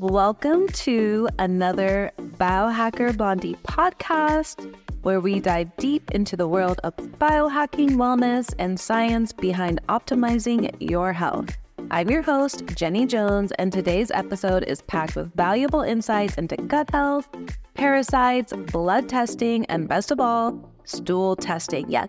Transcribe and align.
Welcome 0.00 0.66
to 0.68 1.28
another 1.38 2.10
Biohacker 2.18 3.14
Blondie 3.18 3.56
podcast, 3.64 4.74
where 5.02 5.20
we 5.20 5.40
dive 5.40 5.76
deep 5.76 6.10
into 6.12 6.38
the 6.38 6.48
world 6.48 6.80
of 6.84 6.96
biohacking, 6.96 7.90
wellness, 7.96 8.54
and 8.58 8.80
science 8.80 9.34
behind 9.34 9.78
optimizing 9.90 10.74
your 10.80 11.12
health. 11.12 11.54
I'm 11.90 12.08
your 12.08 12.22
host, 12.22 12.64
Jenny 12.76 13.04
Jones, 13.04 13.52
and 13.58 13.70
today's 13.70 14.10
episode 14.12 14.64
is 14.64 14.80
packed 14.80 15.16
with 15.16 15.34
valuable 15.34 15.82
insights 15.82 16.38
into 16.38 16.56
gut 16.56 16.88
health, 16.90 17.28
parasites, 17.74 18.54
blood 18.72 19.06
testing, 19.06 19.66
and 19.66 19.86
best 19.86 20.10
of 20.10 20.18
all, 20.18 20.72
stool 20.84 21.36
testing. 21.36 21.90
Yes, 21.90 22.08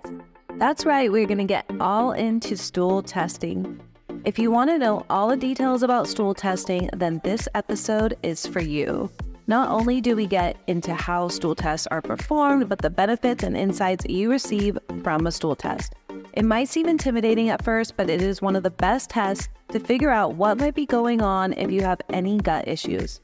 that's 0.56 0.86
right, 0.86 1.12
we're 1.12 1.28
going 1.28 1.40
to 1.40 1.44
get 1.44 1.70
all 1.82 2.14
into 2.14 2.56
stool 2.56 3.04
testing. 3.04 3.82
If 4.24 4.38
you 4.38 4.52
want 4.52 4.70
to 4.70 4.78
know 4.78 5.04
all 5.10 5.30
the 5.30 5.36
details 5.36 5.82
about 5.82 6.08
stool 6.08 6.36
testing, 6.36 6.92
then 6.94 7.22
this 7.24 7.48
episode 7.56 8.18
is 8.22 8.46
for 8.46 8.62
you. 8.62 9.10
Not 9.48 9.70
only 9.70 10.00
do 10.00 10.16
we 10.16 10.28
get 10.28 10.58
into 10.68 10.94
how 10.94 11.28
stool 11.28 11.56
tests 11.56 11.88
are 11.88 12.04
performed, 12.04 12.70
but 12.70 12.80
the 12.84 12.92
benefits 12.92 13.44
and 13.44 13.58
insights 13.58 14.06
you 14.06 14.30
receive 14.30 14.78
from 15.02 15.26
a 15.26 15.32
stool 15.32 15.56
test. 15.56 15.96
It 16.34 16.46
might 16.46 16.70
seem 16.70 16.88
intimidating 16.88 17.50
at 17.50 17.64
first, 17.64 17.98
but 17.98 18.12
it 18.12 18.22
is 18.22 18.44
one 18.44 18.56
of 18.56 18.62
the 18.62 18.70
best 18.70 19.10
tests 19.10 19.50
to 19.70 19.80
figure 19.80 20.12
out 20.12 20.36
what 20.36 20.60
might 20.60 20.76
be 20.76 20.86
going 20.86 21.24
on 21.24 21.54
if 21.54 21.72
you 21.72 21.82
have 21.82 22.00
any 22.12 22.38
gut 22.38 22.68
issues. 22.68 23.22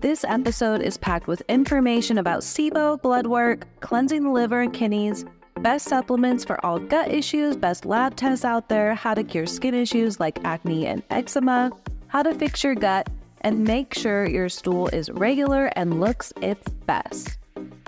This 0.00 0.24
episode 0.24 0.80
is 0.80 0.96
packed 0.96 1.26
with 1.26 1.42
information 1.50 2.16
about 2.16 2.40
SIBO, 2.40 3.02
blood 3.02 3.26
work, 3.26 3.66
cleansing 3.80 4.22
the 4.22 4.30
liver 4.30 4.62
and 4.62 4.72
kidneys, 4.72 5.26
best 5.58 5.88
supplements 5.88 6.44
for 6.44 6.64
all 6.64 6.78
gut 6.78 7.10
issues, 7.10 7.56
best 7.56 7.84
lab 7.84 8.16
tests 8.16 8.44
out 8.44 8.68
there, 8.68 8.94
how 8.94 9.14
to 9.14 9.24
cure 9.24 9.46
skin 9.46 9.74
issues 9.74 10.20
like 10.20 10.42
acne 10.44 10.86
and 10.86 11.02
eczema, 11.10 11.70
how 12.06 12.22
to 12.22 12.34
fix 12.34 12.62
your 12.62 12.74
gut, 12.74 13.08
and 13.42 13.64
make 13.64 13.94
sure 13.94 14.28
your 14.28 14.48
stool 14.48 14.88
is 14.88 15.10
regular 15.10 15.66
and 15.76 16.00
looks 16.00 16.32
its 16.40 16.68
best. 16.86 17.38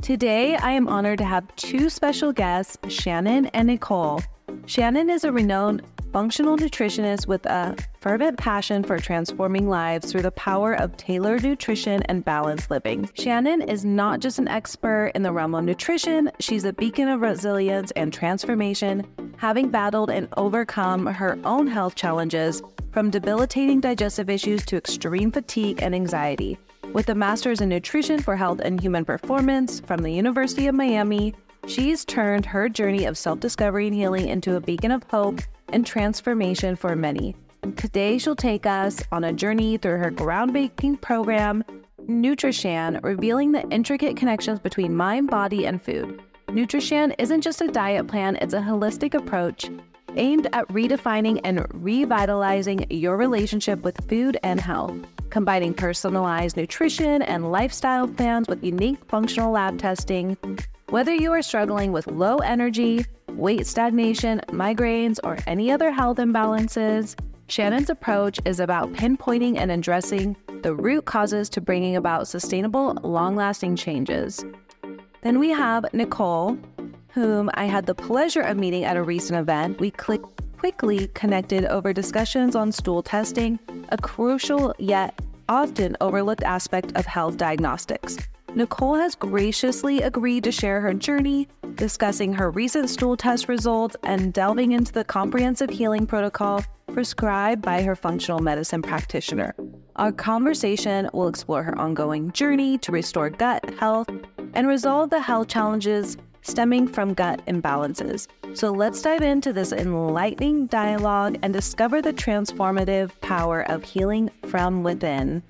Today, 0.03 0.57
I 0.57 0.73
am 0.73 0.89
honored 0.89 1.19
to 1.19 1.25
have 1.25 1.55
two 1.57 1.91
special 1.91 2.33
guests, 2.33 2.79
Shannon 2.89 3.47
and 3.47 3.67
Nicole. 3.67 4.23
Shannon 4.67 5.11
is 5.11 5.25
a 5.25 5.33
renowned 5.33 5.83
functional 6.13 6.57
nutritionist 6.57 7.27
with 7.27 7.47
a 7.47 7.77
fervent 8.01 8.37
passion 8.37 8.83
for 8.83 8.99
transforming 8.99 9.69
lives 9.69 10.11
through 10.11 10.23
the 10.23 10.31
power 10.33 10.75
of 10.75 10.97
tailored 10.97 11.43
nutrition 11.43 12.03
and 12.05 12.25
balanced 12.25 12.71
living. 12.71 13.09
Shannon 13.15 13.63
is 13.63 13.85
not 13.85 14.21
just 14.21 14.39
an 14.39 14.49
expert 14.49 15.13
in 15.15 15.23
the 15.23 15.33
realm 15.33 15.55
of 15.55 15.65
nutrition, 15.65 16.31
she's 16.41 16.65
a 16.65 16.73
beacon 16.73 17.09
of 17.09 17.21
resilience 17.21 17.93
and 17.93 18.13
transformation, 18.13 19.07
having 19.37 19.69
battled 19.71 20.11
and 20.11 20.29
overcome 20.37 21.07
her 21.07 21.39
own 21.45 21.67
health 21.67 21.95
challenges 21.95 22.63
from 22.93 23.11
debilitating 23.11 23.81
digestive 23.81 24.29
issues 24.29 24.65
to 24.67 24.77
extreme 24.77 25.31
fatigue 25.31 25.81
and 25.81 25.95
anxiety. 25.95 26.59
With 26.93 27.09
a 27.09 27.15
master's 27.15 27.61
in 27.61 27.69
nutrition 27.69 28.21
for 28.21 28.35
health 28.35 28.61
and 28.61 28.81
human 28.81 29.05
performance 29.05 29.79
from 29.79 30.03
the 30.03 30.13
University 30.13 30.67
of 30.67 30.75
Miami, 30.75 31.35
she's 31.67 32.05
turned 32.05 32.47
her 32.47 32.69
journey 32.69 33.05
of 33.05 33.19
self 33.19 33.41
discovery 33.41 33.87
and 33.87 33.95
healing 33.95 34.29
into 34.29 34.57
a 34.57 34.61
beacon 34.61 34.91
of 34.91 35.03
hope 35.05 35.41
and 35.73 35.87
transformation 35.87 36.77
for 36.77 36.95
many. 36.97 37.35
Today, 37.77 38.19
she'll 38.19 38.37
take 38.37 38.67
us 38.67 39.03
on 39.13 39.25
a 39.25 39.33
journey 39.33 39.77
through 39.77 39.99
her 39.99 40.11
groundbreaking 40.11 41.01
program, 41.01 41.63
Nutrishan, 42.07 43.03
revealing 43.03 43.53
the 43.53 43.69
intricate 43.69 44.17
connections 44.17 44.59
between 44.59 44.97
mind, 44.97 45.31
body, 45.31 45.67
and 45.67 45.83
food. 45.83 46.23
Nutrishan 46.49 47.15
isn't 47.19 47.43
just 47.43 47.61
a 47.61 47.69
diet 47.69 48.09
plan, 48.09 48.37
it's 48.37 48.55
a 48.55 48.61
holistic 48.61 49.15
approach 49.15 49.71
aimed 50.17 50.49
at 50.53 50.67
redefining 50.69 51.41
and 51.45 51.67
revitalizing 51.73 52.87
your 52.91 53.17
relationship 53.17 53.83
with 53.83 53.97
food 54.09 54.37
and 54.43 54.61
health, 54.61 54.97
combining 55.31 55.75
personalized 55.75 56.57
nutrition 56.57 57.23
and 57.23 57.51
lifestyle 57.53 58.09
plans 58.09 58.49
with 58.49 58.65
unique 58.65 58.99
functional 59.07 59.53
lab 59.53 59.79
testing. 59.79 60.37
Whether 60.91 61.15
you 61.15 61.31
are 61.31 61.41
struggling 61.41 61.93
with 61.93 62.09
low 62.09 62.39
energy, 62.39 63.05
weight 63.29 63.65
stagnation, 63.65 64.41
migraines, 64.49 65.21
or 65.23 65.39
any 65.47 65.71
other 65.71 65.93
health 65.93 66.17
imbalances, 66.17 67.17
Shannon's 67.47 67.91
approach 67.91 68.41
is 68.45 68.59
about 68.59 68.93
pinpointing 68.95 69.57
and 69.57 69.71
addressing 69.71 70.37
the 70.65 70.75
root 70.75 71.05
causes 71.05 71.49
to 71.51 71.61
bringing 71.61 71.95
about 71.95 72.27
sustainable, 72.27 72.95
long 73.05 73.37
lasting 73.37 73.77
changes. 73.77 74.45
Then 75.23 75.39
we 75.39 75.51
have 75.51 75.87
Nicole, 75.93 76.59
whom 77.11 77.51
I 77.55 77.67
had 77.67 77.87
the 77.87 77.95
pleasure 77.95 78.43
of 78.43 78.57
meeting 78.57 78.83
at 78.83 78.97
a 78.97 79.03
recent 79.05 79.39
event. 79.39 79.79
We 79.79 79.93
click, 79.93 80.23
quickly 80.59 81.07
connected 81.15 81.67
over 81.67 81.93
discussions 81.93 82.57
on 82.57 82.73
stool 82.73 83.05
testing, 83.05 83.61
a 83.91 83.97
crucial 83.97 84.75
yet 84.81 85.23
often 85.49 85.97
overlooked 86.01 86.43
aspect 86.43 86.97
of 86.97 87.07
health 87.07 87.37
diagnostics. 87.37 88.19
Nicole 88.55 88.97
has 88.97 89.15
graciously 89.15 90.03
agreed 90.03 90.43
to 90.43 90.51
share 90.51 90.81
her 90.81 90.93
journey, 90.93 91.47
discussing 91.77 92.33
her 92.33 92.51
recent 92.51 92.91
stool 92.91 93.17
test 93.17 93.49
results 93.49 93.95
and 94.03 94.33
delving 94.33 94.73
into 94.73 94.93
the 94.93 95.05
comprehensive 95.05 95.71
healing 95.71 96.05
protocol 96.05 96.65
prescribed 96.93 97.63
by 97.63 97.83
her 97.83 97.95
functional 97.95 98.41
medicine 98.41 98.83
practitioner. 98.83 99.55
Our 99.97 100.11
conversation 100.11 101.09
will 101.13 101.29
explore 101.29 101.63
her 101.63 101.79
ongoing 101.79 102.33
journey 102.33 102.77
to 102.79 102.91
restore 102.91 103.31
gut 103.31 103.73
health 103.79 104.11
and 104.55 104.67
resolve 104.67 105.11
the 105.11 105.21
health 105.21 105.47
challenges 105.47 106.17
stemming 106.43 106.89
from 106.89 107.15
gut 107.15 107.45
imbalances. 107.47 108.27
So 108.55 108.73
let's 108.73 109.01
dive 109.01 109.23
into 109.23 109.53
this 109.53 109.73
enlightening 109.73 110.67
dialogue 110.67 111.39
and 111.43 111.53
discover 111.53 112.03
the 112.03 112.13
transformative 112.13 113.13
power 113.21 113.63
of 113.71 113.85
healing 113.85 114.31
from 114.47 114.83
within. 114.83 115.43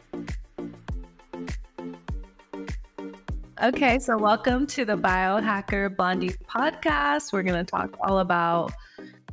Okay, 3.62 3.98
so 3.98 4.16
welcome 4.16 4.66
to 4.68 4.86
the 4.86 4.96
Biohacker 4.96 5.94
Blondie 5.94 6.34
podcast. 6.48 7.30
We're 7.30 7.42
going 7.42 7.62
to 7.62 7.70
talk 7.70 7.94
all 8.00 8.20
about 8.20 8.72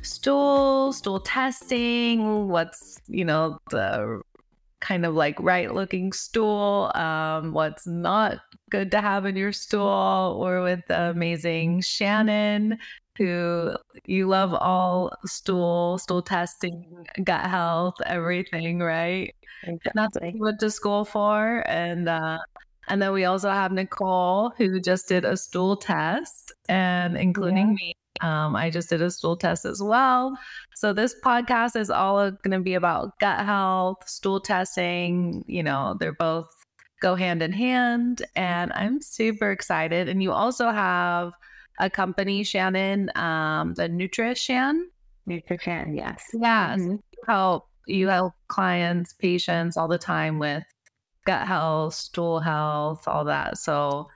stool, 0.02 0.92
stool 0.92 1.20
testing, 1.20 2.46
what's, 2.48 3.00
you 3.06 3.24
know, 3.24 3.58
the 3.70 4.20
kind 4.80 5.06
of 5.06 5.14
like 5.14 5.40
right 5.40 5.72
looking 5.72 6.12
stool, 6.12 6.92
um, 6.94 7.54
what's 7.54 7.86
not 7.86 8.40
good 8.68 8.90
to 8.90 9.00
have 9.00 9.24
in 9.24 9.34
your 9.34 9.52
stool. 9.52 10.38
Or 10.38 10.62
with 10.62 10.80
the 10.88 11.08
amazing 11.08 11.80
Shannon, 11.80 12.76
who 13.16 13.74
you 14.04 14.28
love 14.28 14.52
all 14.52 15.10
stool, 15.24 15.96
stool 15.96 16.20
testing, 16.20 16.84
gut 17.24 17.46
health, 17.46 17.94
everything, 18.04 18.80
right? 18.80 19.34
Exactly. 19.62 19.92
That's 19.94 20.20
what 20.20 20.34
you 20.34 20.40
went 20.42 20.60
to 20.60 20.70
school 20.70 21.06
for. 21.06 21.64
And 21.66 22.10
uh, 22.10 22.40
and 22.88 23.00
then 23.00 23.12
we 23.12 23.24
also 23.24 23.50
have 23.50 23.72
Nicole, 23.72 24.50
who 24.56 24.80
just 24.80 25.08
did 25.08 25.24
a 25.24 25.36
stool 25.36 25.76
test, 25.76 26.52
and 26.68 27.16
including 27.16 27.68
yeah. 27.68 27.74
me. 27.74 27.94
Um, 28.20 28.56
I 28.56 28.68
just 28.68 28.88
did 28.88 29.00
a 29.00 29.10
stool 29.10 29.36
test 29.36 29.64
as 29.64 29.80
well. 29.80 30.36
So 30.74 30.92
this 30.92 31.14
podcast 31.24 31.76
is 31.76 31.88
all 31.88 32.30
going 32.30 32.50
to 32.50 32.60
be 32.60 32.74
about 32.74 33.18
gut 33.20 33.44
health, 33.44 34.08
stool 34.08 34.40
testing. 34.40 35.44
You 35.46 35.62
know, 35.62 35.96
they're 36.00 36.12
both 36.12 36.48
go 37.00 37.14
hand 37.14 37.42
in 37.42 37.52
hand, 37.52 38.22
and 38.34 38.72
I'm 38.74 39.00
super 39.00 39.52
excited. 39.52 40.08
And 40.08 40.22
you 40.22 40.32
also 40.32 40.70
have 40.70 41.32
a 41.78 41.88
company, 41.88 42.42
Shannon, 42.42 43.10
um, 43.14 43.74
the 43.74 43.88
Nutrishan. 43.88 44.80
Nutrishan, 45.28 45.96
yes. 45.96 46.24
Yeah. 46.32 46.74
Mm-hmm. 46.74 46.96
Help 47.26 47.68
you 47.86 48.08
help 48.08 48.34
clients, 48.48 49.14
patients 49.14 49.76
all 49.76 49.88
the 49.88 49.98
time 49.98 50.38
with 50.38 50.64
gut 51.28 51.46
health, 51.46 51.92
stool 51.92 52.40
health, 52.40 53.06
all 53.06 53.22
that. 53.26 53.58
So 53.58 54.08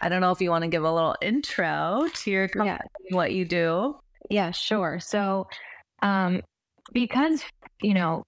I 0.00 0.08
don't 0.08 0.20
know 0.20 0.30
if 0.30 0.40
you 0.40 0.50
want 0.50 0.62
to 0.62 0.68
give 0.68 0.84
a 0.84 0.92
little 0.92 1.16
intro 1.20 2.06
to 2.14 2.30
your 2.30 2.46
company, 2.46 2.78
yeah. 3.10 3.16
what 3.16 3.32
you 3.32 3.44
do. 3.44 3.96
Yeah, 4.30 4.52
sure. 4.52 5.00
So 5.00 5.48
um, 6.02 6.42
because, 6.92 7.42
you 7.82 7.92
know, 7.92 8.22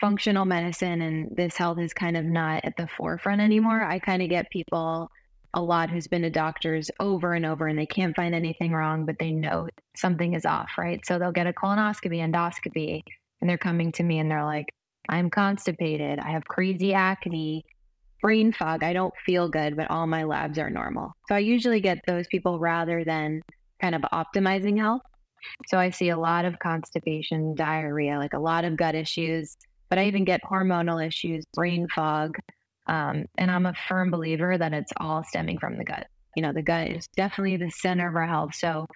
functional 0.00 0.44
medicine 0.44 1.00
and 1.00 1.30
this 1.36 1.56
health 1.56 1.78
is 1.78 1.94
kind 1.94 2.16
of 2.16 2.24
not 2.24 2.64
at 2.64 2.76
the 2.76 2.88
forefront 2.88 3.40
anymore, 3.40 3.84
I 3.84 4.00
kind 4.00 4.20
of 4.20 4.28
get 4.28 4.50
people 4.50 5.08
a 5.54 5.62
lot 5.62 5.88
who's 5.88 6.08
been 6.08 6.22
to 6.22 6.30
doctors 6.30 6.90
over 6.98 7.34
and 7.34 7.46
over 7.46 7.68
and 7.68 7.78
they 7.78 7.86
can't 7.86 8.16
find 8.16 8.34
anything 8.34 8.72
wrong, 8.72 9.06
but 9.06 9.14
they 9.20 9.30
know 9.30 9.68
something 9.96 10.34
is 10.34 10.44
off, 10.44 10.70
right? 10.76 11.06
So 11.06 11.20
they'll 11.20 11.30
get 11.30 11.46
a 11.46 11.52
colonoscopy, 11.52 12.18
endoscopy, 12.18 13.02
and 13.40 13.48
they're 13.48 13.56
coming 13.56 13.92
to 13.92 14.02
me 14.02 14.18
and 14.18 14.28
they're 14.28 14.44
like, 14.44 14.66
I'm 15.08 15.30
constipated. 15.30 16.18
I 16.18 16.32
have 16.32 16.44
crazy 16.46 16.92
acne 16.92 17.64
brain 18.20 18.52
fog. 18.52 18.82
I 18.82 18.92
don't 18.92 19.14
feel 19.24 19.48
good, 19.48 19.76
but 19.76 19.90
all 19.90 20.06
my 20.06 20.24
labs 20.24 20.58
are 20.58 20.70
normal. 20.70 21.12
So 21.28 21.34
I 21.34 21.40
usually 21.40 21.80
get 21.80 21.98
those 22.06 22.26
people 22.28 22.58
rather 22.58 23.04
than 23.04 23.42
kind 23.80 23.94
of 23.94 24.02
optimizing 24.12 24.78
health. 24.78 25.02
So 25.68 25.78
I 25.78 25.90
see 25.90 26.08
a 26.08 26.18
lot 26.18 26.44
of 26.44 26.58
constipation, 26.58 27.54
diarrhea, 27.54 28.18
like 28.18 28.32
a 28.32 28.38
lot 28.38 28.64
of 28.64 28.76
gut 28.76 28.94
issues, 28.94 29.56
but 29.88 29.98
I 29.98 30.06
even 30.06 30.24
get 30.24 30.42
hormonal 30.42 31.04
issues, 31.04 31.44
brain 31.54 31.86
fog. 31.94 32.36
Um, 32.86 33.26
and 33.38 33.50
I'm 33.50 33.66
a 33.66 33.74
firm 33.88 34.10
believer 34.10 34.56
that 34.56 34.72
it's 34.72 34.92
all 34.98 35.24
stemming 35.24 35.58
from 35.58 35.76
the 35.76 35.84
gut. 35.84 36.06
You 36.36 36.42
know, 36.42 36.52
the 36.52 36.62
gut 36.62 36.88
is 36.88 37.06
definitely 37.16 37.56
the 37.56 37.70
center 37.70 38.08
of 38.08 38.14
our 38.14 38.26
health. 38.26 38.54
So 38.54 38.86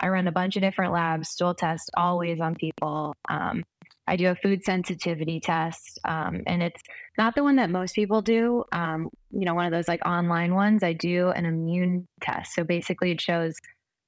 I 0.00 0.08
run 0.08 0.28
a 0.28 0.32
bunch 0.32 0.56
of 0.56 0.62
different 0.62 0.92
labs, 0.92 1.30
stool 1.30 1.54
tests 1.54 1.88
always 1.96 2.40
on 2.40 2.54
people. 2.54 3.14
Um, 3.28 3.64
I 4.10 4.16
do 4.16 4.28
a 4.28 4.34
food 4.34 4.64
sensitivity 4.64 5.38
test, 5.38 6.00
um, 6.04 6.42
and 6.48 6.64
it's 6.64 6.82
not 7.16 7.36
the 7.36 7.44
one 7.44 7.56
that 7.56 7.70
most 7.70 7.94
people 7.94 8.22
do. 8.22 8.64
Um, 8.72 9.08
you 9.30 9.44
know, 9.44 9.54
one 9.54 9.66
of 9.66 9.72
those 9.72 9.86
like 9.86 10.04
online 10.04 10.52
ones. 10.52 10.82
I 10.82 10.94
do 10.94 11.28
an 11.28 11.46
immune 11.46 12.08
test. 12.20 12.52
So 12.54 12.64
basically, 12.64 13.12
it 13.12 13.20
shows 13.20 13.54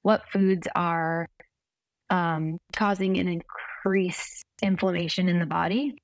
what 0.01 0.27
foods 0.29 0.67
are 0.75 1.29
um, 2.09 2.57
causing 2.75 3.17
an 3.17 3.29
increased 3.29 4.43
inflammation 4.61 5.29
in 5.29 5.39
the 5.39 5.45
body. 5.45 5.95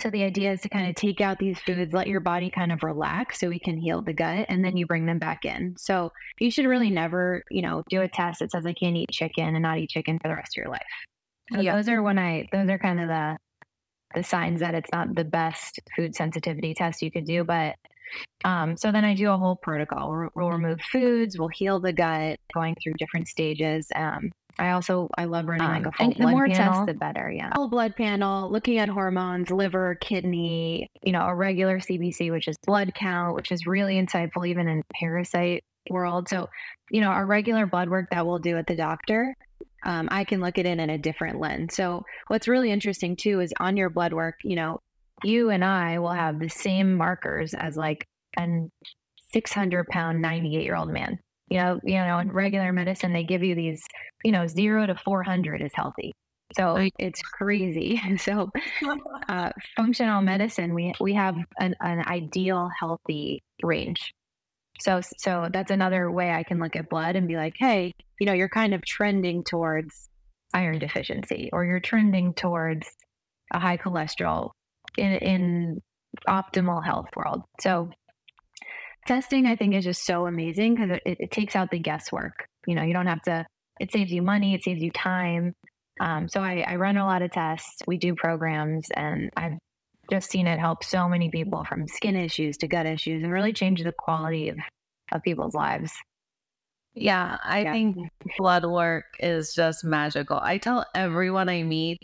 So 0.00 0.08
the 0.08 0.24
idea 0.24 0.52
is 0.52 0.62
to 0.62 0.70
kind 0.70 0.88
of 0.88 0.94
take 0.94 1.20
out 1.20 1.38
these 1.38 1.58
foods, 1.58 1.92
let 1.92 2.06
your 2.06 2.20
body 2.20 2.50
kind 2.50 2.72
of 2.72 2.82
relax 2.82 3.38
so 3.38 3.48
we 3.48 3.58
can 3.58 3.78
heal 3.78 4.00
the 4.02 4.12
gut 4.14 4.46
and 4.48 4.64
then 4.64 4.78
you 4.78 4.86
bring 4.86 5.04
them 5.04 5.18
back 5.18 5.44
in. 5.44 5.74
So 5.78 6.10
you 6.38 6.50
should 6.50 6.66
really 6.66 6.90
never, 6.90 7.42
you 7.50 7.62
know, 7.62 7.82
do 7.88 8.00
a 8.00 8.08
test 8.08 8.40
that 8.40 8.50
says 8.50 8.66
I 8.66 8.72
can't 8.74 8.96
eat 8.96 9.10
chicken 9.10 9.54
and 9.54 9.62
not 9.62 9.78
eat 9.78 9.90
chicken 9.90 10.18
for 10.18 10.28
the 10.28 10.34
rest 10.34 10.56
of 10.56 10.62
your 10.62 10.70
life. 10.70 10.82
So 11.52 11.60
yeah. 11.60 11.76
those 11.76 11.88
are 11.88 12.02
when 12.02 12.18
I 12.18 12.48
those 12.52 12.68
are 12.68 12.78
kind 12.78 13.00
of 13.00 13.08
the 13.08 13.36
the 14.14 14.22
signs 14.22 14.60
that 14.60 14.74
it's 14.74 14.90
not 14.92 15.14
the 15.14 15.24
best 15.24 15.80
food 15.94 16.14
sensitivity 16.14 16.74
test 16.74 17.02
you 17.02 17.10
could 17.10 17.26
do. 17.26 17.44
But 17.44 17.76
um, 18.44 18.76
so 18.76 18.92
then 18.92 19.04
I 19.04 19.14
do 19.14 19.30
a 19.30 19.36
whole 19.36 19.56
protocol. 19.56 20.10
We'll, 20.10 20.28
we'll, 20.34 20.50
remove 20.50 20.80
foods, 20.80 21.38
we'll 21.38 21.48
heal 21.48 21.80
the 21.80 21.92
gut, 21.92 22.38
going 22.54 22.76
through 22.82 22.94
different 22.94 23.28
stages. 23.28 23.88
Um, 23.94 24.30
I 24.58 24.70
also 24.70 25.10
I 25.18 25.24
love 25.24 25.46
running 25.46 25.66
um, 25.66 25.82
like 25.82 25.86
a 25.86 25.92
full 25.92 26.12
blood 26.12 26.28
the 26.28 26.30
more 26.30 26.48
panel. 26.48 26.72
tests, 26.72 26.86
the 26.86 26.94
better. 26.94 27.30
Yeah, 27.30 27.52
full 27.54 27.68
blood 27.68 27.94
panel, 27.94 28.50
looking 28.50 28.78
at 28.78 28.88
hormones, 28.88 29.50
liver, 29.50 29.96
kidney. 30.00 30.88
You 31.02 31.12
know, 31.12 31.26
a 31.26 31.34
regular 31.34 31.78
CBC, 31.78 32.30
which 32.30 32.48
is 32.48 32.56
blood 32.64 32.94
count, 32.94 33.34
which 33.34 33.52
is 33.52 33.66
really 33.66 34.00
insightful 34.00 34.48
even 34.48 34.66
in 34.68 34.82
parasite 34.94 35.64
world. 35.90 36.28
So, 36.28 36.48
you 36.90 37.00
know, 37.00 37.08
our 37.08 37.26
regular 37.26 37.66
blood 37.66 37.90
work 37.90 38.08
that 38.10 38.26
we'll 38.26 38.38
do 38.38 38.56
at 38.56 38.66
the 38.66 38.76
doctor, 38.76 39.36
um, 39.86 40.08
I 40.10 40.24
can 40.24 40.40
look 40.40 40.58
at 40.58 40.66
it 40.66 40.78
in 40.78 40.90
a 40.90 40.98
different 40.98 41.40
lens. 41.40 41.74
So, 41.74 42.04
what's 42.26 42.48
really 42.48 42.70
interesting 42.70 43.16
too 43.16 43.40
is 43.40 43.52
on 43.60 43.76
your 43.76 43.88
blood 43.88 44.12
work, 44.12 44.34
you 44.42 44.56
know, 44.56 44.80
you 45.24 45.50
and 45.50 45.64
I 45.64 45.98
will 45.98 46.12
have 46.12 46.38
the 46.38 46.48
same 46.48 46.94
markers 46.94 47.54
as 47.54 47.76
like 47.76 48.06
a 48.38 48.46
600 49.32 49.86
pound 49.86 50.20
98 50.20 50.64
year 50.64 50.76
old 50.76 50.90
man. 50.90 51.18
You 51.48 51.58
know 51.58 51.80
you 51.84 51.94
know 51.94 52.18
in 52.18 52.32
regular 52.32 52.72
medicine 52.72 53.12
they 53.12 53.22
give 53.22 53.44
you 53.44 53.54
these 53.54 53.80
you 54.24 54.32
know 54.32 54.48
0 54.48 54.86
to 54.86 54.96
400 54.96 55.62
is 55.62 55.70
healthy. 55.74 56.12
So 56.56 56.88
it's 56.98 57.22
crazy. 57.22 58.00
So 58.18 58.50
uh, 59.28 59.50
functional 59.76 60.22
medicine 60.22 60.74
we 60.74 60.92
we 61.00 61.14
have 61.14 61.36
an, 61.60 61.76
an 61.80 62.04
ideal 62.06 62.68
healthy 62.78 63.42
range 63.62 64.12
so 64.80 65.00
so 65.18 65.48
that's 65.52 65.70
another 65.70 66.10
way 66.10 66.30
i 66.30 66.42
can 66.42 66.58
look 66.58 66.76
at 66.76 66.88
blood 66.88 67.16
and 67.16 67.28
be 67.28 67.36
like 67.36 67.54
hey 67.58 67.92
you 68.20 68.26
know 68.26 68.32
you're 68.32 68.48
kind 68.48 68.74
of 68.74 68.84
trending 68.84 69.42
towards 69.44 70.08
iron 70.54 70.78
deficiency 70.78 71.50
or 71.52 71.64
you're 71.64 71.80
trending 71.80 72.32
towards 72.34 72.88
a 73.52 73.58
high 73.58 73.76
cholesterol 73.76 74.50
in 74.96 75.12
in 75.12 75.82
optimal 76.28 76.84
health 76.84 77.08
world. 77.14 77.42
So 77.60 77.90
testing 79.06 79.46
i 79.46 79.54
think 79.54 79.72
is 79.72 79.84
just 79.84 80.04
so 80.04 80.26
amazing 80.26 80.74
because 80.74 80.98
it, 81.06 81.16
it, 81.20 81.30
takes 81.30 81.54
out 81.54 81.70
the 81.70 81.78
guesswork. 81.78 82.48
You 82.66 82.74
know 82.74 82.82
you 82.82 82.92
don't 82.92 83.06
have 83.06 83.22
to 83.22 83.46
it 83.78 83.92
saves 83.92 84.10
you 84.10 84.22
money 84.22 84.54
it 84.54 84.64
saves 84.64 84.82
you 84.82 84.90
time. 84.90 85.54
Um, 85.98 86.28
so 86.28 86.40
I, 86.40 86.62
I 86.66 86.76
run 86.76 86.98
a 86.98 87.06
lot 87.06 87.22
of 87.22 87.30
tests. 87.30 87.82
We 87.86 87.98
do 87.98 88.14
programs 88.14 88.88
and 88.94 89.30
i've 89.36 89.58
just 90.10 90.30
seen 90.30 90.46
it 90.46 90.58
help 90.58 90.84
so 90.84 91.08
many 91.08 91.30
people 91.30 91.64
from 91.64 91.86
skin 91.86 92.16
issues 92.16 92.56
to 92.56 92.68
gut 92.68 92.86
issues 92.86 93.22
and 93.22 93.32
really 93.32 93.52
change 93.52 93.82
the 93.82 93.92
quality 93.92 94.48
of, 94.48 94.56
of 95.12 95.22
people's 95.22 95.54
lives 95.54 95.92
yeah 96.94 97.36
i 97.44 97.62
yeah. 97.62 97.72
think 97.72 97.96
blood 98.38 98.64
work 98.64 99.04
is 99.20 99.54
just 99.54 99.84
magical 99.84 100.38
i 100.42 100.56
tell 100.56 100.84
everyone 100.94 101.48
i 101.48 101.62
meet 101.62 101.98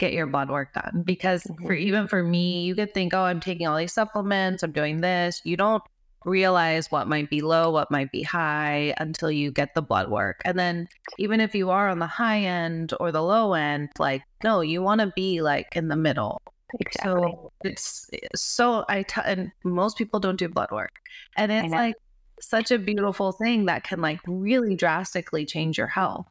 get 0.00 0.12
your 0.12 0.26
blood 0.26 0.50
work 0.50 0.72
done 0.74 1.02
because 1.04 1.44
mm-hmm. 1.44 1.66
for 1.66 1.72
even 1.72 2.08
for 2.08 2.22
me 2.22 2.62
you 2.62 2.74
could 2.74 2.92
think 2.92 3.14
oh 3.14 3.22
i'm 3.22 3.40
taking 3.40 3.66
all 3.66 3.76
these 3.76 3.92
supplements 3.92 4.62
i'm 4.62 4.72
doing 4.72 5.00
this 5.00 5.40
you 5.44 5.56
don't 5.56 5.82
realize 6.24 6.90
what 6.90 7.08
might 7.08 7.30
be 7.30 7.40
low, 7.40 7.70
what 7.70 7.90
might 7.90 8.10
be 8.10 8.22
high 8.22 8.94
until 8.98 9.30
you 9.30 9.50
get 9.50 9.74
the 9.74 9.82
blood 9.82 10.10
work. 10.10 10.40
And 10.44 10.58
then 10.58 10.88
even 11.18 11.40
if 11.40 11.54
you 11.54 11.70
are 11.70 11.88
on 11.88 11.98
the 11.98 12.06
high 12.06 12.40
end 12.40 12.92
or 13.00 13.12
the 13.12 13.22
low 13.22 13.54
end, 13.54 13.90
like 13.98 14.22
no, 14.42 14.60
you 14.60 14.82
want 14.82 15.00
to 15.00 15.12
be 15.14 15.42
like 15.42 15.76
in 15.76 15.88
the 15.88 15.96
middle. 15.96 16.40
Exactly. 16.80 17.12
So 17.12 17.52
it's 17.62 18.10
so 18.34 18.84
I 18.88 19.02
t- 19.02 19.20
and 19.24 19.52
most 19.64 19.96
people 19.96 20.20
don't 20.20 20.38
do 20.38 20.48
blood 20.48 20.70
work. 20.70 20.92
And 21.36 21.52
it's 21.52 21.72
like 21.72 21.94
such 22.40 22.70
a 22.70 22.78
beautiful 22.78 23.32
thing 23.32 23.66
that 23.66 23.84
can 23.84 24.00
like 24.00 24.20
really 24.26 24.76
drastically 24.76 25.46
change 25.46 25.78
your 25.78 25.86
health. 25.86 26.26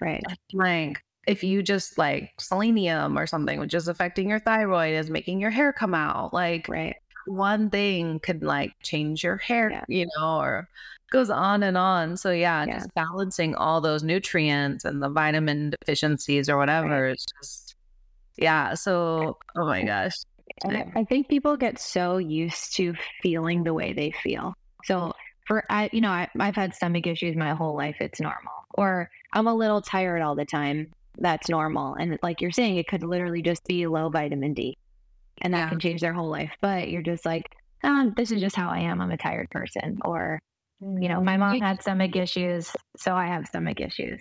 Right. 0.00 0.22
Like 0.52 1.02
if 1.26 1.42
you 1.42 1.62
just 1.62 1.96
like 1.96 2.32
selenium 2.38 3.18
or 3.18 3.26
something, 3.26 3.58
which 3.60 3.74
is 3.74 3.88
affecting 3.88 4.28
your 4.28 4.40
thyroid, 4.40 4.94
is 4.94 5.10
making 5.10 5.40
your 5.40 5.50
hair 5.50 5.72
come 5.72 5.94
out. 5.94 6.34
Like, 6.34 6.68
right 6.68 6.96
one 7.26 7.70
thing 7.70 8.20
could 8.20 8.42
like 8.42 8.72
change 8.82 9.24
your 9.24 9.36
hair, 9.36 9.70
yeah. 9.70 9.84
you 9.88 10.06
know, 10.16 10.38
or 10.38 10.68
goes 11.10 11.30
on 11.30 11.62
and 11.62 11.76
on. 11.76 12.16
So 12.16 12.30
yeah, 12.30 12.64
yeah, 12.64 12.78
just 12.78 12.94
balancing 12.94 13.54
all 13.54 13.80
those 13.80 14.02
nutrients 14.02 14.84
and 14.84 15.02
the 15.02 15.08
vitamin 15.08 15.70
deficiencies 15.70 16.48
or 16.48 16.56
whatever 16.56 17.04
right. 17.04 17.14
is 17.14 17.26
just 17.38 17.63
yeah. 18.36 18.74
So 18.74 19.38
oh 19.56 19.66
my 19.66 19.82
gosh. 19.82 20.14
I, 20.64 20.84
I 20.94 21.04
think 21.04 21.28
people 21.28 21.56
get 21.56 21.78
so 21.78 22.18
used 22.18 22.76
to 22.76 22.94
feeling 23.22 23.64
the 23.64 23.74
way 23.74 23.92
they 23.92 24.12
feel. 24.22 24.54
So 24.84 25.12
for 25.46 25.64
I, 25.70 25.90
you 25.92 26.00
know, 26.00 26.10
I, 26.10 26.28
I've 26.38 26.54
had 26.54 26.74
stomach 26.74 27.06
issues 27.06 27.36
my 27.36 27.54
whole 27.54 27.76
life. 27.76 27.96
It's 28.00 28.20
normal. 28.20 28.52
Or 28.74 29.10
I'm 29.32 29.46
a 29.46 29.54
little 29.54 29.80
tired 29.80 30.22
all 30.22 30.34
the 30.34 30.44
time. 30.44 30.92
That's 31.18 31.48
normal. 31.48 31.94
And 31.94 32.18
like 32.22 32.40
you're 32.40 32.50
saying, 32.50 32.76
it 32.76 32.88
could 32.88 33.02
literally 33.02 33.42
just 33.42 33.64
be 33.66 33.86
low 33.86 34.08
vitamin 34.08 34.54
D 34.54 34.76
and 35.42 35.54
that 35.54 35.58
yeah. 35.58 35.68
can 35.68 35.80
change 35.80 36.00
their 36.00 36.12
whole 36.12 36.30
life. 36.30 36.52
But 36.60 36.88
you're 36.88 37.02
just 37.02 37.24
like, 37.24 37.54
oh, 37.82 38.12
this 38.16 38.30
is 38.30 38.40
just 38.40 38.56
how 38.56 38.68
I 38.68 38.80
am. 38.80 39.00
I'm 39.00 39.10
a 39.10 39.16
tired 39.16 39.50
person. 39.50 39.98
Or, 40.04 40.40
you 40.80 40.86
mm. 40.86 41.08
know, 41.08 41.20
my 41.20 41.36
mom 41.36 41.60
had 41.60 41.82
stomach 41.82 42.16
issues, 42.16 42.70
so 42.96 43.14
I 43.14 43.26
have 43.26 43.46
stomach 43.46 43.80
issues. 43.80 44.20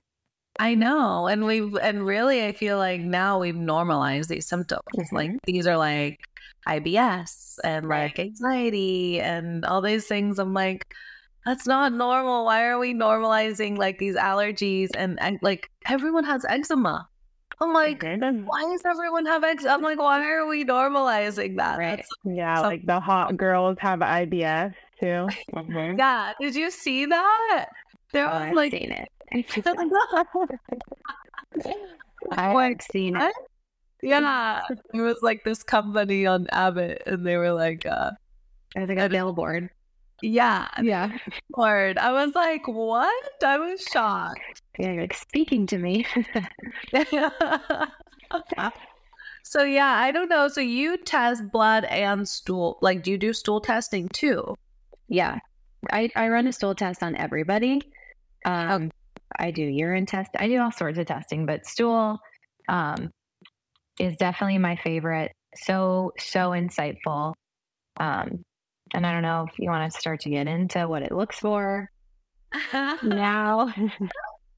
I 0.60 0.76
know. 0.76 1.28
And 1.28 1.46
we've, 1.46 1.76
and 1.76 2.06
really, 2.06 2.46
I 2.46 2.52
feel 2.52 2.78
like 2.78 3.02
now 3.02 3.40
we've 3.40 3.56
normalized 3.56 4.30
these 4.30 4.48
symptoms. 4.48 4.82
Mm-hmm. 4.96 5.16
Like 5.16 5.32
these 5.46 5.68
are 5.68 5.78
like 5.78 6.20
IBS 6.68 7.58
and 7.64 7.88
like 7.88 8.20
anxiety 8.20 9.20
and 9.20 9.66
all 9.66 9.82
these 9.82 10.06
things. 10.06 10.40
I'm 10.40 10.54
like, 10.54 10.94
that's 11.46 11.68
not 11.68 11.92
normal. 11.94 12.46
Why 12.46 12.66
are 12.66 12.80
we 12.80 12.94
normalizing 12.94 13.78
like 13.78 13.98
these 14.00 14.16
allergies? 14.16 14.90
And, 14.96 15.22
and 15.22 15.40
like 15.42 15.70
everyone 15.88 16.24
has 16.24 16.46
eczema. 16.48 17.08
I'm 17.60 17.74
like, 17.74 18.02
why 18.02 18.62
does 18.64 18.82
everyone 18.86 19.26
have 19.26 19.44
eczema? 19.44 19.74
I'm 19.74 19.82
like, 19.82 20.00
why 20.00 20.24
are 20.26 20.48
we 20.48 20.66
normalizing 20.66 21.58
that? 21.58 21.78
Right. 21.78 22.06
yeah, 22.26 22.60
like 22.60 22.86
the 22.86 23.00
hot 23.00 23.38
girls 23.38 23.78
have 23.80 24.00
IBS 24.00 24.74
too. 25.00 25.28
Mm-hmm. 25.54 26.00
Yeah. 26.00 26.34
Did 26.40 26.56
you 26.56 26.72
see 26.72 27.06
that? 27.06 27.68
They're 28.12 28.28
oh, 28.28 28.54
like, 28.54 28.72
seen 28.72 28.92
it. 28.92 29.10
I've 32.32 32.56
like, 32.56 32.82
seen 32.82 33.16
it. 33.16 33.34
Yeah. 34.02 34.62
It 34.94 35.02
was 35.02 35.18
like 35.22 35.44
this 35.44 35.64
company 35.64 36.26
on 36.26 36.48
Abbott, 36.52 37.04
and 37.06 37.26
they 37.26 37.38
were 37.38 37.54
like, 37.54 37.86
uh, 37.86 38.12
I 38.76 38.86
think 38.86 39.00
a 39.00 39.10
billboard. 39.10 39.70
Yeah. 40.22 40.68
Yeah. 40.82 41.18
Word. 41.56 41.98
I 41.98 42.12
was 42.12 42.34
like, 42.34 42.68
what? 42.68 43.44
I 43.44 43.58
was 43.58 43.82
shocked. 43.82 44.62
Yeah, 44.80 44.92
you're 44.94 45.02
like 45.02 45.14
speaking 45.14 45.68
to 45.68 45.78
me. 45.78 46.06
so 49.44 49.64
yeah, 49.64 49.94
I 49.98 50.12
don't 50.12 50.30
know. 50.30 50.48
So 50.48 50.62
you 50.62 50.98
test 50.98 51.52
blood 51.52 51.84
and 51.86 52.28
stool. 52.28 52.78
Like, 52.82 53.04
do 53.04 53.12
you 53.12 53.18
do 53.18 53.34
stool 53.34 53.60
testing 53.60 54.08
too? 54.10 54.56
Yeah. 55.08 55.40
I, 55.92 56.10
I 56.16 56.30
run 56.30 56.48
a 56.48 56.54
stool 56.54 56.74
test 56.74 57.04
on 57.04 57.16
everybody. 57.16 57.82
Um, 58.46 58.92
I 59.38 59.52
do 59.52 59.64
urine 59.64 60.06
test. 60.06 60.32
I 60.38 60.48
do 60.48 60.60
all 60.60 60.72
sorts 60.72 60.98
of 60.98 61.06
testing, 61.06 61.46
but 61.46 61.66
stool 61.66 62.20
um, 62.70 63.10
is 64.00 64.16
definitely 64.18 64.58
my 64.58 64.76
favorite. 64.78 65.32
So, 65.56 66.12
so 66.18 66.52
insightful. 66.52 67.34
Um, 68.00 68.44
and 68.94 69.06
I 69.06 69.12
don't 69.12 69.22
know 69.22 69.46
if 69.50 69.58
you 69.60 69.70
want 69.70 69.92
to 69.92 70.00
start 70.00 70.22
to 70.22 70.30
get 70.30 70.48
into 70.48 70.88
what 70.88 71.04
it 71.04 71.12
looks 71.12 71.40
for 71.40 71.90
now. 73.04 73.74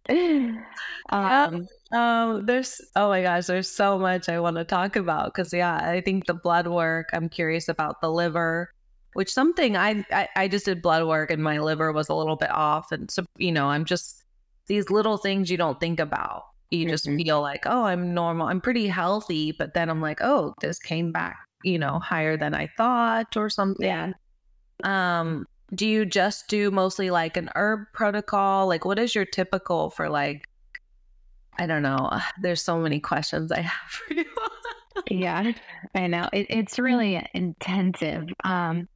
um, 1.10 1.68
um, 1.92 2.46
there's 2.46 2.80
oh 2.96 3.10
my 3.10 3.24
gosh, 3.24 3.46
there's 3.48 3.70
so 3.70 3.98
much 3.98 4.30
I 4.30 4.40
want 4.40 4.58
to 4.58 4.64
talk 4.64 4.96
about 4.96 5.34
because 5.34 5.52
yeah, 5.52 5.78
I 5.78 6.02
think 6.02 6.26
the 6.26 6.36
blood 6.36 6.68
work. 6.68 7.10
I'm 7.14 7.28
curious 7.28 7.68
about 7.70 8.02
the 8.02 8.12
liver, 8.12 8.72
which 9.14 9.34
something 9.34 9.76
I, 9.76 10.06
I 10.12 10.28
I 10.36 10.48
just 10.48 10.66
did 10.66 10.82
blood 10.82 11.08
work 11.08 11.32
and 11.32 11.42
my 11.42 11.60
liver 11.60 11.92
was 11.92 12.10
a 12.10 12.14
little 12.14 12.36
bit 12.36 12.52
off, 12.52 12.92
and 12.92 13.10
so 13.10 13.26
you 13.38 13.52
know 13.52 13.68
I'm 13.68 13.86
just 13.86 14.25
these 14.68 14.90
little 14.90 15.18
things 15.18 15.50
you 15.50 15.58
don't 15.58 15.80
think 15.80 16.00
about. 16.00 16.44
You 16.72 16.82
mm-hmm. 16.82 16.90
just 16.90 17.06
feel 17.06 17.42
like 17.42 17.64
oh 17.66 17.84
I'm 17.84 18.14
normal, 18.14 18.48
I'm 18.48 18.62
pretty 18.62 18.88
healthy, 18.88 19.52
but 19.52 19.74
then 19.74 19.90
I'm 19.90 20.02
like 20.02 20.20
oh 20.22 20.54
this 20.62 20.80
came 20.80 21.12
back 21.12 21.38
you 21.64 21.80
know 21.80 22.00
higher 22.00 22.38
than 22.38 22.54
I 22.54 22.68
thought 22.78 23.36
or 23.36 23.50
something. 23.50 23.86
Yeah. 23.86 24.14
Um, 24.84 25.46
do 25.74 25.88
you 25.88 26.06
just 26.06 26.48
do 26.48 26.70
mostly 26.72 27.10
like 27.10 27.38
an 27.38 27.50
herb 27.56 27.86
protocol? 27.94 28.68
Like, 28.68 28.86
what 28.86 29.00
is 29.00 29.16
your 29.16 29.26
typical 29.26 29.90
for 29.90 30.10
like? 30.10 30.48
I 31.58 31.66
don't 31.66 31.82
know. 31.82 32.10
There's 32.42 32.62
so 32.62 32.80
many 32.80 33.00
questions 33.00 33.52
I 33.52 33.62
have 33.62 33.90
for 33.90 34.14
you. 34.14 34.26
yeah, 35.10 35.52
I 35.96 36.08
know. 36.08 36.30
It, 36.34 36.48
it's 36.50 36.78
really 36.78 37.26
intensive. 37.34 38.26
Um, 38.44 38.88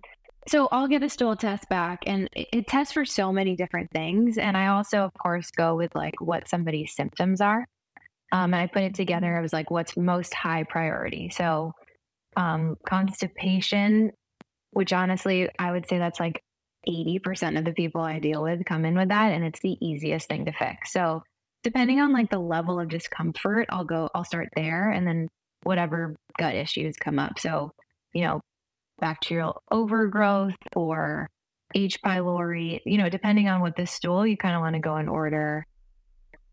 so 0.47 0.67
I'll 0.71 0.87
get 0.87 1.03
a 1.03 1.09
stool 1.09 1.35
test 1.35 1.67
back 1.69 2.03
and 2.07 2.29
it, 2.33 2.67
tests 2.67 2.93
for 2.93 3.05
so 3.05 3.31
many 3.31 3.55
different 3.55 3.91
things. 3.91 4.37
And 4.37 4.55
I 4.55 4.67
also, 4.67 4.99
of 4.99 5.13
course, 5.13 5.51
go 5.51 5.75
with 5.75 5.93
like 5.95 6.19
what 6.21 6.47
somebody's 6.47 6.95
symptoms 6.95 7.41
are. 7.41 7.67
Um, 8.31 8.53
and 8.53 8.55
I 8.55 8.67
put 8.67 8.83
it 8.83 8.95
together. 8.95 9.35
I 9.35 9.41
was 9.41 9.53
like, 9.53 9.71
what's 9.71 9.97
most 9.97 10.33
high 10.33 10.63
priority? 10.63 11.29
So 11.29 11.73
um, 12.37 12.77
constipation, 12.87 14.11
which 14.71 14.93
honestly, 14.93 15.49
I 15.57 15.71
would 15.71 15.87
say 15.87 15.97
that's 15.97 16.19
like 16.19 16.41
80% 16.87 17.57
of 17.57 17.65
the 17.65 17.73
people 17.73 18.01
I 18.01 18.19
deal 18.19 18.41
with 18.41 18.65
come 18.65 18.85
in 18.85 18.95
with 18.95 19.09
that. 19.09 19.31
And 19.31 19.43
it's 19.43 19.59
the 19.59 19.77
easiest 19.81 20.27
thing 20.27 20.45
to 20.45 20.53
fix. 20.53 20.93
So 20.93 21.23
depending 21.63 21.99
on 21.99 22.13
like 22.13 22.29
the 22.29 22.39
level 22.39 22.79
of 22.79 22.89
discomfort, 22.89 23.67
I'll 23.69 23.83
go, 23.83 24.09
I'll 24.13 24.23
start 24.23 24.49
there. 24.55 24.89
And 24.89 25.05
then 25.05 25.27
whatever 25.63 26.15
gut 26.37 26.55
issues 26.55 26.95
come 26.97 27.19
up. 27.19 27.39
So, 27.39 27.71
you 28.13 28.23
know, 28.23 28.41
bacterial 28.99 29.61
overgrowth 29.71 30.55
or 30.75 31.29
H. 31.75 32.01
pylori, 32.03 32.79
you 32.85 32.97
know, 32.97 33.09
depending 33.09 33.47
on 33.47 33.61
what 33.61 33.75
the 33.75 33.85
stool, 33.85 34.25
you 34.25 34.37
kind 34.37 34.55
of 34.55 34.61
want 34.61 34.75
to 34.75 34.79
go 34.79 34.97
in 34.97 35.07
order 35.07 35.65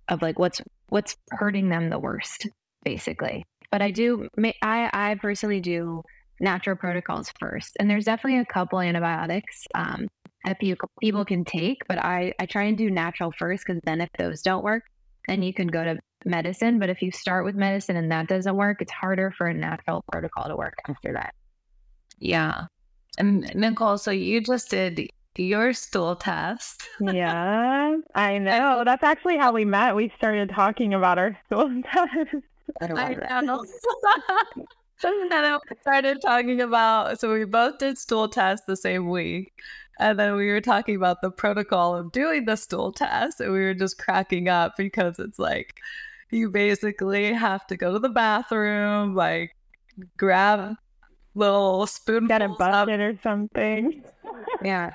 of 0.09 0.23
like 0.23 0.39
what's 0.39 0.61
what's 0.89 1.17
hurting 1.31 1.69
them 1.69 1.91
the 1.91 1.99
worst, 1.99 2.49
basically. 2.85 3.45
But 3.71 3.83
I 3.83 3.91
do, 3.91 4.29
I 4.63 4.91
I 4.93 5.17
personally 5.21 5.61
do 5.61 6.03
natural 6.41 6.77
protocols 6.77 7.33
first, 7.41 7.77
and 7.81 7.91
there's 7.91 8.05
definitely 8.05 8.41
a 8.41 8.45
couple 8.45 8.81
antibiotics 8.81 9.65
um, 9.75 10.07
that 10.45 10.61
people 10.61 11.25
can 11.25 11.45
take, 11.45 11.79
but 11.89 11.99
I 11.99 12.33
I 12.39 12.47
try 12.47 12.65
and 12.65 12.79
do 12.79 12.91
natural 12.91 13.33
first 13.39 13.65
because 13.67 13.81
then 13.85 14.01
if 14.01 14.09
those 14.19 14.43
don't 14.43 14.65
work, 14.65 14.83
then 15.29 15.43
you 15.43 15.53
can 15.55 15.67
go 15.67 15.83
to 15.83 15.99
medicine. 16.25 16.79
But 16.79 16.91
if 16.91 17.03
you 17.03 17.11
start 17.11 17.45
with 17.45 17.55
medicine 17.55 17.97
and 17.97 18.11
that 18.13 18.29
doesn't 18.29 18.57
work, 18.57 18.83
it's 18.83 18.93
harder 18.93 19.33
for 19.37 19.47
a 19.47 19.55
natural 19.55 20.05
protocol 20.13 20.49
to 20.49 20.57
work 20.57 20.75
after 20.89 21.13
that. 21.15 21.35
Yeah. 22.19 22.67
And 23.19 23.51
Nicole, 23.55 23.99
so 23.99 24.11
you 24.11 24.41
just 24.41 24.71
did 24.71 25.09
your 25.37 25.73
stool 25.73 26.17
test. 26.17 26.89
yeah, 27.01 27.97
I 28.15 28.39
know. 28.39 28.83
That's 28.85 29.03
actually 29.03 29.39
how 29.39 29.53
we 29.53 29.65
met. 29.65 29.95
We 29.95 30.13
started 30.17 30.51
talking 30.51 30.95
about 30.95 31.19
our 31.19 31.39
stool 31.47 31.83
test. 31.93 32.45
I, 32.81 33.17
I 33.29 33.41
know. 33.43 33.65
and 35.05 35.31
then 35.31 35.53
we 35.53 35.77
started 35.81 36.21
talking 36.21 36.61
about, 36.61 37.21
so 37.21 37.33
we 37.33 37.45
both 37.45 37.79
did 37.79 37.99
stool 37.99 38.29
tests 38.29 38.67
the 38.67 38.77
same 38.77 39.09
week. 39.09 39.53
And 39.99 40.19
then 40.19 40.37
we 40.37 40.49
were 40.49 40.61
talking 40.61 40.97
about 40.97 41.23
the 41.23 41.31
protocol 41.31 41.95
of 41.95 42.13
doing 42.13 42.45
the 42.45 42.57
stool 42.57 42.93
test. 42.93 43.41
And 43.41 43.53
we 43.53 43.61
were 43.61 43.75
just 43.75 43.99
cracking 43.99 44.49
up 44.49 44.75
because 44.77 45.19
it's 45.19 45.39
like 45.39 45.79
you 46.31 46.51
basically 46.51 47.33
have 47.33 47.67
to 47.69 47.77
go 47.77 47.93
to 47.93 47.99
the 47.99 48.11
bathroom, 48.11 49.15
like 49.15 49.53
grab 50.19 50.77
little 51.37 51.87
spoon. 51.87 52.27
Get 52.27 52.43
a 52.43 52.49
bucket 52.49 53.01
or 53.01 53.19
something. 53.23 54.03
Yeah. 54.63 54.93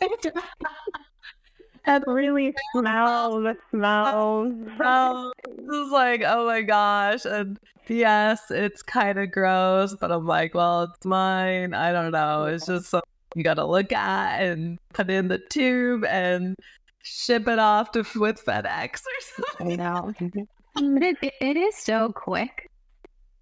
and 1.84 2.04
really 2.06 2.54
smell 2.72 3.42
the 3.42 3.56
smells. 3.70 4.52
So, 4.78 5.32
it's 5.46 5.92
like, 5.92 6.22
oh 6.24 6.46
my 6.46 6.62
gosh. 6.62 7.24
And 7.24 7.58
yes, 7.88 8.50
it's 8.50 8.82
kind 8.82 9.18
of 9.18 9.30
gross, 9.32 9.94
but 10.00 10.10
I'm 10.12 10.26
like, 10.26 10.54
well, 10.54 10.84
it's 10.84 11.04
mine. 11.04 11.74
I 11.74 11.92
don't 11.92 12.12
know. 12.12 12.44
It's 12.44 12.66
just 12.66 12.86
something 12.86 13.08
you 13.34 13.44
got 13.44 13.54
to 13.54 13.66
look 13.66 13.92
at 13.92 14.42
and 14.42 14.78
put 14.92 15.10
in 15.10 15.28
the 15.28 15.38
tube 15.38 16.04
and 16.04 16.56
ship 17.02 17.48
it 17.48 17.58
off 17.58 17.92
to 17.92 18.00
with 18.16 18.44
FedEx 18.44 19.02
or 19.02 19.44
something. 19.58 19.80
I 19.80 19.84
know. 19.84 20.14
it, 20.76 21.16
it, 21.22 21.34
it 21.40 21.56
is 21.56 21.76
so 21.76 22.12
quick. 22.12 22.70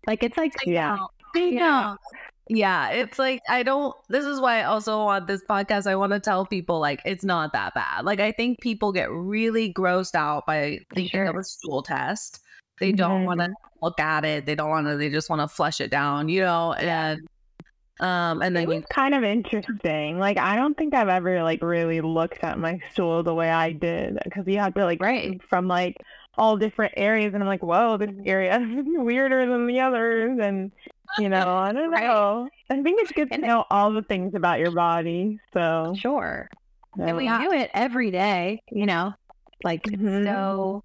Like, 0.06 0.22
it's 0.22 0.38
like, 0.38 0.54
yeah. 0.64 0.96
I 1.36 1.50
know 1.50 1.96
yeah, 2.48 2.90
it's 2.90 3.18
like 3.18 3.42
I 3.48 3.62
don't. 3.62 3.94
This 4.08 4.24
is 4.24 4.40
why 4.40 4.60
I 4.60 4.64
also 4.64 5.04
want 5.04 5.26
this 5.26 5.42
podcast. 5.48 5.86
I 5.86 5.96
want 5.96 6.12
to 6.12 6.20
tell 6.20 6.46
people 6.46 6.80
like 6.80 7.00
it's 7.04 7.24
not 7.24 7.52
that 7.52 7.74
bad. 7.74 8.04
Like 8.04 8.20
I 8.20 8.32
think 8.32 8.60
people 8.60 8.92
get 8.92 9.10
really 9.10 9.72
grossed 9.72 10.14
out 10.14 10.46
by 10.46 10.78
thinking 10.94 11.18
sure. 11.18 11.24
of 11.26 11.36
a 11.36 11.44
stool 11.44 11.82
test. 11.82 12.40
They 12.80 12.92
don't 12.92 13.18
mm-hmm. 13.18 13.26
want 13.26 13.40
to 13.40 13.52
look 13.82 14.00
at 14.00 14.24
it. 14.24 14.46
They 14.46 14.54
don't 14.54 14.70
want 14.70 14.86
to. 14.86 14.96
They 14.96 15.10
just 15.10 15.28
want 15.28 15.42
to 15.42 15.48
flush 15.48 15.80
it 15.80 15.90
down, 15.90 16.28
you 16.28 16.40
know. 16.40 16.72
And 16.74 17.20
um, 18.00 18.40
and 18.42 18.56
then 18.56 18.62
it 18.62 18.68
was 18.68 18.84
kind 18.90 19.14
of 19.14 19.24
interesting. 19.24 20.18
Like 20.18 20.38
I 20.38 20.56
don't 20.56 20.76
think 20.76 20.94
I've 20.94 21.08
ever 21.08 21.42
like 21.42 21.60
really 21.62 22.00
looked 22.00 22.42
at 22.44 22.58
my 22.58 22.80
stool 22.92 23.22
the 23.22 23.34
way 23.34 23.50
I 23.50 23.72
did 23.72 24.18
because 24.24 24.46
you 24.46 24.58
had 24.58 24.74
to 24.76 24.84
like 24.84 25.00
right 25.02 25.40
from 25.50 25.68
like 25.68 25.96
all 26.38 26.56
different 26.56 26.94
areas, 26.96 27.34
and 27.34 27.42
I'm 27.42 27.48
like, 27.48 27.62
whoa, 27.62 27.96
this 27.96 28.14
area 28.24 28.58
is 28.58 28.66
weirder 28.86 29.46
than 29.46 29.66
the 29.66 29.80
others, 29.80 30.38
and 30.40 30.70
you 31.18 31.28
know, 31.28 31.56
I 31.56 31.72
don't 31.72 31.90
know. 31.90 32.48
I 32.70 32.82
think 32.82 33.00
it's 33.00 33.12
good 33.12 33.30
to 33.32 33.38
know 33.38 33.64
all 33.70 33.92
the 33.92 34.02
things 34.02 34.34
about 34.34 34.58
your 34.58 34.70
body. 34.70 35.38
So 35.52 35.94
sure. 35.98 36.48
And 36.98 37.16
we 37.16 37.28
do 37.28 37.52
it 37.52 37.70
every 37.74 38.10
day, 38.10 38.62
you 38.70 38.86
know. 38.86 39.14
Like 39.64 39.84
mm-hmm. 39.84 40.24
so 40.24 40.84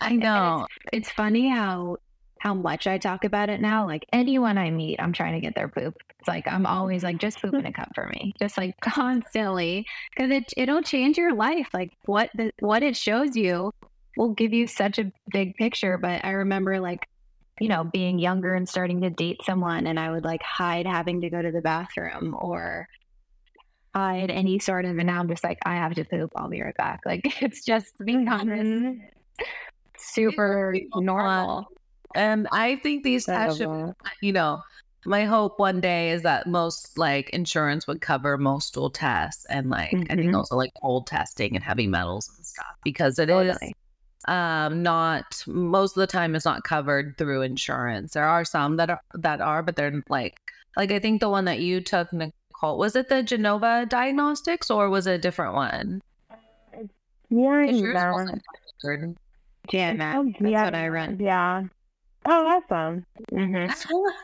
I 0.00 0.16
know. 0.16 0.66
It's, 0.92 1.08
it's 1.08 1.10
funny 1.10 1.48
how 1.48 1.98
how 2.38 2.54
much 2.54 2.86
I 2.86 2.98
talk 2.98 3.24
about 3.24 3.48
it 3.48 3.60
now. 3.60 3.86
Like 3.86 4.04
anyone 4.12 4.58
I 4.58 4.70
meet, 4.70 5.00
I'm 5.00 5.12
trying 5.12 5.32
to 5.32 5.40
get 5.40 5.54
their 5.54 5.68
poop. 5.68 5.96
It's 6.18 6.28
like 6.28 6.46
I'm 6.46 6.66
always 6.66 7.02
like, 7.02 7.18
just 7.18 7.40
poop 7.40 7.54
in 7.54 7.66
a 7.66 7.72
cup 7.72 7.90
for 7.94 8.06
me, 8.08 8.34
just 8.38 8.58
like 8.58 8.78
constantly, 8.80 9.86
because 10.10 10.30
it 10.30 10.52
it'll 10.56 10.82
change 10.82 11.16
your 11.16 11.34
life. 11.34 11.68
Like 11.72 11.92
what 12.06 12.30
the 12.34 12.52
what 12.60 12.82
it 12.82 12.96
shows 12.96 13.36
you 13.36 13.72
will 14.16 14.34
give 14.34 14.52
you 14.52 14.66
such 14.66 14.98
a 14.98 15.10
big 15.32 15.54
picture. 15.56 15.98
But 15.98 16.24
I 16.24 16.30
remember 16.30 16.80
like 16.80 17.08
you 17.60 17.68
know, 17.68 17.84
being 17.84 18.18
younger 18.18 18.54
and 18.54 18.68
starting 18.68 19.00
to 19.02 19.10
date 19.10 19.40
someone, 19.44 19.86
and 19.86 19.98
I 19.98 20.10
would 20.10 20.24
like 20.24 20.42
hide 20.42 20.86
having 20.86 21.20
to 21.20 21.30
go 21.30 21.40
to 21.40 21.52
the 21.52 21.60
bathroom 21.60 22.36
or 22.38 22.88
hide 23.94 24.30
any 24.30 24.58
sort 24.58 24.84
of, 24.84 24.98
and 24.98 25.06
now 25.06 25.20
I'm 25.20 25.28
just 25.28 25.44
like, 25.44 25.58
I 25.64 25.76
have 25.76 25.94
to 25.94 26.04
poop. 26.04 26.32
I'll 26.36 26.48
be 26.48 26.62
right 26.62 26.76
back. 26.76 27.00
Like 27.06 27.22
it's 27.42 27.64
just 27.64 27.92
being 28.04 28.28
honest, 28.28 29.00
super 29.98 30.74
normal. 30.96 31.66
And 32.14 32.48
I 32.52 32.76
think 32.76 33.02
these 33.02 33.26
you 34.20 34.32
know, 34.32 34.62
my 35.06 35.24
hope 35.24 35.58
one 35.58 35.80
day 35.80 36.10
is 36.10 36.22
that 36.22 36.46
most 36.46 36.96
like 36.96 37.30
insurance 37.30 37.86
would 37.86 38.00
cover 38.00 38.38
most 38.38 38.68
stool 38.68 38.90
tests 38.90 39.44
and 39.50 39.68
like 39.68 39.90
mm-hmm. 39.90 40.10
I 40.10 40.14
think 40.14 40.28
mm-hmm. 40.28 40.36
also 40.36 40.56
like 40.56 40.72
cold 40.80 41.06
testing 41.06 41.54
and 41.54 41.64
heavy 41.64 41.86
metals 41.86 42.30
and 42.36 42.46
stuff 42.46 42.66
because 42.82 43.18
it 43.18 43.26
totally. 43.26 43.50
is 43.50 43.72
um 44.28 44.82
not 44.82 45.42
most 45.46 45.96
of 45.96 46.00
the 46.00 46.06
time 46.06 46.34
is 46.34 46.44
not 46.44 46.64
covered 46.64 47.16
through 47.18 47.42
insurance 47.42 48.12
there 48.12 48.24
are 48.24 48.44
some 48.44 48.76
that 48.76 48.90
are 48.90 49.00
that 49.14 49.40
are 49.40 49.62
but 49.62 49.76
they're 49.76 50.02
like 50.08 50.34
like 50.76 50.90
i 50.90 50.98
think 50.98 51.20
the 51.20 51.28
one 51.28 51.44
that 51.44 51.60
you 51.60 51.80
took 51.80 52.12
nicole 52.12 52.78
was 52.78 52.96
it 52.96 53.08
the 53.08 53.22
genova 53.22 53.86
diagnostics 53.88 54.70
or 54.70 54.88
was 54.88 55.06
it 55.06 55.14
a 55.14 55.18
different 55.18 55.54
one 55.54 56.00
yeah 59.72 59.92
yeah 59.92 60.22
that's 60.38 60.40
yeah, 60.40 60.64
what 60.64 60.74
i 60.74 60.88
run 60.88 61.16
yeah 61.20 61.62
Oh, 62.26 62.46
awesome. 62.46 63.04
Mm-hmm. 63.32 63.70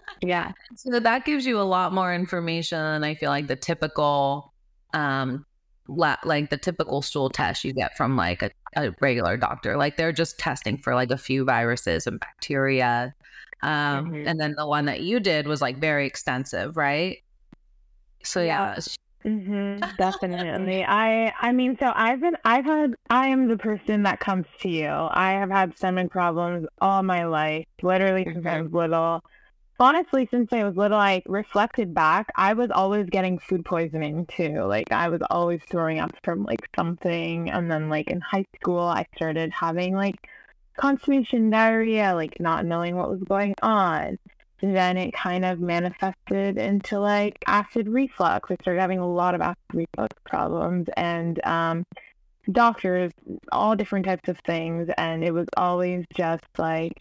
yeah. 0.26 0.52
So 0.74 1.00
that 1.00 1.24
gives 1.24 1.44
you 1.44 1.60
a 1.60 1.62
lot 1.62 1.92
more 1.92 2.14
information 2.14 2.78
than 2.78 3.04
I 3.04 3.14
feel 3.14 3.30
like 3.30 3.46
the 3.46 3.56
typical 3.56 4.52
um 4.94 5.44
la- 5.90 6.16
like 6.24 6.50
the 6.50 6.56
typical 6.56 7.02
stool 7.02 7.30
test 7.30 7.64
you 7.64 7.72
get 7.72 7.96
from 7.96 8.16
like 8.16 8.42
a, 8.42 8.50
a, 8.76 8.92
regular 9.00 9.36
doctor. 9.36 9.76
Like 9.76 9.96
they're 9.96 10.12
just 10.12 10.38
testing 10.38 10.78
for 10.78 10.94
like 10.94 11.10
a 11.10 11.18
few 11.18 11.44
viruses 11.44 12.06
and 12.06 12.20
bacteria. 12.20 13.14
Um, 13.62 14.12
mm-hmm. 14.12 14.28
And 14.28 14.40
then 14.40 14.54
the 14.56 14.66
one 14.66 14.86
that 14.86 15.00
you 15.00 15.20
did 15.20 15.46
was 15.46 15.60
like 15.60 15.78
very 15.78 16.06
extensive, 16.06 16.76
right? 16.76 17.18
So 18.22 18.42
yeah. 18.42 18.74
yeah. 18.76 18.82
Mm-hmm, 19.24 19.96
definitely. 19.98 20.84
I 20.84 21.32
I 21.38 21.52
mean, 21.52 21.76
so 21.78 21.92
I've 21.94 22.20
been 22.20 22.36
I've 22.44 22.64
had 22.64 22.94
I 23.10 23.28
am 23.28 23.48
the 23.48 23.58
person 23.58 24.04
that 24.04 24.20
comes 24.20 24.46
to 24.60 24.70
you. 24.70 24.88
I 24.88 25.32
have 25.32 25.50
had 25.50 25.76
stomach 25.76 26.10
problems 26.10 26.66
all 26.80 27.02
my 27.02 27.24
life, 27.26 27.66
literally 27.82 28.24
since 28.24 28.46
I 28.46 28.62
was 28.62 28.72
little 28.72 29.22
honestly, 29.80 30.28
since 30.30 30.52
I 30.52 30.64
was 30.64 30.76
little, 30.76 30.98
I 30.98 31.22
reflected 31.26 31.94
back, 31.94 32.30
I 32.36 32.52
was 32.52 32.70
always 32.70 33.08
getting 33.08 33.38
food 33.38 33.64
poisoning 33.64 34.26
too. 34.26 34.62
Like 34.64 34.92
I 34.92 35.08
was 35.08 35.20
always 35.30 35.60
throwing 35.70 35.98
up 35.98 36.12
from 36.22 36.44
like 36.44 36.68
something. 36.76 37.50
And 37.50 37.70
then 37.70 37.88
like 37.88 38.10
in 38.10 38.20
high 38.20 38.46
school, 38.56 38.80
I 38.80 39.06
started 39.16 39.50
having 39.52 39.94
like 39.94 40.28
constipation 40.78 41.50
diarrhea, 41.50 42.14
like 42.14 42.38
not 42.40 42.66
knowing 42.66 42.96
what 42.96 43.10
was 43.10 43.22
going 43.22 43.54
on. 43.62 44.18
And 44.62 44.76
then 44.76 44.98
it 44.98 45.14
kind 45.14 45.44
of 45.44 45.58
manifested 45.58 46.58
into 46.58 47.00
like 47.00 47.42
acid 47.46 47.88
reflux. 47.88 48.50
I 48.50 48.56
started 48.60 48.80
having 48.80 48.98
a 48.98 49.10
lot 49.10 49.34
of 49.34 49.40
acid 49.40 49.56
reflux 49.72 50.14
problems 50.24 50.88
and 50.98 51.40
um, 51.46 51.86
doctors, 52.52 53.12
all 53.52 53.74
different 53.74 54.04
types 54.04 54.28
of 54.28 54.38
things. 54.40 54.90
And 54.98 55.24
it 55.24 55.32
was 55.32 55.46
always 55.56 56.04
just 56.14 56.44
like 56.58 57.00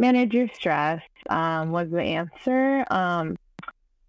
manage 0.00 0.32
your 0.32 0.48
stress 0.48 1.02
um, 1.28 1.70
was 1.70 1.90
the 1.90 2.02
answer, 2.02 2.84
um, 2.90 3.36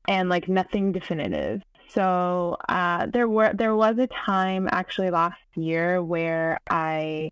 and 0.08 0.30
like 0.30 0.48
nothing 0.48 0.92
definitive. 0.92 1.62
So 1.90 2.58
uh, 2.70 3.08
there 3.08 3.28
were 3.28 3.52
there 3.54 3.76
was 3.76 4.00
a 4.00 4.08
time 4.08 4.70
actually 4.72 5.12
last 5.12 5.42
year 5.56 6.02
where 6.02 6.60
I 6.70 7.32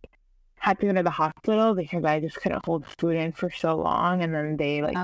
had 0.56 0.80
to 0.82 0.88
go 0.88 0.94
to 0.94 1.04
the 1.04 1.10
hospital 1.10 1.74
because 1.74 2.04
I 2.04 2.20
just 2.20 2.36
couldn't 2.36 2.66
hold 2.66 2.86
food 3.00 3.16
in 3.16 3.32
for 3.32 3.50
so 3.50 3.78
long, 3.78 4.22
and 4.22 4.36
then 4.36 4.58
they 4.58 4.82
like 4.82 4.98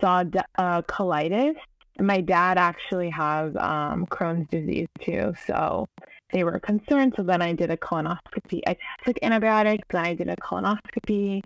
saw 0.00 0.24
uh, 0.56 0.82
colitis. 0.82 1.56
And 1.98 2.06
my 2.06 2.22
dad 2.22 2.56
actually 2.56 3.10
has 3.10 3.54
um, 3.56 4.06
Crohn's 4.06 4.48
disease 4.48 4.88
too, 5.00 5.34
so 5.46 5.86
they 6.32 6.44
were 6.44 6.58
concerned. 6.58 7.12
So 7.16 7.22
then 7.22 7.42
I 7.42 7.52
did 7.52 7.70
a 7.70 7.76
colonoscopy. 7.76 8.62
I 8.66 8.76
took 9.04 9.18
antibiotics, 9.22 9.86
then 9.90 10.04
I 10.06 10.14
did 10.14 10.28
a 10.30 10.36
colonoscopy. 10.36 11.42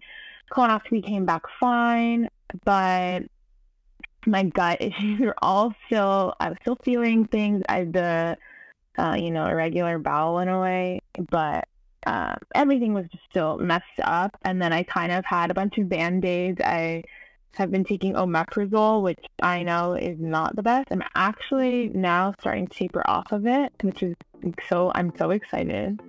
Colonoscopy 0.52 1.04
came 1.04 1.24
back 1.24 1.42
fine, 1.60 2.28
but 2.64 3.24
my 4.26 4.44
gut 4.44 4.78
issues 4.80 5.20
are 5.20 5.34
all 5.42 5.74
still. 5.86 6.34
I 6.40 6.50
was 6.50 6.58
still 6.62 6.78
feeling 6.84 7.26
things. 7.26 7.62
I 7.68 7.84
the 7.84 8.36
uh, 8.98 9.16
you 9.18 9.30
know 9.30 9.46
irregular 9.46 9.98
bowel 9.98 10.38
in 10.40 10.48
a 10.48 10.60
way, 10.60 11.00
but 11.30 11.68
um, 12.06 12.36
everything 12.54 12.94
was 12.94 13.06
just 13.10 13.24
still 13.30 13.58
messed 13.58 13.84
up. 14.02 14.36
And 14.42 14.60
then 14.60 14.72
I 14.72 14.82
kind 14.82 15.12
of 15.12 15.24
had 15.24 15.50
a 15.50 15.54
bunch 15.54 15.78
of 15.78 15.88
band 15.88 16.24
aids. 16.24 16.60
I 16.62 17.02
have 17.56 17.70
been 17.70 17.84
taking 17.84 18.14
omeprazole, 18.14 19.02
which 19.02 19.24
I 19.40 19.62
know 19.62 19.94
is 19.94 20.18
not 20.18 20.56
the 20.56 20.62
best. 20.62 20.88
I'm 20.90 21.04
actually 21.14 21.90
now 21.94 22.34
starting 22.40 22.66
to 22.66 22.78
taper 22.78 23.02
off 23.06 23.32
of 23.32 23.46
it, 23.46 23.72
which 23.82 24.02
is 24.02 24.14
so 24.68 24.92
I'm 24.94 25.12
so 25.16 25.30
excited. 25.30 26.00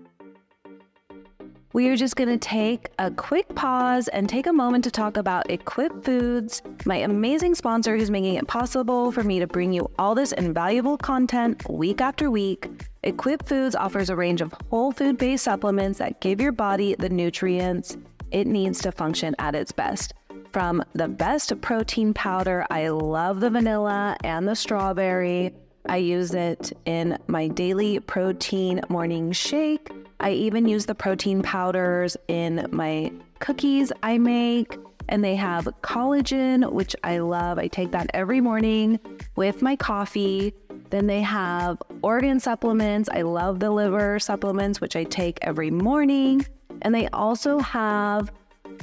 We 1.75 1.89
are 1.89 1.98
just 1.98 2.15
going 2.15 2.29
to 2.29 2.38
take 2.38 2.88
a 3.00 3.12
quick 3.12 3.53
pause 3.53 4.08
and 4.08 4.29
take 4.29 4.48
a 4.48 4.53
moment 4.53 4.86
to 4.86 4.91
talk 4.91 5.17
about 5.17 5.51
Equip 5.51 6.05
Foods, 6.05 6.62
my 6.86 6.96
amazing 6.96 7.53
sponsor 7.53 7.98
who's 7.98 8.10
making 8.10 8.36
it 8.36 8.48
possible 8.48 9.12
for 9.12 9.25
me 9.25 9.39
to 9.39 9.46
bring 9.46 9.74
you 9.74 9.91
all 10.00 10.15
this 10.15 10.32
invaluable 10.32 10.98
content 10.98 11.70
week 11.70 12.00
after 12.00 12.32
week. 12.32 12.70
Equip 13.03 13.46
Foods 13.46 13.75
offers 13.75 14.10
a 14.10 14.15
range 14.15 14.39
of 14.39 14.53
whole 14.70 14.94
food 14.94 15.17
based 15.17 15.44
supplements 15.44 16.00
that 16.00 16.22
give 16.22 16.39
your 16.39 16.53
body 16.53 16.96
the 16.98 17.10
nutrients 17.10 17.98
it 18.32 18.48
needs 18.48 18.79
to 18.84 18.94
function 18.94 19.36
at 19.39 19.53
its 19.53 19.74
best. 19.74 20.13
From 20.53 20.82
the 20.94 21.10
best 21.10 21.60
protein 21.60 22.13
powder, 22.13 22.65
I 22.70 22.88
love 22.88 23.41
the 23.41 23.50
vanilla 23.50 24.15
and 24.24 24.48
the 24.48 24.55
strawberry. 24.55 25.51
I 25.88 25.98
use 25.98 26.34
it 26.34 26.72
in 26.86 27.18
my 27.27 27.48
daily 27.48 28.00
protein 28.00 28.82
morning 28.89 29.32
shake. 29.32 29.92
I 30.20 30.32
even 30.32 30.68
use 30.68 30.86
the 30.86 30.96
protein 30.96 31.42
powders 31.42 32.18
in 32.27 32.68
my 32.72 33.12
cookies 33.39 33.92
I 34.04 34.18
make. 34.18 34.77
And 35.08 35.24
they 35.24 35.36
have 35.36 35.65
collagen, 35.84 36.72
which 36.72 36.96
I 37.04 37.20
love. 37.20 37.60
I 37.60 37.68
take 37.68 37.92
that 37.92 38.10
every 38.13 38.42
morning 38.42 39.00
with 39.36 39.62
my 39.62 39.75
coffee. 39.75 40.54
Then 40.89 41.06
they 41.06 41.22
have 41.22 41.77
organ 42.01 42.39
supplements. 42.39 43.08
I 43.12 43.22
love 43.22 43.60
the 43.60 43.70
liver 43.70 44.18
supplements, 44.20 44.82
which 44.82 44.96
I 44.96 45.04
take 45.04 45.38
every 45.42 45.70
morning. 45.70 46.46
And 46.82 46.94
they 46.94 47.08
also 47.10 47.60
have 47.60 48.32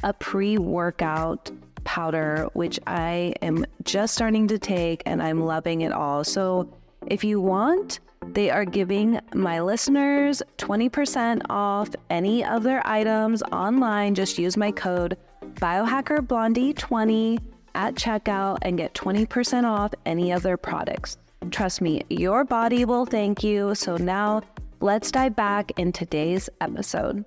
a 0.05 0.13
pre 0.13 0.59
workout 0.59 1.51
powder, 1.85 2.49
which 2.53 2.79
I 2.87 3.35
am 3.43 3.67
just 3.83 4.15
starting 4.15 4.47
to 4.49 4.59
take 4.59 5.03
and 5.07 5.23
I'm 5.23 5.45
loving 5.45 5.81
it 5.81 5.93
all. 5.93 6.25
So 6.25 6.73
if 7.13 7.23
you 7.23 7.43
want, 7.43 8.01
they 8.29 8.49
are 8.49 8.65
giving 8.65 9.21
my 9.35 9.61
listeners 9.61 10.43
20% 10.57 11.43
off 11.51 11.91
any 12.09 12.43
of 12.43 12.63
their 12.63 12.81
items 12.87 13.43
online. 13.53 14.15
Just 14.15 14.39
use 14.39 14.57
my 14.57 14.73
code 14.73 15.19
biohackerblondie20 15.57 17.39
at 17.75 17.95
checkout 17.97 18.57
and 18.63 18.79
get 18.79 18.95
20% 18.95 19.65
off 19.65 19.93
any 20.07 20.33
of 20.33 20.43
their 20.43 20.57
products. 20.57 21.19
Trust 21.51 21.83
me, 21.83 22.03
your 22.09 22.45
body 22.45 22.87
will 22.87 23.05
thank 23.05 23.45
you. 23.45 23.75
So 23.75 23.99
now 23.99 24.41
let's 24.81 25.11
dive 25.11 25.37
back 25.37 25.71
in 25.79 25.93
today's 25.93 26.49
episode. 26.63 27.27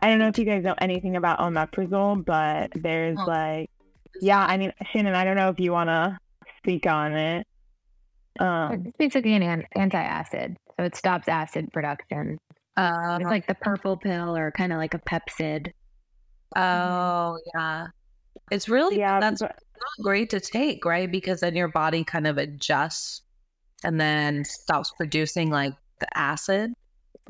I 0.00 0.08
don't 0.08 0.20
know 0.20 0.28
if 0.28 0.38
you 0.38 0.44
guys 0.44 0.62
know 0.62 0.76
anything 0.78 1.16
about 1.16 1.40
omeprazole, 1.40 2.24
but 2.24 2.70
there's 2.76 3.18
oh. 3.18 3.24
like, 3.24 3.70
yeah, 4.20 4.46
I 4.46 4.56
mean, 4.56 4.72
Shannon, 4.92 5.16
I 5.16 5.24
don't 5.24 5.36
know 5.36 5.48
if 5.48 5.58
you 5.58 5.72
want 5.72 5.88
to 5.88 6.16
speak 6.62 6.86
on 6.86 7.12
it. 7.14 7.46
Um, 8.38 8.84
it's 8.86 8.96
basically 8.96 9.34
an 9.34 9.64
anti-acid, 9.74 10.56
so 10.78 10.84
it 10.84 10.94
stops 10.94 11.28
acid 11.28 11.72
production. 11.72 12.38
Uh, 12.76 13.18
it's 13.20 13.28
like 13.28 13.46
the 13.46 13.54
purple 13.54 13.96
pill 13.96 14.36
or 14.36 14.50
kind 14.52 14.72
of 14.72 14.78
like 14.78 14.94
a 14.94 14.98
Pepcid. 14.98 15.72
Oh 16.56 17.38
yeah, 17.54 17.88
it's 18.50 18.68
really 18.68 18.98
yeah. 18.98 19.20
That's 19.20 19.40
not 19.40 19.56
great 20.02 20.30
to 20.30 20.40
take, 20.40 20.84
right? 20.84 21.10
Because 21.10 21.40
then 21.40 21.56
your 21.56 21.68
body 21.68 22.04
kind 22.04 22.26
of 22.26 22.38
adjusts 22.38 23.22
and 23.84 24.00
then 24.00 24.44
stops 24.44 24.92
producing 24.96 25.50
like 25.50 25.74
the 26.00 26.18
acid 26.18 26.72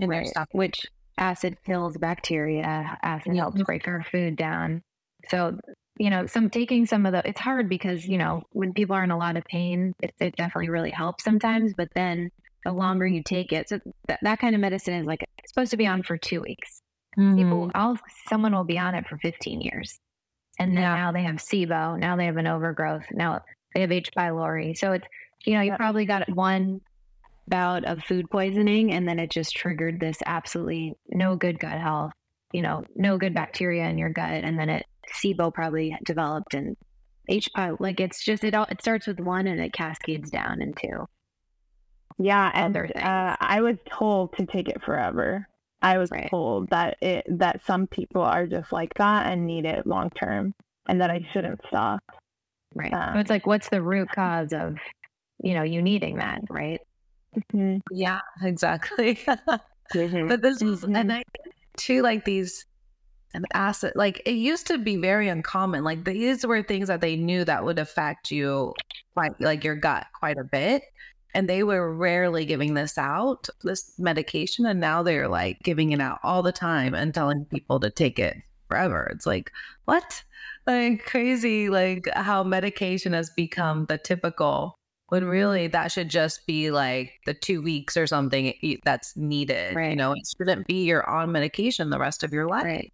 in 0.00 0.08
right. 0.08 0.30
which 0.52 0.86
acid 1.18 1.56
kills 1.64 1.96
bacteria. 1.96 2.98
Acid 3.02 3.36
helps 3.36 3.62
break 3.62 3.88
our 3.88 4.04
food 4.04 4.36
down. 4.36 4.82
So 5.28 5.58
you 6.00 6.08
know, 6.08 6.24
some 6.24 6.48
taking 6.48 6.86
some 6.86 7.04
of 7.04 7.12
the, 7.12 7.20
it's 7.28 7.38
hard 7.38 7.68
because, 7.68 8.06
you 8.06 8.16
know, 8.16 8.42
when 8.52 8.72
people 8.72 8.96
are 8.96 9.04
in 9.04 9.10
a 9.10 9.18
lot 9.18 9.36
of 9.36 9.44
pain, 9.44 9.94
it, 10.02 10.14
it 10.18 10.34
definitely 10.34 10.70
really 10.70 10.90
helps 10.90 11.22
sometimes. 11.22 11.74
But 11.76 11.90
then 11.94 12.30
the 12.64 12.72
longer 12.72 13.06
you 13.06 13.22
take 13.22 13.52
it, 13.52 13.68
so 13.68 13.80
that, 14.08 14.18
that 14.22 14.38
kind 14.38 14.54
of 14.54 14.62
medicine 14.62 14.94
is 14.94 15.06
like, 15.06 15.22
supposed 15.46 15.72
to 15.72 15.76
be 15.76 15.86
on 15.86 16.02
for 16.02 16.16
two 16.16 16.40
weeks. 16.40 16.80
Mm-hmm. 17.18 17.36
People, 17.36 17.70
I'll, 17.74 17.98
someone 18.30 18.54
will 18.54 18.64
be 18.64 18.78
on 18.78 18.94
it 18.94 19.06
for 19.08 19.18
15 19.18 19.60
years. 19.60 20.00
And 20.58 20.74
then 20.74 20.84
yeah. 20.84 20.94
now 20.94 21.12
they 21.12 21.22
have 21.22 21.36
SIBO. 21.36 21.98
Now 21.98 22.16
they 22.16 22.24
have 22.24 22.38
an 22.38 22.46
overgrowth. 22.46 23.04
Now 23.12 23.42
they 23.74 23.82
have 23.82 23.92
H. 23.92 24.08
pylori. 24.16 24.74
So 24.78 24.92
it's, 24.92 25.06
you 25.44 25.52
know, 25.52 25.60
you 25.60 25.74
probably 25.76 26.06
got 26.06 26.30
one 26.34 26.80
bout 27.46 27.84
of 27.84 28.02
food 28.04 28.24
poisoning 28.30 28.94
and 28.94 29.06
then 29.06 29.18
it 29.18 29.30
just 29.30 29.54
triggered 29.54 30.00
this 30.00 30.16
absolutely 30.24 30.94
no 31.10 31.36
good 31.36 31.58
gut 31.58 31.78
health, 31.78 32.12
you 32.54 32.62
know, 32.62 32.84
no 32.96 33.18
good 33.18 33.34
bacteria 33.34 33.84
in 33.84 33.98
your 33.98 34.08
gut. 34.10 34.44
And 34.44 34.58
then 34.58 34.70
it 34.70 34.86
SIBO 35.22 35.52
probably 35.52 35.96
developed 36.04 36.54
and 36.54 36.76
H 37.28 37.48
like 37.78 38.00
it's 38.00 38.24
just 38.24 38.44
it 38.44 38.54
all 38.54 38.66
it 38.70 38.80
starts 38.80 39.06
with 39.06 39.20
one 39.20 39.46
and 39.46 39.60
it 39.60 39.72
cascades 39.72 40.30
down 40.30 40.60
into 40.60 41.06
yeah 42.18 42.50
and 42.54 42.76
uh, 42.76 43.36
I 43.40 43.60
was 43.60 43.76
told 43.90 44.36
to 44.36 44.46
take 44.46 44.68
it 44.68 44.82
forever. 44.82 45.46
I 45.82 45.96
was 45.96 46.10
right. 46.10 46.28
told 46.28 46.68
that 46.70 46.98
it 47.00 47.24
that 47.38 47.64
some 47.64 47.86
people 47.86 48.22
are 48.22 48.46
just 48.46 48.72
like 48.72 48.92
that 48.94 49.26
and 49.26 49.46
need 49.46 49.64
it 49.64 49.86
long 49.86 50.10
term 50.10 50.52
and 50.88 51.00
that 51.00 51.10
I 51.10 51.26
shouldn't 51.32 51.60
stop. 51.68 52.00
Right. 52.74 52.92
Um, 52.92 53.14
so 53.14 53.20
it's 53.20 53.30
like 53.30 53.46
what's 53.46 53.68
the 53.68 53.80
root 53.80 54.08
cause 54.14 54.52
of 54.52 54.76
you 55.42 55.54
know 55.54 55.62
you 55.62 55.80
needing 55.80 56.16
that, 56.16 56.40
right? 56.50 56.80
Mm-hmm. 57.36 57.78
Yeah, 57.90 58.20
exactly. 58.42 59.14
mm-hmm. 59.94 60.28
But 60.28 60.42
this 60.42 60.60
is 60.60 60.82
mm-hmm. 60.82 60.96
and 60.96 61.12
I 61.12 61.22
too 61.76 62.02
like 62.02 62.24
these 62.24 62.66
an 63.34 63.44
acid 63.54 63.92
like 63.94 64.20
it 64.26 64.32
used 64.32 64.66
to 64.66 64.78
be 64.78 64.96
very 64.96 65.28
uncommon 65.28 65.84
like 65.84 66.04
these 66.04 66.44
were 66.44 66.62
things 66.62 66.88
that 66.88 67.00
they 67.00 67.16
knew 67.16 67.44
that 67.44 67.64
would 67.64 67.78
affect 67.78 68.30
you 68.30 68.74
quite 69.14 69.38
like 69.40 69.62
your 69.62 69.76
gut 69.76 70.06
quite 70.18 70.38
a 70.38 70.44
bit 70.44 70.82
and 71.34 71.48
they 71.48 71.62
were 71.62 71.94
rarely 71.94 72.44
giving 72.44 72.74
this 72.74 72.98
out 72.98 73.48
this 73.62 73.92
medication 73.98 74.66
and 74.66 74.80
now 74.80 75.02
they're 75.02 75.28
like 75.28 75.58
giving 75.62 75.92
it 75.92 76.00
out 76.00 76.18
all 76.22 76.42
the 76.42 76.52
time 76.52 76.94
and 76.94 77.14
telling 77.14 77.44
people 77.46 77.78
to 77.78 77.90
take 77.90 78.18
it 78.18 78.36
forever 78.68 79.08
it's 79.12 79.26
like 79.26 79.50
what 79.84 80.22
like 80.66 81.04
crazy 81.04 81.68
like 81.68 82.08
how 82.14 82.42
medication 82.42 83.12
has 83.12 83.30
become 83.30 83.86
the 83.86 83.98
typical 83.98 84.76
when 85.08 85.24
really 85.24 85.66
that 85.66 85.90
should 85.90 86.08
just 86.08 86.46
be 86.46 86.70
like 86.70 87.12
the 87.26 87.34
two 87.34 87.60
weeks 87.60 87.96
or 87.96 88.06
something 88.06 88.54
eh, 88.62 88.76
that's 88.84 89.16
needed 89.16 89.74
right. 89.74 89.90
you 89.90 89.96
know 89.96 90.12
it 90.12 90.22
shouldn't 90.36 90.66
be 90.66 90.84
you're 90.84 91.08
on 91.08 91.32
medication 91.32 91.90
the 91.90 91.98
rest 91.98 92.22
of 92.22 92.32
your 92.32 92.46
life 92.46 92.64
right. 92.64 92.92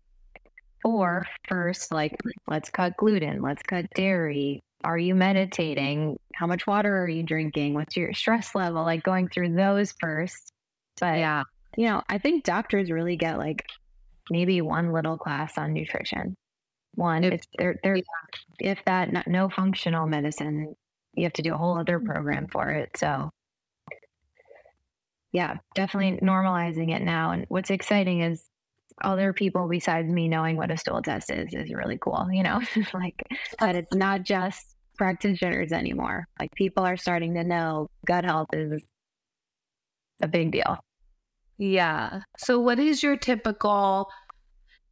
Or 0.87 1.27
first, 1.49 1.93
like, 1.93 2.17
let's 2.47 2.71
cut 2.71 2.97
gluten, 2.97 3.43
let's 3.43 3.63
cut 3.65 3.87
dairy. 3.97 4.63
Are 4.85 4.97
you 4.97 5.17
meditating? 5.17 6.17
How 6.33 6.47
much 6.47 6.65
water 6.65 6.97
are 6.97 7.09
you 7.09 7.25
drinking? 7.25 7.75
What's 7.75 7.97
your 7.97 8.15
stress 8.15 8.55
level? 8.55 8.85
Like 8.85 9.03
going 9.03 9.29
through 9.29 9.57
those 9.57 9.93
first. 10.01 10.53
But 11.01 11.19
yeah, 11.19 11.43
you 11.77 11.87
know, 11.87 12.03
I 12.09 12.19
think 12.19 12.45
doctors 12.45 12.89
really 12.89 13.17
get 13.17 13.37
like 13.37 13.67
maybe 14.31 14.61
one 14.61 14.93
little 14.93 15.19
class 15.19 15.59
on 15.59 15.73
nutrition. 15.73 16.37
One, 16.95 17.25
if 17.25 17.43
they're, 17.59 17.81
they're, 17.83 17.99
if 18.61 18.79
that 18.87 19.13
not, 19.13 19.27
no 19.27 19.49
functional 19.49 20.07
medicine, 20.07 20.77
you 21.15 21.25
have 21.25 21.33
to 21.33 21.43
do 21.43 21.53
a 21.53 21.59
whole 21.59 21.77
other 21.77 21.99
program 21.99 22.47
for 22.53 22.71
it. 22.71 22.91
So 22.97 23.31
yeah, 25.33 25.57
definitely 25.75 26.21
normalizing 26.25 26.95
it 26.95 27.03
now. 27.03 27.33
And 27.33 27.45
what's 27.49 27.71
exciting 27.71 28.21
is 28.21 28.49
other 29.03 29.33
people 29.33 29.69
besides 29.69 30.09
me 30.09 30.29
knowing 30.29 30.57
what 30.57 30.71
a 30.71 30.77
stool 30.77 31.03
test 31.03 31.31
is 31.31 31.53
is 31.53 31.73
really 31.73 31.99
cool, 32.01 32.29
you 32.31 32.43
know, 32.43 32.61
like 32.95 33.23
that 33.61 33.77
it's 33.77 33.95
not 33.95 34.23
just 34.23 34.77
practitioners 34.97 35.73
anymore. 35.73 36.27
Like 36.41 36.53
people 36.55 36.85
are 36.85 36.97
starting 36.97 37.35
to 37.35 37.45
know 37.45 37.89
gut 38.07 38.25
health 38.25 38.49
is 38.53 38.83
a 40.23 40.29
big 40.29 40.53
deal. 40.53 40.79
Yeah. 41.59 42.21
So, 42.37 42.61
what 42.61 42.79
is 42.79 43.03
your 43.03 43.17
typical, 43.17 44.11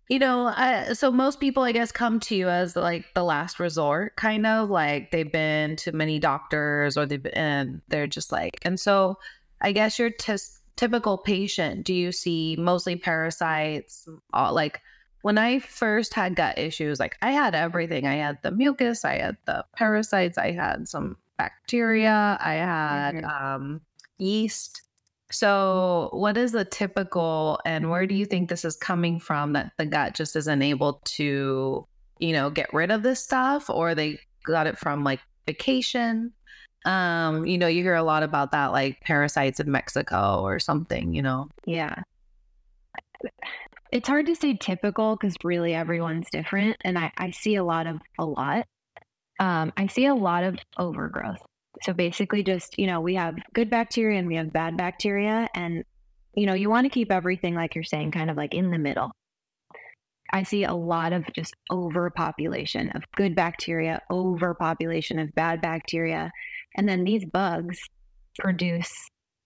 you 0.08 0.18
know, 0.18 0.46
uh, 0.48 0.94
so 0.94 1.10
most 1.10 1.40
people, 1.40 1.62
I 1.62 1.72
guess, 1.72 1.92
come 1.92 2.20
to 2.20 2.34
you 2.34 2.48
as 2.48 2.76
like 2.76 3.06
the 3.14 3.24
last 3.24 3.60
resort, 3.60 4.16
kind 4.16 4.46
of 4.46 4.70
like 4.70 5.10
they've 5.10 5.30
been 5.30 5.76
to 5.76 5.92
many 5.92 6.18
doctors 6.18 6.96
or 6.96 7.06
they've 7.06 7.22
been, 7.22 7.34
and 7.34 7.82
they're 7.88 8.06
just 8.06 8.32
like, 8.32 8.58
and 8.62 8.78
so 8.78 9.18
I 9.60 9.72
guess 9.72 9.98
your 9.98 10.10
test 10.10 10.60
typical 10.76 11.18
patient 11.18 11.84
do 11.84 11.94
you 11.94 12.10
see 12.10 12.56
mostly 12.58 12.96
parasites 12.96 14.08
uh, 14.32 14.52
like 14.52 14.80
when 15.24 15.38
I 15.38 15.58
first 15.58 16.12
had 16.12 16.36
gut 16.36 16.58
issues, 16.58 17.00
like 17.00 17.16
I 17.22 17.30
had 17.30 17.54
everything. 17.54 18.06
I 18.06 18.16
had 18.16 18.42
the 18.42 18.50
mucus, 18.50 19.06
I 19.06 19.16
had 19.16 19.38
the 19.46 19.64
parasites, 19.74 20.36
I 20.36 20.50
had 20.50 20.86
some 20.86 21.16
bacteria, 21.38 22.36
I 22.38 22.52
had 22.52 23.14
mm-hmm. 23.14 23.24
um, 23.24 23.80
yeast. 24.18 24.82
So, 25.30 26.10
what 26.12 26.36
is 26.36 26.52
the 26.52 26.66
typical, 26.66 27.58
and 27.64 27.88
where 27.88 28.06
do 28.06 28.14
you 28.14 28.26
think 28.26 28.50
this 28.50 28.66
is 28.66 28.76
coming 28.76 29.18
from 29.18 29.54
that 29.54 29.72
the 29.78 29.86
gut 29.86 30.14
just 30.14 30.36
isn't 30.36 30.60
able 30.60 31.00
to, 31.16 31.88
you 32.18 32.32
know, 32.34 32.50
get 32.50 32.74
rid 32.74 32.90
of 32.90 33.02
this 33.02 33.24
stuff, 33.24 33.70
or 33.70 33.94
they 33.94 34.20
got 34.44 34.66
it 34.66 34.76
from 34.76 35.04
like 35.04 35.20
vacation? 35.46 36.34
Um, 36.84 37.46
you 37.46 37.56
know, 37.56 37.66
you 37.66 37.82
hear 37.82 37.94
a 37.94 38.02
lot 38.02 38.22
about 38.22 38.52
that, 38.52 38.72
like 38.72 39.00
parasites 39.00 39.60
in 39.60 39.70
Mexico 39.70 40.42
or 40.42 40.58
something, 40.58 41.14
you 41.14 41.22
know? 41.22 41.48
Yeah. 41.66 42.02
It's 43.90 44.08
hard 44.08 44.26
to 44.26 44.34
say 44.34 44.54
typical 44.54 45.16
because 45.16 45.34
really 45.44 45.74
everyone's 45.74 46.28
different. 46.30 46.76
And 46.82 46.98
I, 46.98 47.12
I 47.16 47.30
see 47.30 47.54
a 47.54 47.64
lot 47.64 47.86
of 47.86 48.00
a 48.18 48.24
lot. 48.24 48.66
Um, 49.40 49.72
I 49.76 49.86
see 49.86 50.06
a 50.06 50.14
lot 50.14 50.44
of 50.44 50.58
overgrowth. 50.78 51.40
So 51.82 51.92
basically, 51.92 52.42
just, 52.42 52.78
you 52.78 52.86
know, 52.86 53.00
we 53.00 53.14
have 53.14 53.36
good 53.52 53.70
bacteria 53.70 54.18
and 54.18 54.28
we 54.28 54.36
have 54.36 54.52
bad 54.52 54.76
bacteria. 54.76 55.48
And, 55.54 55.84
you 56.34 56.46
know, 56.46 56.54
you 56.54 56.70
want 56.70 56.84
to 56.84 56.90
keep 56.90 57.10
everything, 57.10 57.54
like 57.54 57.74
you're 57.74 57.84
saying, 57.84 58.12
kind 58.12 58.30
of 58.30 58.36
like 58.36 58.54
in 58.54 58.70
the 58.70 58.78
middle. 58.78 59.10
I 60.32 60.42
see 60.42 60.64
a 60.64 60.74
lot 60.74 61.12
of 61.12 61.24
just 61.32 61.54
overpopulation 61.70 62.90
of 62.90 63.04
good 63.14 63.36
bacteria, 63.36 64.02
overpopulation 64.10 65.18
of 65.18 65.34
bad 65.34 65.60
bacteria. 65.60 66.32
And 66.74 66.88
then 66.88 67.04
these 67.04 67.24
bugs 67.24 67.78
produce 68.38 68.90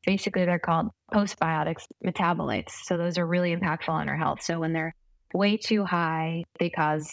basically 0.07 0.45
they're 0.45 0.59
called 0.59 0.89
postbiotics 1.13 1.85
metabolites. 2.05 2.71
So 2.85 2.97
those 2.97 3.19
are 3.19 3.27
really 3.27 3.55
impactful 3.55 3.91
on 3.91 4.09
our 4.09 4.17
health. 4.17 4.43
So 4.43 4.59
when 4.59 4.73
they're 4.73 4.95
way 5.35 5.57
too 5.57 5.85
high, 5.85 6.45
they 6.59 6.71
cause, 6.71 7.11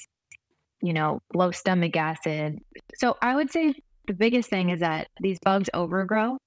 you 0.81 0.93
know, 0.93 1.21
low 1.33 1.51
stomach 1.51 1.95
acid. 1.97 2.59
So 2.95 3.17
I 3.21 3.35
would 3.35 3.51
say 3.51 3.73
the 4.07 4.13
biggest 4.13 4.49
thing 4.49 4.69
is 4.69 4.79
that 4.79 5.07
these 5.19 5.39
bugs 5.39 5.69
overgrow 5.73 6.37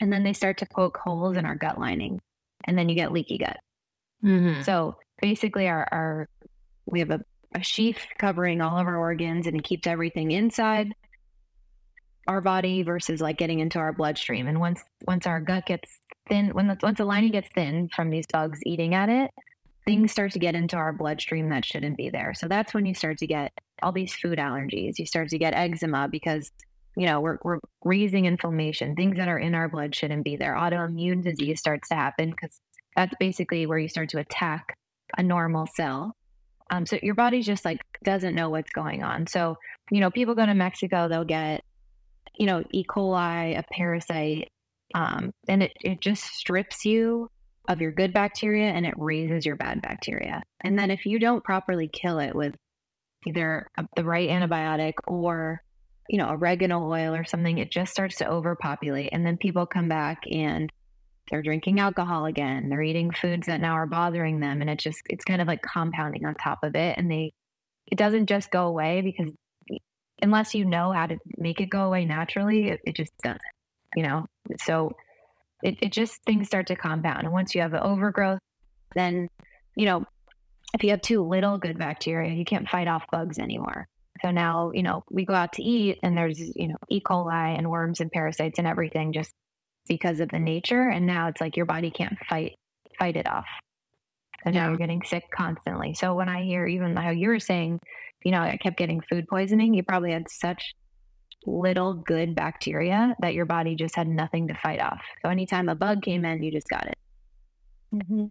and 0.00 0.12
then 0.12 0.22
they 0.22 0.32
start 0.32 0.58
to 0.58 0.66
poke 0.66 0.96
holes 0.96 1.36
in 1.36 1.44
our 1.44 1.56
gut 1.56 1.78
lining 1.78 2.20
and 2.64 2.78
then 2.78 2.88
you 2.88 2.94
get 2.94 3.12
leaky 3.12 3.38
gut. 3.38 3.58
Mm-hmm. 4.24 4.62
So 4.62 4.96
basically 5.20 5.66
our, 5.66 5.88
our 5.90 6.28
we 6.86 7.00
have 7.00 7.10
a, 7.10 7.20
a 7.54 7.62
sheath 7.62 8.06
covering 8.18 8.60
all 8.60 8.78
of 8.78 8.86
our 8.86 8.96
organs 8.96 9.46
and 9.46 9.56
it 9.56 9.64
keeps 9.64 9.86
everything 9.86 10.30
inside 10.30 10.92
our 12.26 12.40
body 12.40 12.82
versus 12.82 13.20
like 13.20 13.38
getting 13.38 13.60
into 13.60 13.78
our 13.78 13.92
bloodstream. 13.92 14.46
And 14.46 14.60
once 14.60 14.82
once 15.06 15.26
our 15.26 15.40
gut 15.40 15.66
gets 15.66 15.98
thin, 16.28 16.50
when 16.50 16.68
the, 16.68 16.78
once 16.82 16.98
the 16.98 17.04
lining 17.04 17.32
gets 17.32 17.48
thin 17.54 17.88
from 17.94 18.10
these 18.10 18.26
bugs 18.32 18.60
eating 18.64 18.94
at 18.94 19.08
it, 19.08 19.30
things 19.84 20.12
start 20.12 20.32
to 20.32 20.38
get 20.38 20.54
into 20.54 20.76
our 20.76 20.92
bloodstream 20.92 21.48
that 21.50 21.64
shouldn't 21.64 21.96
be 21.96 22.10
there. 22.10 22.34
So 22.34 22.48
that's 22.48 22.74
when 22.74 22.86
you 22.86 22.94
start 22.94 23.18
to 23.18 23.26
get 23.26 23.52
all 23.82 23.92
these 23.92 24.14
food 24.14 24.38
allergies. 24.38 24.98
You 24.98 25.06
start 25.06 25.28
to 25.30 25.38
get 25.38 25.54
eczema 25.54 26.08
because 26.08 26.50
you 26.96 27.06
know 27.06 27.20
we're 27.20 27.38
we're 27.42 27.60
raising 27.84 28.26
inflammation. 28.26 28.94
Things 28.94 29.16
that 29.16 29.28
are 29.28 29.38
in 29.38 29.54
our 29.54 29.68
blood 29.68 29.94
shouldn't 29.94 30.24
be 30.24 30.36
there. 30.36 30.54
Autoimmune 30.54 31.22
disease 31.22 31.58
starts 31.58 31.88
to 31.88 31.94
happen 31.94 32.30
because 32.30 32.60
that's 32.96 33.14
basically 33.18 33.66
where 33.66 33.78
you 33.78 33.88
start 33.88 34.10
to 34.10 34.18
attack 34.18 34.76
a 35.16 35.22
normal 35.22 35.66
cell. 35.74 36.14
Um, 36.70 36.86
so 36.86 36.98
your 37.02 37.14
body 37.14 37.42
just 37.42 37.64
like 37.64 37.80
doesn't 38.04 38.34
know 38.34 38.50
what's 38.50 38.70
going 38.70 39.02
on. 39.02 39.26
So 39.26 39.56
you 39.90 40.00
know, 40.00 40.10
people 40.10 40.34
go 40.34 40.46
to 40.46 40.54
Mexico, 40.54 41.08
they'll 41.08 41.24
get 41.24 41.64
you 42.38 42.46
know, 42.46 42.62
E. 42.72 42.84
coli, 42.84 43.58
a 43.58 43.64
parasite, 43.72 44.48
um, 44.94 45.30
and 45.48 45.62
it, 45.62 45.72
it 45.82 46.00
just 46.00 46.24
strips 46.24 46.84
you 46.84 47.28
of 47.68 47.80
your 47.80 47.92
good 47.92 48.12
bacteria 48.12 48.70
and 48.70 48.84
it 48.84 48.94
raises 48.96 49.46
your 49.46 49.56
bad 49.56 49.80
bacteria. 49.82 50.42
And 50.62 50.78
then 50.78 50.90
if 50.90 51.06
you 51.06 51.18
don't 51.18 51.44
properly 51.44 51.88
kill 51.88 52.18
it 52.18 52.34
with 52.34 52.54
either 53.26 53.68
the 53.96 54.04
right 54.04 54.28
antibiotic 54.28 54.94
or, 55.06 55.62
you 56.08 56.18
know, 56.18 56.30
oregano 56.30 56.90
oil 56.90 57.14
or 57.14 57.24
something, 57.24 57.58
it 57.58 57.70
just 57.70 57.92
starts 57.92 58.16
to 58.16 58.28
overpopulate. 58.28 59.10
And 59.12 59.24
then 59.24 59.36
people 59.36 59.66
come 59.66 59.88
back 59.88 60.22
and 60.30 60.70
they're 61.30 61.42
drinking 61.42 61.78
alcohol 61.78 62.26
again. 62.26 62.68
They're 62.68 62.82
eating 62.82 63.12
foods 63.12 63.46
that 63.46 63.60
now 63.60 63.74
are 63.74 63.86
bothering 63.86 64.40
them. 64.40 64.60
And 64.60 64.70
it 64.70 64.80
just, 64.80 65.00
it's 65.08 65.24
kind 65.24 65.40
of 65.40 65.46
like 65.46 65.62
compounding 65.62 66.24
on 66.24 66.34
top 66.34 66.58
of 66.64 66.74
it. 66.74 66.98
And 66.98 67.10
they, 67.10 67.32
it 67.86 67.98
doesn't 67.98 68.26
just 68.26 68.50
go 68.50 68.66
away 68.66 69.00
because 69.02 69.32
unless 70.22 70.54
you 70.54 70.64
know 70.64 70.92
how 70.92 71.06
to 71.06 71.18
make 71.36 71.60
it 71.60 71.70
go 71.70 71.84
away 71.84 72.04
naturally, 72.04 72.68
it, 72.68 72.80
it 72.84 72.96
just 72.96 73.12
doesn't, 73.22 73.40
you 73.96 74.02
know? 74.02 74.26
So 74.64 74.92
it, 75.62 75.76
it 75.82 75.92
just 75.92 76.22
things 76.24 76.46
start 76.46 76.66
to 76.68 76.76
compound. 76.76 77.24
And 77.24 77.32
once 77.32 77.54
you 77.54 77.60
have 77.60 77.74
an 77.74 77.80
overgrowth, 77.80 78.38
then, 78.94 79.28
you 79.76 79.86
know, 79.86 80.04
if 80.74 80.84
you 80.84 80.90
have 80.90 81.02
too 81.02 81.22
little 81.22 81.58
good 81.58 81.78
bacteria, 81.78 82.32
you 82.32 82.44
can't 82.44 82.68
fight 82.68 82.88
off 82.88 83.04
bugs 83.10 83.38
anymore. 83.38 83.86
So 84.22 84.30
now, 84.30 84.70
you 84.74 84.82
know, 84.82 85.02
we 85.10 85.24
go 85.24 85.34
out 85.34 85.54
to 85.54 85.62
eat 85.62 85.98
and 86.02 86.16
there's, 86.16 86.38
you 86.38 86.68
know, 86.68 86.76
E. 86.88 87.00
coli 87.00 87.56
and 87.56 87.70
worms 87.70 88.00
and 88.00 88.10
parasites 88.10 88.58
and 88.58 88.66
everything 88.66 89.12
just 89.12 89.32
because 89.88 90.20
of 90.20 90.28
the 90.28 90.38
nature. 90.38 90.88
And 90.88 91.06
now 91.06 91.28
it's 91.28 91.40
like 91.40 91.56
your 91.56 91.66
body 91.66 91.90
can't 91.90 92.18
fight 92.28 92.54
fight 92.98 93.16
it 93.16 93.28
off. 93.28 93.46
And 94.44 94.54
yeah. 94.54 94.62
now 94.62 94.68
you're 94.68 94.78
getting 94.78 95.02
sick 95.02 95.24
constantly. 95.34 95.94
So 95.94 96.14
when 96.14 96.28
I 96.28 96.44
hear 96.44 96.66
even 96.66 96.96
how 96.96 97.10
you 97.10 97.28
were 97.28 97.40
saying 97.40 97.80
you 98.24 98.32
know, 98.32 98.40
I 98.40 98.56
kept 98.56 98.76
getting 98.76 99.00
food 99.00 99.26
poisoning, 99.28 99.74
you 99.74 99.82
probably 99.82 100.12
had 100.12 100.30
such 100.30 100.74
little 101.46 101.94
good 101.94 102.34
bacteria 102.34 103.16
that 103.20 103.34
your 103.34 103.46
body 103.46 103.74
just 103.74 103.96
had 103.96 104.06
nothing 104.08 104.48
to 104.48 104.54
fight 104.54 104.80
off. 104.80 105.00
So 105.22 105.30
anytime 105.30 105.68
a 105.68 105.74
bug 105.74 106.02
came 106.02 106.24
in, 106.24 106.42
you 106.42 106.50
just 106.52 106.68
got 106.68 106.86
it. 106.86 106.98
Mm-hmm. 107.94 108.24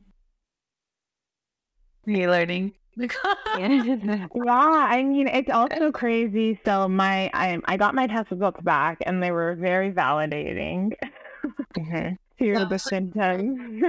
Are 2.07 2.17
you 2.17 2.29
learning? 2.29 2.73
yeah, 2.97 4.27
I 4.35 5.03
mean 5.03 5.27
it's 5.27 5.49
also 5.49 5.91
crazy. 5.91 6.59
So 6.65 6.87
my 6.87 7.29
I 7.33 7.57
I 7.65 7.77
got 7.77 7.95
my 7.95 8.07
test 8.07 8.29
results 8.31 8.61
back 8.61 8.97
and 9.05 9.23
they 9.23 9.31
were 9.31 9.55
very 9.55 9.91
validating. 9.91 10.93
Mm-hmm 11.77 12.15
hear 12.39 12.65
the 12.65 12.79
symptoms. 12.79 13.83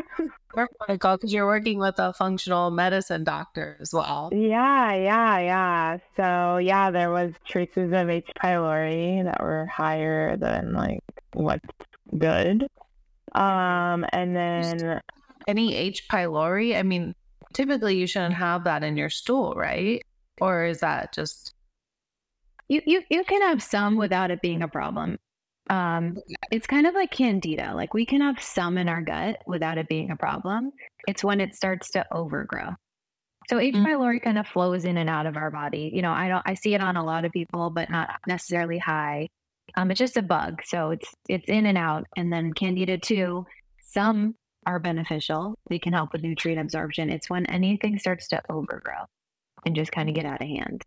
Protocol 0.48 1.16
because 1.16 1.32
you're 1.32 1.46
working 1.46 1.78
with 1.78 1.98
a 1.98 2.12
functional 2.12 2.70
medicine 2.70 3.24
doctor 3.24 3.78
as 3.80 3.94
well. 3.94 4.30
Yeah, 4.32 4.92
yeah, 4.94 5.38
yeah. 5.38 5.98
So 6.16 6.58
yeah, 6.58 6.90
there 6.90 7.10
was 7.10 7.32
traces 7.46 7.92
of 7.92 8.10
H. 8.10 8.28
pylori 8.42 9.24
that 9.24 9.40
were 9.40 9.66
higher 9.66 10.36
than 10.36 10.72
like 10.72 11.00
what's 11.32 11.64
good. 12.18 12.66
Um, 13.32 14.04
and 14.12 14.34
then 14.34 15.00
any 15.46 15.74
H. 15.76 16.08
pylori. 16.08 16.76
I 16.76 16.82
mean, 16.82 17.14
typically 17.52 17.96
you 17.96 18.06
shouldn't 18.06 18.34
have 18.34 18.64
that 18.64 18.82
in 18.82 18.96
your 18.96 19.10
stool, 19.10 19.54
right? 19.56 20.02
Or 20.40 20.64
is 20.64 20.80
that 20.80 21.14
just 21.14 21.54
you, 22.68 22.82
you 22.86 23.02
you 23.08 23.24
can 23.24 23.42
have 23.42 23.62
some 23.62 23.96
without 23.96 24.30
it 24.30 24.42
being 24.42 24.62
a 24.62 24.68
problem. 24.68 25.18
Um, 25.70 26.16
it's 26.50 26.66
kind 26.66 26.86
of 26.86 26.94
like 26.94 27.12
candida. 27.12 27.72
Like 27.74 27.94
we 27.94 28.04
can 28.04 28.20
have 28.20 28.42
some 28.42 28.76
in 28.76 28.88
our 28.88 29.00
gut 29.00 29.40
without 29.46 29.78
it 29.78 29.88
being 29.88 30.10
a 30.10 30.16
problem. 30.16 30.72
It's 31.06 31.22
when 31.22 31.40
it 31.40 31.54
starts 31.54 31.90
to 31.92 32.04
overgrow. 32.12 32.74
So 33.48 33.58
H. 33.58 33.74
Mm. 33.74 33.86
pylori 33.86 34.22
kind 34.22 34.36
of 34.38 34.48
flows 34.48 34.84
in 34.84 34.96
and 34.96 35.08
out 35.08 35.26
of 35.26 35.36
our 35.36 35.50
body. 35.50 35.90
You 35.94 36.02
know, 36.02 36.10
I 36.10 36.28
don't 36.28 36.42
I 36.44 36.54
see 36.54 36.74
it 36.74 36.80
on 36.80 36.96
a 36.96 37.04
lot 37.04 37.24
of 37.24 37.32
people, 37.32 37.70
but 37.70 37.88
not 37.88 38.10
necessarily 38.26 38.78
high. 38.78 39.28
Um, 39.76 39.90
it's 39.92 39.98
just 39.98 40.16
a 40.16 40.22
bug, 40.22 40.60
so 40.64 40.90
it's 40.90 41.14
it's 41.28 41.48
in 41.48 41.66
and 41.66 41.78
out. 41.78 42.04
And 42.16 42.32
then 42.32 42.52
candida 42.52 42.98
too. 42.98 43.46
Some 43.80 44.34
are 44.66 44.80
beneficial. 44.80 45.54
They 45.68 45.78
can 45.78 45.92
help 45.92 46.12
with 46.12 46.22
nutrient 46.22 46.60
absorption. 46.60 47.10
It's 47.10 47.30
when 47.30 47.46
anything 47.46 47.98
starts 47.98 48.26
to 48.28 48.42
overgrow 48.50 49.04
and 49.64 49.76
just 49.76 49.92
kind 49.92 50.08
of 50.08 50.14
get 50.16 50.26
out 50.26 50.42
of 50.42 50.48
hand. 50.48 50.82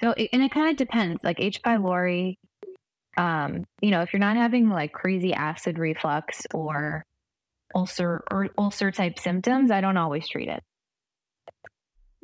So, 0.00 0.12
and 0.12 0.42
it 0.42 0.52
kind 0.52 0.70
of 0.70 0.76
depends. 0.76 1.24
Like 1.24 1.40
H. 1.40 1.60
pylori 1.62 2.36
um, 3.16 3.64
you 3.80 3.90
know, 3.90 4.02
if 4.02 4.12
you're 4.12 4.20
not 4.20 4.36
having 4.36 4.68
like 4.68 4.92
crazy 4.92 5.32
acid 5.32 5.78
reflux 5.78 6.46
or 6.52 7.04
ulcer 7.74 8.22
or 8.30 8.48
ulcer 8.58 8.90
type 8.90 9.18
symptoms, 9.18 9.70
I 9.70 9.80
don't 9.80 9.96
always 9.96 10.28
treat 10.28 10.48
it. 10.48 10.62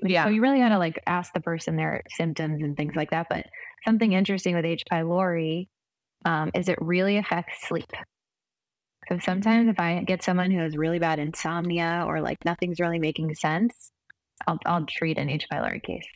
Yeah. 0.04 0.24
So 0.24 0.30
you 0.30 0.42
really 0.42 0.58
got 0.58 0.70
to 0.70 0.78
like 0.78 1.00
ask 1.06 1.32
the 1.32 1.40
person 1.40 1.76
their 1.76 2.02
symptoms 2.16 2.62
and 2.62 2.76
things 2.76 2.94
like 2.96 3.10
that. 3.10 3.26
But 3.30 3.46
something 3.84 4.12
interesting 4.12 4.54
with 4.54 4.64
H. 4.64 4.82
pylori 4.90 5.68
um, 6.24 6.50
is 6.54 6.68
it 6.68 6.78
really 6.80 7.18
affects 7.18 7.66
sleep. 7.68 7.90
So 9.08 9.18
sometimes 9.18 9.68
if 9.68 9.80
I 9.80 10.02
get 10.04 10.22
someone 10.22 10.50
who 10.50 10.60
has 10.60 10.76
really 10.76 10.98
bad 10.98 11.18
insomnia 11.18 12.04
or 12.06 12.20
like 12.20 12.44
nothing's 12.44 12.80
really 12.80 12.98
making 12.98 13.34
sense, 13.34 13.90
I'll, 14.46 14.58
I'll 14.66 14.86
treat 14.86 15.18
an 15.18 15.28
H. 15.28 15.46
pylori 15.52 15.82
case. 15.82 16.06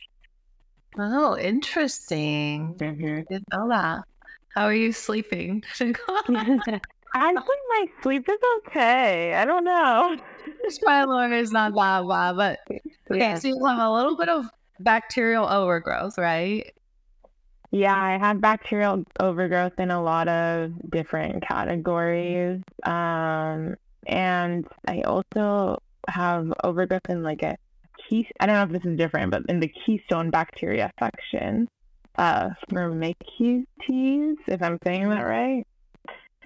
Oh, 0.97 1.37
interesting. 1.37 2.75
Mm-hmm. 2.77 3.21
Didn't 3.29 3.47
know 3.53 3.69
that. 3.69 4.03
How 4.57 4.65
are 4.65 4.73
you 4.73 4.91
sleeping? 4.91 5.63
Actually, 5.79 6.01
my 7.13 7.85
sleep 8.01 8.27
is 8.27 8.39
okay. 8.57 9.35
I 9.35 9.45
don't 9.45 9.63
know. 9.63 10.17
Pylori 10.83 11.39
is 11.39 11.51
not 11.51 11.75
that 11.75 12.07
bad, 12.07 12.35
but 12.35 12.59
okay, 12.71 12.81
yeah. 13.11 13.35
so 13.35 13.49
you 13.49 13.63
have 13.63 13.77
a 13.77 13.91
little 13.91 14.17
bit 14.17 14.29
of 14.29 14.45
bacterial 14.79 15.47
overgrowth, 15.47 16.17
right? 16.17 16.73
Yeah, 17.69 17.95
I 17.95 18.17
had 18.17 18.41
bacterial 18.41 19.03
overgrowth 19.19 19.79
in 19.79 19.91
a 19.91 20.01
lot 20.01 20.27
of 20.27 20.71
different 20.89 21.47
categories. 21.47 22.63
Um, 22.83 23.75
and 24.07 24.67
I 24.87 25.01
also 25.01 25.83
have 26.07 26.51
overgrowth 26.63 27.09
in 27.09 27.21
like 27.21 27.43
a 27.43 27.57
key. 28.09 28.27
I 28.39 28.47
don't 28.47 28.55
know 28.55 28.75
if 28.75 28.81
this 28.81 28.91
is 28.91 28.97
different, 28.97 29.29
but 29.29 29.43
in 29.49 29.59
the 29.59 29.71
keystone 29.85 30.31
bacteria 30.31 30.91
section, 30.99 31.67
uh, 32.17 32.49
Firmicutes, 32.71 33.65
if 33.89 34.61
I'm 34.61 34.79
saying 34.83 35.09
that 35.09 35.21
right. 35.21 35.65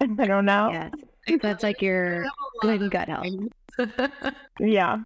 I 0.00 0.26
don't 0.26 0.44
know. 0.44 0.70
Yes. 0.72 1.38
That's 1.40 1.62
like 1.62 1.80
your 1.82 2.26
good 2.60 2.90
gut 2.90 3.08
health. 3.08 3.26
Yeah. 4.60 4.98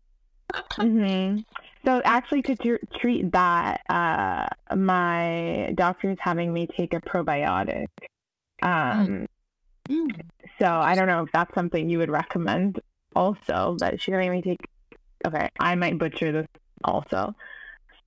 hmm 0.77 1.39
So 1.85 2.03
actually, 2.05 2.43
to 2.43 2.57
tr- 2.57 2.99
treat 2.99 3.31
that, 3.33 3.81
uh, 3.89 4.47
my 4.75 5.73
doctor 5.75 6.11
is 6.11 6.19
having 6.21 6.53
me 6.53 6.67
take 6.67 6.95
a 6.95 7.01
probiotic. 7.01 7.87
Um, 8.63 9.27
Mm. 9.89 10.21
so 10.59 10.67
I 10.67 10.97
don't 10.97 11.07
know 11.07 11.23
if 11.23 11.31
that's 11.31 11.55
something 11.55 11.89
you 11.89 11.99
would 11.99 12.11
recommend 12.11 12.81
also, 13.15 13.77
but 13.79 14.01
she's 14.01 14.13
having 14.13 14.33
me 14.33 14.43
take. 14.43 14.59
Okay, 15.25 15.49
I 15.61 15.77
might 15.77 15.97
butcher 15.97 16.33
this 16.33 16.47
also. 16.83 17.35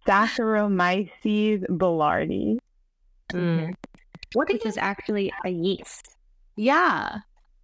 Saccharomyces 0.08 1.66
boulardii. 1.70 2.58
Mm. 3.32 3.74
What 4.34 4.50
Which 4.50 4.64
you 4.64 4.70
is 4.70 4.78
actually 4.78 5.32
a 5.46 5.50
yeast. 5.50 6.16
Yeah. 6.56 7.20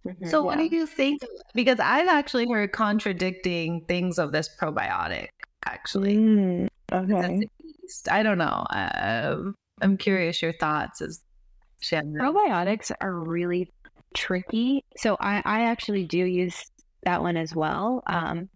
Mhm. 0.06 0.28
So 0.28 0.42
what 0.42 0.58
do 0.58 0.64
you 0.64 0.86
think? 0.86 1.22
Because 1.54 1.80
I've 1.80 2.08
actually 2.08 2.48
heard 2.48 2.72
contradicting 2.72 3.82
things 3.86 4.18
of 4.18 4.32
this 4.32 4.48
probiotic. 4.60 5.28
Actually, 5.64 6.16
Mm, 6.16 6.68
okay. 6.92 7.48
I 8.10 8.22
don't 8.22 8.38
know. 8.38 8.64
Um, 8.70 9.54
I'm 9.82 9.96
curious 9.96 10.40
your 10.40 10.52
thoughts 10.54 11.00
as 11.02 11.22
Shannon. 11.80 12.14
probiotics 12.14 12.92
are 13.00 13.14
really 13.14 13.70
tricky. 14.14 14.84
So 14.96 15.16
I, 15.20 15.42
I 15.44 15.64
actually 15.64 16.04
do 16.04 16.18
use 16.18 16.70
that 17.02 17.20
one 17.22 17.36
as 17.36 17.54
well. 17.54 18.02
Um, 18.06 18.48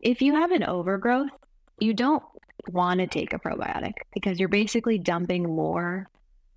if 0.00 0.20
you 0.22 0.34
have 0.34 0.50
an 0.50 0.62
overgrowth, 0.64 1.30
you 1.78 1.94
don't 1.94 2.22
want 2.68 3.00
to 3.00 3.06
take 3.06 3.32
a 3.32 3.38
probiotic 3.38 3.94
because 4.12 4.38
you're 4.38 4.48
basically 4.48 4.98
dumping 4.98 5.44
more 5.44 6.08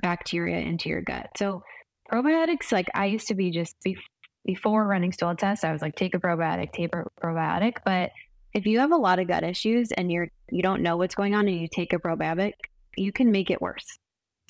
bacteria 0.02 0.58
into 0.60 0.90
your 0.90 1.02
gut. 1.02 1.30
So 1.38 1.64
probiotics, 2.12 2.72
like 2.72 2.90
I 2.94 3.06
used 3.06 3.28
to 3.28 3.36
be 3.36 3.52
just 3.52 3.76
be- 3.84 3.98
before 4.46 4.86
running 4.86 5.12
stool 5.12 5.36
tests, 5.36 5.64
I 5.64 5.72
was 5.72 5.82
like, 5.82 5.96
take 5.96 6.16
a 6.16 6.20
probiotic, 6.20 6.74
take 6.74 6.94
a 6.94 7.06
probiotic. 7.22 7.78
But 7.86 8.12
if 8.54 8.66
you 8.66 8.80
have 8.80 8.92
a 8.92 8.98
lot 8.98 9.20
of 9.20 9.28
gut 9.28 9.44
issues 9.44 9.92
and 9.92 10.12
you're 10.12 10.28
you 10.52 10.62
don't 10.62 10.84
know 10.84 10.98
what's 10.98 11.16
going 11.16 11.34
on 11.34 11.48
and 11.48 11.60
you 11.60 11.68
take 11.68 11.94
a 11.94 12.00
probiotic, 12.00 12.54
you 12.96 13.12
can 13.12 13.32
make 13.32 13.50
it 13.50 13.62
worse 13.62 13.98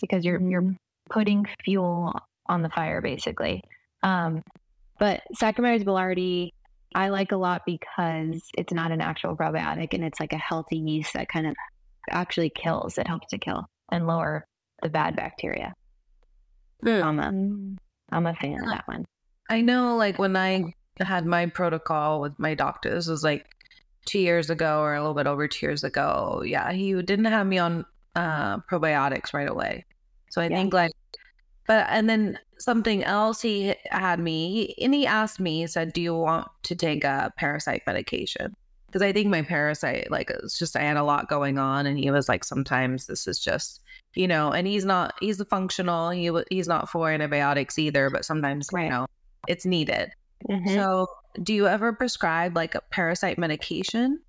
because 0.02 0.26
you're 0.26 0.42
you're 0.42 0.76
putting 1.10 1.46
fuel 1.63 2.13
on 2.48 2.62
the 2.62 2.70
fire 2.70 3.02
basically. 3.02 3.63
Um, 4.02 4.44
but 5.00 5.22
Saccharomyces 5.39 5.86
boulardii 5.86 6.52
I 6.96 7.10
like 7.10 7.32
a 7.32 7.38
lot 7.38 7.64
because 7.66 8.42
it's 8.58 8.74
not 8.74 8.92
an 8.92 9.02
actual 9.02 9.36
probiotic 9.36 9.94
and 9.94 10.04
it's 10.04 10.20
like 10.20 10.34
a 10.34 10.38
healthy 10.38 10.78
yeast 10.78 11.14
that 11.14 11.30
kind 11.30 11.48
of 11.48 11.56
actually 12.10 12.50
kills. 12.50 12.98
It 12.98 13.08
helps 13.08 13.28
to 13.30 13.38
kill 13.38 13.66
and 13.92 14.08
lower 14.08 14.46
the 14.82 14.90
bad 14.90 15.16
bacteria. 15.16 15.74
I'm 16.86 17.20
a, 17.20 17.32
Mm. 17.32 17.78
I'm 18.12 18.26
a 18.26 18.36
fan 18.36 18.60
of 18.62 18.70
that 18.70 18.88
one. 18.88 19.06
I 19.50 19.62
know, 19.62 19.96
like 19.96 20.20
when 20.20 20.36
I 20.36 20.74
had 21.00 21.26
my 21.26 21.46
protocol 21.48 22.22
with 22.22 22.38
my 22.38 22.54
doctor, 22.54 22.94
this 22.94 23.08
was 23.08 23.24
like 23.24 23.46
two 24.06 24.20
years 24.20 24.50
ago 24.50 24.82
or 24.82 24.96
a 24.96 25.00
little 25.00 25.14
bit 25.16 25.28
over 25.28 25.48
two 25.48 25.66
years 25.66 25.84
ago. 25.84 26.44
Yeah, 26.46 26.72
he 26.72 26.94
didn't 27.02 27.26
have 27.26 27.48
me 27.48 27.58
on 27.58 27.86
uh, 28.16 28.58
probiotics 28.60 29.34
right 29.34 29.50
away. 29.50 29.86
So 30.30 30.42
I 30.42 30.50
Yeah. 30.50 30.58
think 30.58 30.74
like, 30.74 30.92
but 31.67 31.86
and 31.89 32.10
then 32.10 32.39
something 32.60 33.04
else 33.04 33.41
he 33.41 33.76
had 33.89 34.19
me, 34.19 34.76
and 34.82 34.93
he 34.93 35.06
asked 35.06 35.39
me, 35.39 35.62
he 35.62 35.67
said, 35.67 35.93
"Do 35.93 36.02
you 36.02 36.15
want 36.15 36.47
to 36.63 36.76
take 36.76 37.04
a 37.04 37.32
parasite 37.38 37.84
medication?" 37.88 38.54
Because 38.88 39.02
I 39.02 39.12
think 39.12 39.30
my 39.30 39.41
parasite, 39.41 40.12
like, 40.12 40.30
it's 40.30 40.60
just 40.60 40.76
I 40.76 40.82
had 40.82 40.97
a 40.97 41.04
lot 41.04 41.28
going 41.28 41.58
on, 41.58 41.86
and 41.88 41.97
he 41.97 42.12
was 42.12 42.30
like, 42.30 42.43
"Sometimes 42.43 43.08
this 43.08 43.28
is 43.28 43.39
just." 43.39 43.82
You 44.15 44.28
know, 44.28 44.52
and 44.52 44.67
he's 44.67 44.86
not, 44.86 45.15
he's 45.21 45.39
a 45.39 45.45
functional, 45.45 46.12
he, 46.12 46.30
he's 46.52 46.67
not 46.67 46.88
for 46.88 47.10
antibiotics 47.10 47.80
either, 47.80 48.12
but 48.12 48.23
sometimes, 48.23 48.67
Right. 48.71 48.84
you 48.84 48.89
know, 48.91 49.08
it's 49.47 49.65
needed. 49.65 50.12
Mhm. 50.47 50.71
So, 50.76 51.08
do 51.41 51.52
you 51.52 51.67
ever 51.67 51.93
prescribe 51.93 52.56
like 52.56 52.76
a 52.76 52.82
parasite 52.91 53.39
medication? 53.39 54.19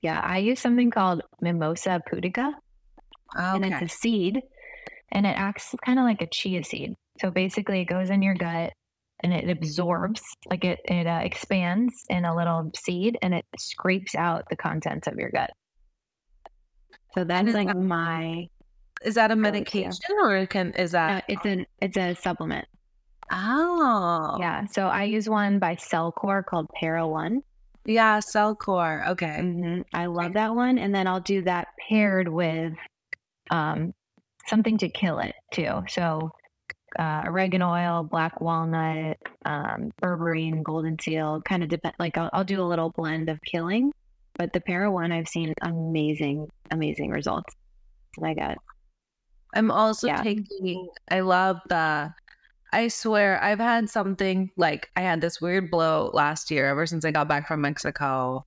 yeah, 0.00 0.20
I 0.24 0.38
use 0.38 0.58
something 0.58 0.90
called 0.90 1.22
Mimosa 1.40 2.02
pudica. 2.10 2.52
and 3.36 3.64
it's 3.64 3.82
a 3.82 3.88
seed 3.88 4.42
and 5.12 5.26
it 5.26 5.36
acts 5.38 5.74
kind 5.84 5.98
of 5.98 6.04
like 6.04 6.20
a 6.22 6.26
chia 6.26 6.64
seed. 6.64 6.94
So 7.20 7.30
basically, 7.30 7.80
it 7.82 7.84
goes 7.86 8.10
in 8.10 8.22
your 8.22 8.34
gut 8.34 8.72
and 9.22 9.32
it 9.32 9.48
absorbs, 9.48 10.22
like 10.50 10.64
it, 10.64 10.80
it 10.86 11.06
uh, 11.06 11.20
expands 11.22 11.94
in 12.08 12.24
a 12.24 12.34
little 12.34 12.70
seed 12.76 13.16
and 13.22 13.32
it 13.34 13.44
scrapes 13.58 14.14
out 14.16 14.44
the 14.50 14.56
contents 14.56 15.06
of 15.06 15.14
your 15.16 15.30
gut. 15.30 15.50
So 17.14 17.24
that's 17.24 17.48
is 17.48 17.54
like 17.54 17.68
that- 17.68 17.76
my, 17.76 18.46
Is 19.04 19.14
that 19.16 19.30
a 19.30 19.36
medication 19.36 20.16
or 20.24 20.46
can 20.46 20.72
is 20.72 20.94
uh, 20.94 20.98
that? 20.98 21.24
it's 21.28 21.44
an, 21.44 21.66
it's 21.80 21.96
a 21.96 22.14
supplement. 22.14 22.66
oh, 23.30 24.36
Yeah. 24.40 24.66
So 24.66 24.86
I 24.88 25.04
use 25.04 25.28
one 25.28 25.58
by 25.58 25.76
Cellcore 25.76 26.44
called 26.44 26.68
Para 26.80 27.06
One. 27.06 27.42
yeah, 27.84 28.18
Cellcore. 28.18 29.08
Okay, 29.10 29.40
hmm 29.40 29.80
I 29.92 30.06
love 30.06 30.32
that 30.34 30.54
one. 30.54 30.78
And 30.78 30.94
then 30.94 31.06
I'll 31.06 31.20
do 31.20 31.42
that 31.42 31.68
paired 31.88 32.28
with 32.28 32.72
um, 33.50 33.92
something 34.46 34.78
to 34.78 34.88
kill 34.88 35.18
it 35.18 35.34
too. 35.52 35.82
So 35.88 36.30
uh, 36.98 37.22
oregano 37.26 37.70
oil, 37.72 38.02
black 38.02 38.40
walnut, 38.40 39.16
um, 39.44 39.90
berberine, 40.02 40.62
golden 40.62 40.98
seal, 40.98 41.40
kind 41.42 41.62
of 41.62 41.68
depend. 41.68 41.94
Like 41.98 42.18
I'll, 42.18 42.30
I'll 42.32 42.44
do 42.44 42.60
a 42.60 42.64
little 42.64 42.90
blend 42.90 43.28
of 43.28 43.40
killing. 43.42 43.92
But 44.34 44.52
the 44.52 44.60
para 44.60 44.90
one, 44.90 45.12
I've 45.12 45.28
seen 45.28 45.54
amazing, 45.62 46.48
amazing 46.70 47.10
results. 47.10 47.54
I 48.22 48.34
got 48.34 48.58
I'm 49.54 49.70
also 49.70 50.08
Yeah. 50.08 50.22
taking. 50.22 50.88
I 51.10 51.20
love 51.20 51.58
the. 51.68 52.12
I 52.74 52.88
swear, 52.88 53.42
I've 53.42 53.58
had 53.58 53.90
something 53.90 54.50
like 54.56 54.88
I 54.96 55.02
had 55.02 55.20
this 55.20 55.42
weird 55.42 55.70
blow 55.70 56.10
last 56.14 56.50
year. 56.50 56.66
Ever 56.66 56.86
since 56.86 57.04
I 57.04 57.10
got 57.10 57.28
back 57.28 57.46
from 57.46 57.60
Mexico, 57.60 58.46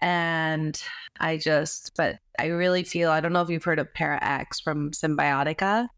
and 0.00 0.82
I 1.20 1.36
just, 1.36 1.92
but 1.96 2.18
I 2.38 2.46
really 2.46 2.82
feel. 2.84 3.10
I 3.10 3.20
don't 3.20 3.32
know 3.32 3.42
if 3.42 3.50
you've 3.50 3.64
heard 3.64 3.78
of 3.78 3.92
Para 3.94 4.18
X 4.22 4.60
from 4.60 4.90
Symbiotica. 4.92 5.88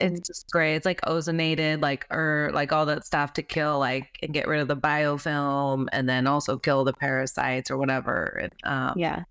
It's 0.00 0.20
just 0.26 0.50
great. 0.50 0.74
It's 0.76 0.86
like 0.86 1.00
ozonated, 1.02 1.82
like 1.82 2.06
or 2.10 2.50
like 2.54 2.72
all 2.72 2.86
that 2.86 3.04
stuff 3.04 3.34
to 3.34 3.42
kill, 3.42 3.78
like 3.78 4.08
and 4.22 4.32
get 4.32 4.48
rid 4.48 4.60
of 4.60 4.68
the 4.68 4.76
biofilm, 4.76 5.86
and 5.92 6.08
then 6.08 6.26
also 6.26 6.56
kill 6.58 6.82
the 6.84 6.94
parasites 6.94 7.70
or 7.70 7.76
whatever. 7.76 8.40
And, 8.42 8.52
um, 8.64 8.94
yeah, 8.96 9.24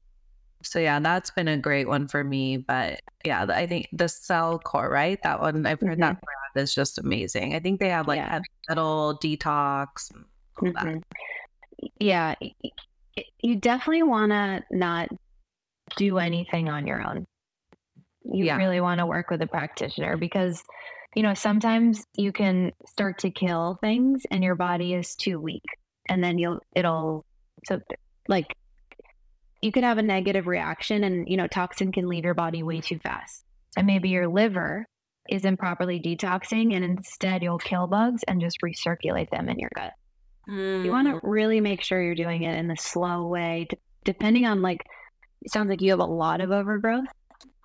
So 0.64 0.80
yeah, 0.80 1.00
that's 1.00 1.32
been 1.32 1.48
a 1.48 1.58
great 1.58 1.88
one 1.88 2.08
for 2.08 2.24
me. 2.24 2.58
But 2.58 3.02
yeah, 3.26 3.46
I 3.50 3.66
think 3.68 3.88
the 3.92 4.08
Cell 4.08 4.60
Core, 4.60 4.90
right? 4.90 5.20
That 5.24 5.42
one 5.42 5.66
I've 5.66 5.82
heard 5.82 6.00
that 6.00 6.22
brand 6.22 6.64
is 6.64 6.76
just 6.76 7.00
amazing. 7.00 7.56
I 7.56 7.60
think 7.60 7.80
they 7.80 7.90
have 7.90 8.08
like 8.08 8.18
Yeah. 8.18 8.40
metal 8.70 9.18
detox. 9.24 10.12
Mhm. 10.62 11.02
yeah. 12.00 12.36
You 13.42 13.56
definitely 13.58 14.04
want 14.04 14.32
to 14.32 14.64
not 14.72 15.10
do 15.98 16.18
anything 16.18 16.70
on 16.70 16.88
your 16.88 17.02
own. 17.02 17.26
You 18.24 18.46
Yeah. 18.46 18.58
really 18.58 18.82
want 18.82 19.00
to 19.00 19.06
work 19.06 19.30
with 19.30 19.42
a 19.42 19.48
practitioner 19.48 20.18
because, 20.18 20.64
you 21.16 21.24
know, 21.24 21.34
sometimes 21.34 22.04
you 22.18 22.32
can 22.32 22.72
start 22.88 23.20
to 23.20 23.32
kill 23.32 23.78
things 23.82 24.24
and 24.32 24.44
your 24.44 24.56
body 24.56 24.94
is 24.94 25.16
too 25.16 25.40
weak, 25.40 25.64
and 26.10 26.24
then 26.24 26.38
you'll 26.38 26.60
it'll 26.76 27.26
so 27.66 27.80
like 28.28 28.48
you 29.62 29.72
could 29.72 29.84
have 29.84 29.98
a 29.98 30.04
negative 30.04 30.48
reaction, 30.48 31.04
and 31.04 31.30
you 31.30 31.38
know, 31.38 31.48
toxin 31.48 31.92
can 31.92 32.08
leave 32.08 32.26
your 32.26 32.34
body 32.34 32.64
way 32.64 32.82
too 32.82 33.00
fast, 33.00 33.46
and 33.78 33.88
maybe 33.88 34.10
your 34.10 34.28
liver 34.28 34.86
isn't 35.30 35.58
properly 35.58 36.00
detoxing, 36.00 36.76
and 36.76 36.84
instead 36.84 37.42
you'll 37.44 37.58
kill 37.58 37.88
bugs 37.88 38.24
and 38.28 38.42
just 38.42 38.58
recirculate 38.62 39.30
them 39.30 39.50
in 39.50 39.58
your 39.58 39.72
gut. 39.76 39.94
You 40.48 40.92
want 40.92 41.08
to 41.08 41.20
really 41.24 41.62
make 41.62 41.82
sure 41.82 42.02
you're 42.02 42.16
doing 42.16 42.44
it 42.44 42.58
in 42.58 42.68
the 42.68 42.78
slow 42.78 43.28
way, 43.28 43.68
d- 43.70 43.78
depending 44.04 44.46
on 44.46 44.62
like, 44.62 44.86
it 45.42 45.52
sounds 45.52 45.70
like 45.70 45.82
you 45.82 45.92
have 45.92 46.00
a 46.00 46.06
lot 46.06 46.42
of 46.42 46.52
overgrowth. 46.52 47.06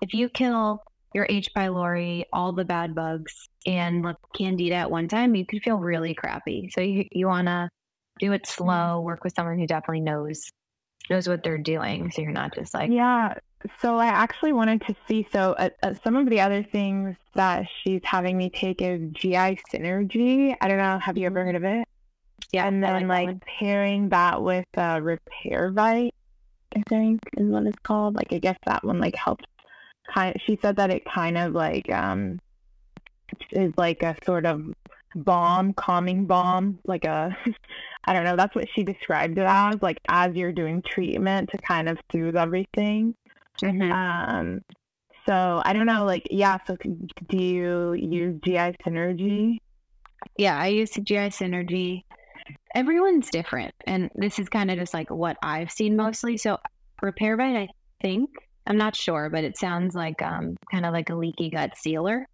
If 0.01 0.13
you 0.13 0.29
kill 0.29 0.81
your 1.13 1.27
H. 1.29 1.49
pylori, 1.55 2.23
all 2.33 2.53
the 2.53 2.65
bad 2.65 2.95
bugs, 2.95 3.49
and 3.65 4.03
like 4.03 4.15
candida 4.35 4.75
at 4.75 4.91
one 4.91 5.07
time, 5.07 5.35
you 5.35 5.45
could 5.45 5.61
feel 5.61 5.77
really 5.77 6.13
crappy. 6.13 6.69
So 6.73 6.81
you, 6.81 7.05
you 7.11 7.27
want 7.27 7.47
to 7.47 7.69
do 8.19 8.31
it 8.31 8.47
slow, 8.47 9.01
work 9.01 9.23
with 9.23 9.33
someone 9.35 9.59
who 9.59 9.67
definitely 9.67 10.01
knows 10.01 10.41
knows 11.09 11.27
what 11.27 11.43
they're 11.43 11.57
doing. 11.57 12.11
So 12.11 12.21
you're 12.21 12.31
not 12.31 12.55
just 12.55 12.73
like, 12.73 12.89
Yeah. 12.91 13.33
So 13.79 13.97
I 13.97 14.07
actually 14.07 14.53
wanted 14.53 14.81
to 14.87 14.95
see. 15.07 15.27
So 15.31 15.53
uh, 15.53 15.69
uh, 15.83 15.93
some 16.03 16.15
of 16.15 16.29
the 16.29 16.39
other 16.41 16.63
things 16.63 17.15
that 17.35 17.67
she's 17.83 18.01
having 18.03 18.37
me 18.37 18.49
take 18.49 18.81
is 18.81 19.01
GI 19.13 19.59
Synergy. 19.71 20.55
I 20.61 20.67
don't 20.67 20.77
know. 20.77 20.97
Have 20.99 21.17
you 21.17 21.27
ever 21.27 21.45
heard 21.45 21.55
of 21.55 21.63
it? 21.63 21.87
Yeah, 22.51 22.67
and 22.67 22.83
then 22.83 23.07
like, 23.07 23.43
pairing 23.45 24.09
that 24.09 24.41
with 24.41 24.65
uh, 24.75 24.99
RepairVite, 24.99 26.11
I 26.75 26.83
think 26.89 27.21
is 27.37 27.49
what 27.49 27.65
it's 27.65 27.79
called. 27.83 28.15
Like 28.15 28.31
I 28.31 28.39
guess 28.39 28.57
that 28.65 28.83
one 28.83 28.99
like 28.99 29.15
helps. 29.15 29.45
Kind. 30.13 30.35
She 30.45 30.57
said 30.61 30.75
that 30.77 30.89
it 30.89 31.03
kind 31.05 31.37
of 31.37 31.53
like 31.53 31.89
um 31.91 32.39
is 33.51 33.73
like 33.77 34.03
a 34.03 34.15
sort 34.25 34.45
of 34.45 34.61
balm, 35.15 35.73
calming 35.73 36.25
balm, 36.25 36.79
like 36.85 37.05
a, 37.05 37.35
I 38.05 38.13
don't 38.13 38.23
know, 38.23 38.35
that's 38.35 38.55
what 38.55 38.67
she 38.73 38.83
described 38.83 39.37
it 39.37 39.45
as, 39.47 39.75
like 39.81 39.99
as 40.09 40.35
you're 40.35 40.51
doing 40.51 40.81
treatment 40.81 41.49
to 41.51 41.57
kind 41.59 41.89
of 41.89 41.97
soothe 42.11 42.35
everything. 42.35 43.15
Mhm. 43.61 43.91
Um, 43.91 44.61
so 45.27 45.61
I 45.63 45.73
don't 45.73 45.85
know, 45.85 46.05
like, 46.05 46.27
yeah, 46.31 46.57
so 46.65 46.75
do 47.29 47.37
you 47.37 47.93
use 47.93 48.39
GI 48.43 48.75
Synergy? 48.85 49.59
Yeah, 50.37 50.57
I 50.57 50.67
use 50.67 50.91
GI 50.91 51.29
Synergy. 51.29 52.03
Everyone's 52.73 53.29
different, 53.29 53.73
and 53.85 54.09
this 54.15 54.39
is 54.39 54.47
kind 54.49 54.71
of 54.71 54.77
just 54.77 54.93
like 54.93 55.09
what 55.09 55.37
I've 55.43 55.71
seen 55.71 55.95
mostly. 55.95 56.37
So 56.37 56.57
RepairVite, 57.03 57.57
I 57.63 57.67
think 58.01 58.29
I'm 58.67 58.77
not 58.77 58.95
sure, 58.95 59.29
but 59.29 59.43
it 59.43 59.57
sounds 59.57 59.95
like 59.95 60.21
um 60.21 60.55
kind 60.71 60.85
of 60.85 60.93
like 60.93 61.09
a 61.09 61.15
leaky 61.15 61.49
gut 61.49 61.75
sealer. 61.77 62.25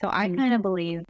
So 0.00 0.08
I 0.12 0.28
Mm. 0.28 0.36
kind 0.36 0.54
of 0.54 0.62
believe 0.62 1.02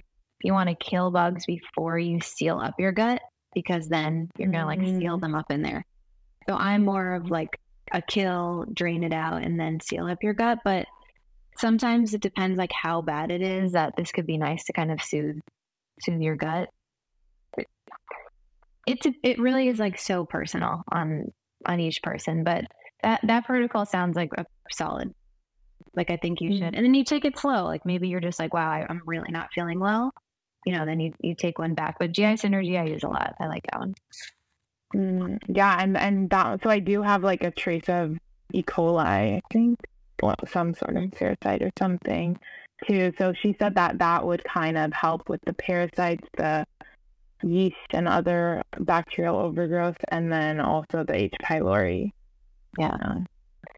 you 0.42 0.53
want 0.53 0.68
to 0.68 0.74
kill 0.77 1.11
bugs 1.11 1.44
before 1.46 1.98
you 1.98 2.20
seal 2.20 2.59
up 2.59 2.74
your 2.79 2.92
gut 2.92 3.20
because 3.55 3.88
then 3.88 4.29
you're 4.38 4.50
gonna 4.50 4.66
like 4.66 4.81
seal 4.81 5.18
Mm. 5.18 5.20
them 5.20 5.35
up 5.35 5.50
in 5.50 5.62
there. 5.62 5.85
So 6.48 6.55
I'm 6.57 6.85
more 6.85 7.14
of 7.14 7.31
like 7.31 7.59
a 7.92 8.00
kill, 8.03 8.64
drain 8.72 9.05
it 9.05 9.12
out, 9.12 9.42
and 9.42 9.59
then 9.61 9.81
seal 9.81 10.07
up 10.07 10.22
your 10.22 10.35
gut. 10.35 10.59
But 10.64 10.87
sometimes 11.59 12.14
it 12.14 12.20
depends 12.20 12.59
like 12.59 12.72
how 12.72 13.03
bad 13.03 13.31
it 13.31 13.42
is 13.42 13.72
that 13.72 13.94
this 13.96 14.11
could 14.12 14.27
be 14.27 14.38
nice 14.38 14.64
to 14.64 14.72
kind 14.72 14.90
of 14.90 15.03
soothe 15.03 15.38
soothe 16.00 16.20
your 16.20 16.37
gut. 16.37 16.68
It- 18.86 19.04
It's 19.06 19.16
it 19.22 19.38
really 19.38 19.68
is 19.68 19.78
like 19.78 19.98
so 19.98 20.24
personal 20.26 20.82
on 20.92 21.32
on 21.66 21.80
each 21.80 22.02
person, 22.02 22.44
but 22.44 22.64
that 23.02 23.20
that 23.24 23.44
protocol 23.46 23.86
sounds 23.86 24.16
like 24.16 24.30
a 24.36 24.44
solid. 24.70 25.12
Like 25.96 26.10
I 26.10 26.16
think 26.16 26.40
you 26.40 26.50
Mm. 26.50 26.58
should, 26.58 26.74
and 26.74 26.84
then 26.84 26.94
you 26.94 27.04
take 27.04 27.24
it 27.24 27.38
slow. 27.38 27.64
Like 27.64 27.86
maybe 27.86 28.08
you're 28.08 28.20
just 28.20 28.38
like, 28.38 28.52
wow, 28.54 28.68
I, 28.70 28.86
I'm 28.88 29.02
really 29.06 29.30
not 29.30 29.48
feeling 29.54 29.80
well. 29.80 30.12
You 30.66 30.72
know, 30.74 30.84
then 30.86 31.00
you 31.00 31.12
you 31.20 31.34
take 31.34 31.58
one 31.58 31.74
back. 31.74 31.96
But 31.98 32.12
GI 32.12 32.34
Synergy, 32.34 32.78
I 32.80 32.86
use 32.86 33.02
a 33.04 33.08
lot. 33.08 33.34
I 33.40 33.46
like 33.46 33.64
that 33.72 33.80
one. 33.80 33.94
Mm, 34.94 35.38
yeah, 35.48 35.76
and 35.82 35.96
and 35.96 36.30
that 36.30 36.62
so 36.62 36.70
I 36.70 36.78
do 36.78 37.02
have 37.02 37.22
like 37.22 37.42
a 37.42 37.50
trace 37.50 37.88
of 37.88 38.16
E. 38.52 38.62
coli, 38.62 38.98
I 39.04 39.40
think, 39.52 39.78
well, 40.22 40.36
some 40.48 40.74
sort 40.74 40.96
of 40.96 41.10
parasite 41.12 41.62
or 41.62 41.70
something 41.78 42.38
too. 42.86 43.12
So 43.18 43.32
she 43.32 43.56
said 43.58 43.74
that 43.76 43.98
that 43.98 44.24
would 44.26 44.44
kind 44.44 44.76
of 44.78 44.92
help 44.92 45.28
with 45.28 45.40
the 45.46 45.52
parasites, 45.54 46.28
the 46.36 46.66
yeast, 47.42 47.76
and 47.90 48.08
other 48.08 48.62
bacterial 48.78 49.36
overgrowth, 49.36 49.96
and 50.08 50.32
then 50.32 50.60
also 50.60 51.04
the 51.04 51.14
H. 51.14 51.34
pylori. 51.42 52.12
Yeah. 52.78 52.96
Uh, 53.02 53.20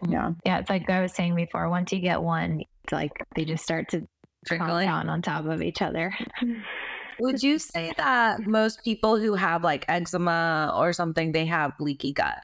yeah. 0.08 0.32
Yeah, 0.44 0.58
it's 0.58 0.70
like 0.70 0.88
I 0.90 1.00
was 1.00 1.12
saying 1.12 1.34
before. 1.34 1.68
Once 1.68 1.92
you 1.92 2.00
get 2.00 2.22
one, 2.22 2.62
it's 2.84 2.92
like 2.92 3.12
they 3.34 3.44
just 3.44 3.64
start 3.64 3.88
to 3.90 4.06
trickle 4.46 4.78
down 4.78 5.08
on 5.08 5.22
top 5.22 5.46
of 5.46 5.62
each 5.62 5.82
other. 5.82 6.14
Would 7.20 7.42
you 7.42 7.58
say 7.58 7.92
that 7.96 8.46
most 8.46 8.84
people 8.84 9.16
who 9.18 9.34
have 9.34 9.64
like 9.64 9.86
eczema 9.88 10.72
or 10.76 10.92
something, 10.92 11.32
they 11.32 11.46
have 11.46 11.72
leaky 11.80 12.12
gut? 12.12 12.38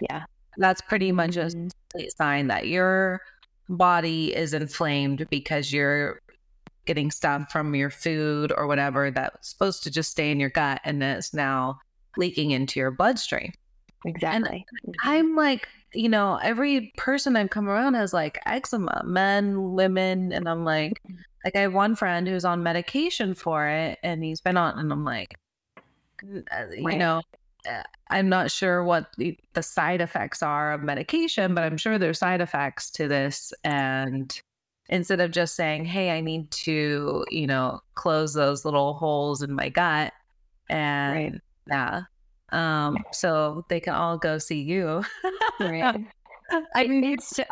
Yeah. 0.00 0.24
That's 0.58 0.80
pretty 0.80 1.12
much 1.12 1.36
a 1.36 1.46
Mhm. 1.46 1.70
sign 2.16 2.46
that 2.46 2.68
your 2.68 3.20
body 3.68 4.34
is 4.34 4.54
inflamed 4.54 5.26
because 5.28 5.72
you're 5.72 6.20
getting 6.86 7.10
stuff 7.10 7.50
from 7.50 7.74
your 7.74 7.90
food 7.90 8.52
or 8.56 8.66
whatever 8.66 9.10
that's 9.10 9.50
supposed 9.50 9.82
to 9.82 9.90
just 9.90 10.10
stay 10.10 10.30
in 10.30 10.40
your 10.40 10.50
gut 10.50 10.80
and 10.84 11.02
it's 11.02 11.34
now 11.34 11.78
leaking 12.16 12.52
into 12.52 12.80
your 12.80 12.90
bloodstream. 12.90 13.52
Exactly. 14.04 14.64
I'm 15.02 15.36
like, 15.36 15.68
you 15.92 16.08
know, 16.08 16.38
every 16.42 16.92
person 16.96 17.36
I've 17.36 17.50
come 17.50 17.68
around 17.68 17.94
has 17.94 18.12
like 18.12 18.38
eczema, 18.46 19.02
men, 19.04 19.72
women, 19.72 20.32
and 20.32 20.48
I'm 20.48 20.64
like, 20.64 21.00
like 21.44 21.56
I 21.56 21.60
have 21.60 21.74
one 21.74 21.94
friend 21.94 22.26
who's 22.26 22.44
on 22.44 22.62
medication 22.62 23.34
for 23.34 23.66
it, 23.66 23.98
and 24.02 24.22
he's 24.22 24.40
been 24.40 24.56
on, 24.56 24.78
and 24.78 24.92
I'm 24.92 25.04
like, 25.04 25.34
uh, 26.22 26.66
you 26.76 26.84
Right. 26.86 26.98
know, 26.98 27.22
uh, 27.68 27.82
I'm 28.10 28.28
not 28.28 28.50
sure 28.50 28.84
what 28.84 29.08
the, 29.16 29.38
the 29.54 29.62
side 29.62 30.00
effects 30.00 30.42
are 30.42 30.72
of 30.72 30.82
medication, 30.82 31.54
but 31.54 31.64
I'm 31.64 31.76
sure 31.76 31.98
there's 31.98 32.18
side 32.18 32.40
effects 32.40 32.90
to 32.92 33.08
this, 33.08 33.52
and 33.64 34.38
instead 34.88 35.20
of 35.20 35.30
just 35.30 35.54
saying, 35.56 35.84
hey, 35.84 36.10
I 36.10 36.20
need 36.20 36.50
to, 36.52 37.24
you 37.30 37.46
know, 37.46 37.80
close 37.94 38.34
those 38.34 38.64
little 38.64 38.94
holes 38.94 39.42
in 39.42 39.52
my 39.52 39.68
gut, 39.68 40.12
and 40.68 41.14
Right. 41.14 41.40
yeah. 41.68 42.02
Um, 42.52 42.98
so 43.12 43.64
they 43.68 43.80
can 43.80 43.94
all 43.94 44.18
go 44.18 44.38
see 44.38 44.60
you. 44.60 45.04
Right. 45.60 46.06
I 46.74 46.86
need 46.86 47.20
to 47.20 47.26
so, 47.26 47.44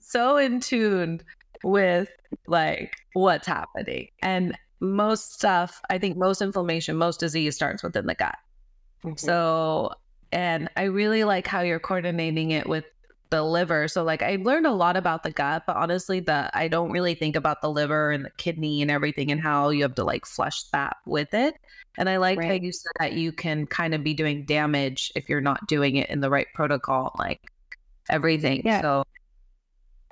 so 0.00 0.36
in 0.36 0.60
tune 0.60 1.22
with 1.62 2.08
like 2.46 2.92
what's 3.12 3.46
happening. 3.46 4.08
And 4.22 4.56
most 4.80 5.34
stuff, 5.34 5.80
I 5.90 5.98
think 5.98 6.16
most 6.16 6.42
inflammation, 6.42 6.96
most 6.96 7.20
disease 7.20 7.54
starts 7.54 7.82
within 7.82 8.06
the 8.06 8.14
gut. 8.14 8.36
So, 9.16 9.92
and 10.32 10.68
I 10.76 10.84
really 10.84 11.24
like 11.24 11.46
how 11.46 11.60
you're 11.60 11.80
coordinating 11.80 12.50
it 12.50 12.68
with 12.68 12.84
the 13.30 13.42
liver. 13.42 13.88
So, 13.88 14.02
like, 14.04 14.22
I 14.22 14.36
learned 14.36 14.66
a 14.66 14.72
lot 14.72 14.96
about 14.96 15.22
the 15.22 15.30
gut, 15.30 15.64
but 15.66 15.76
honestly, 15.76 16.20
the 16.20 16.50
I 16.56 16.68
don't 16.68 16.90
really 16.90 17.14
think 17.14 17.36
about 17.36 17.62
the 17.62 17.70
liver 17.70 18.10
and 18.10 18.24
the 18.24 18.30
kidney 18.36 18.82
and 18.82 18.90
everything 18.90 19.30
and 19.30 19.40
how 19.40 19.70
you 19.70 19.82
have 19.82 19.94
to 19.96 20.04
like 20.04 20.26
flush 20.26 20.64
that 20.72 20.96
with 21.06 21.32
it. 21.34 21.54
And 21.96 22.08
I 22.08 22.18
like 22.18 22.42
how 22.42 22.52
you 22.52 22.72
said 22.72 22.92
that 22.98 23.12
you 23.14 23.32
can 23.32 23.66
kind 23.66 23.94
of 23.94 24.04
be 24.04 24.14
doing 24.14 24.44
damage 24.44 25.12
if 25.14 25.28
you're 25.28 25.40
not 25.40 25.66
doing 25.66 25.96
it 25.96 26.08
in 26.10 26.20
the 26.20 26.30
right 26.30 26.46
protocol, 26.54 27.14
like 27.18 27.40
everything. 28.08 28.62
Yeah. 28.64 28.80
So, 28.80 29.04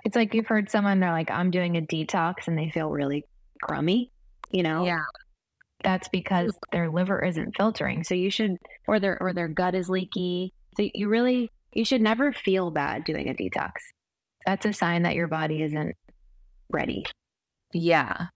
It's 0.04 0.16
like 0.16 0.34
you've 0.34 0.46
heard 0.46 0.70
someone 0.70 1.00
they're 1.00 1.12
like, 1.12 1.30
I'm 1.30 1.50
doing 1.50 1.76
a 1.76 1.80
detox 1.82 2.46
and 2.46 2.58
they 2.58 2.70
feel 2.70 2.90
really 2.90 3.24
crummy, 3.62 4.10
you 4.50 4.62
know? 4.62 4.84
yeah. 4.84 5.04
That's 5.84 6.08
because 6.08 6.58
their 6.72 6.90
liver 6.90 7.24
isn't 7.24 7.56
filtering. 7.56 8.02
So 8.02 8.14
you 8.14 8.30
should 8.30 8.56
or 8.88 8.98
their 8.98 9.16
or 9.22 9.32
their 9.32 9.46
gut 9.46 9.76
is 9.76 9.88
leaky. 9.88 10.52
So 10.76 10.88
you 10.92 11.08
really 11.08 11.52
you 11.78 11.84
should 11.84 12.02
never 12.02 12.32
feel 12.32 12.72
bad 12.72 13.04
doing 13.04 13.28
a 13.28 13.34
detox. 13.34 13.70
That's 14.44 14.66
a 14.66 14.72
sign 14.72 15.04
that 15.04 15.14
your 15.14 15.28
body 15.28 15.62
isn't 15.62 15.94
ready. 16.70 17.06
Yeah. 17.72 18.26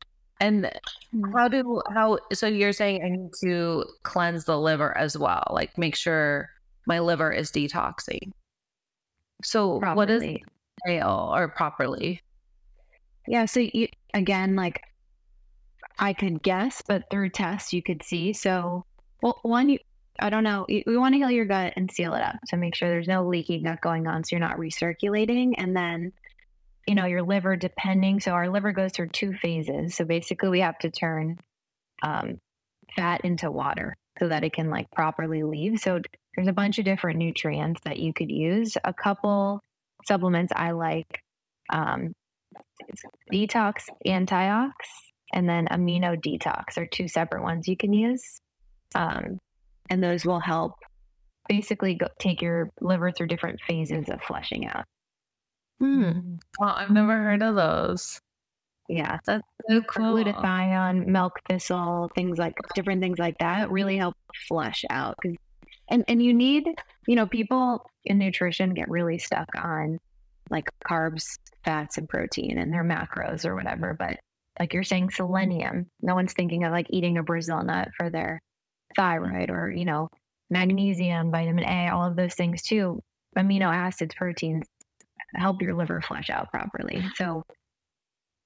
And 0.40 0.70
hmm. 1.11 1.33
how 1.33 1.48
do 1.48 1.83
how 1.92 2.18
so 2.33 2.46
you're 2.46 2.72
saying 2.72 3.02
I 3.05 3.09
need 3.09 3.33
to 3.42 3.85
cleanse 4.05 4.44
the 4.44 4.59
liver 4.59 4.96
as 4.96 5.18
well, 5.18 5.42
like 5.50 5.76
make 5.76 5.96
sure 5.96 6.50
my 6.87 7.00
liver 7.00 7.33
is 7.33 7.50
detoxing. 7.50 8.31
So 9.42 9.81
what 9.81 10.09
is 10.09 10.22
fail 10.87 11.33
or 11.35 11.48
properly? 11.48 12.22
Yeah, 13.26 13.46
so 13.46 13.59
you 13.59 13.88
again, 14.14 14.55
like 14.55 14.83
I 15.98 16.12
could 16.12 16.44
guess, 16.44 16.81
but 16.87 17.11
through 17.11 17.31
tests 17.31 17.72
you 17.72 17.83
could 17.83 18.05
see. 18.05 18.33
So, 18.33 18.85
well, 19.20 19.40
one, 19.42 19.68
you, 19.68 19.78
I 20.18 20.31
don't 20.31 20.44
know. 20.44 20.66
We 20.68 20.96
want 20.96 21.14
to 21.14 21.18
heal 21.18 21.31
your 21.31 21.46
gut 21.46 21.72
and 21.77 21.90
seal 21.90 22.14
it 22.14 22.22
up 22.22 22.37
to 22.48 22.57
make 22.57 22.75
sure 22.75 22.88
there's 22.88 23.09
no 23.09 23.27
leaky 23.27 23.61
gut 23.61 23.81
going 23.81 24.07
on, 24.07 24.25
so 24.25 24.29
you're 24.37 24.40
not 24.40 24.59
recirculating. 24.59 25.55
And 25.57 25.77
then, 25.77 26.12
you 26.87 26.94
know, 26.94 27.07
your 27.07 27.22
liver, 27.22 27.57
depending. 27.57 28.20
So 28.20 28.33
our 28.33 28.48
liver 28.48 28.72
goes 28.72 28.92
through 28.92 29.09
two 29.09 29.33
phases. 29.33 29.94
So 29.94 30.05
basically, 30.05 30.51
we 30.51 30.61
have 30.61 30.79
to 30.81 30.90
turn 30.90 31.38
um, 32.03 32.38
fat 32.94 33.22
into 33.25 33.51
water 33.51 33.96
so 34.18 34.29
that 34.29 34.44
it 34.44 34.53
can 34.53 34.70
like 34.70 34.90
properly 34.90 35.42
leave. 35.42 35.81
So 35.81 36.01
there's 36.37 36.48
a 36.48 36.53
bunch 36.53 36.79
of 36.79 36.85
different 36.85 37.18
nutrients 37.18 37.81
that 37.85 37.98
you 37.98 38.12
could 38.12 38.31
use. 38.31 38.77
A 38.85 38.92
couple 38.92 39.61
supplements 40.07 40.53
I 40.55 40.72
like. 40.72 41.20
Um, 41.72 42.12
detox 43.33 43.85
antiox 44.07 44.75
and 45.33 45.48
then 45.48 45.66
Amino-D-Tox 45.68 46.77
are 46.77 46.87
two 46.87 47.09
separate 47.09 47.42
ones 47.42 47.68
you 47.68 47.77
can 47.77 47.92
use 47.92 48.40
um, 48.94 49.38
and 49.92 50.02
those 50.02 50.24
will 50.24 50.40
help 50.40 50.72
basically 51.48 51.94
go, 51.96 52.07
take 52.18 52.40
your 52.40 52.70
liver 52.81 53.12
through 53.12 53.26
different 53.26 53.61
phases 53.68 54.09
of 54.09 54.20
flushing 54.22 54.66
out 54.66 54.85
Hmm. 55.81 56.37
Well, 56.61 56.70
I've 56.70 56.90
never 56.90 57.16
heard 57.16 57.42
of 57.42 57.57
those. 57.57 58.20
yeah 58.88 59.18
That's 59.26 59.42
so 59.68 59.83
cool. 59.83 60.14
glutathione 60.14 61.07
milk 61.07 61.40
thistle 61.48 62.09
things 62.14 62.38
like 62.38 62.55
different 62.74 63.00
things 63.02 63.18
like 63.18 63.37
that 63.38 63.70
really 63.70 63.96
help 63.96 64.14
flush 64.48 64.85
out. 64.90 65.18
and 65.88 66.05
and 66.09 66.22
you 66.22 66.33
need 66.33 66.64
you 67.09 67.16
know 67.16 67.26
people 67.26 67.85
in 68.05 68.18
nutrition 68.18 68.74
get 68.74 68.88
really 68.88 69.18
stuck 69.18 69.48
on 69.57 69.98
like 70.50 70.68
carbs 70.88 71.38
fats 71.64 71.99
and 71.99 72.09
protein 72.09 72.59
and 72.59 72.72
their 72.72 72.84
macros 72.84 73.45
or 73.45 73.55
whatever 73.57 73.95
but 73.99 74.18
like 74.61 74.72
you're 74.74 74.84
saying 74.84 75.11
selenium 75.11 75.86
no 76.01 76.14
one's 76.14 76.32
thinking 76.34 76.62
of 76.64 76.70
like 76.72 76.86
eating 76.90 77.18
a 77.18 77.22
brazil 77.24 77.62
nut 77.62 77.88
for 77.97 78.09
their 78.11 78.40
thyroid 78.97 79.51
or 79.51 79.70
you 79.70 79.84
know 79.84 80.09
magnesium 80.51 81.30
vitamin 81.30 81.64
a 81.64 81.88
all 81.88 82.07
of 82.07 82.16
those 82.16 82.34
things 82.34 82.62
too. 82.62 83.01
Amino 83.36 83.72
acids 83.74 84.14
proteins 84.14 84.66
help 85.34 85.62
your 85.62 85.74
liver 85.74 86.01
flush 86.03 86.28
out 86.28 86.51
properly. 86.51 87.03
So 87.14 87.43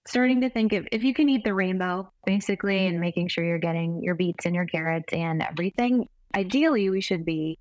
starting 0.06 0.40
to 0.42 0.50
think 0.50 0.72
if, 0.72 0.86
if 0.92 1.02
you 1.02 1.12
can 1.12 1.28
eat 1.28 1.42
the 1.44 1.52
rainbow 1.52 2.08
basically 2.24 2.86
and 2.86 3.00
making 3.00 3.26
sure 3.26 3.44
you're 3.44 3.58
getting 3.58 4.00
your 4.02 4.14
beets 4.14 4.46
and 4.46 4.54
your 4.54 4.66
carrots 4.66 5.12
and 5.12 5.42
everything 5.42 6.08
ideally 6.36 6.90
we 6.90 7.00
should 7.00 7.24
be 7.24 7.58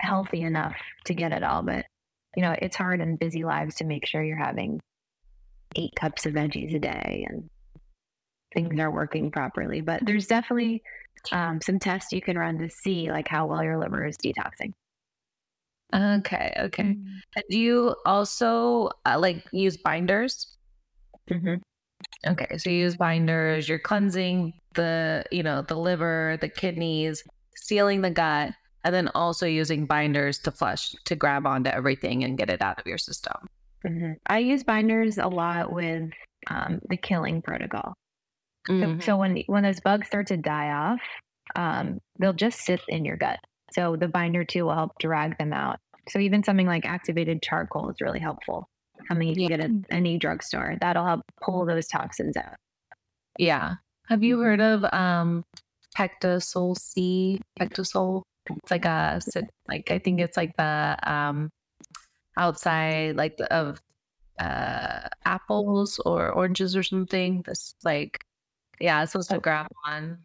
healthy 0.00 0.42
enough 0.42 0.76
to 1.06 1.14
get 1.14 1.32
it 1.32 1.42
all. 1.42 1.62
But 1.62 1.86
you 2.36 2.42
know 2.42 2.54
it's 2.60 2.76
hard 2.76 3.00
in 3.00 3.16
busy 3.16 3.44
lives 3.44 3.76
to 3.76 3.84
make 3.84 4.06
sure 4.06 4.22
you're 4.22 4.36
having 4.36 4.80
eight 5.74 5.94
cups 5.96 6.26
of 6.26 6.34
veggies 6.34 6.74
a 6.74 6.78
day 6.78 7.26
and 7.28 7.48
things 8.54 8.78
are 8.78 8.90
working 8.90 9.30
properly. 9.30 9.80
But 9.80 10.04
there's 10.04 10.26
definitely 10.26 10.82
um, 11.32 11.60
some 11.60 11.78
tests 11.78 12.12
you 12.12 12.20
can 12.20 12.38
run 12.38 12.58
to 12.58 12.70
see 12.70 13.10
like 13.10 13.28
how 13.28 13.46
well 13.46 13.62
your 13.62 13.78
liver 13.78 14.06
is 14.06 14.16
detoxing. 14.16 14.72
Okay, 15.94 16.52
okay. 16.58 16.82
And 16.82 17.44
do 17.48 17.58
you 17.58 17.94
also 18.04 18.90
uh, 19.04 19.18
like 19.18 19.44
use 19.52 19.76
binders? 19.76 20.56
Mm-hmm. 21.30 21.56
Okay, 22.26 22.58
so 22.58 22.70
you 22.70 22.78
use 22.78 22.96
binders. 22.96 23.68
You're 23.68 23.78
cleansing 23.78 24.52
the, 24.74 25.24
you 25.30 25.42
know, 25.42 25.62
the 25.62 25.76
liver, 25.76 26.38
the 26.40 26.48
kidneys, 26.48 27.22
sealing 27.56 28.00
the 28.00 28.10
gut, 28.10 28.52
and 28.84 28.94
then 28.94 29.08
also 29.14 29.46
using 29.46 29.86
binders 29.86 30.38
to 30.40 30.50
flush 30.50 30.94
to 31.04 31.16
grab 31.16 31.46
onto 31.46 31.70
everything 31.70 32.24
and 32.24 32.38
get 32.38 32.50
it 32.50 32.62
out 32.62 32.78
of 32.78 32.86
your 32.86 32.98
system. 32.98 33.34
Mm-hmm. 33.84 34.12
I 34.26 34.38
use 34.38 34.64
binders 34.64 35.18
a 35.18 35.28
lot 35.28 35.72
with 35.72 36.10
um, 36.48 36.80
the 36.88 36.96
killing 36.96 37.42
protocol. 37.42 37.94
Mhm. 38.68 39.00
So, 39.02 39.06
so 39.06 39.16
when 39.16 39.42
when 39.46 39.62
those 39.62 39.80
bugs 39.80 40.06
start 40.08 40.26
to 40.28 40.36
die 40.36 40.70
off, 40.70 41.00
um, 41.54 42.00
they'll 42.18 42.32
just 42.32 42.60
sit 42.60 42.80
in 42.88 43.04
your 43.04 43.16
gut. 43.16 43.38
So 43.72 43.96
the 43.96 44.08
binder 44.08 44.44
too 44.44 44.64
will 44.64 44.74
help 44.74 44.98
drag 44.98 45.38
them 45.38 45.52
out. 45.52 45.78
So 46.08 46.18
even 46.18 46.44
something 46.44 46.66
like 46.66 46.86
activated 46.86 47.42
charcoal 47.42 47.90
is 47.90 47.96
really 48.00 48.20
helpful. 48.20 48.68
Something 49.08 49.28
you 49.28 49.34
can 49.34 49.48
get 49.48 49.60
at 49.60 49.70
any 49.90 50.18
drugstore 50.18 50.76
that'll 50.80 51.04
help 51.04 51.22
pull 51.42 51.66
those 51.66 51.86
toxins 51.86 52.36
out. 52.36 52.56
Yeah. 53.38 53.74
Have 54.08 54.22
you 54.22 54.40
heard 54.40 54.60
of 54.60 54.84
um 54.92 55.44
Pectosol 55.96 56.76
C? 56.78 57.40
PectaSol? 57.60 58.22
It's 58.50 58.70
like 58.70 58.84
a 58.84 59.20
like 59.68 59.90
I 59.90 59.98
think 59.98 60.20
it's 60.20 60.36
like 60.36 60.56
the 60.56 60.96
um 61.02 61.50
outside 62.36 63.16
like 63.16 63.36
the, 63.36 63.52
of 63.52 63.80
uh 64.38 65.08
apples 65.24 66.00
or 66.04 66.30
oranges 66.30 66.76
or 66.76 66.82
something. 66.82 67.42
This 67.44 67.74
like 67.84 68.24
yeah, 68.80 69.02
it's 69.02 69.12
supposed 69.12 69.30
to 69.30 69.38
grab 69.38 69.66
on. 69.86 70.18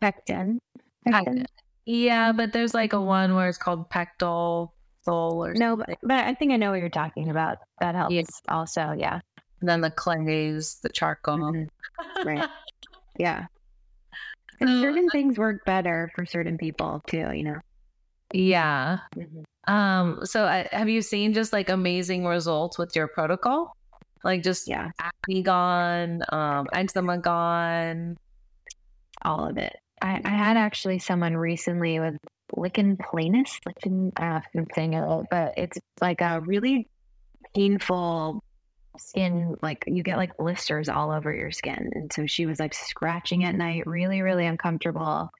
Pectin. 0.00 0.58
Pec- 1.06 1.46
Yeah, 1.86 2.32
but 2.32 2.52
there's 2.52 2.74
like 2.74 2.92
a 2.92 3.00
one 3.00 3.34
where 3.34 3.48
it's 3.48 3.58
called 3.58 3.88
Pectol 3.90 4.72
Sol 5.04 5.44
or 5.44 5.54
No, 5.54 5.72
something. 5.76 5.96
but, 6.02 6.08
but 6.08 6.24
I 6.24 6.34
think 6.34 6.52
I 6.52 6.56
know 6.56 6.70
what 6.72 6.80
you're 6.80 6.88
talking 6.88 7.30
about. 7.30 7.58
That 7.80 7.94
helps 7.94 8.14
Yeah. 8.14 8.22
also. 8.48 8.92
Yeah. 8.98 9.20
And 9.60 9.68
then 9.68 9.80
the 9.80 9.90
clays, 9.90 10.78
the 10.82 10.88
charcoal. 10.88 11.38
Mhm. 11.38 11.68
Right. 12.24 12.48
Yeah. 13.18 13.46
And 14.60 14.68
So, 14.68 14.80
certain 14.82 15.08
things 15.08 15.38
work 15.38 15.64
better 15.64 16.10
for 16.14 16.26
certain 16.26 16.58
people 16.58 17.02
too, 17.06 17.30
you 17.32 17.44
know. 17.44 17.56
Yeah. 18.34 18.98
Mm-hmm. 19.16 19.72
Um, 19.72 20.20
so 20.24 20.44
I, 20.44 20.68
have 20.72 20.88
you 20.90 21.00
seen 21.02 21.32
just 21.32 21.52
like 21.52 21.68
amazing 21.70 22.26
results 22.26 22.78
with 22.78 22.94
your 22.94 23.08
protocol? 23.08 23.74
Like 24.24 24.42
just 24.42 24.68
Yeah. 24.68 24.90
acne 24.98 25.42
gone, 25.42 26.22
um, 26.30 26.66
eczema 26.72 27.18
gone. 27.18 28.16
all 29.22 29.48
of 29.48 29.56
it. 29.58 29.76
I, 30.02 30.20
I 30.24 30.28
had 30.28 30.56
actually 30.56 30.98
someone 30.98 31.36
recently 31.36 32.00
with 32.00 32.16
lichen 32.54 32.96
planus, 32.96 33.58
lichen, 33.66 34.12
I 34.16 34.22
don't 34.22 34.30
know 34.30 34.36
if 34.36 34.44
I'm 34.54 34.66
saying 34.74 34.94
it 34.94 35.26
but 35.30 35.54
it's 35.56 35.78
like 36.00 36.20
a 36.20 36.40
really 36.40 36.86
painful 37.54 38.40
skin, 38.98 39.56
like 39.62 39.84
you 39.86 40.02
get 40.02 40.16
like 40.16 40.36
blisters 40.36 40.88
all 40.88 41.10
over 41.10 41.34
your 41.34 41.50
skin. 41.50 41.90
And 41.94 42.12
so 42.12 42.26
she 42.26 42.46
was 42.46 42.60
like 42.60 42.74
scratching 42.74 43.44
at 43.44 43.54
night, 43.54 43.86
really, 43.86 44.22
really 44.22 44.46
uncomfortable. 44.46 45.30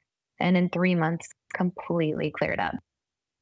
And 0.40 0.56
in 0.56 0.68
three 0.68 0.94
months, 0.94 1.28
completely 1.54 2.30
cleared 2.30 2.60
up. 2.60 2.74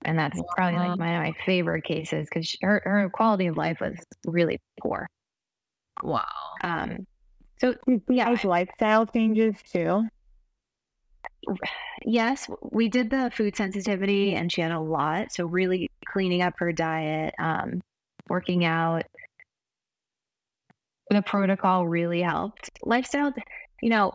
And 0.04 0.18
that's 0.18 0.40
probably 0.56 0.78
like 0.78 0.98
one 0.98 1.08
of 1.08 1.22
my 1.22 1.34
favorite 1.46 1.84
cases 1.84 2.28
because 2.28 2.54
her, 2.60 2.82
her 2.84 3.10
quality 3.12 3.46
of 3.46 3.56
life 3.56 3.78
was 3.80 3.96
really 4.26 4.60
poor. 4.80 5.08
Wow. 6.02 6.24
Um, 6.62 7.06
so 7.58 7.74
Yeah, 8.08 8.30
like 8.30 8.44
lifestyle 8.44 9.06
changes 9.06 9.56
too. 9.72 10.08
Yes, 12.04 12.48
we 12.62 12.88
did 12.88 13.10
the 13.10 13.30
food 13.34 13.56
sensitivity 13.56 14.34
and 14.34 14.50
she 14.50 14.60
had 14.60 14.72
a 14.72 14.80
lot. 14.80 15.32
So 15.32 15.46
really 15.46 15.90
cleaning 16.06 16.42
up 16.42 16.54
her 16.58 16.72
diet, 16.72 17.34
um, 17.38 17.80
working 18.28 18.64
out. 18.64 19.04
The 21.10 21.22
protocol 21.22 21.86
really 21.86 22.22
helped. 22.22 22.70
Lifestyle, 22.82 23.32
you 23.82 23.90
know, 23.90 24.12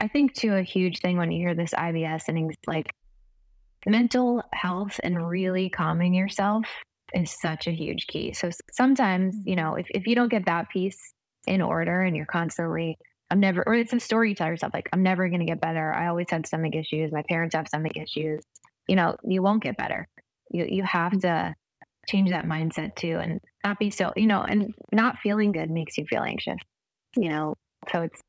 I 0.00 0.08
think 0.08 0.34
too 0.34 0.54
a 0.54 0.62
huge 0.62 1.00
thing 1.00 1.16
when 1.16 1.30
you 1.30 1.38
hear 1.40 1.54
this 1.54 1.72
IBS 1.74 2.28
and 2.28 2.50
it's 2.50 2.66
like 2.66 2.90
mental 3.86 4.42
health 4.52 5.00
and 5.02 5.28
really 5.28 5.68
calming 5.68 6.14
yourself 6.14 6.66
is 7.14 7.34
such 7.40 7.66
a 7.66 7.72
huge 7.72 8.06
key. 8.06 8.32
So 8.32 8.50
sometimes, 8.72 9.36
you 9.44 9.56
know, 9.56 9.74
if, 9.74 9.86
if 9.90 10.06
you 10.06 10.14
don't 10.14 10.30
get 10.30 10.46
that 10.46 10.70
piece 10.70 10.98
in 11.46 11.62
order 11.62 12.02
and 12.02 12.16
you're 12.16 12.26
constantly 12.26 12.98
I'm 13.30 13.38
never, 13.40 13.62
or 13.66 13.74
it's 13.74 13.92
a 13.92 14.00
story 14.00 14.30
you 14.30 14.34
tell 14.34 14.48
yourself, 14.48 14.74
like, 14.74 14.88
I'm 14.92 15.04
never 15.04 15.28
going 15.28 15.40
to 15.40 15.46
get 15.46 15.60
better. 15.60 15.92
I 15.92 16.08
always 16.08 16.26
had 16.28 16.46
stomach 16.46 16.74
issues. 16.74 17.12
My 17.12 17.22
parents 17.28 17.54
have 17.54 17.68
stomach 17.68 17.96
issues. 17.96 18.42
You 18.88 18.96
know, 18.96 19.16
you 19.22 19.40
won't 19.40 19.62
get 19.62 19.76
better. 19.76 20.08
You, 20.50 20.66
you 20.68 20.82
have 20.82 21.12
mm-hmm. 21.12 21.20
to 21.20 21.54
change 22.08 22.30
that 22.30 22.44
mindset 22.44 22.96
too 22.96 23.20
and 23.22 23.40
not 23.64 23.78
be 23.78 23.90
so, 23.90 24.12
you 24.16 24.26
know, 24.26 24.42
and 24.42 24.74
not 24.92 25.18
feeling 25.22 25.52
good 25.52 25.70
makes 25.70 25.96
you 25.96 26.06
feel 26.06 26.22
anxious, 26.22 26.58
you 27.16 27.28
know? 27.28 27.54
So 27.92 28.02
it's 28.02 28.20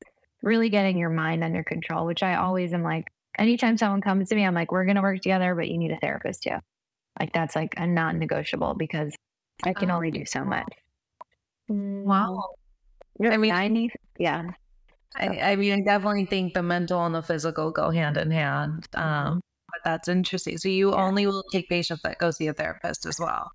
really 0.43 0.69
getting 0.69 0.99
your 0.99 1.09
mind 1.09 1.43
under 1.43 1.63
control, 1.63 2.05
which 2.05 2.21
I 2.21 2.35
always 2.35 2.71
am 2.71 2.83
like, 2.83 3.05
anytime 3.39 3.77
someone 3.77 4.01
comes 4.01 4.29
to 4.29 4.35
me, 4.35 4.45
I'm 4.45 4.53
like, 4.53 4.71
we're 4.71 4.85
going 4.85 4.97
to 4.97 5.01
work 5.01 5.21
together, 5.21 5.55
but 5.55 5.67
you 5.67 5.79
need 5.79 5.91
a 5.91 5.97
therapist 5.97 6.43
too. 6.43 6.57
Like, 7.19 7.33
that's 7.33 7.55
like 7.55 7.73
a 7.77 7.87
non 7.87 8.19
negotiable 8.19 8.75
because 8.75 9.15
I 9.63 9.73
can 9.73 9.89
Oh. 9.89 9.95
only 9.95 10.11
do 10.11 10.25
so 10.25 10.45
much. 10.45 10.67
Wow. 11.67 12.27
Mm-hmm. 12.27 12.60
I 13.25 13.37
mean, 13.37 13.51
I 13.51 13.67
need, 13.67 13.91
yeah. 14.17 14.43
I, 15.15 15.39
I 15.51 15.55
mean, 15.55 15.73
I 15.73 15.81
definitely 15.81 16.25
think 16.25 16.53
the 16.53 16.63
mental 16.63 17.05
and 17.05 17.13
the 17.13 17.21
physical 17.21 17.71
go 17.71 17.89
hand 17.89 18.17
in 18.17 18.31
hand. 18.31 18.87
Um, 18.93 19.41
but 19.69 19.79
that's 19.83 20.07
interesting. 20.07 20.57
So 20.57 20.69
you 20.69 20.93
Yeah. 20.95 20.95
only 21.05 21.27
will 21.27 21.43
take 21.51 21.69
patients 21.69 22.01
that 22.03 22.17
go 22.17 22.31
see 22.31 22.47
a 22.47 22.53
therapist 22.53 23.05
as 23.05 23.19
well. 23.19 23.51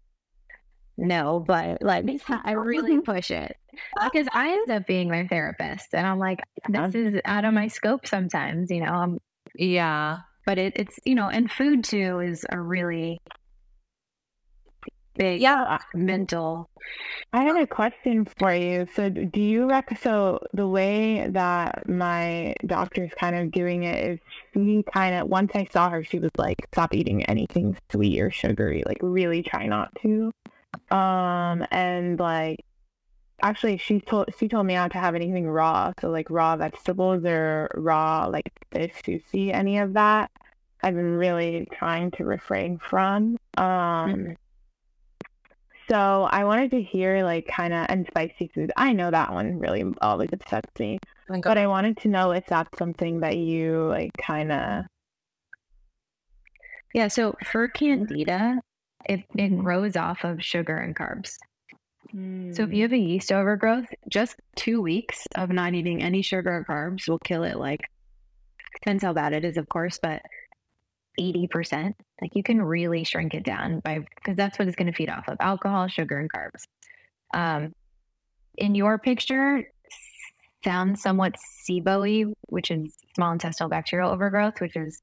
No, 0.99 1.45
but 1.47 1.83
like 1.83 2.07
I 2.29 2.53
really 2.53 3.01
push 3.05 3.31
it 3.31 3.57
because 4.05 4.29
I 4.33 4.53
end 4.53 4.71
up 4.71 4.87
being 4.87 5.09
my 5.11 5.27
therapist, 5.27 5.95
and 5.95 6.07
I'm 6.07 6.19
like, 6.19 6.41
this 6.69 6.95
is 6.95 7.21
out 7.25 7.45
of 7.45 7.53
my 7.53 7.69
scope 7.69 8.07
sometimes, 8.07 8.71
you 8.71 8.81
know. 8.81 8.93
Um, 8.93 9.19
Yeah. 9.55 10.19
but 10.45 10.59
it, 10.59 10.75
it's 10.77 10.99
you 11.05 11.15
know, 11.15 11.29
and 11.29 11.51
food 11.51 11.85
too 11.85 12.21
is 12.21 12.47
a 12.51 12.59
really 12.61 13.19
big 15.17 15.41
Yeah, 15.41 15.79
mental. 15.95 16.69
I 17.33 17.43
had 17.43 17.57
a 17.57 17.67
question 17.67 18.27
for 18.39 18.55
you. 18.55 18.87
So, 18.95 19.11
do 19.11 19.41
you 19.41 19.69
rec? 19.69 19.99
So, 20.01 20.41
the 20.53 20.69
way 20.69 21.27
that 21.31 21.89
my 21.89 22.55
doctor's 22.65 23.11
kind 23.19 23.35
of 23.37 23.51
doing 23.51 23.83
it 23.83 24.05
is 24.05 24.21
she 24.55 24.85
kind 24.93 25.17
of, 25.17 25.29
once 25.29 25.53
I 25.55 25.67
saw 25.73 25.91
her, 25.91 26.05
she 26.05 26.19
was 26.19 26.31
like, 26.39 26.67
stop 26.73 26.95
eating 26.95 27.25
anything 27.25 27.77
sweet 27.91 28.21
or 28.21 28.31
sugary. 28.31 28.83
Like, 28.87 28.99
really 29.03 29.43
try 29.43 29.67
not 29.67 29.91
to. 30.03 30.33
Um, 30.95 31.67
and 31.71 32.19
like, 32.19 32.65
actually, 33.43 33.79
she 33.79 34.01
told 34.01 34.29
she 34.39 34.49
told 34.49 34.67
me 34.67 34.75
not 34.75 34.93
to 34.93 34.99
have 34.99 35.15
anything 35.15 35.49
raw. 35.49 35.93
So, 36.01 36.11
like, 36.11 36.31
raw 36.31 36.57
vegetables 36.57 37.25
or 37.25 37.69
raw 37.75 38.27
like 38.27 38.51
fish, 38.73 38.93
sushi, 39.05 39.53
any 39.53 39.79
of 39.79 39.95
that. 39.95 40.31
I've 40.83 40.95
been 40.95 41.17
really 41.17 41.67
trying 41.73 42.11
to 42.13 42.25
refrain 42.25 42.79
from. 42.79 43.39
Um. 43.57 44.37
So 45.89 46.29
I 46.31 46.45
wanted 46.45 46.73
to 46.73 46.83
hear 46.83 47.23
like 47.23 47.47
kind 47.47 47.73
of 47.73 47.87
and 47.89 48.07
spicy 48.09 48.51
food. 48.55 48.73
I 48.77 48.93
know 48.93 49.11
that 49.11 49.33
one 49.33 49.59
really 49.59 49.85
always 50.03 50.31
upsets 50.33 50.71
me, 50.81 50.99
but 51.29 51.59
I 51.59 51.67
wanted 51.67 51.97
to 51.99 52.09
know 52.09 52.33
if 52.33 52.47
that's 52.47 52.77
something 52.79 53.21
that 53.21 53.37
you 53.37 53.87
like 53.89 54.11
kind 54.21 54.51
of. 54.51 54.85
Yeah. 56.93 57.09
So 57.09 57.37
for 57.45 57.69
mm. 57.69 57.75
candida, 57.75 58.61
it 59.09 59.21
it 59.37 59.57
grows 59.59 59.97
off 59.97 60.25
of 60.25 60.43
sugar 60.43 60.77
and 60.77 60.97
carbs. 60.97 61.37
So 62.13 62.63
if 62.63 62.73
you 62.73 62.79
mm. 62.79 62.83
have 62.83 62.93
a 62.93 62.99
yeast 62.99 63.33
overgrowth, 63.33 63.87
just 64.09 64.37
two 64.55 64.81
weeks 64.81 65.27
of 65.35 65.51
not 65.51 65.75
eating 65.75 66.03
any 66.03 66.23
sugar 66.23 66.57
or 66.57 66.65
carbs 66.65 67.09
will 67.09 67.19
kill 67.19 67.45
it. 67.45 67.59
Like 67.59 67.83
depends 68.75 69.05
how 69.05 69.13
bad 69.13 69.33
it 69.33 69.45
is, 69.45 69.57
of 69.57 69.69
course, 69.69 69.99
but 70.01 70.23
eighty 71.19 71.47
percent. 71.47 71.97
Like 72.21 72.35
you 72.35 72.43
can 72.43 72.63
really 72.63 73.05
shrink 73.05 73.35
it 73.35 73.45
down 73.45 73.81
by 73.81 74.01
because 74.15 74.37
that's 74.37 74.59
what 74.59 74.69
it's 74.69 74.77
going 74.77 74.91
to 74.91 74.97
feed 74.97 75.11
off 75.11 75.29
of: 75.29 75.37
alcohol, 75.41 75.89
sugar, 75.89 76.19
and 76.19 76.31
carbs. 76.33 76.65
Um, 77.35 77.73
in 78.57 78.75
your 78.75 78.99
picture, 78.99 79.65
sounds 80.65 81.03
somewhat 81.03 81.37
SIBO-y, 81.69 82.33
which 82.49 82.71
is 82.71 82.97
small 83.15 83.33
intestinal 83.33 83.69
bacterial 83.71 84.11
overgrowth, 84.11 84.61
which 84.61 84.77
is 84.77 85.01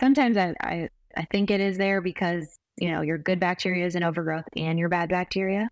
sometimes 0.00 0.36
I, 0.36 0.54
I 0.60 0.88
I 1.16 1.26
think 1.30 1.50
it 1.50 1.60
is 1.60 1.76
there 1.78 2.00
because 2.00 2.58
you 2.76 2.90
know 2.90 3.02
your 3.02 3.18
good 3.18 3.40
bacteria 3.40 3.86
is 3.86 3.94
in 3.94 4.02
overgrowth 4.02 4.44
and 4.56 4.78
your 4.78 4.88
bad 4.88 5.08
bacteria. 5.08 5.68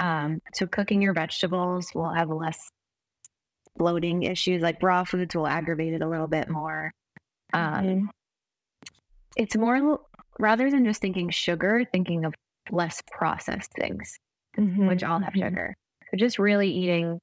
Um, 0.00 0.40
so 0.54 0.66
cooking 0.66 1.02
your 1.02 1.12
vegetables 1.12 1.92
will 1.94 2.12
have 2.12 2.30
less 2.30 2.70
bloating 3.76 4.22
issues. 4.22 4.62
Like 4.62 4.82
raw 4.82 5.04
foods 5.04 5.34
will 5.34 5.46
aggravate 5.46 5.94
it 5.94 6.02
a 6.02 6.08
little 6.08 6.26
bit 6.26 6.48
more. 6.48 6.92
Um, 7.52 8.10
it's 9.36 9.56
more 9.56 10.00
rather 10.38 10.70
than 10.70 10.84
just 10.84 11.00
thinking 11.00 11.30
sugar, 11.30 11.84
thinking 11.92 12.24
of 12.24 12.34
less 12.70 13.02
processed 13.12 13.72
things, 13.74 14.18
Mhm, 14.56 14.86
which 14.88 15.02
all 15.02 15.20
have 15.20 15.34
mhm. 15.34 15.40
sugar. 15.40 15.76
So 16.10 16.16
just 16.16 16.38
really 16.38 16.70
eating 16.70 17.20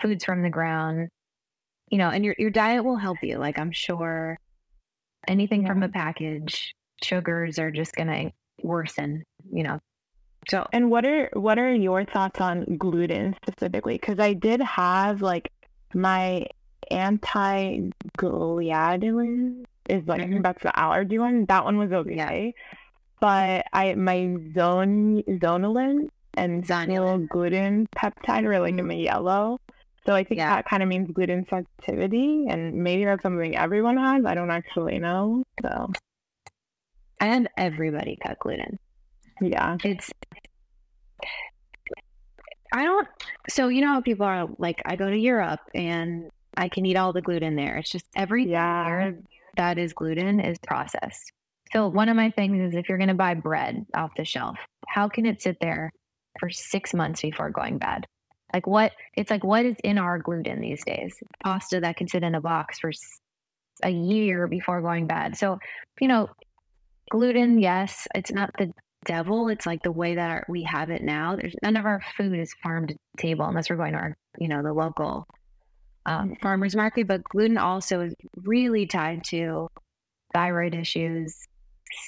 foods 0.00 0.24
from 0.24 0.42
the 0.42 0.50
ground, 0.50 1.08
you 1.90 1.98
know, 1.98 2.10
and 2.10 2.24
your 2.24 2.34
your 2.38 2.50
diet 2.50 2.84
will 2.84 2.96
help 2.96 3.18
you. 3.22 3.38
Like 3.38 3.58
I'm 3.58 3.72
sure 3.72 4.38
anything 5.28 5.66
from 5.66 5.82
a 5.82 5.88
package, 5.88 6.74
sugars 7.02 7.58
are 7.58 7.70
just 7.70 7.94
gonna 7.94 8.32
worsen, 8.62 9.24
you 9.52 9.62
know. 9.64 9.78
So 10.48 10.66
And 10.72 10.90
what 10.90 11.04
are 11.06 11.30
what 11.34 11.58
are 11.58 11.72
your 11.74 12.04
thoughts 12.04 12.40
on 12.40 12.76
gluten 12.78 13.34
specifically? 13.46 13.94
Because 13.94 14.18
I 14.18 14.32
did 14.34 14.60
have 14.60 15.22
like 15.22 15.50
my 15.94 16.46
anti-gliadin 16.90 17.92
is 19.88 20.06
like 20.06 20.20
I 20.22 20.26
Mhm. 20.26 20.42
that's 20.42 20.62
the 20.62 20.78
allergy 20.78 21.18
one. 21.18 21.44
That 21.46 21.64
one 21.64 21.78
was 21.78 21.92
okay, 21.92 22.54
but 23.20 23.66
I 23.72 23.94
my 23.94 24.36
zone 24.54 25.22
zonulin 25.28 26.08
and 26.34 26.64
Zonulin. 26.64 27.28
gluten 27.28 27.88
peptide 27.96 28.44
are 28.44 28.60
like 28.60 28.78
in 28.78 28.88
the 28.88 28.96
yellow. 28.96 29.58
So 30.06 30.14
I 30.14 30.24
think 30.24 30.38
Yeah. 30.38 30.54
that 30.56 30.66
kind 30.68 30.82
of 30.82 30.88
means 30.88 31.10
gluten 31.10 31.46
sensitivity, 31.50 32.46
and 32.48 32.74
maybe 32.74 33.04
that's 33.04 33.22
something 33.22 33.56
everyone 33.56 33.96
has. 33.98 34.24
I 34.24 34.34
don't 34.34 34.50
actually 34.50 34.98
know. 34.98 35.42
So 35.62 35.90
and 37.20 37.48
everybody 37.56 38.16
cut 38.22 38.38
gluten. 38.38 38.78
yeah, 39.40 39.76
It's 39.84 40.10
I 42.72 42.84
don't 42.84 43.08
so 43.48 43.68
you 43.68 43.80
know 43.80 43.88
how 43.88 44.00
people 44.00 44.26
are 44.26 44.46
like 44.58 44.82
I 44.84 44.96
go 44.96 45.08
to 45.10 45.16
Europe 45.18 45.60
and 45.74 46.30
I 46.56 46.68
can 46.68 46.84
eat 46.86 46.96
all 46.96 47.12
the 47.12 47.22
gluten 47.22 47.56
there. 47.56 47.76
It's 47.78 47.90
just 47.90 48.06
every 48.14 48.46
yeah, 48.46 49.12
that 49.58 49.76
is 49.78 49.92
gluten 49.92 50.40
is 50.40 50.56
processed. 50.66 51.32
So 51.72 51.88
one 51.88 52.08
of 52.08 52.16
my 52.16 52.30
things 52.30 52.60
is 52.60 52.74
if 52.74 52.88
you're 52.88 52.98
going 52.98 53.08
to 53.08 53.14
buy 53.14 53.34
bread 53.34 53.84
off 53.94 54.12
the 54.16 54.24
shelf, 54.24 54.56
how 54.88 55.08
can 55.08 55.26
it 55.26 55.42
sit 55.42 55.58
there 55.60 55.92
for 56.40 56.48
6 56.48 56.94
months 56.94 57.20
before 57.20 57.50
going 57.50 57.76
bad? 57.76 58.06
Like 58.54 58.66
what 58.66 58.92
it's 59.14 59.30
like 59.30 59.44
what 59.44 59.66
is 59.66 59.76
in 59.84 59.98
our 59.98 60.18
gluten 60.18 60.62
these 60.62 60.82
days? 60.84 61.14
Pasta 61.44 61.80
that 61.80 61.98
can 61.98 62.08
sit 62.08 62.22
in 62.22 62.34
a 62.34 62.40
box 62.40 62.78
for 62.78 62.90
a 63.84 63.90
year 63.90 64.46
before 64.46 64.80
going 64.80 65.06
bad. 65.06 65.36
So, 65.36 65.58
you 66.00 66.08
know, 66.08 66.28
gluten, 67.10 67.58
yes, 67.58 68.08
it's 68.14 68.32
not 68.32 68.50
the 68.58 68.72
devil. 69.04 69.48
It's 69.48 69.66
like 69.66 69.82
the 69.82 69.92
way 69.92 70.14
that 70.14 70.30
our, 70.30 70.46
we 70.48 70.62
have 70.62 70.90
it 70.90 71.02
now. 71.02 71.36
There's 71.36 71.54
none 71.62 71.76
of 71.76 71.84
our 71.84 72.00
food 72.16 72.38
is 72.38 72.54
farm 72.62 72.86
to 72.86 72.96
table 73.18 73.44
unless 73.44 73.68
we're 73.68 73.76
going 73.76 73.92
to 73.92 73.98
our, 73.98 74.16
you 74.38 74.48
know, 74.48 74.62
the 74.62 74.72
local 74.72 75.26
um, 76.08 76.36
farmers 76.42 76.74
market. 76.74 77.06
But 77.06 77.22
gluten 77.24 77.58
also 77.58 78.00
is 78.00 78.14
really 78.36 78.86
tied 78.86 79.24
to 79.24 79.68
thyroid 80.34 80.74
issues, 80.74 81.36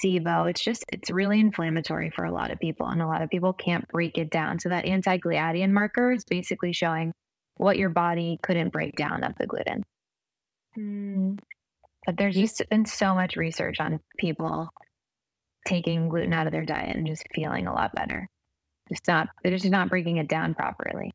SIBO. 0.03 0.49
It's 0.49 0.63
just 0.63 0.83
it's 0.91 1.11
really 1.11 1.39
inflammatory 1.39 2.09
for 2.09 2.25
a 2.25 2.31
lot 2.31 2.51
of 2.51 2.59
people, 2.59 2.87
and 2.87 3.01
a 3.01 3.07
lot 3.07 3.21
of 3.21 3.29
people 3.29 3.53
can't 3.53 3.87
break 3.89 4.17
it 4.17 4.31
down. 4.31 4.59
So 4.59 4.69
that 4.69 4.85
anti-gliadin 4.85 5.71
marker 5.71 6.11
is 6.11 6.25
basically 6.25 6.73
showing 6.73 7.13
what 7.57 7.77
your 7.77 7.89
body 7.89 8.39
couldn't 8.41 8.73
break 8.73 8.95
down 8.95 9.23
of 9.23 9.33
the 9.37 9.47
gluten. 9.47 9.83
But 12.05 12.17
there's 12.17 12.35
just 12.35 12.63
been 12.69 12.85
so 12.85 13.13
much 13.13 13.35
research 13.35 13.79
on 13.79 13.99
people 14.17 14.69
taking 15.67 16.09
gluten 16.09 16.33
out 16.33 16.47
of 16.47 16.51
their 16.53 16.65
diet 16.65 16.95
and 16.95 17.05
just 17.05 17.23
feeling 17.35 17.67
a 17.67 17.73
lot 17.73 17.93
better. 17.93 18.27
Just 18.89 19.07
not 19.07 19.29
they're 19.43 19.55
just 19.55 19.69
not 19.69 19.89
breaking 19.89 20.17
it 20.17 20.27
down 20.27 20.55
properly. 20.55 21.11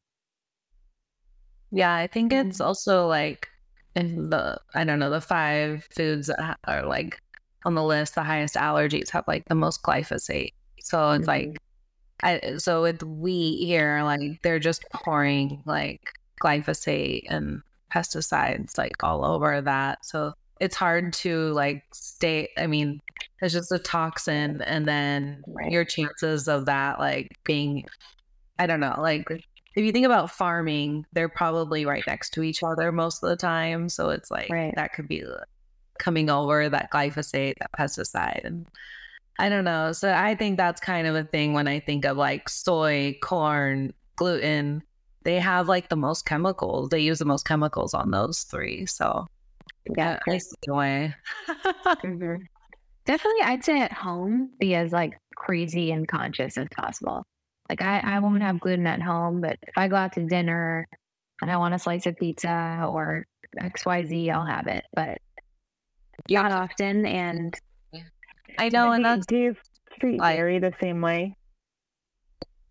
Yeah, 1.71 1.95
I 1.95 2.07
think 2.07 2.33
it's 2.33 2.61
Mhm. 2.61 2.64
also 2.64 3.07
like 3.07 3.49
in 3.95 4.31
the 4.31 4.59
I 4.75 4.85
don't 4.85 4.99
know 4.99 5.11
the 5.11 5.21
five 5.21 5.87
foods 5.95 6.29
that 6.29 6.59
are 6.67 6.85
like 6.87 7.21
on 7.64 7.75
the 7.75 7.83
list. 7.85 8.14
The 8.14 8.23
highest 8.23 8.55
allergies 8.55 9.11
have 9.11 9.25
like 9.29 9.45
the 9.49 9.55
most 9.55 9.83
glyphosate. 9.83 10.53
So 10.81 11.11
it's 11.12 11.27
like, 11.29 11.57
I 12.23 12.57
so 12.59 12.83
with 12.83 13.03
wheat 13.03 13.64
here, 13.67 14.03
like 14.05 14.41
they're 14.43 14.59
just 14.61 14.85
pouring 14.93 15.62
like 15.67 16.01
glyphosate 16.43 17.25
and 17.31 17.62
pesticides 17.93 18.79
like 18.79 19.03
all 19.05 19.25
over 19.25 19.61
that. 19.62 20.05
So 20.05 20.35
it's 20.61 20.77
hard 20.77 21.12
to 21.14 21.53
like 21.53 21.85
stay. 21.95 22.49
I 22.59 22.67
mean, 22.67 23.01
it's 23.43 23.53
just 23.55 23.73
a 23.73 23.79
toxin, 23.79 24.62
and 24.62 24.87
then 24.89 25.45
Right. 25.47 25.71
your 25.73 25.85
chances 25.85 26.49
of 26.49 26.67
that 26.67 26.99
like 27.01 27.31
being, 27.45 27.85
I 28.59 28.67
don't 28.67 28.81
know, 28.81 28.97
like 29.01 29.27
if 29.77 29.85
you 29.85 29.93
think 29.93 30.07
about 30.07 30.31
farming, 30.31 31.07
they're 31.12 31.29
probably 31.29 31.85
right 31.85 32.03
next 32.07 32.31
to 32.31 32.43
each 32.43 32.62
other 32.62 32.91
most 32.91 33.22
of 33.22 33.29
the 33.29 33.37
time. 33.37 33.89
So 33.91 34.09
it's 34.09 34.31
like 34.31 34.51
Right. 34.51 34.74
that 34.74 34.95
could 34.95 35.07
be 35.07 35.22
coming 35.99 36.31
over 36.31 36.68
that 36.68 36.91
glyphosate, 36.91 37.55
that 37.61 37.72
pesticide. 37.79 38.45
And 38.45 38.66
I 39.39 39.49
don't 39.51 39.64
know. 39.64 39.93
So 39.93 40.12
I 40.12 40.35
think 40.35 40.57
that's 40.57 40.81
kind 40.81 41.07
of 41.07 41.14
a 41.14 41.24
thing 41.24 41.53
when 41.53 41.68
I 41.68 41.81
think 41.81 42.07
of 42.07 42.16
like 42.16 42.49
soy, 42.49 43.18
corn, 43.22 43.93
gluten. 44.16 44.83
They 45.24 45.39
have 45.41 45.68
like 45.68 45.91
the 45.91 45.97
most 45.97 46.24
chemicals. 46.24 46.89
They 46.89 47.01
use 47.01 47.18
the 47.18 47.24
most 47.27 47.47
chemicals 47.47 47.93
on 47.93 48.11
those 48.11 48.43
three. 48.45 48.87
So 48.87 49.27
yeah, 49.97 50.18
the 50.27 50.74
way. 50.74 51.14
Mhm. 51.87 52.39
Definitely, 53.05 53.43
I'd 53.43 53.64
say 53.64 53.81
at 53.83 53.93
home 53.93 54.51
be 54.59 54.74
as 54.74 54.91
like 54.93 55.18
crazy 55.37 55.93
and 55.93 56.09
conscious 56.09 56.57
as 56.57 56.66
possible. 56.74 57.24
Like 57.69 57.83
I, 57.83 58.01
I 58.05 58.19
won't 58.21 58.43
have 58.43 58.61
gluten 58.61 58.87
at 58.87 59.03
home, 59.03 59.41
but 59.41 59.59
if 59.62 59.77
I 59.77 59.89
go 59.89 59.97
out 59.97 60.12
to 60.14 60.27
dinner 60.27 60.87
and 61.43 61.51
I 61.51 61.57
want 61.57 61.75
a 61.75 61.79
slice 61.79 62.07
of 62.07 62.17
pizza 62.17 62.87
or 62.89 63.27
X 63.59 63.85
Y 63.85 64.05
Z, 64.05 64.31
I'll 64.31 64.47
have 64.47 64.67
it. 64.69 64.85
But 64.95 65.19
not 66.31 66.53
often. 66.53 67.07
And 67.07 67.55
I 68.59 68.69
know, 68.69 68.93
and 68.93 69.05
do, 69.05 69.11
that's 69.11 69.27
do 69.27 69.37
you 69.37 69.57
treat 70.01 70.21
dairy 70.21 70.59
the 70.59 70.73
same 70.81 71.01
way? 71.01 71.37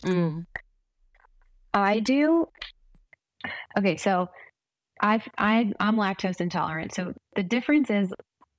mm, 0.06 0.46
I 1.74 2.00
do. 2.00 2.48
Okay, 3.78 3.98
so 3.98 4.28
I've 5.02 5.28
I 5.38 5.74
I'm 5.80 5.98
lactose 5.98 6.42
intolerant. 6.42 6.94
So 6.94 7.14
the 7.36 7.44
difference 7.44 7.90
is 7.90 8.14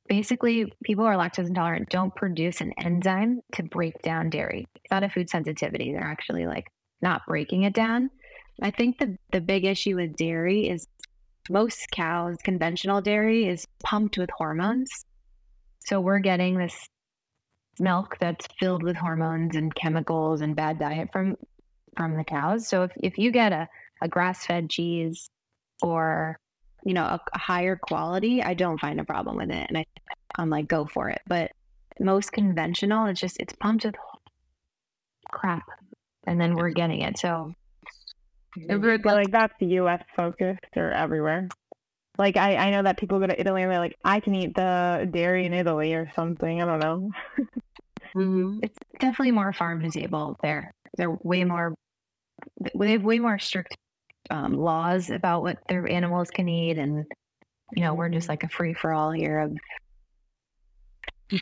basically 0.09 0.73
people 0.85 1.05
who 1.05 1.11
are 1.11 1.17
lactose 1.17 1.49
intolerant 1.49 1.89
don't 1.89 2.15
produce 2.15 2.61
an 2.61 2.73
enzyme 2.79 3.41
to 3.55 3.63
break 3.63 4.01
down 4.03 4.31
dairy. 4.31 4.67
It's 4.77 4.91
not 4.91 5.03
a 5.03 5.09
food 5.09 5.31
sensitivity. 5.31 5.93
They're 5.93 6.03
actually 6.03 6.47
like 6.47 6.67
not 7.03 7.23
breaking 7.27 7.63
it 7.65 7.75
down. 7.75 8.11
I 8.63 8.71
think 8.71 8.99
the 8.99 9.17
the 9.33 9.41
big 9.41 9.65
issue 9.65 9.97
with 9.97 10.17
dairy 10.17 10.69
is 10.69 10.87
most 11.51 11.91
cows, 11.91 12.37
conventional 12.43 13.01
dairy 13.01 13.47
is 13.47 13.67
pumped 13.83 14.19
with 14.19 14.31
hormones. 14.31 14.91
So 15.81 16.01
we're 16.01 16.19
getting 16.19 16.59
this 16.59 16.89
milk 17.79 18.17
that's 18.21 18.49
filled 18.59 18.83
with 18.83 18.97
hormones 18.97 19.55
and 19.55 19.75
chemicals 19.75 20.41
and 20.41 20.57
bad 20.57 20.79
diet 20.79 21.09
from 21.13 21.37
from 21.97 22.17
the 22.17 22.25
cows. 22.25 22.69
So 22.69 22.83
if, 22.85 22.93
if 22.97 23.19
you 23.19 23.31
get 23.31 23.53
a, 23.53 23.69
a 24.03 24.09
grass 24.09 24.45
fed 24.45 24.69
cheese 24.69 25.31
or 25.83 26.39
you 26.85 26.95
know 26.95 27.05
a, 27.05 27.21
a 27.35 27.39
higher 27.39 27.77
quality, 27.77 28.43
I 28.43 28.55
don't 28.55 28.81
find 28.81 29.01
a 29.01 29.05
problem 29.05 29.37
with 29.37 29.51
it, 29.51 29.67
and 29.69 29.79
I 29.79 29.85
I'm 30.39 30.51
like 30.51 30.69
go 30.69 30.87
for 30.87 31.09
it. 31.11 31.23
But 31.27 31.53
most 32.01 32.33
conventional, 32.33 33.07
it's 33.07 33.21
just 33.21 33.39
it's 33.41 33.55
pumped 33.55 33.85
with 33.85 33.95
crap, 35.31 35.65
and 36.27 36.41
then 36.41 36.55
we're 36.55 36.71
getting 36.71 37.01
it. 37.03 37.19
So 37.19 37.53
If 38.57 38.81
we're 38.81 38.99
But 38.99 39.15
like 39.17 39.31
that's 39.31 39.55
the 39.61 39.67
U.S. 39.81 40.03
focused 40.17 40.65
or 40.77 40.91
everywhere. 40.93 41.49
Like 42.19 42.37
I, 42.37 42.57
I 42.57 42.71
know 42.71 42.83
that 42.83 42.99
people 42.99 43.19
go 43.21 43.27
to 43.27 43.39
Italy 43.41 43.63
and 43.63 43.71
they're 43.71 43.79
like, 43.79 43.97
I 44.05 44.21
can 44.21 44.35
eat 44.35 44.55
the 44.55 45.09
dairy 45.11 45.45
in 45.47 45.53
Italy 45.53 45.95
or 45.95 46.11
something. 46.17 46.63
I 46.63 46.67
don't 46.67 46.81
know. 46.81 47.11
mhm. 48.17 48.61
it's 48.63 48.79
definitely 48.99 49.33
more 49.33 49.53
farm 49.53 49.83
to 49.83 49.91
table 49.91 50.37
there. 50.43 50.73
They're 50.97 51.11
way 51.23 51.45
more 51.45 51.75
they 52.79 52.93
have 52.93 53.05
way 53.05 53.19
more 53.19 53.39
strict 53.39 53.77
um, 54.31 54.55
laws 54.55 55.11
about 55.11 55.43
what 55.43 55.59
their 55.69 55.89
animals 55.89 56.31
can 56.31 56.49
eat, 56.49 56.79
and 56.79 57.05
you 57.73 57.83
know 57.83 57.95
we're 57.95 58.09
just 58.09 58.29
like 58.29 58.45
a 58.45 58.49
free 58.49 58.75
for 58.75 58.93
all 58.93 59.11
here 59.11 59.39
of 59.39 59.57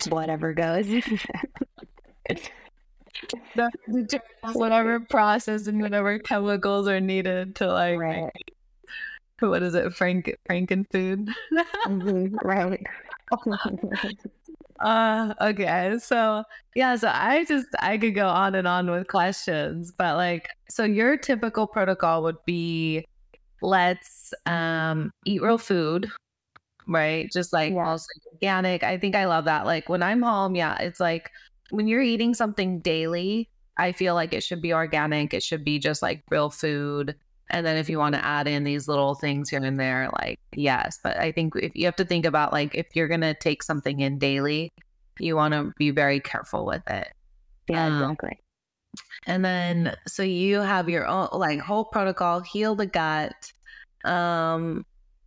whatever 0.09 0.53
goes. 0.55 0.87
Whatever 4.53 5.01
process 5.01 5.66
and 5.66 5.80
whatever 5.80 6.18
chemicals 6.18 6.89
are 6.89 7.01
needed 7.01 7.57
to 7.57 7.66
like 7.66 7.99
right, 7.99 8.30
what 9.41 9.62
is 9.62 9.74
it 9.74 9.95
frank 9.95 10.37
frankenfood 10.49 11.28
Mhm, 11.87 12.35
right. 12.43 12.82
uh 14.85 15.35
okay 15.41 15.97
so 15.99 16.45
yeah 16.76 16.95
so 16.97 17.11
i 17.12 17.45
just 17.47 17.66
i 17.80 17.97
could 17.99 18.14
go 18.14 18.28
on 18.28 18.55
and 18.55 18.68
on 18.68 18.91
with 18.91 19.09
questions 19.09 19.91
but 19.97 20.16
like 20.16 20.49
so 20.68 20.85
your 20.85 21.16
typical 21.16 21.66
protocol 21.66 22.22
would 22.22 22.37
be 22.47 23.05
let's 23.62 24.35
um 24.47 25.11
eat 25.26 25.43
real 25.43 25.59
food 25.59 26.11
right? 26.89 27.30
Just 27.32 27.53
like 27.53 27.72
Yeah. 27.74 27.89
also 27.89 28.07
organic. 28.32 28.82
I 28.82 28.99
think 28.99 29.14
i 29.16 29.26
love 29.26 29.47
that 29.47 29.66
like 29.66 29.89
when 29.89 30.03
i'm 30.03 30.22
home 30.22 30.55
yeah 30.57 30.76
it's 30.80 31.01
like 31.01 31.30
when 31.70 31.89
you're 31.89 32.03
eating 32.03 32.35
something 32.35 32.80
daily 32.80 33.49
i 33.78 33.93
feel 33.93 34.14
like 34.14 34.32
it 34.35 34.43
should 34.43 34.61
be 34.62 34.72
organic 34.74 35.35
it 35.35 35.43
should 35.43 35.64
be 35.64 35.78
just 35.78 36.03
like 36.03 36.22
real 36.30 36.51
food 36.51 37.16
and 37.51 37.64
then 37.66 37.76
if 37.76 37.88
you 37.88 37.99
want 37.99 38.14
to 38.14 38.24
add 38.24 38.47
in 38.49 38.64
these 38.64 38.88
little 38.88 39.14
things 39.14 39.51
here 39.51 39.62
and 39.62 39.78
there 39.78 40.09
like 40.20 40.38
yes 40.55 40.99
but 41.03 41.16
i 41.18 41.30
think 41.30 41.55
if 41.57 41.74
you 41.74 41.84
have 41.84 41.97
to 41.97 42.05
think 42.05 42.24
about 42.24 42.53
like 42.53 42.74
if 42.74 42.86
you're 42.95 43.09
going 43.09 43.20
to 43.20 43.34
take 43.34 43.62
something 43.62 44.01
in 44.01 44.18
daily 44.18 44.72
you 45.18 45.36
want 45.36 45.53
to 45.55 45.72
be 45.76 45.90
very 45.90 46.20
careful 46.20 46.64
with 46.66 46.82
it 46.88 47.09
Yeah, 47.68 47.86
Um, 47.86 48.03
exactly. 48.03 48.38
and 49.26 49.45
then 49.45 49.97
so 50.07 50.22
you 50.22 50.61
have 50.61 50.88
your 50.88 51.07
own 51.07 51.28
like 51.32 51.61
whole 51.61 51.84
protocol, 51.84 52.40
heal 52.40 52.74
the 52.74 52.86
gut. 52.86 53.53
Um 54.05 54.84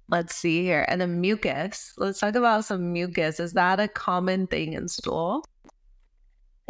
let's 0.10 0.36
see 0.36 0.64
here. 0.64 0.86
And 0.88 1.02
then 1.02 1.20
mucus. 1.20 1.94
Let's 1.98 2.20
talk 2.20 2.36
about 2.36 2.64
some 2.66 2.94
mucus. 2.94 3.40
Is 3.42 3.54
that 3.54 3.80
a 3.80 3.88
common 3.90 4.48
thing 4.48 4.74
in 4.74 4.88
stool? 4.88 5.44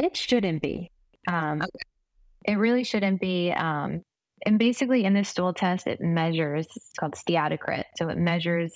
It 0.00 0.16
shouldn't 0.16 0.60
be. 0.60 0.90
Um, 1.28 1.62
okay. 1.62 1.70
It 2.46 2.54
really 2.56 2.82
shouldn't 2.82 3.20
be. 3.20 3.52
Um, 3.52 4.02
and 4.46 4.58
basically, 4.58 5.04
in 5.04 5.14
this 5.14 5.28
stool 5.28 5.52
test, 5.52 5.86
it 5.86 6.00
measures. 6.00 6.66
It's 6.74 6.92
called 6.98 7.14
steatocrit, 7.14 7.84
so 7.96 8.08
it 8.08 8.18
measures 8.18 8.72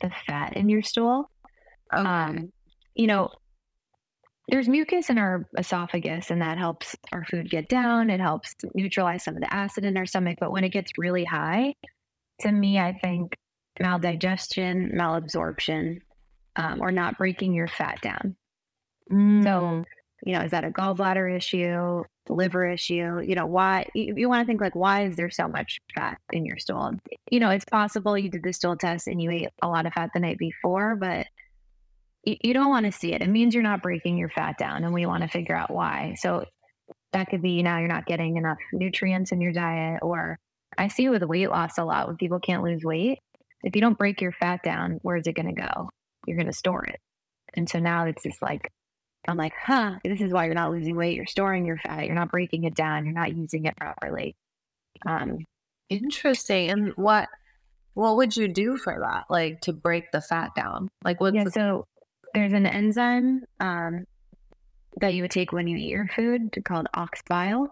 the 0.00 0.10
fat 0.26 0.56
in 0.56 0.68
your 0.68 0.82
stool. 0.82 1.30
Okay. 1.94 2.08
Um, 2.08 2.52
you 2.94 3.06
know, 3.06 3.30
there's 4.48 4.68
mucus 4.68 5.08
in 5.08 5.18
our 5.18 5.46
esophagus, 5.56 6.30
and 6.30 6.42
that 6.42 6.58
helps 6.58 6.96
our 7.12 7.24
food 7.24 7.50
get 7.50 7.68
down. 7.68 8.10
It 8.10 8.20
helps 8.20 8.54
neutralize 8.74 9.24
some 9.24 9.34
of 9.34 9.40
the 9.40 9.52
acid 9.52 9.84
in 9.84 9.96
our 9.96 10.06
stomach. 10.06 10.38
But 10.40 10.52
when 10.52 10.64
it 10.64 10.70
gets 10.70 10.92
really 10.98 11.24
high, 11.24 11.74
to 12.40 12.50
me, 12.52 12.78
I 12.78 12.98
think 13.02 13.36
maldigestion, 13.80 14.94
malabsorption, 14.94 16.00
um, 16.56 16.80
or 16.80 16.90
not 16.90 17.18
breaking 17.18 17.54
your 17.54 17.68
fat 17.68 18.00
down. 18.02 18.36
Mm. 19.10 19.44
So, 19.44 19.84
you 20.24 20.34
know, 20.34 20.42
is 20.42 20.50
that 20.50 20.64
a 20.64 20.70
gallbladder 20.70 21.34
issue, 21.34 22.02
liver 22.28 22.68
issue? 22.68 23.20
You 23.20 23.34
know, 23.34 23.46
why 23.46 23.86
you, 23.94 24.14
you 24.16 24.28
want 24.28 24.42
to 24.42 24.46
think 24.46 24.60
like, 24.60 24.74
why 24.74 25.06
is 25.06 25.16
there 25.16 25.30
so 25.30 25.48
much 25.48 25.78
fat 25.94 26.18
in 26.32 26.44
your 26.44 26.58
stool? 26.58 26.92
You 27.30 27.40
know, 27.40 27.50
it's 27.50 27.64
possible 27.64 28.16
you 28.16 28.30
did 28.30 28.42
the 28.42 28.52
stool 28.52 28.76
test 28.76 29.06
and 29.06 29.20
you 29.20 29.30
ate 29.30 29.48
a 29.62 29.68
lot 29.68 29.86
of 29.86 29.92
fat 29.92 30.10
the 30.14 30.20
night 30.20 30.38
before, 30.38 30.96
but 30.96 31.26
you, 32.24 32.36
you 32.42 32.54
don't 32.54 32.70
want 32.70 32.86
to 32.86 32.92
see 32.92 33.12
it. 33.12 33.22
It 33.22 33.28
means 33.28 33.54
you're 33.54 33.62
not 33.62 33.82
breaking 33.82 34.18
your 34.18 34.30
fat 34.30 34.58
down, 34.58 34.84
and 34.84 34.94
we 34.94 35.06
want 35.06 35.22
to 35.22 35.28
figure 35.28 35.56
out 35.56 35.72
why. 35.72 36.14
So 36.18 36.44
that 37.12 37.28
could 37.28 37.42
be 37.42 37.62
now 37.62 37.78
you're 37.78 37.88
not 37.88 38.06
getting 38.06 38.36
enough 38.36 38.58
nutrients 38.72 39.32
in 39.32 39.40
your 39.40 39.52
diet, 39.52 40.00
or 40.02 40.38
I 40.78 40.88
see 40.88 41.08
with 41.08 41.22
weight 41.24 41.50
loss 41.50 41.78
a 41.78 41.84
lot 41.84 42.06
when 42.06 42.16
people 42.16 42.40
can't 42.40 42.62
lose 42.62 42.82
weight 42.84 43.18
if 43.62 43.76
you 43.76 43.80
don't 43.80 43.98
break 43.98 44.20
your 44.20 44.32
fat 44.32 44.62
down, 44.62 44.98
where's 45.02 45.26
it 45.26 45.34
going 45.34 45.54
to 45.54 45.60
go? 45.60 45.90
You're 46.26 46.36
going 46.36 46.48
to 46.48 46.52
store 46.52 46.84
it. 46.84 47.00
And 47.54 47.68
so 47.68 47.78
now 47.78 48.06
it's 48.06 48.22
just 48.22 48.42
like, 48.42 48.70
I'm 49.28 49.36
like, 49.36 49.52
huh, 49.56 49.96
this 50.04 50.20
is 50.20 50.32
why 50.32 50.46
you're 50.46 50.54
not 50.54 50.72
losing 50.72 50.96
weight. 50.96 51.16
You're 51.16 51.26
storing 51.26 51.64
your 51.64 51.78
fat. 51.78 52.06
You're 52.06 52.14
not 52.14 52.30
breaking 52.30 52.64
it 52.64 52.74
down. 52.74 53.04
You're 53.04 53.14
not 53.14 53.36
using 53.36 53.66
it 53.66 53.76
properly. 53.76 54.34
Um, 55.06 55.38
Interesting. 55.88 56.70
And 56.70 56.92
what, 56.96 57.28
what 57.94 58.16
would 58.16 58.36
you 58.36 58.48
do 58.48 58.76
for 58.76 58.98
that? 58.98 59.24
Like 59.30 59.60
to 59.62 59.72
break 59.72 60.10
the 60.10 60.20
fat 60.20 60.54
down? 60.56 60.88
Like 61.04 61.20
what? 61.20 61.34
Yeah. 61.34 61.44
The- 61.44 61.50
so 61.50 61.86
there's 62.34 62.52
an 62.52 62.66
enzyme, 62.66 63.42
um, 63.60 64.04
that 65.00 65.14
you 65.14 65.22
would 65.22 65.30
take 65.30 65.52
when 65.52 65.66
you 65.66 65.76
eat 65.76 65.90
your 65.90 66.08
food 66.08 66.56
called 66.64 66.86
ox 66.94 67.20
bile. 67.28 67.68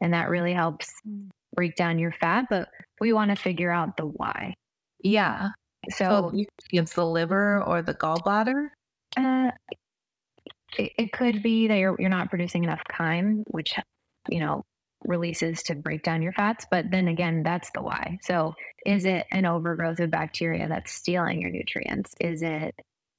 And 0.00 0.12
that 0.12 0.28
really 0.28 0.52
helps 0.52 0.92
mm. 1.08 1.28
break 1.54 1.74
down 1.76 1.98
your 1.98 2.12
fat. 2.12 2.46
But 2.48 2.68
we 3.00 3.12
want 3.12 3.30
to 3.30 3.36
figure 3.36 3.72
out 3.72 3.96
the 3.96 4.06
why. 4.06 4.54
Yeah. 5.02 5.48
So, 5.90 6.30
so 6.32 6.44
it's 6.70 6.94
the 6.94 7.06
liver 7.06 7.62
or 7.62 7.82
the 7.82 7.94
gallbladder? 7.94 8.68
Uh, 9.16 9.50
it, 10.78 10.92
it 10.98 11.12
could 11.12 11.42
be 11.42 11.68
that 11.68 11.76
you're, 11.76 11.96
you're 11.98 12.10
not 12.10 12.30
producing 12.30 12.64
enough 12.64 12.82
chyme, 12.96 13.44
which, 13.48 13.74
you 14.28 14.40
know, 14.40 14.64
releases 15.04 15.62
to 15.64 15.74
break 15.74 16.02
down 16.02 16.22
your 16.22 16.32
fats. 16.32 16.66
But 16.70 16.90
then 16.90 17.08
again, 17.08 17.42
that's 17.42 17.70
the 17.70 17.82
why. 17.82 18.18
So 18.22 18.54
is 18.84 19.04
it 19.04 19.26
an 19.32 19.46
overgrowth 19.46 20.00
of 20.00 20.10
bacteria 20.10 20.68
that's 20.68 20.92
stealing 20.92 21.40
your 21.40 21.50
nutrients? 21.50 22.14
Is 22.20 22.42
it, 22.42 22.74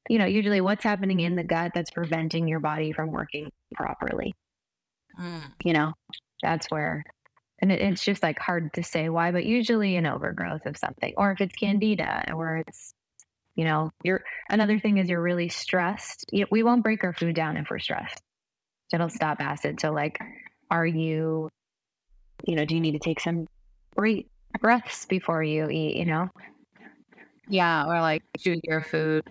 you 0.10 0.18
know, 0.18 0.26
usually 0.26 0.62
what's 0.62 0.84
happening 0.84 1.20
in 1.20 1.36
the 1.36 1.44
gut 1.44 1.72
that's 1.74 1.92
preventing 1.92 2.48
your 2.48 2.60
body 2.60 2.92
from 2.92 3.12
working 3.12 3.52
properly? 3.74 4.34
Mm. 5.20 5.42
You 5.64 5.74
know, 5.74 5.94
that's 6.42 6.68
where 6.68 7.04
and 7.60 7.72
it, 7.72 7.82
it's 7.82 8.04
just 8.04 8.24
like 8.24 8.40
hard 8.40 8.74
to 8.74 8.84
say 8.84 9.10
why, 9.10 9.32
but 9.32 9.46
usually 9.46 9.96
an 9.96 10.06
overgrowth 10.06 10.66
of 10.66 10.78
something, 10.78 11.14
or 11.18 11.32
if 11.32 11.42
it's 11.42 11.56
candida, 11.56 12.32
or 12.34 12.58
it's 12.58 12.94
you 13.58 13.66
know, 13.66 13.92
you're 14.04 14.24
another 14.50 14.80
thing 14.80 15.00
is 15.00 15.10
you're 15.10 15.22
really 15.22 15.50
stressed. 15.50 16.32
We 16.52 16.62
won't 16.62 16.84
break 16.84 17.04
our 17.04 17.12
food 17.12 17.34
down 17.36 17.58
if 17.58 17.72
we're 17.72 17.80
stressed. 17.80 18.22
It'll 18.94 19.10
stop 19.10 19.42
acid. 19.42 19.82
So 19.82 19.92
like, 19.92 20.20
are 20.70 20.86
you, 20.86 21.50
you 22.46 22.56
know, 22.56 22.66
do 22.66 22.76
you 22.76 22.82
need 22.82 22.92
to 22.92 23.00
take 23.00 23.20
some 23.20 23.48
break 23.96 24.28
breaths 24.62 25.08
before 25.08 25.42
you 25.42 25.68
eat? 25.70 25.96
You 25.96 26.06
know. 26.06 26.30
Yeah, 27.50 27.88
or 27.88 28.00
like 28.00 28.22
chew 28.38 28.62
your 28.64 28.82
food, 28.82 29.28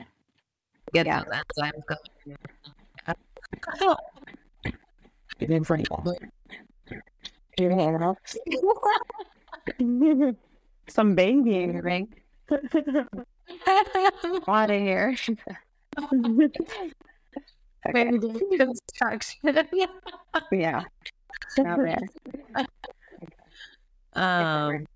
get 0.93 1.07
yeah. 1.07 1.23
those 1.23 1.35
enzymes 1.57 1.87
going. 1.87 2.01
Get 5.39 5.51
in 5.51 5.63
front 5.63 5.87
of 5.91 6.07
you. 6.07 6.17
Your 7.59 7.71
hand 7.71 8.03
up. 8.03 8.19
Some 10.89 11.15
baby 11.15 11.79
ring. 11.81 12.09
Out 14.49 14.71
of 14.71 14.81
here. 14.81 15.17
Maybe 17.93 18.19
construction. 18.59 19.55
yeah. 20.53 20.83
Not 21.59 21.79
bad. 21.85 22.03
Um. 24.15 24.87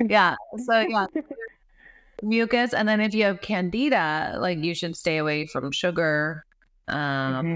yeah. 0.00 0.36
So 0.64 0.80
yeah. 0.80 1.06
Mucus, 2.22 2.72
and 2.72 2.88
then 2.88 3.00
if 3.00 3.14
you 3.14 3.24
have 3.24 3.40
candida, 3.40 4.36
like 4.38 4.58
you 4.58 4.74
should 4.74 4.96
stay 4.96 5.18
away 5.18 5.46
from 5.46 5.72
sugar, 5.72 6.44
um, 6.88 6.96
mm-hmm. 6.98 7.54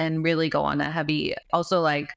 and 0.00 0.24
really 0.24 0.48
go 0.48 0.62
on 0.62 0.80
a 0.80 0.90
heavy. 0.90 1.34
Also, 1.52 1.80
like 1.80 2.10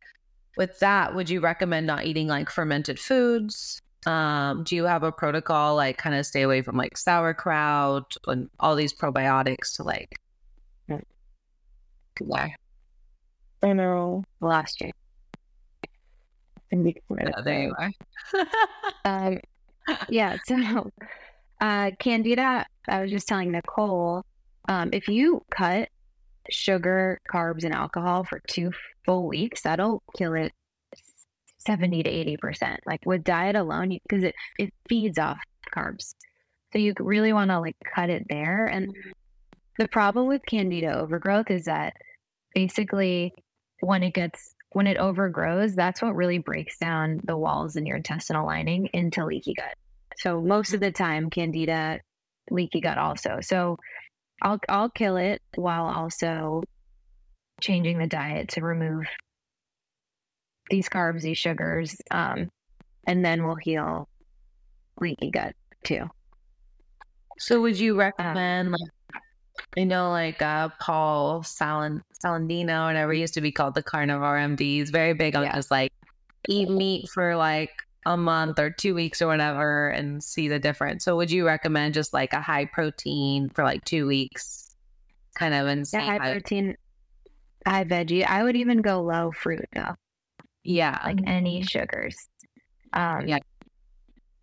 with 0.58 0.78
that, 0.80 1.16
would 1.16 1.30
you 1.30 1.40
recommend 1.40 1.88
not 1.88 2.06
eating 2.06 2.28
like 2.28 2.50
fermented 2.50 3.00
foods? 3.00 3.82
Um, 4.06 4.64
do 4.64 4.76
you 4.76 4.86
have 4.86 5.04
a 5.04 5.12
protocol 5.12 5.76
like 5.76 5.98
kind 5.98 6.16
of 6.16 6.26
stay 6.26 6.44
away 6.44 6.62
from 6.62 6.78
like 6.78 6.98
sauerkraut 6.98 8.16
and 8.28 8.50
all 8.60 8.76
these 8.76 8.94
probiotics 8.94 9.76
to 9.76 9.84
like? 9.84 10.20
Yeah. 10.88 11.00
I 13.64 13.74
know. 13.74 14.24
Last 14.40 14.82
year. 14.82 14.92
Yeah, 17.10 17.42
there 17.44 17.64
you 17.64 17.76
are. 17.78 17.92
um, 19.06 19.40
yeah. 20.10 20.38
So, 20.46 20.92
uh, 21.62 21.92
Candida, 22.00 22.66
I 22.88 23.02
was 23.02 23.12
just 23.12 23.28
telling 23.28 23.52
Nicole, 23.52 24.24
um, 24.68 24.90
if 24.94 25.08
you 25.08 25.44
cut 25.50 25.90
sugar, 26.50 27.20
carbs, 27.32 27.64
and 27.64 27.74
alcohol 27.74 28.24
for 28.24 28.42
two 28.48 28.72
full 29.06 29.28
weeks, 29.28 29.62
that'll 29.62 30.04
kill 30.18 30.34
it 30.34 30.52
70 31.68 32.04
to 32.04 32.10
80%. 32.10 32.78
Like 32.88 33.02
with 33.06 33.24
diet 33.24 33.56
alone, 33.56 34.00
because 34.08 34.24
it, 34.24 34.34
it 34.58 34.74
feeds 34.90 35.20
off 35.20 35.40
carbs. 35.76 36.16
So 36.74 36.80
you 36.80 36.94
really 37.00 37.34
want 37.34 37.52
to 37.52 37.60
like 37.60 37.76
cut 37.94 38.10
it 38.10 38.26
there. 38.30 38.66
And 38.66 38.96
the 39.78 39.88
problem 39.88 40.28
with 40.28 40.42
candida 40.48 40.98
overgrowth 40.98 41.52
is 41.52 41.66
that 41.66 41.94
basically 42.56 43.34
when 43.82 44.02
it 44.02 44.14
gets 44.14 44.56
when 44.72 44.88
it 44.88 44.98
overgrows, 44.98 45.76
that's 45.76 46.02
what 46.02 46.16
really 46.16 46.40
breaks 46.40 46.78
down 46.78 47.22
the 47.24 47.38
walls 47.38 47.76
in 47.76 47.86
your 47.86 47.98
intestinal 47.98 48.46
lining 48.46 48.90
into 48.94 49.26
leaky 49.26 49.54
gut. 49.54 49.76
So 50.18 50.42
most 50.42 50.74
of 50.74 50.82
the 50.82 50.92
time, 50.92 51.30
candida, 51.30 52.00
leaky 52.50 52.82
gut 52.82 52.98
also. 52.98 53.40
So 53.42 53.78
I'll 54.42 54.60
I'll 54.68 54.90
kill 54.90 55.18
it 55.18 55.42
while 55.56 55.86
also 55.86 56.64
changing 57.62 57.98
the 57.98 58.08
diet 58.08 58.50
to 58.50 58.62
remove 58.62 59.06
these 60.70 60.90
carbs, 60.90 61.22
these 61.22 61.38
sugars, 61.38 61.96
um, 62.12 62.50
and 63.06 63.24
then 63.24 63.46
we'll 63.46 63.56
heal 63.56 64.08
leaky 65.00 65.32
gut 65.32 65.56
too. 65.84 66.10
So, 67.40 67.62
would 67.62 67.80
you 67.80 67.94
um, 67.94 68.00
recommend, 68.00 68.68
um, 68.70 68.72
like, 68.74 69.22
you 69.76 69.86
know, 69.86 70.10
like 70.10 70.42
uh, 70.42 70.70
Paul 70.80 71.42
Salan- 71.42 72.02
Saladino, 72.24 72.84
or 72.84 72.88
whatever, 72.88 73.14
used 73.14 73.34
to 73.36 73.42
be 73.42 73.52
called 73.52 73.76
the 73.76 73.84
carnivore 73.84 74.38
MD. 74.38 74.60
He's 74.60 74.90
very 74.90 75.14
big 75.14 75.36
on 75.36 75.44
yeah. 75.44 75.56
just 75.56 75.72
like 75.72 75.92
eat 76.48 76.70
meat 76.70 77.10
for 77.10 77.36
like 77.36 77.72
a 78.06 78.16
month 78.16 78.58
or 78.58 78.70
two 78.70 78.96
weeks 78.96 79.22
or 79.22 79.28
whatever 79.28 79.90
and 79.90 80.24
see 80.24 80.48
the 80.48 80.60
difference. 80.60 81.04
So 81.04 81.18
would 81.18 81.30
you 81.30 81.46
recommend 81.46 81.94
just 81.94 82.14
like 82.14 82.32
a 82.32 82.40
high 82.40 82.66
protein 82.66 83.50
for 83.50 83.66
like 83.66 83.84
two 83.84 84.08
weeks 84.08 84.68
kind 85.38 85.54
of 85.54 85.68
and 85.68 85.86
yeah, 85.94 86.02
high 86.02 86.18
protein, 86.18 86.76
high 87.66 87.84
veggie. 87.84 88.26
I 88.26 88.44
would 88.44 88.56
even 88.56 88.82
go 88.82 89.02
low 89.02 89.32
fruit 89.32 89.66
though. 89.74 89.96
Yeah. 90.68 91.00
Like 91.04 91.20
any 91.26 91.64
sugars. 91.64 92.16
Um, 92.92 93.26
yeah. 93.26 93.40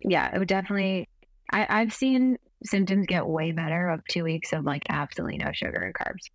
Yeah, 0.01 0.35
it 0.35 0.39
would 0.39 0.47
definitely 0.47 1.07
I, 1.51 1.67
I've 1.69 1.93
seen 1.93 2.37
symptoms 2.63 3.05
get 3.05 3.27
way 3.27 3.51
better 3.51 3.89
of 3.89 4.01
two 4.09 4.23
weeks 4.23 4.51
of 4.51 4.65
like 4.65 4.83
absolutely 4.89 5.37
no 5.37 5.51
sugar 5.53 5.81
and 5.81 5.93
carbs. 5.93 6.25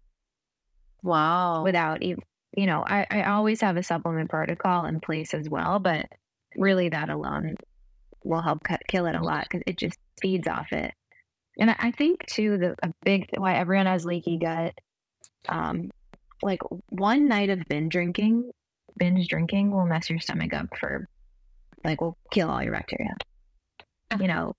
Wow. 1.02 1.64
Without 1.64 2.02
even 2.02 2.22
you 2.56 2.66
know, 2.66 2.84
I, 2.86 3.06
I 3.10 3.22
always 3.24 3.60
have 3.60 3.76
a 3.76 3.82
supplement 3.82 4.30
protocol 4.30 4.86
in 4.86 5.00
place 5.00 5.34
as 5.34 5.48
well, 5.48 5.78
but 5.78 6.06
really 6.56 6.88
that 6.88 7.08
alone 7.08 7.56
will 8.24 8.42
help 8.42 8.62
cut, 8.64 8.80
kill 8.88 9.06
it 9.06 9.14
a 9.14 9.22
lot 9.22 9.46
because 9.48 9.62
it 9.66 9.76
just 9.76 9.98
feeds 10.20 10.48
off 10.48 10.72
it. 10.72 10.92
And 11.58 11.70
I 11.78 11.90
think 11.90 12.26
too 12.26 12.58
the 12.58 12.76
a 12.82 12.92
big 13.04 13.28
why 13.36 13.56
everyone 13.56 13.86
has 13.86 14.04
leaky 14.04 14.38
gut, 14.38 14.74
um, 15.48 15.90
like 16.42 16.60
one 16.88 17.28
night 17.28 17.50
of 17.50 17.62
binge 17.68 17.92
drinking, 17.92 18.50
binge 18.96 19.28
drinking 19.28 19.70
will 19.70 19.86
mess 19.86 20.10
your 20.10 20.20
stomach 20.20 20.52
up 20.54 20.66
for, 20.78 21.06
like, 21.84 22.00
will 22.00 22.16
kill 22.30 22.50
all 22.50 22.62
your 22.62 22.72
bacteria. 22.72 23.14
You 24.18 24.28
know, 24.28 24.54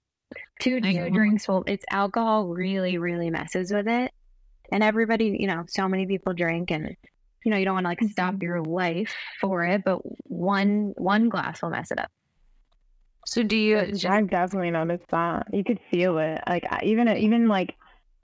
two, 0.60 0.80
two 0.82 1.10
drinks 1.10 1.48
will 1.48 1.64
it's 1.68 1.86
alcohol 1.92 2.48
really 2.48 2.98
really 2.98 3.30
messes 3.30 3.72
with 3.72 3.88
it 3.88 4.12
and 4.72 4.84
everybody 4.84 5.36
you 5.40 5.48
know 5.48 5.66
so 5.68 5.90
many 5.90 6.06
people 6.06 6.34
drink 6.34 6.72
and 6.72 6.96
you 7.44 7.52
know 7.52 7.58
you 7.58 7.66
don't 7.66 7.74
want 7.74 7.84
to 7.84 7.90
like 7.90 8.02
stop 8.12 8.36
mm-hmm. 8.36 8.44
your 8.44 8.62
life 8.64 9.14
for 9.42 9.66
it 9.66 9.84
but 9.84 10.00
one 10.30 10.94
one 10.98 11.30
glass 11.30 11.62
will 11.62 11.70
mess 11.70 11.92
it 11.92 12.00
up 12.00 12.10
So 13.26 13.44
do 13.44 13.56
you? 13.56 13.78
I've 13.78 14.30
definitely 14.30 14.72
noticed 14.72 15.08
that. 15.10 15.48
You 15.54 15.64
could 15.64 15.80
feel 15.92 16.18
it. 16.18 16.42
Like 16.48 16.66
even 16.84 17.08
even 17.10 17.48
like 17.48 17.76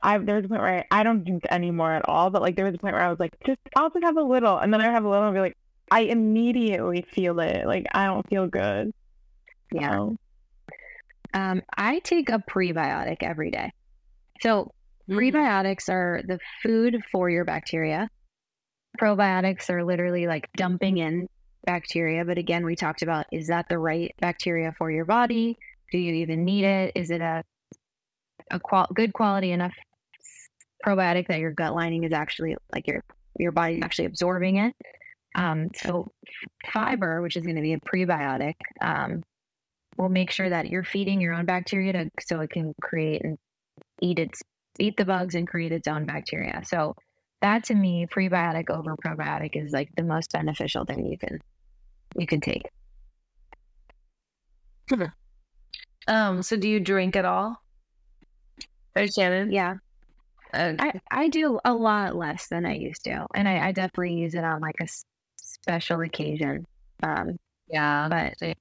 I 0.01 0.17
there 0.17 0.35
was 0.35 0.45
a 0.45 0.47
point 0.47 0.61
where 0.61 0.85
I, 0.91 0.99
I 0.99 1.03
don't 1.03 1.23
drink 1.23 1.43
anymore 1.49 1.93
at 1.93 2.07
all, 2.07 2.29
but 2.29 2.41
like 2.41 2.55
there 2.55 2.65
was 2.65 2.75
a 2.75 2.77
point 2.77 2.93
where 2.93 3.03
I 3.03 3.09
was 3.09 3.19
like, 3.19 3.33
just 3.45 3.59
I'll 3.75 3.89
just 3.89 4.03
have 4.03 4.17
a 4.17 4.23
little, 4.23 4.57
and 4.57 4.73
then 4.73 4.81
I 4.81 4.85
have 4.91 5.05
a 5.05 5.09
little, 5.09 5.25
and 5.25 5.33
be 5.33 5.39
like, 5.39 5.57
I 5.91 6.01
immediately 6.01 7.03
feel 7.13 7.39
it. 7.39 7.65
Like 7.65 7.85
I 7.93 8.05
don't 8.05 8.27
feel 8.29 8.47
good. 8.47 8.91
yeah 9.71 9.89
So, 9.89 10.15
um 11.33 11.61
i 11.77 11.99
take 11.99 12.29
a 12.29 12.41
prebiotic 12.49 13.17
every 13.21 13.51
day 13.51 13.71
so 14.41 14.71
Mm-hmm. 15.09 15.35
prebiotics 15.35 15.89
are 15.89 16.21
the 16.27 16.39
food 16.63 17.01
for 17.11 17.29
your 17.29 17.45
bacteria 17.45 18.09
probiotics 18.99 19.69
are 19.69 19.83
literally 19.83 20.27
like 20.27 20.47
dumping 20.55 20.97
in 20.97 21.27
bacteria 21.65 22.23
but 22.25 22.37
again 22.37 22.65
we 22.65 22.75
talked 22.75 23.01
about 23.01 23.25
is 23.31 23.47
that 23.47 23.67
the 23.69 23.77
right 23.77 24.13
bacteria 24.19 24.73
for 24.77 24.91
your 24.91 25.05
body 25.05 25.57
do 25.91 25.97
you 25.97 26.13
even 26.15 26.45
need 26.45 26.63
it 26.63 26.91
is 26.95 27.11
it 27.11 27.21
a 27.21 27.43
a 28.51 28.59
qual- 28.59 28.87
good 28.93 29.13
quality 29.13 29.51
enough 29.51 29.73
probiotic 30.85 31.27
that 31.27 31.39
your 31.39 31.51
gut 31.51 31.73
lining 31.75 32.03
is 32.03 32.13
actually 32.13 32.55
like 32.73 32.87
your 32.87 33.03
your 33.37 33.51
body's 33.51 33.81
actually 33.83 34.05
absorbing 34.05 34.57
it 34.57 34.73
um, 35.37 35.69
so 35.75 36.11
fiber 36.73 37.21
which 37.21 37.37
is 37.37 37.43
going 37.43 37.55
to 37.55 37.61
be 37.61 37.73
a 37.73 37.79
prebiotic 37.79 38.55
um, 38.81 39.23
will 39.97 40.09
make 40.09 40.31
sure 40.31 40.49
that 40.49 40.67
you're 40.67 40.83
feeding 40.83 41.21
your 41.21 41.33
own 41.33 41.45
bacteria 41.45 41.93
to, 41.93 42.09
so 42.19 42.41
it 42.41 42.49
can 42.49 42.73
create 42.81 43.23
and 43.23 43.37
eat 44.01 44.19
its 44.19 44.41
eat 44.79 44.97
the 44.97 45.05
bugs 45.05 45.35
and 45.35 45.47
create 45.47 45.71
its 45.71 45.87
own 45.87 46.05
bacteria 46.05 46.61
so 46.65 46.95
that 47.41 47.63
to 47.63 47.75
me 47.75 48.05
prebiotic 48.11 48.69
over 48.69 48.95
probiotic 48.97 49.51
is 49.53 49.71
like 49.71 49.89
the 49.95 50.03
most 50.03 50.31
beneficial 50.31 50.85
thing 50.85 51.05
you 51.05 51.17
can 51.17 51.39
you 52.17 52.27
can 52.27 52.41
take 52.41 52.69
Um. 56.07 56.41
So 56.41 56.55
do 56.55 56.69
you 56.69 56.79
drink 56.79 57.15
at 57.15 57.25
all? 57.25 57.61
Or 58.95 59.07
Shannon? 59.07 59.51
yeah 59.51 59.75
Uh, 60.53 60.73
I, 60.79 60.93
I 61.11 61.27
do 61.27 61.59
a 61.65 61.73
lot 61.73 62.15
less 62.15 62.47
than 62.47 62.65
I 62.65 62.75
used 62.75 63.03
to, 63.03 63.27
and 63.35 63.47
I, 63.47 63.67
I 63.67 63.71
definitely 63.73 64.13
use 64.13 64.33
it 64.33 64.43
on 64.43 64.61
like 64.61 64.79
a 64.79 64.87
special 65.63 66.01
occasion. 66.01 66.65
Um, 67.03 67.37
yeah. 67.69 68.07
but 68.09 68.55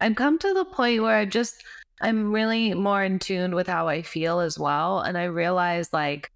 I've 0.00 0.16
come 0.16 0.38
to 0.38 0.54
the 0.54 0.64
point 0.64 1.02
where 1.02 1.16
I 1.16 1.24
just 1.24 1.62
I'm 2.02 2.32
really 2.32 2.72
more 2.74 3.02
in 3.04 3.18
tune 3.18 3.54
with 3.54 3.66
how 3.66 3.88
I 3.88 4.02
feel 4.02 4.40
as 4.40 4.58
well. 4.58 5.00
And 5.00 5.18
I 5.18 5.24
realize 5.24 5.92
like 5.92 6.30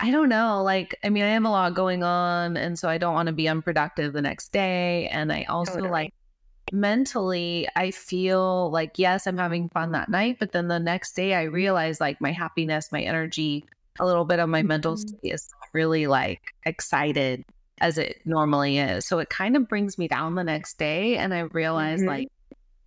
I 0.00 0.10
don't 0.10 0.28
know, 0.28 0.62
like 0.62 0.98
I 1.04 1.10
mean 1.10 1.24
I 1.24 1.28
have 1.30 1.44
a 1.44 1.48
lot 1.50 1.74
going 1.74 2.02
on 2.02 2.56
and 2.56 2.78
so 2.78 2.88
I 2.88 2.98
don't 2.98 3.14
want 3.14 3.28
to 3.28 3.32
be 3.32 3.48
unproductive 3.48 4.12
the 4.12 4.22
next 4.22 4.52
day. 4.52 5.08
And 5.08 5.32
I 5.32 5.44
also 5.44 5.74
Totally. 5.74 5.90
like 5.90 6.14
mentally 6.72 7.68
I 7.76 7.90
feel 7.92 8.70
like 8.70 8.98
yes, 8.98 9.26
I'm 9.26 9.38
having 9.38 9.68
fun 9.70 9.92
that 9.92 10.08
night, 10.10 10.38
but 10.40 10.52
then 10.52 10.68
the 10.68 10.80
next 10.80 11.14
day 11.16 11.34
I 11.34 11.44
realize 11.44 12.00
like 12.00 12.20
my 12.20 12.32
happiness, 12.32 12.92
my 12.92 13.02
energy, 13.02 13.64
a 14.00 14.06
little 14.06 14.24
bit 14.24 14.40
of 14.40 14.48
my 14.48 14.62
mental 14.62 14.96
Mhm. 14.96 14.98
state 14.98 15.34
is 15.34 15.48
really 15.74 16.06
like 16.06 16.40
excited 16.66 17.44
as 17.80 17.98
it 17.98 18.20
normally 18.24 18.78
is. 18.78 19.06
So 19.06 19.18
it 19.18 19.28
kind 19.30 19.56
of 19.56 19.68
brings 19.68 19.98
me 19.98 20.08
down 20.08 20.34
the 20.34 20.44
next 20.44 20.78
day 20.78 21.16
and 21.16 21.34
I 21.34 21.40
realize 21.40 22.00
Mhm. 22.00 22.06
like 22.06 22.28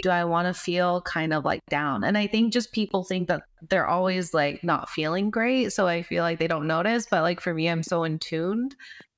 do 0.04 0.12
I 0.12 0.26
want 0.26 0.46
to 0.48 0.54
feel 0.54 1.02
kind 1.02 1.34
of 1.34 1.44
like 1.44 1.66
down? 1.72 2.04
And 2.04 2.20
I 2.20 2.28
think 2.28 2.54
just 2.54 2.72
people 2.72 3.04
think 3.04 3.28
that 3.30 3.42
they're 3.68 3.88
always 3.88 4.32
like 4.32 4.64
not 4.64 4.90
feeling 4.92 5.32
great. 5.32 5.74
So 5.74 5.88
I 5.88 6.04
feel 6.04 6.24
like 6.24 6.38
they 6.38 6.46
don't 6.48 6.68
notice. 6.68 7.08
But 7.10 7.24
like 7.24 7.42
for 7.42 7.52
me, 7.52 7.68
I'm 7.68 7.82
so 7.82 8.04
in 8.04 8.20
tuned 8.20 8.76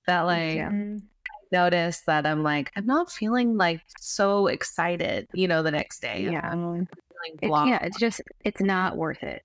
that 0.08 0.22
like 0.22 0.56
Yeah. 0.56 0.70
mm, 0.70 1.02
notice 1.52 2.00
that 2.08 2.26
I'm 2.26 2.44
like, 2.44 2.72
I'm 2.78 2.86
not 2.86 3.12
feeling 3.12 3.58
like 3.58 3.82
so 4.00 4.48
excited, 4.48 5.28
you 5.34 5.50
know, 5.50 5.64
the 5.64 5.72
next 5.72 6.02
day. 6.02 6.26
I'm 6.28 6.32
yeah, 6.32 6.52
feeling 6.52 6.88
it, 7.42 7.50
yeah, 7.70 7.80
it's 7.84 8.00
just 8.00 8.22
it's 8.46 8.62
not 8.62 8.96
worth 8.96 9.22
it. 9.22 9.44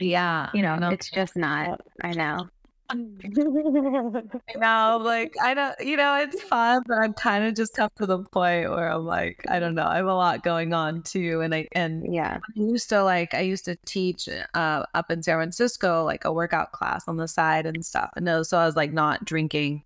yeah. 0.00 0.50
You 0.54 0.62
know, 0.62 0.74
no. 0.74 0.88
it's 0.90 1.08
just 1.08 1.36
not. 1.36 1.80
I 2.02 2.10
know. 2.14 2.48
I 3.24 4.58
know, 4.58 5.00
like 5.02 5.34
I 5.42 5.54
don't, 5.54 5.78
you 5.80 5.96
know, 5.96 6.16
it's 6.16 6.42
fun, 6.42 6.82
but 6.86 6.98
I'm 6.98 7.12
kind 7.12 7.44
of 7.44 7.54
just 7.54 7.74
come 7.74 7.90
to 7.96 8.06
the 8.06 8.18
point 8.18 8.70
where 8.70 8.90
I'm 8.90 9.04
like, 9.04 9.44
I 9.48 9.58
don't 9.58 9.74
know, 9.74 9.86
I 9.86 9.96
have 9.96 10.06
a 10.06 10.14
lot 10.14 10.42
going 10.42 10.72
on 10.72 11.02
too, 11.02 11.40
and 11.40 11.54
I 11.54 11.68
and 11.72 12.12
Yeah, 12.12 12.38
I 12.38 12.60
used 12.60 12.88
to 12.90 13.02
like 13.02 13.34
I 13.34 13.40
used 13.40 13.64
to 13.66 13.76
teach 13.86 14.28
uh, 14.54 14.84
up 14.94 15.10
in 15.10 15.22
San 15.22 15.36
Francisco 15.36 16.04
like 16.04 16.24
a 16.24 16.32
workout 16.32 16.72
class 16.72 17.06
on 17.08 17.16
the 17.16 17.28
side 17.28 17.66
and 17.66 17.84
stuff. 17.84 18.10
And 18.16 18.24
no, 18.24 18.42
so 18.42 18.58
I 18.58 18.66
was 18.66 18.76
like 18.76 18.92
not 18.92 19.24
drinking 19.24 19.82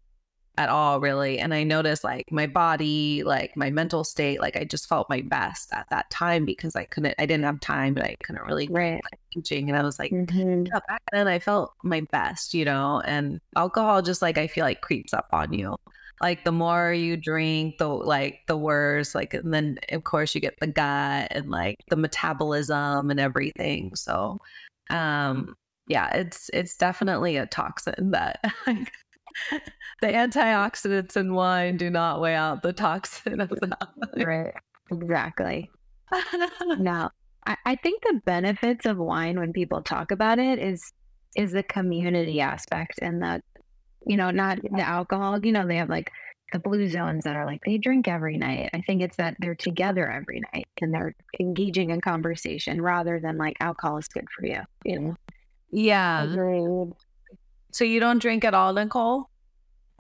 at 0.59 0.69
all 0.69 1.01
really. 1.01 1.39
And 1.39 1.55
I 1.55 1.63
noticed 1.63 2.03
like 2.03 2.31
my 2.33 2.47
body, 2.47 3.23
like 3.23 3.57
my 3.57 3.71
mental 3.71 4.03
state, 4.03 4.41
like 4.41 4.57
I 4.57 4.65
just 4.65 4.89
felt 4.89 5.09
my 5.09 5.23
best 5.23 5.73
at 5.73 5.89
that 5.91 6.11
time 6.11 6.45
because 6.45 6.75
I 6.75 6.85
couldn't 6.85 7.15
I 7.19 7.27
didn't 7.27 7.45
have 7.45 7.61
time, 7.61 7.95
but 7.95 8.05
I 8.05 8.17
couldn't 8.25 8.43
really 8.45 8.69
right. 8.69 9.01
like 9.05 9.21
teaching. 9.33 9.71
And 9.71 9.79
I 9.79 9.83
was 9.83 9.99
like, 10.01 10.11
Mhm. 10.11 10.67
yeah, 10.67 10.81
back 10.89 11.03
then 11.13 11.29
I 11.29 11.39
felt 11.39 11.73
my 11.85 12.01
best, 12.11 12.55
you 12.55 12.65
know, 12.65 13.01
and 13.07 13.41
alcohol 13.57 14.03
just 14.03 14.21
like 14.21 14.37
I 14.37 14.49
feel 14.49 14.65
like 14.65 14.81
creeps 14.81 15.15
up 15.15 15.29
on 15.33 15.53
you. 15.53 15.77
Like 16.21 16.45
the 16.45 16.53
more 16.53 16.93
you 16.93 17.17
drink, 17.17 17.79
the 17.79 17.87
like 17.89 18.41
the 18.49 18.57
worse. 18.57 19.15
Like 19.15 19.35
and 19.35 19.55
then 19.55 19.79
of 19.93 20.03
course 20.03 20.35
you 20.35 20.41
get 20.41 20.59
the 20.61 20.67
gut 20.67 21.29
and 21.31 21.49
like 21.51 21.77
the 21.89 21.97
metabolism 21.97 23.11
and 23.11 23.21
everything. 23.21 23.95
So 23.95 24.41
um 24.91 25.55
yeah, 25.87 26.15
it's 26.17 26.51
it's 26.53 26.77
definitely 26.77 27.37
a 27.37 27.47
toxin 27.47 28.11
that 28.11 28.41
the 30.01 30.09
antioxidants 30.09 31.17
in 31.17 31.35
wine 31.35 31.77
do 31.77 31.91
not 31.91 32.21
weigh 32.21 32.35
out 32.35 32.63
the 32.63 32.73
toxin 32.73 33.41
of 33.41 33.51
that. 33.51 33.89
Right. 34.27 34.55
Exactly. 34.91 35.71
No, 36.79 37.11
I, 37.47 37.57
I 37.67 37.77
think 37.77 38.03
the 38.03 38.21
benefits 38.25 38.87
of 38.87 38.97
wine 38.99 39.39
when 39.39 39.53
people 39.53 39.83
talk 39.83 40.11
about 40.11 40.39
it 40.39 40.59
is 40.59 40.93
is 41.37 41.53
the 41.53 41.63
community 41.63 42.41
aspect 42.41 42.99
and 43.03 43.23
the 43.23 43.43
you 44.07 44.17
know 44.17 44.31
not 44.31 44.61
the 44.63 44.81
alcohol. 44.81 45.45
You 45.45 45.53
know 45.53 45.67
they 45.67 45.77
have 45.77 45.91
like 45.91 46.11
the 46.53 46.59
blue 46.59 46.89
zones 46.89 47.25
that 47.25 47.37
are 47.37 47.45
like 47.45 47.61
they 47.67 47.77
drink 47.79 48.09
every 48.09 48.39
night. 48.39 48.71
I 48.73 48.81
think 48.83 49.03
it's 49.03 49.17
that 49.17 49.37
they're 49.41 49.55
together 49.55 50.11
every 50.11 50.41
night 50.55 50.67
and 50.81 50.95
they're 50.95 51.15
engaging 51.39 51.91
in 51.91 52.01
conversation 52.01 52.81
rather 52.81 53.21
than 53.21 53.37
like 53.37 53.57
alcohol 53.61 53.99
is 53.99 54.09
good 54.09 54.27
for 54.35 54.47
you. 54.47 54.61
You 54.85 55.01
know. 55.01 55.17
yeah. 55.71 56.25
Agreed. 56.25 56.93
So 57.73 57.85
you 57.85 58.01
don't 58.01 58.21
drink 58.21 58.45
at 58.45 58.55
all, 58.55 58.73
Nicole? 58.73 59.29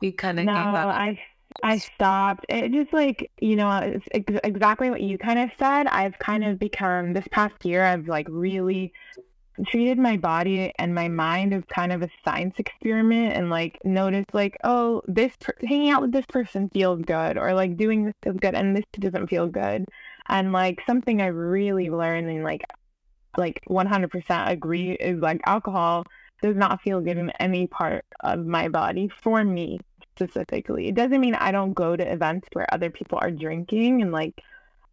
You 0.01 0.13
kind 0.13 0.39
of 0.39 0.45
No, 0.47 0.53
I 0.53 1.19
I 1.63 1.79
stopped. 1.79 2.47
It 2.49 2.73
just 2.73 2.93
like 2.93 3.31
you 3.41 3.57
know, 3.57 3.71
it's 3.79 4.07
ex- 4.13 4.41
exactly 4.45 4.91
what 4.91 5.01
you 5.01 5.19
kind 5.19 5.39
of 5.39 5.51
said. 5.59 5.87
I've 5.89 6.19
kind 6.19 6.45
of 6.45 6.59
become 6.59 7.13
this 7.13 7.27
past 7.33 7.65
year. 7.65 7.85
I've 7.85 8.07
like 8.09 8.27
really 8.31 8.93
treated 9.67 9.99
my 9.99 10.17
body 10.17 10.73
and 10.79 10.95
my 10.95 11.09
mind 11.09 11.53
as 11.55 11.65
kind 11.75 11.93
of 11.93 12.03
a 12.03 12.09
science 12.25 12.55
experiment, 12.59 13.35
and 13.37 13.51
like 13.51 13.79
noticed 13.85 14.33
like, 14.35 14.57
oh, 14.65 15.03
this 15.09 15.33
per- 15.41 15.57
hanging 15.67 15.91
out 15.91 16.03
with 16.03 16.13
this 16.13 16.27
person 16.27 16.69
feels 16.71 17.03
good, 17.03 17.37
or 17.39 17.55
like 17.55 17.77
doing 17.77 18.05
this 18.05 18.15
feels 18.23 18.39
good, 18.41 18.55
and 18.55 18.77
this 18.77 18.85
doesn't 18.93 19.29
feel 19.29 19.49
good, 19.49 19.85
and 20.29 20.53
like 20.53 20.79
something 20.87 21.21
I 21.23 21.27
really 21.27 21.91
learned 21.91 22.29
and 22.29 22.45
like 22.45 22.63
like 23.37 23.63
100% 23.67 24.51
agree 24.51 24.93
is 24.93 25.21
like 25.21 25.41
alcohol 25.47 26.05
does 26.43 26.57
not 26.57 26.81
feel 26.83 27.01
good 27.01 27.19
in 27.19 27.31
any 27.41 27.67
part 27.67 28.05
of 28.21 28.47
my 28.47 28.69
body 28.69 29.09
for 29.23 29.45
me 29.45 29.79
specifically. 30.19 30.89
It 30.89 30.95
doesn't 30.95 31.21
mean 31.21 31.35
I 31.35 31.53
don't 31.53 31.75
go 31.75 31.97
to 31.97 32.12
events 32.12 32.49
where 32.53 32.73
other 32.73 32.91
people 32.91 33.19
are 33.21 33.31
drinking 33.31 34.03
and 34.03 34.12
like 34.12 34.43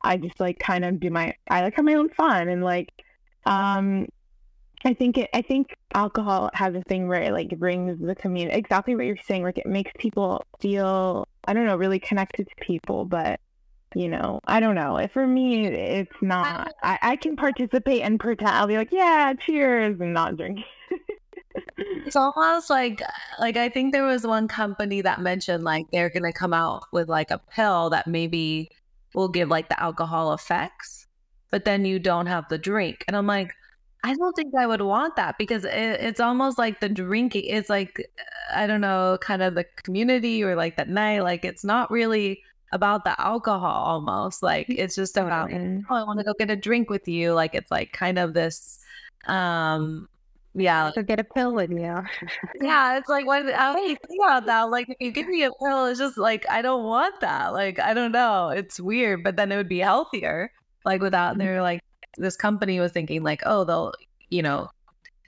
I 0.01 0.17
just 0.17 0.39
like 0.39 0.59
kind 0.59 0.85
of 0.85 0.99
do 0.99 1.09
my 1.09 1.33
I 1.49 1.61
like 1.61 1.75
have 1.75 1.85
my 1.85 1.95
own 1.95 2.09
fun 2.09 2.47
and 2.47 2.63
like 2.63 2.91
um 3.45 4.07
I 4.85 4.93
think 4.93 5.17
it 5.17 5.29
I 5.33 5.41
think 5.41 5.75
alcohol 5.93 6.51
has 6.53 6.75
a 6.75 6.81
thing 6.81 7.07
where 7.07 7.21
it 7.21 7.33
like 7.33 7.49
brings 7.57 7.99
the 7.99 8.15
community 8.15 8.55
exactly 8.55 8.95
what 8.95 9.05
you're 9.05 9.17
saying 9.17 9.43
like 9.43 9.57
it 9.57 9.65
makes 9.65 9.91
people 9.97 10.45
feel 10.59 11.27
I 11.47 11.53
don't 11.53 11.65
know 11.65 11.75
really 11.75 11.99
connected 11.99 12.47
to 12.47 12.65
people 12.65 13.05
but 13.05 13.39
you 13.95 14.09
know 14.09 14.41
I 14.45 14.59
don't 14.59 14.75
know 14.75 15.07
for 15.11 15.25
me 15.25 15.65
it's 15.67 16.21
not 16.21 16.73
I, 16.83 16.99
I 17.01 17.15
can 17.15 17.35
participate 17.35 18.01
and 18.01 18.19
pretend 18.19 18.51
I'll 18.51 18.67
be 18.67 18.77
like 18.77 18.91
yeah 18.91 19.33
cheers 19.33 19.99
and 19.99 20.13
not 20.13 20.37
drink 20.37 20.59
It's 22.05 22.15
almost 22.15 22.69
like 22.69 23.01
like 23.39 23.57
I 23.57 23.69
think 23.69 23.91
there 23.91 24.05
was 24.05 24.25
one 24.27 24.47
company 24.47 25.01
that 25.01 25.21
mentioned 25.21 25.63
like 25.63 25.87
they're 25.91 26.09
gonna 26.09 26.33
come 26.33 26.53
out 26.53 26.83
with 26.91 27.09
like 27.09 27.31
a 27.31 27.41
pill 27.51 27.89
that 27.89 28.07
maybe 28.07 28.69
will 29.13 29.29
give 29.29 29.49
like 29.49 29.69
the 29.69 29.81
alcohol 29.81 30.33
effects, 30.33 31.07
but 31.51 31.65
then 31.65 31.85
you 31.85 31.99
don't 31.99 32.27
have 32.27 32.47
the 32.49 32.57
drink. 32.57 33.03
And 33.07 33.15
I'm 33.17 33.27
like, 33.27 33.53
I 34.03 34.13
don't 34.13 34.33
think 34.35 34.53
I 34.55 34.67
would 34.67 34.81
want 34.81 35.15
that 35.15 35.37
because 35.39 35.65
it, 35.65 35.73
it's 35.73 36.19
almost 36.19 36.59
like 36.59 36.79
the 36.79 36.89
drinking. 36.89 37.45
It's 37.45 37.69
like 37.69 38.07
I 38.53 38.67
don't 38.67 38.81
know, 38.81 39.17
kind 39.21 39.41
of 39.41 39.55
the 39.55 39.65
community 39.83 40.43
or 40.43 40.55
like 40.55 40.77
that 40.77 40.89
night. 40.89 41.21
Like 41.21 41.43
it's 41.43 41.63
not 41.63 41.89
really 41.89 42.43
about 42.71 43.03
the 43.03 43.19
alcohol 43.19 43.83
almost. 43.83 44.43
Like 44.43 44.67
it's 44.69 44.95
just 44.95 45.17
about 45.17 45.51
oh, 45.51 45.81
I 45.89 46.03
want 46.03 46.19
to 46.19 46.25
go 46.25 46.33
get 46.37 46.51
a 46.51 46.55
drink 46.55 46.89
with 46.89 47.07
you. 47.07 47.33
Like 47.33 47.55
it's 47.55 47.71
like 47.71 47.93
kind 47.93 48.19
of 48.19 48.33
this 48.35 48.79
um 49.27 50.07
yeah. 50.55 50.91
To 50.95 51.03
get 51.03 51.19
a 51.19 51.23
pill 51.23 51.53
with 51.53 51.69
you. 51.69 52.01
yeah, 52.61 52.97
it's 52.97 53.09
like 53.09 53.25
what 53.25 53.45
I 53.45 53.73
think 53.73 53.99
about 54.23 54.45
that. 54.45 54.63
Like 54.63 54.87
if 54.89 54.95
you 54.99 55.11
give 55.11 55.27
me 55.27 55.43
a 55.43 55.51
pill, 55.51 55.85
it's 55.85 55.99
just 55.99 56.17
like 56.17 56.45
I 56.49 56.61
don't 56.61 56.83
want 56.83 57.19
that. 57.21 57.53
Like 57.53 57.79
I 57.79 57.93
don't 57.93 58.11
know. 58.11 58.49
It's 58.49 58.79
weird, 58.79 59.23
but 59.23 59.35
then 59.35 59.51
it 59.51 59.57
would 59.57 59.69
be 59.69 59.79
healthier. 59.79 60.51
Like 60.85 61.01
without 61.01 61.31
mm-hmm. 61.31 61.39
they're 61.39 61.61
like 61.61 61.81
this 62.17 62.37
company 62.37 62.79
was 62.79 62.93
thinking 62.93 63.23
like, 63.23 63.41
oh, 63.45 63.65
they'll, 63.65 63.91
you 64.29 64.41
know, 64.41 64.69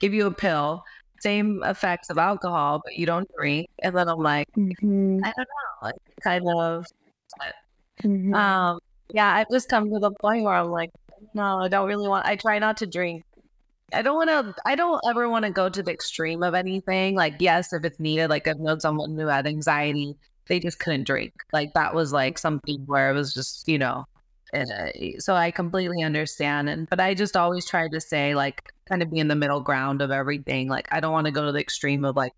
give 0.00 0.14
you 0.14 0.26
a 0.26 0.30
pill, 0.30 0.82
same 1.20 1.62
effects 1.64 2.08
of 2.08 2.16
alcohol, 2.16 2.80
but 2.82 2.96
you 2.96 3.04
don't 3.04 3.28
drink. 3.38 3.68
And 3.82 3.94
then 3.94 4.08
I'm 4.08 4.18
like, 4.18 4.48
mm-hmm. 4.56 5.18
I 5.22 5.32
don't 5.36 5.48
know, 5.48 5.88
like 5.88 5.94
kind 6.22 6.44
of 6.48 6.86
mm-hmm. 8.02 8.34
um 8.34 8.78
yeah, 9.10 9.34
I've 9.34 9.50
just 9.50 9.68
come 9.68 9.90
to 9.90 9.98
the 9.98 10.10
point 10.20 10.44
where 10.44 10.54
I'm 10.54 10.70
like, 10.70 10.90
no, 11.34 11.60
I 11.60 11.68
don't 11.68 11.86
really 11.86 12.08
want 12.08 12.26
I 12.26 12.36
try 12.36 12.58
not 12.58 12.78
to 12.78 12.86
drink 12.86 13.24
I 13.92 14.02
don't 14.02 14.16
want 14.16 14.28
to. 14.28 14.54
I 14.66 14.74
don't 14.74 15.00
ever 15.08 15.28
want 15.28 15.44
to 15.44 15.50
go 15.50 15.68
to 15.68 15.82
the 15.82 15.92
extreme 15.92 16.42
of 16.42 16.54
anything. 16.54 17.14
Like, 17.14 17.36
yes, 17.38 17.72
if 17.72 17.84
it's 17.84 17.98
needed. 17.98 18.28
Like, 18.28 18.46
I've 18.46 18.60
known 18.60 18.80
someone 18.80 19.16
who 19.16 19.26
had 19.26 19.46
anxiety, 19.46 20.16
they 20.46 20.60
just 20.60 20.78
couldn't 20.78 21.04
drink. 21.04 21.32
Like, 21.52 21.72
that 21.74 21.94
was 21.94 22.12
like 22.12 22.38
something 22.38 22.82
where 22.86 23.10
it 23.10 23.14
was 23.14 23.32
just, 23.32 23.68
you 23.68 23.78
know. 23.78 24.04
Uh, 24.54 24.90
so 25.18 25.34
I 25.34 25.50
completely 25.50 26.02
understand, 26.02 26.68
and 26.68 26.88
but 26.88 27.00
I 27.00 27.14
just 27.14 27.36
always 27.36 27.66
try 27.66 27.88
to 27.88 28.00
say 28.00 28.34
like, 28.34 28.72
kind 28.88 29.02
of 29.02 29.10
be 29.10 29.18
in 29.18 29.28
the 29.28 29.34
middle 29.34 29.60
ground 29.60 30.00
of 30.00 30.10
everything. 30.10 30.68
Like, 30.68 30.88
I 30.90 31.00
don't 31.00 31.12
want 31.12 31.26
to 31.26 31.32
go 31.32 31.44
to 31.44 31.52
the 31.52 31.60
extreme 31.60 32.04
of 32.04 32.16
like, 32.16 32.32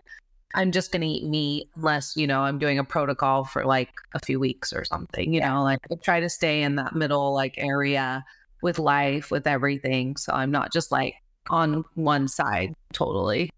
I'm 0.54 0.72
just 0.72 0.90
gonna 0.90 1.06
eat 1.06 1.24
meat 1.24 1.68
unless 1.76 2.16
you 2.16 2.26
know 2.26 2.40
I'm 2.40 2.58
doing 2.58 2.78
a 2.78 2.84
protocol 2.84 3.44
for 3.44 3.64
like 3.64 3.90
a 4.14 4.18
few 4.18 4.40
weeks 4.40 4.72
or 4.72 4.84
something. 4.84 5.32
You 5.32 5.40
know, 5.40 5.62
like 5.62 5.78
I 5.90 5.94
try 5.96 6.20
to 6.20 6.28
stay 6.28 6.62
in 6.62 6.76
that 6.76 6.94
middle 6.94 7.32
like 7.32 7.54
area 7.58 8.24
with 8.62 8.78
life, 8.78 9.30
with 9.30 9.46
everything. 9.46 10.16
So 10.16 10.32
I'm 10.32 10.50
not 10.50 10.72
just 10.72 10.90
like 10.90 11.14
on 11.48 11.84
one 11.94 12.28
side 12.28 12.74
totally. 12.92 13.50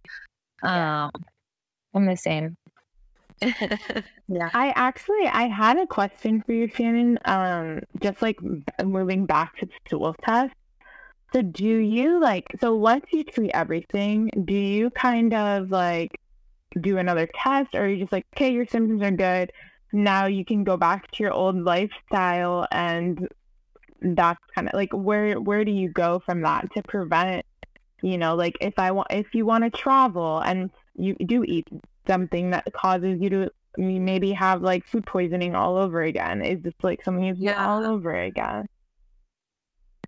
Um, 0.62 1.10
I'm 1.94 2.06
the 2.06 2.16
same. 2.16 2.56
yeah. 4.28 4.50
I 4.54 4.72
actually 4.76 5.26
I 5.26 5.48
had 5.48 5.78
a 5.78 5.86
question 5.86 6.42
for 6.42 6.52
you, 6.52 6.68
Shannon. 6.68 7.18
Um, 7.24 7.80
just 8.00 8.22
like 8.22 8.38
moving 8.84 9.26
back 9.26 9.56
to 9.58 9.66
the 9.66 9.72
stool 9.86 10.14
test. 10.24 10.54
So 11.32 11.42
do 11.42 11.64
you 11.64 12.20
like 12.20 12.46
so 12.60 12.76
once 12.76 13.06
you 13.10 13.24
treat 13.24 13.50
everything, 13.52 14.30
do 14.44 14.54
you 14.54 14.90
kind 14.90 15.34
of 15.34 15.70
like 15.70 16.20
do 16.80 16.98
another 16.98 17.28
test 17.34 17.74
or 17.74 17.84
are 17.84 17.88
you 17.88 17.98
just 17.98 18.12
like, 18.12 18.26
okay, 18.34 18.52
your 18.52 18.66
symptoms 18.66 19.02
are 19.02 19.10
good. 19.10 19.52
Now 19.92 20.26
you 20.26 20.44
can 20.44 20.64
go 20.64 20.76
back 20.76 21.10
to 21.12 21.22
your 21.22 21.32
old 21.32 21.56
lifestyle 21.56 22.66
and 22.70 23.28
that's 24.00 24.40
kind 24.54 24.68
of 24.68 24.74
like 24.74 24.90
where 24.92 25.40
where 25.40 25.64
do 25.64 25.70
you 25.70 25.88
go 25.88 26.20
from 26.24 26.42
that 26.42 26.72
to 26.74 26.82
prevent 26.82 27.44
you 28.02 28.18
know 28.18 28.34
like 28.34 28.56
if 28.60 28.78
i 28.78 28.90
want 28.90 29.08
if 29.10 29.34
you 29.34 29.46
want 29.46 29.64
to 29.64 29.70
travel 29.70 30.38
and 30.40 30.70
you 30.94 31.14
do 31.26 31.44
eat 31.44 31.66
something 32.06 32.50
that 32.50 32.70
causes 32.72 33.18
you 33.20 33.30
to 33.30 33.50
maybe 33.78 34.32
have 34.32 34.60
like 34.60 34.86
food 34.86 35.06
poisoning 35.06 35.54
all 35.54 35.76
over 35.76 36.02
again 36.02 36.42
is 36.42 36.60
this 36.62 36.74
like 36.82 37.02
something 37.02 37.24
you 37.24 37.34
yeah. 37.38 37.66
all 37.66 37.86
over 37.86 38.14
again 38.14 38.66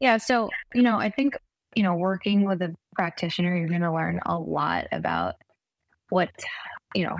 yeah 0.00 0.16
so 0.16 0.50
you 0.74 0.82
know 0.82 0.98
i 0.98 1.08
think 1.08 1.36
you 1.74 1.82
know 1.82 1.94
working 1.94 2.44
with 2.44 2.60
a 2.60 2.74
practitioner 2.94 3.56
you're 3.56 3.68
going 3.68 3.80
to 3.80 3.92
learn 3.92 4.20
a 4.26 4.36
lot 4.36 4.86
about 4.92 5.34
what 6.10 6.30
you 6.94 7.04
know 7.04 7.16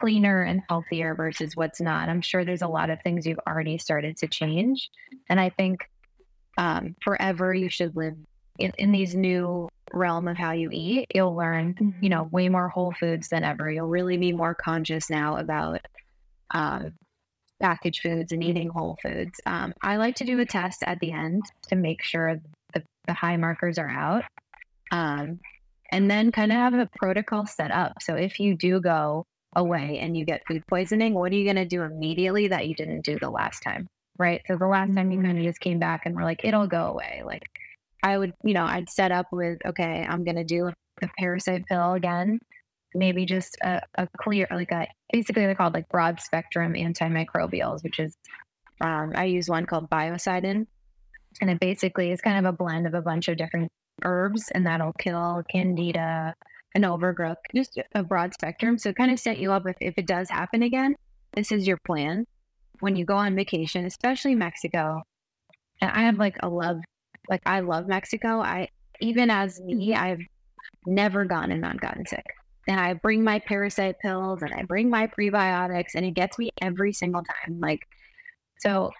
cleaner 0.00 0.42
and 0.42 0.62
healthier 0.68 1.14
versus 1.14 1.54
what's 1.54 1.80
not 1.80 2.08
i'm 2.08 2.20
sure 2.20 2.44
there's 2.44 2.62
a 2.62 2.68
lot 2.68 2.90
of 2.90 3.00
things 3.02 3.24
you've 3.24 3.38
already 3.46 3.78
started 3.78 4.16
to 4.16 4.26
change 4.26 4.90
and 5.28 5.38
i 5.38 5.48
think 5.48 5.88
um, 6.58 6.94
forever 7.02 7.54
you 7.54 7.70
should 7.70 7.96
live 7.96 8.14
in, 8.58 8.72
in 8.78 8.92
these 8.92 9.14
new 9.14 9.68
realm 9.92 10.28
of 10.28 10.36
how 10.36 10.52
you 10.52 10.70
eat, 10.72 11.06
you'll 11.14 11.36
learn, 11.36 11.94
you 12.00 12.08
know, 12.08 12.24
mm-hmm. 12.24 12.36
way 12.36 12.48
more 12.48 12.68
whole 12.68 12.92
foods 12.98 13.28
than 13.28 13.44
ever. 13.44 13.70
You'll 13.70 13.88
really 13.88 14.16
be 14.16 14.32
more 14.32 14.54
conscious 14.54 15.10
now 15.10 15.36
about 15.36 15.80
um, 16.52 16.92
packaged 17.60 18.02
foods 18.02 18.32
and 18.32 18.42
eating 18.42 18.68
whole 18.68 18.98
foods. 19.02 19.40
Um, 19.46 19.72
I 19.82 19.96
like 19.96 20.16
to 20.16 20.24
do 20.24 20.40
a 20.40 20.46
test 20.46 20.82
at 20.86 21.00
the 21.00 21.12
end 21.12 21.42
to 21.68 21.76
make 21.76 22.02
sure 22.02 22.40
the, 22.74 22.82
the 23.06 23.14
high 23.14 23.36
markers 23.36 23.78
are 23.78 23.88
out. 23.88 24.24
Um, 24.90 25.40
and 25.90 26.10
then 26.10 26.32
kind 26.32 26.50
of 26.50 26.56
have 26.56 26.74
a 26.74 26.88
protocol 26.96 27.46
set 27.46 27.70
up. 27.70 28.00
So 28.00 28.14
if 28.14 28.40
you 28.40 28.56
do 28.56 28.80
go 28.80 29.26
away 29.54 29.98
and 30.00 30.16
you 30.16 30.24
get 30.24 30.46
food 30.48 30.62
poisoning, 30.66 31.14
what 31.14 31.32
are 31.32 31.34
you 31.34 31.44
going 31.44 31.56
to 31.56 31.66
do 31.66 31.82
immediately 31.82 32.48
that 32.48 32.66
you 32.66 32.74
didn't 32.74 33.02
do 33.02 33.18
the 33.18 33.30
last 33.30 33.60
time? 33.60 33.86
Right. 34.18 34.42
So 34.46 34.56
the 34.56 34.66
last 34.66 34.94
time 34.94 35.10
you 35.10 35.18
mm-hmm. 35.18 35.26
kind 35.26 35.38
of 35.38 35.44
just 35.44 35.60
came 35.60 35.78
back 35.78 36.02
and 36.04 36.14
were 36.14 36.24
like, 36.24 36.44
it'll 36.44 36.66
go 36.66 36.86
away. 36.86 37.22
Like, 37.24 37.48
I 38.02 38.18
would, 38.18 38.32
you 38.42 38.54
know, 38.54 38.64
I'd 38.64 38.90
set 38.90 39.12
up 39.12 39.26
with, 39.32 39.58
okay, 39.64 40.06
I'm 40.08 40.24
going 40.24 40.36
to 40.36 40.44
do 40.44 40.70
the 41.00 41.08
parasite 41.18 41.66
pill 41.66 41.92
again. 41.92 42.38
Maybe 42.94 43.24
just 43.24 43.56
a, 43.62 43.80
a 43.96 44.08
clear, 44.18 44.46
like 44.50 44.72
a, 44.72 44.86
basically 45.12 45.46
they're 45.46 45.54
called 45.54 45.74
like 45.74 45.88
broad 45.88 46.20
spectrum 46.20 46.74
antimicrobials, 46.74 47.82
which 47.82 47.98
is, 47.98 48.16
um, 48.80 49.12
I 49.14 49.24
use 49.24 49.48
one 49.48 49.66
called 49.66 49.88
Biocidin. 49.88 50.66
And 51.40 51.50
it 51.50 51.60
basically 51.60 52.10
is 52.10 52.20
kind 52.20 52.44
of 52.44 52.52
a 52.52 52.56
blend 52.56 52.86
of 52.86 52.94
a 52.94 53.00
bunch 53.00 53.28
of 53.28 53.38
different 53.38 53.70
herbs 54.02 54.50
and 54.54 54.66
that'll 54.66 54.92
kill 54.94 55.42
candida 55.48 56.34
and 56.74 56.84
overgrowth, 56.84 57.38
just 57.54 57.78
a 57.94 58.02
broad 58.02 58.34
spectrum. 58.34 58.78
So 58.78 58.92
kind 58.92 59.10
of 59.10 59.18
set 59.18 59.38
you 59.38 59.52
up 59.52 59.66
if, 59.66 59.76
if 59.80 59.94
it 59.96 60.06
does 60.06 60.28
happen 60.28 60.62
again, 60.62 60.96
this 61.32 61.52
is 61.52 61.66
your 61.66 61.78
plan. 61.86 62.26
When 62.80 62.96
you 62.96 63.04
go 63.04 63.16
on 63.16 63.36
vacation, 63.36 63.84
especially 63.84 64.34
Mexico, 64.34 65.02
and 65.80 65.90
I 65.90 66.02
have 66.02 66.18
like 66.18 66.36
a 66.42 66.48
love 66.48 66.80
like 67.28 67.42
I 67.46 67.60
love 67.60 67.86
Mexico. 67.86 68.40
I 68.40 68.68
even 69.00 69.30
as 69.30 69.60
me, 69.60 69.90
mm-hmm. 69.90 70.02
I've 70.02 70.20
never 70.86 71.24
gone 71.24 71.50
and 71.50 71.60
not 71.60 71.80
gotten 71.80 72.06
sick. 72.06 72.24
And 72.68 72.78
I 72.78 72.94
bring 72.94 73.24
my 73.24 73.40
parasite 73.40 73.96
pills 74.00 74.42
and 74.42 74.52
I 74.54 74.62
bring 74.62 74.88
my 74.88 75.06
prebiotics 75.06 75.94
and 75.94 76.06
it 76.06 76.14
gets 76.14 76.38
me 76.38 76.50
every 76.60 76.92
single 76.92 77.22
time. 77.22 77.58
Like 77.60 77.80
so 78.60 78.90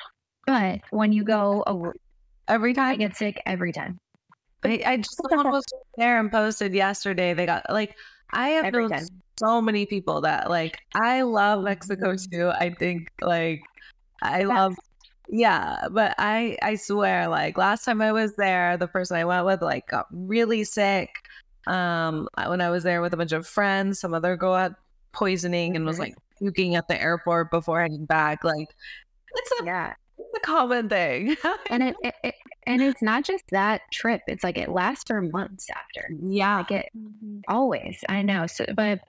but 0.46 0.80
when 0.90 1.12
you 1.12 1.24
go 1.24 1.62
every 2.48 2.74
time 2.74 2.92
I 2.92 2.96
get 2.96 3.16
sick 3.16 3.40
every 3.46 3.72
time. 3.72 3.98
I, 4.64 4.82
I 4.84 4.96
just 4.98 5.20
was 5.30 5.64
there 5.96 6.18
and 6.20 6.30
posted 6.30 6.74
yesterday. 6.74 7.34
They 7.34 7.46
got 7.46 7.64
like 7.70 7.96
I 8.32 8.48
have 8.50 8.72
known 8.72 8.90
so 9.38 9.60
many 9.60 9.86
people 9.86 10.20
that 10.22 10.50
like 10.50 10.78
I 10.94 11.22
love 11.22 11.64
Mexico 11.64 12.12
mm-hmm. 12.12 12.40
too. 12.40 12.48
I 12.48 12.74
think 12.78 13.08
like 13.20 13.60
I 14.22 14.44
love 14.44 14.74
yeah, 15.32 15.88
but 15.90 16.14
I 16.18 16.58
I 16.60 16.74
swear, 16.74 17.26
like 17.26 17.56
last 17.56 17.86
time 17.86 18.02
I 18.02 18.12
was 18.12 18.36
there, 18.36 18.76
the 18.76 18.86
person 18.86 19.16
I 19.16 19.24
went 19.24 19.46
with 19.46 19.62
like 19.62 19.88
got 19.88 20.06
really 20.12 20.62
sick. 20.62 21.08
Um, 21.66 22.28
when 22.46 22.60
I 22.60 22.68
was 22.68 22.82
there 22.82 23.00
with 23.00 23.14
a 23.14 23.16
bunch 23.16 23.32
of 23.32 23.46
friends, 23.46 23.98
some 23.98 24.12
other 24.12 24.36
girl 24.36 24.54
had 24.54 24.74
poisoning 25.12 25.74
and 25.74 25.86
was 25.86 25.98
like 25.98 26.14
puking 26.38 26.74
at 26.74 26.86
the 26.86 27.00
airport 27.00 27.50
before 27.50 27.80
heading 27.80 28.04
back. 28.04 28.44
Like, 28.44 28.68
it's 29.34 29.52
a 29.62 29.64
yeah, 29.64 29.94
it's 30.18 30.36
a 30.36 30.40
common 30.40 30.90
thing. 30.90 31.34
and 31.70 31.82
it, 31.82 31.96
it, 32.02 32.14
it, 32.22 32.34
and 32.66 32.82
it's 32.82 33.00
not 33.00 33.24
just 33.24 33.44
that 33.52 33.80
trip. 33.90 34.20
It's 34.26 34.44
like 34.44 34.58
it 34.58 34.68
lasts 34.68 35.04
for 35.06 35.22
months 35.22 35.66
after. 35.74 36.10
Yeah, 36.20 36.58
like 36.58 36.70
it 36.72 36.88
mm-hmm. 36.94 37.38
always. 37.48 38.04
I 38.06 38.20
know. 38.20 38.46
So, 38.46 38.66
but 38.76 39.00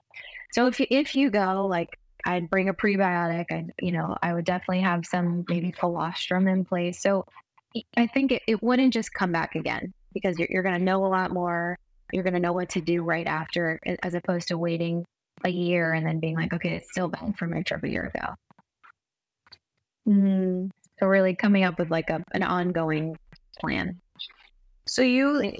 so 0.52 0.68
if 0.68 0.80
you, 0.80 0.86
if 0.88 1.14
you 1.14 1.28
go 1.28 1.66
like 1.66 1.98
I'd 2.24 2.50
bring 2.50 2.68
a 2.68 2.74
prebiotic. 2.74 3.46
I, 3.50 3.66
you 3.80 3.92
know, 3.92 4.16
I 4.22 4.32
would 4.32 4.44
definitely 4.44 4.80
have 4.80 5.04
some 5.04 5.44
maybe 5.48 5.72
colostrum 5.72 6.48
in 6.48 6.64
place. 6.64 7.00
So 7.00 7.26
I 7.96 8.06
think 8.06 8.32
it, 8.32 8.42
it 8.46 8.62
wouldn't 8.62 8.92
just 8.92 9.12
come 9.12 9.32
back 9.32 9.54
again 9.54 9.92
because 10.12 10.38
you're, 10.38 10.48
you're 10.50 10.62
going 10.62 10.78
to 10.78 10.84
know 10.84 11.04
a 11.04 11.08
lot 11.08 11.32
more. 11.32 11.78
You're 12.12 12.22
going 12.22 12.34
to 12.34 12.40
know 12.40 12.52
what 12.52 12.68
to 12.70 12.80
do 12.80 13.02
right 13.02 13.26
after, 13.26 13.80
as 14.02 14.14
opposed 14.14 14.48
to 14.48 14.58
waiting 14.58 15.04
a 15.44 15.50
year 15.50 15.92
and 15.92 16.06
then 16.06 16.20
being 16.20 16.36
like, 16.36 16.52
okay, 16.52 16.76
it's 16.76 16.90
still 16.90 17.08
bad 17.08 17.36
from 17.36 17.50
my 17.50 17.62
trip 17.62 17.82
a 17.82 17.88
year 17.88 18.12
ago. 18.14 18.34
Mm. 20.08 20.70
So 21.00 21.06
really 21.06 21.34
coming 21.34 21.64
up 21.64 21.78
with 21.78 21.90
like 21.90 22.10
a, 22.10 22.22
an 22.32 22.42
ongoing 22.42 23.16
plan. 23.58 24.00
So 24.86 25.02
you 25.02 25.52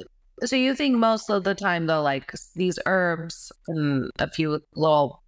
so 0.44 0.56
you 0.56 0.74
think 0.74 0.96
most 0.96 1.30
of 1.30 1.44
the 1.44 1.54
time 1.54 1.86
though, 1.86 2.02
like 2.02 2.32
these 2.54 2.78
herbs 2.86 3.50
and 3.68 4.10
a 4.18 4.30
few 4.30 4.60
little 4.74 5.22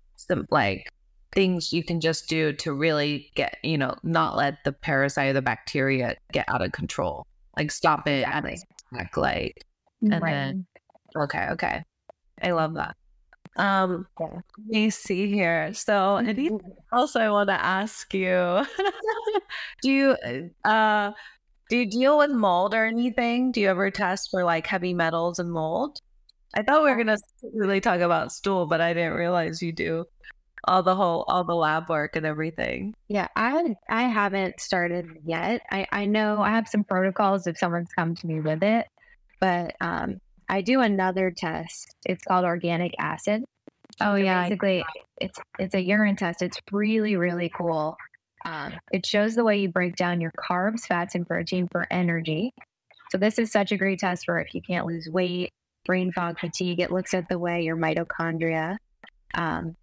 like 0.51 0.89
things 1.37 1.71
you 1.71 1.85
can 1.85 2.01
just 2.01 2.29
do 2.29 2.53
to 2.55 2.73
really 2.73 3.31
get, 3.35 3.59
you 3.63 3.77
know, 3.77 3.95
not 4.03 4.37
let 4.37 4.65
the 4.65 4.73
parasite 4.73 5.29
or 5.29 5.33
the 5.35 5.43
bacteria 5.43 6.17
get 6.33 6.47
out 6.49 6.63
of 6.63 6.73
control. 6.73 7.27
Like 7.57 7.71
stop 7.71 8.09
it 8.09 8.23
exactly. 8.23 8.59
at 8.99 9.17
like 9.17 9.65
and 10.01 10.23
right. 10.23 10.33
then 10.33 10.67
okay, 11.17 11.49
okay. 11.53 11.85
I 12.43 12.51
love 12.53 12.75
that. 12.75 12.97
Um 13.57 14.07
let 14.19 14.43
me 14.67 14.91
see 14.91 15.31
here. 15.31 15.73
So 15.75 16.17
anything 16.17 16.59
else 16.93 17.15
I 17.17 17.29
want 17.31 17.51
to 17.51 17.63
ask 17.63 18.13
you? 18.15 18.67
do 19.83 19.91
you 19.91 20.17
uh 20.65 21.13
do 21.69 21.77
you 21.77 21.91
deal 21.91 22.17
with 22.17 22.31
mold 22.31 22.75
or 22.75 22.87
anything? 22.87 23.53
Do 23.53 23.61
you 23.61 23.69
ever 23.69 23.91
test 23.91 24.31
for 24.31 24.43
like 24.43 24.67
heavy 24.67 24.95
metals 24.95 25.39
and 25.39 25.53
mold? 25.53 26.01
I 26.55 26.63
thought 26.63 26.83
we 26.83 26.91
were 26.91 26.97
gonna 26.97 27.19
really 27.53 27.81
talk 27.83 28.01
about 28.01 28.33
stool, 28.33 28.67
but 28.67 28.81
I 28.81 28.95
didn't 28.95 29.15
realize 29.15 29.61
you 29.61 29.73
do 29.73 30.07
all 30.67 30.83
the 30.83 30.95
whole 30.95 31.25
all 31.29 31.45
the 31.45 31.55
lab 31.55 31.89
work 31.89 32.17
and 32.17 32.27
everything. 32.27 32.95
Yeah, 33.09 33.29
I 33.37 33.77
I 33.89 34.03
haven't 34.05 34.61
started 34.61 35.07
yet. 35.25 35.63
I 35.71 35.87
I 35.93 36.05
know 36.07 36.41
I 36.41 36.51
have 36.51 36.69
some 36.69 36.85
protocols 36.85 37.47
if 37.47 37.59
someone's 37.59 37.93
come 37.95 38.15
to 38.15 38.27
me 38.27 38.41
with 38.41 38.63
it, 38.63 38.87
but 39.41 39.75
um, 39.81 40.21
I 40.49 40.61
do 40.63 40.81
another 40.81 41.31
test. 41.31 41.95
It's 42.05 42.25
called 42.25 42.45
organic 42.45 42.95
acid. 42.99 43.45
Oh 44.01 44.13
So 44.13 44.17
yeah. 44.17 44.43
basically 44.43 44.85
it's 45.21 45.39
it's 45.59 45.75
a 45.75 45.81
urine 45.81 46.17
test. 46.17 46.43
It's 46.43 46.59
really 46.73 47.17
really 47.17 47.51
cool. 47.57 47.97
Um, 48.45 48.75
it 48.93 49.05
shows 49.05 49.35
the 49.35 49.45
way 49.45 49.59
you 49.59 49.69
break 49.69 49.97
down 49.97 50.21
your 50.21 50.33
carbs, 50.33 50.83
fats, 50.87 51.15
and 51.15 51.27
protein 51.27 51.69
for 51.71 51.87
energy. 51.91 52.53
So 53.11 53.19
this 53.19 53.39
is 53.39 53.51
such 53.51 53.73
a 53.73 53.77
great 53.77 53.99
test 53.99 54.25
for 54.27 54.39
if 54.41 54.55
you 54.55 54.61
can't 54.63 54.87
lose 54.87 55.09
weight, 55.11 55.51
brain 55.85 56.13
fog, 56.13 56.39
fatigue. 56.39 56.81
It 56.81 56.93
looks 56.93 57.15
at 57.15 57.29
the 57.29 57.39
way 57.39 57.63
your 57.63 57.77
mitochondria 57.77 58.77
um, 59.35 59.77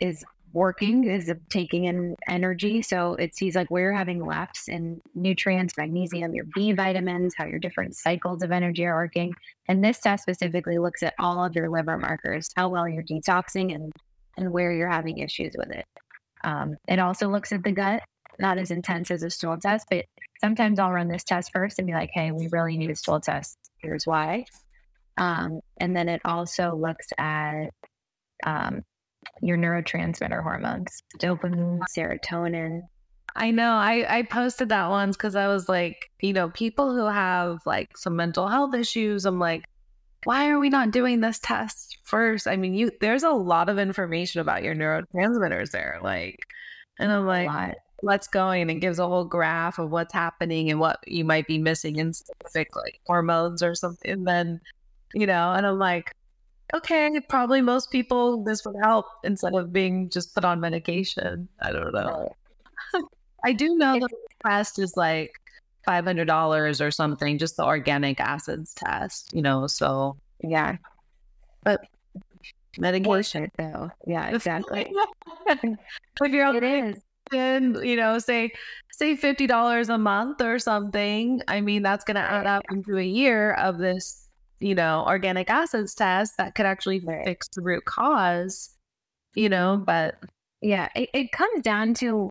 is 0.00 0.24
working, 0.52 1.04
is 1.04 1.32
taking 1.48 1.84
in 1.84 2.14
energy. 2.28 2.82
So 2.82 3.14
it 3.14 3.34
sees 3.34 3.54
like 3.54 3.70
where 3.70 3.84
you're 3.84 3.92
having 3.92 4.24
lapse 4.24 4.68
in 4.68 5.00
nutrients, 5.14 5.76
magnesium, 5.76 6.34
your 6.34 6.44
B 6.54 6.72
vitamins, 6.72 7.34
how 7.36 7.46
your 7.46 7.58
different 7.58 7.96
cycles 7.96 8.42
of 8.42 8.52
energy 8.52 8.84
are 8.84 8.94
working. 8.94 9.34
And 9.68 9.82
this 9.82 10.00
test 10.00 10.24
specifically 10.24 10.78
looks 10.78 11.02
at 11.02 11.14
all 11.18 11.44
of 11.44 11.54
your 11.54 11.70
liver 11.70 11.96
markers, 11.96 12.50
how 12.54 12.68
well 12.68 12.88
you're 12.88 13.02
detoxing 13.02 13.74
and 13.74 13.92
and 14.36 14.50
where 14.50 14.72
you're 14.72 14.88
having 14.90 15.18
issues 15.18 15.54
with 15.56 15.70
it. 15.70 15.84
Um, 16.44 16.76
it 16.88 16.98
also 16.98 17.28
looks 17.28 17.52
at 17.52 17.62
the 17.62 17.72
gut, 17.72 18.02
not 18.38 18.58
as 18.58 18.70
intense 18.70 19.10
as 19.10 19.22
a 19.22 19.30
stool 19.30 19.58
test, 19.58 19.86
but 19.90 20.06
sometimes 20.40 20.78
I'll 20.78 20.90
run 20.90 21.08
this 21.08 21.24
test 21.24 21.50
first 21.52 21.78
and 21.78 21.86
be 21.86 21.92
like, 21.92 22.10
hey, 22.12 22.32
we 22.32 22.48
really 22.50 22.78
need 22.78 22.90
a 22.90 22.96
stool 22.96 23.20
test. 23.20 23.58
Here's 23.78 24.06
why. 24.06 24.46
Um, 25.18 25.60
and 25.78 25.94
then 25.94 26.08
it 26.08 26.22
also 26.24 26.74
looks 26.74 27.08
at 27.18 27.66
um, 28.44 28.82
your 29.40 29.58
neurotransmitter 29.58 30.42
hormones, 30.42 31.02
dopamine, 31.18 31.80
serotonin. 31.96 32.82
I 33.34 33.50
know. 33.50 33.72
I 33.72 34.18
I 34.18 34.22
posted 34.22 34.68
that 34.68 34.90
once 34.90 35.16
because 35.16 35.34
I 35.36 35.48
was 35.48 35.68
like, 35.68 36.10
you 36.20 36.32
know, 36.32 36.50
people 36.50 36.94
who 36.94 37.06
have 37.06 37.60
like 37.64 37.96
some 37.96 38.16
mental 38.16 38.48
health 38.48 38.74
issues. 38.74 39.24
I'm 39.24 39.38
like, 39.38 39.64
why 40.24 40.48
are 40.50 40.58
we 40.58 40.68
not 40.68 40.90
doing 40.90 41.20
this 41.20 41.38
test 41.38 41.98
first? 42.04 42.46
I 42.46 42.56
mean, 42.56 42.74
you 42.74 42.90
there's 43.00 43.22
a 43.22 43.30
lot 43.30 43.68
of 43.68 43.78
information 43.78 44.40
about 44.40 44.62
your 44.62 44.74
neurotransmitters 44.74 45.70
there, 45.70 45.98
like, 46.02 46.38
and 46.98 47.10
I'm 47.10 47.26
like, 47.26 47.48
lot. 47.48 47.74
let's 48.02 48.28
go 48.28 48.50
and 48.50 48.70
it 48.70 48.76
gives 48.76 48.98
a 48.98 49.06
whole 49.06 49.24
graph 49.24 49.78
of 49.78 49.90
what's 49.90 50.12
happening 50.12 50.70
and 50.70 50.78
what 50.78 50.98
you 51.06 51.24
might 51.24 51.46
be 51.46 51.58
missing 51.58 51.96
in 51.96 52.12
specific 52.12 52.76
like 52.76 53.00
hormones 53.06 53.62
or 53.62 53.74
something. 53.74 54.10
And 54.10 54.26
then, 54.26 54.60
you 55.14 55.26
know, 55.26 55.52
and 55.52 55.66
I'm 55.66 55.78
like, 55.78 56.14
okay, 56.74 57.20
probably 57.28 57.60
most 57.60 57.90
people 57.90 58.42
this 58.44 58.64
would 58.64 58.76
help 58.82 59.06
instead 59.24 59.54
of 59.54 59.72
being 59.72 60.08
just 60.08 60.34
put 60.34 60.44
on 60.44 60.60
medication. 60.60 61.48
I 61.60 61.72
don't 61.72 61.92
know. 61.92 62.34
I 63.44 63.52
do 63.52 63.76
know 63.76 63.98
the 63.98 64.08
test 64.46 64.78
is 64.78 64.96
like 64.96 65.32
five 65.84 66.04
hundred 66.04 66.26
dollars 66.26 66.80
or 66.80 66.90
something, 66.90 67.38
just 67.38 67.56
the 67.56 67.64
organic 67.64 68.20
acids 68.20 68.74
test, 68.74 69.32
you 69.32 69.42
know. 69.42 69.66
So 69.66 70.16
Yeah. 70.42 70.76
But 71.64 71.80
medication. 72.78 73.50
though, 73.58 73.90
yeah, 74.06 74.28
exactly. 74.28 74.92
if 75.46 76.32
you're 76.32 76.56
it 76.56 76.62
is. 76.62 76.96
in, 77.32 77.78
you 77.82 77.96
know, 77.96 78.18
say 78.18 78.50
say 78.92 79.16
fifty 79.16 79.46
dollars 79.46 79.88
a 79.88 79.98
month 79.98 80.40
or 80.40 80.58
something, 80.58 81.42
I 81.48 81.60
mean 81.60 81.82
that's 81.82 82.04
gonna 82.04 82.20
add 82.20 82.46
up 82.46 82.62
into 82.70 82.98
a 82.98 83.04
year 83.04 83.52
of 83.54 83.78
this, 83.78 84.21
you 84.62 84.74
know, 84.74 85.04
organic 85.06 85.50
acids 85.50 85.94
test 85.94 86.36
that 86.38 86.54
could 86.54 86.66
actually 86.66 87.00
Right. 87.00 87.24
fix 87.24 87.48
the 87.54 87.62
root 87.62 87.84
cause, 87.84 88.74
you 89.34 89.48
know, 89.48 89.82
but 89.84 90.16
Yeah, 90.60 90.88
it, 90.94 91.10
it 91.12 91.32
comes 91.32 91.62
down 91.62 91.94
to 91.94 92.30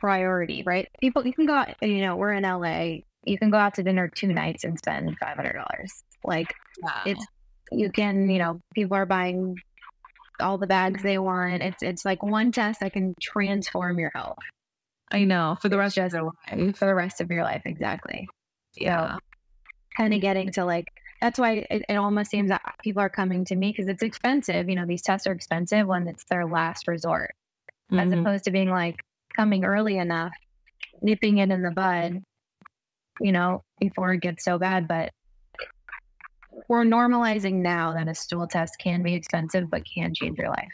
priority, 0.00 0.62
right? 0.64 0.88
People, 1.00 1.26
you 1.26 1.32
can 1.32 1.46
go 1.46 1.54
out, 1.54 1.74
you 1.82 2.00
know, 2.00 2.16
we're 2.16 2.32
in 2.32 2.44
LA. 2.44 2.98
You 3.24 3.36
can 3.38 3.50
go 3.50 3.58
out 3.58 3.74
to 3.74 3.82
dinner 3.82 4.08
two 4.08 4.28
nights 4.32 4.64
and 4.64 4.78
spend 4.78 5.18
$500. 5.20 5.64
Like, 6.24 6.54
it's, 7.04 7.26
you 7.72 7.90
can, 7.90 8.30
you 8.30 8.38
know, 8.38 8.60
people 8.74 8.96
are 8.96 9.06
buying 9.06 9.56
all 10.40 10.56
the 10.56 10.68
bags 10.68 11.02
they 11.02 11.18
want. 11.18 11.62
It's, 11.62 11.82
it's 11.82 12.04
like 12.04 12.22
one 12.22 12.52
test 12.52 12.80
that 12.80 12.92
can 12.92 13.14
transform 13.20 13.98
your 13.98 14.12
health 14.14 14.38
I 15.10 15.24
know 15.24 15.56
for 15.60 15.68
the 15.68 15.78
rest 15.78 15.98
of 15.98 16.10
their 16.12 16.22
life. 16.22 16.76
for 16.76 16.86
the 16.86 16.94
rest 16.94 17.20
of 17.20 17.30
your 17.30 17.42
life. 17.42 17.62
Exactly. 17.64 18.28
Yeah. 18.76 19.16
kind 19.96 20.14
of 20.14 20.20
getting 20.20 20.52
to 20.52 20.64
like 20.64 20.86
that's 21.20 21.38
why 21.38 21.66
it, 21.70 21.84
it 21.88 21.96
almost 21.96 22.30
seems 22.30 22.48
that 22.48 22.62
people 22.82 23.00
are 23.02 23.08
coming 23.08 23.44
to 23.46 23.56
me 23.56 23.70
because 23.70 23.88
it's 23.88 24.02
expensive 24.02 24.68
you 24.68 24.76
know 24.76 24.86
these 24.86 25.02
tests 25.02 25.26
are 25.26 25.32
expensive 25.32 25.86
when 25.86 26.06
it's 26.08 26.24
their 26.30 26.46
last 26.46 26.86
resort 26.88 27.34
as 27.92 28.10
Mhm. 28.12 28.20
opposed 28.20 28.44
to 28.44 28.50
being 28.50 28.70
like 28.70 28.96
coming 29.36 29.64
early 29.64 29.98
enough 29.98 30.32
nipping 31.02 31.38
it 31.38 31.50
in 31.50 31.62
the 31.62 31.70
bud 31.70 32.22
you 33.20 33.32
know 33.32 33.62
before 33.80 34.12
it 34.12 34.20
gets 34.20 34.44
so 34.44 34.58
bad 34.58 34.86
but 34.88 35.10
we're 36.68 36.84
normalizing 36.84 37.54
now 37.62 37.92
that 37.94 38.08
a 38.08 38.14
stool 38.14 38.46
test 38.46 38.74
can 38.78 39.02
be 39.02 39.14
expensive 39.14 39.70
but 39.70 39.82
can 39.92 40.12
change 40.14 40.38
your 40.38 40.48
life 40.50 40.72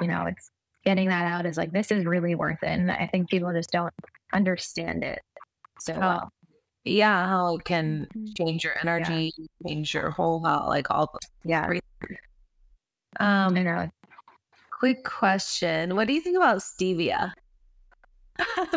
you 0.00 0.06
know 0.06 0.24
it's 0.26 0.50
getting 0.84 1.08
that 1.08 1.26
out 1.26 1.46
is 1.46 1.56
like 1.56 1.72
this 1.72 1.90
is 1.90 2.04
really 2.04 2.34
worth 2.34 2.62
it 2.62 2.68
and 2.68 2.90
i 2.90 3.06
think 3.10 3.28
people 3.30 3.52
just 3.52 3.70
don't 3.70 3.92
understand 4.32 5.04
it 5.04 5.20
so 5.78 5.94
Oh. 5.94 6.00
well 6.00 6.28
yeah, 6.84 7.26
how 7.28 7.56
it 7.56 7.64
can 7.64 8.08
Mhm. 8.14 8.36
change 8.36 8.64
your 8.64 8.74
energy, 8.80 9.32
change 9.66 9.94
your 9.94 10.10
whole 10.10 10.44
health, 10.44 10.68
like 10.68 10.90
all. 10.90 11.14
yeah 11.44 11.68
Um, 13.20 13.56
i 13.56 13.62
know 13.62 13.90
quick 14.70 15.04
question: 15.04 15.94
What 15.94 16.08
do 16.08 16.12
you 16.14 16.20
think 16.20 16.36
about 16.36 16.58
stevia 16.58 17.32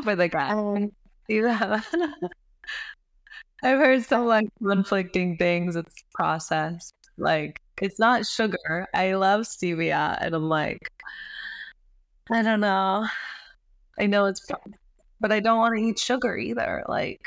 for 0.03 0.16
the 0.16 0.28
grass? 0.30 0.51
um, 0.53 0.91
Yeah. 1.28 1.82
I've 3.64 3.80
heard 3.80 4.03
some 4.03 4.26
like 4.28 4.47
conflicting 4.62 5.38
things. 5.38 5.76
It's 5.76 6.03
processed. 6.14 6.93
Like 7.18 7.60
it's 7.82 7.97
not 7.97 8.28
sugar. 8.28 8.86
I 8.93 9.14
love 9.16 9.41
stevia, 9.41 10.18
and 10.22 10.36
I'm 10.36 10.47
like, 10.49 10.88
I 12.30 12.43
don't 12.43 12.60
know. 12.60 13.08
I 13.99 14.06
know 14.06 14.26
it's, 14.26 14.45
but 15.20 15.32
I 15.32 15.39
don't 15.39 15.58
want 15.58 15.76
to 15.78 15.82
eat 15.84 15.97
sugar 15.97 16.38
either. 16.38 16.84
Like, 16.88 17.22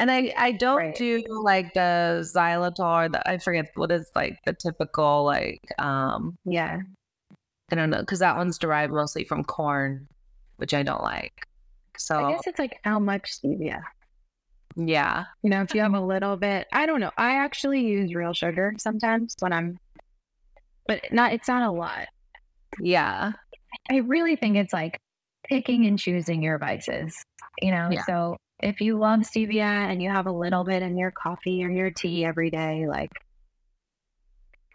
and 0.00 0.10
I 0.10 0.32
I 0.36 0.52
don't 0.52 0.76
Right. 0.78 0.94
do 0.96 1.22
like 1.28 1.74
the 1.74 2.20
xylitol. 2.34 3.10
The, 3.12 3.28
I 3.28 3.38
forget 3.38 3.70
what 3.74 3.90
is 3.90 4.10
like 4.14 4.38
the 4.44 4.52
typical 4.52 5.24
like 5.24 5.60
um 5.78 6.36
yeah 6.44 6.78
I 7.70 7.74
don't 7.74 7.90
know 7.90 8.00
because 8.00 8.20
that 8.20 8.36
one's 8.36 8.58
derived 8.58 8.92
mostly 8.92 9.24
from 9.24 9.44
corn, 9.44 10.08
which 10.56 10.72
I 10.74 10.82
don't 10.82 11.02
like. 11.02 11.46
So 11.98 12.24
I 12.24 12.32
guess 12.32 12.46
it's 12.46 12.58
like 12.58 12.78
how 12.84 12.98
much 12.98 13.38
stevia. 13.38 13.82
yeah, 14.76 15.24
You 15.42 15.50
know, 15.50 15.62
if 15.62 15.74
you 15.74 15.80
have 15.82 15.94
a 15.94 16.00
little 16.14 16.36
bit, 16.36 16.66
I 16.72 16.86
don't 16.86 17.00
know. 17.00 17.10
I 17.18 17.34
actually 17.34 17.80
use 17.80 18.14
real 18.14 18.32
sugar 18.32 18.72
sometimes 18.78 19.34
when 19.40 19.52
I'm, 19.52 19.78
but 20.86 21.12
not. 21.12 21.32
It's 21.32 21.48
not 21.48 21.62
a 21.68 21.70
lot. 21.70 22.06
yeah. 22.80 23.32
I 23.90 23.96
really 23.96 24.36
think 24.36 24.56
it's 24.56 24.72
like 24.72 24.98
picking 25.46 25.84
and 25.86 25.98
choosing 25.98 26.42
your 26.42 26.56
vices. 26.58 27.14
You 27.60 27.72
know, 27.72 27.88
Yeah. 27.90 28.04
so 28.06 28.36
if 28.60 28.80
you 28.80 28.98
love 28.98 29.20
stevia 29.20 29.60
and 29.90 30.02
you 30.02 30.10
have 30.10 30.26
a 30.26 30.32
little 30.32 30.64
bit 30.64 30.82
in 30.82 30.96
your 30.96 31.10
coffee 31.10 31.64
or 31.64 31.70
your 31.70 31.90
tea 31.90 32.24
every 32.24 32.50
day, 32.50 32.86
like 32.86 33.12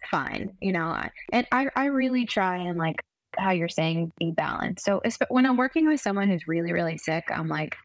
fine. 0.09 0.55
You 0.61 0.73
know, 0.73 1.01
and 1.31 1.47
I 1.51 1.67
I 1.75 1.86
really 1.86 2.25
try 2.25 2.57
and 2.57 2.77
like 2.77 2.97
how 3.38 3.51
you're 3.51 3.69
saying 3.69 4.11
be 4.19 4.31
balanced. 4.31 4.86
So 4.86 5.01
when 5.29 5.45
I'm 5.45 5.57
working 5.57 5.88
with 5.88 6.01
someone 6.01 6.29
who's 6.29 6.47
really 6.47 6.73
really 6.73 6.97
sick, 6.97 7.25
I'm 7.29 7.47
like 7.47 7.75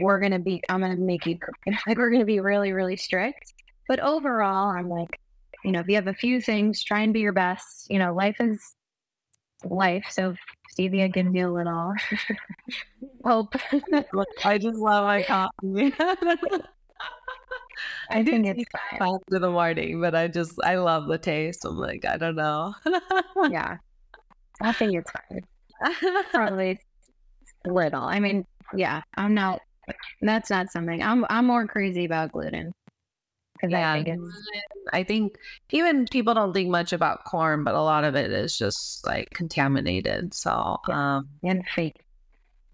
we're 0.00 0.20
gonna 0.20 0.38
be 0.38 0.62
i'm 0.68 0.80
gonna 0.80 0.96
make 0.96 1.26
you 1.26 1.38
like 1.86 1.96
we're 1.96 2.10
gonna 2.10 2.24
be 2.24 2.40
really 2.40 2.72
really 2.72 2.96
strict 2.96 3.54
but 3.88 4.00
overall 4.00 4.68
i'm 4.68 4.88
like 4.88 5.18
you 5.64 5.72
know 5.72 5.80
if 5.80 5.88
you 5.88 5.94
have 5.94 6.08
a 6.08 6.14
few 6.14 6.40
things 6.40 6.82
try 6.82 7.00
and 7.00 7.12
be 7.12 7.20
your 7.20 7.32
best 7.32 7.86
you 7.90 7.98
know 7.98 8.14
life 8.14 8.36
is 8.40 8.76
life 9.64 10.04
so 10.10 10.34
stevia 10.72 11.12
gives 11.12 11.34
you 11.34 11.48
a 11.48 11.52
little 11.52 11.94
hope 13.24 13.54
Look, 14.12 14.28
I 14.44 14.58
just 14.58 14.78
love 14.78 15.04
my 15.04 15.22
coffee. 15.22 15.94
i 18.10 18.22
do 18.22 18.30
think 18.30 18.46
it's 18.46 18.64
fine 18.98 19.18
in 19.30 19.42
the 19.42 19.50
morning, 19.50 20.00
but 20.00 20.14
I 20.14 20.28
just 20.28 20.58
I 20.64 20.76
love 20.76 21.08
the 21.08 21.18
taste. 21.18 21.64
I'm 21.64 21.76
like 21.76 22.04
I 22.06 22.16
don't 22.16 22.36
know. 22.36 22.74
yeah 23.50 23.76
i 24.62 24.72
think 24.72 24.94
it's 24.94 25.10
fine 25.10 25.40
probably 26.30 26.78
little 27.66 28.02
i 28.02 28.18
mean 28.18 28.44
yeah 28.74 29.02
i'm 29.16 29.34
not 29.34 29.60
that's 30.22 30.50
not 30.50 30.70
something 30.70 31.02
i'm 31.02 31.24
i'm 31.30 31.46
more 31.46 31.66
crazy 31.66 32.04
about 32.04 32.32
gluten 32.32 32.72
yeah, 33.62 33.92
i 33.92 34.02
think 34.02 34.20
I 34.92 35.02
think 35.02 35.36
even 35.70 36.06
people 36.06 36.32
don't 36.34 36.52
think 36.52 36.70
much 36.70 36.92
about 36.92 37.24
corn, 37.24 37.64
but 37.64 37.74
a 37.74 37.82
lot 37.82 38.04
of 38.04 38.14
it 38.14 38.30
is 38.30 38.56
just 38.56 39.04
like 39.06 39.30
contaminated. 39.30 40.32
So 40.32 40.78
um 40.88 41.28
and 41.42 41.64
fake 41.74 42.06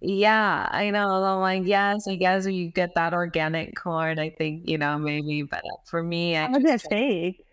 yeah, 0.05 0.69
I 0.69 0.91
know. 0.91 1.23
I'm 1.23 1.41
like, 1.41 1.63
yes, 1.65 2.09
I 2.09 2.17
guess 2.17 2.45
you 2.45 2.71
get 2.71 2.97
that 2.97 3.15
organic 3.15 3.77
corn, 3.77 4.19
I 4.19 4.31
think, 4.31 4.69
you 4.69 4.77
know, 4.77 4.99
maybe, 4.99 5.43
but 5.43 5.63
for 5.87 6.03
me, 6.03 6.37
I 6.37 6.51
that 6.51 6.63
just, 6.63 6.91
fake? 6.91 7.47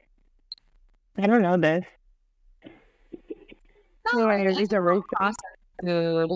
I 1.18 1.28
don't 1.28 1.44
know 1.44 1.58
this. 1.58 1.86
These 4.58 4.74
are 4.74 4.82
roast 4.82 5.08
processed 5.10 5.40
food. 5.84 6.32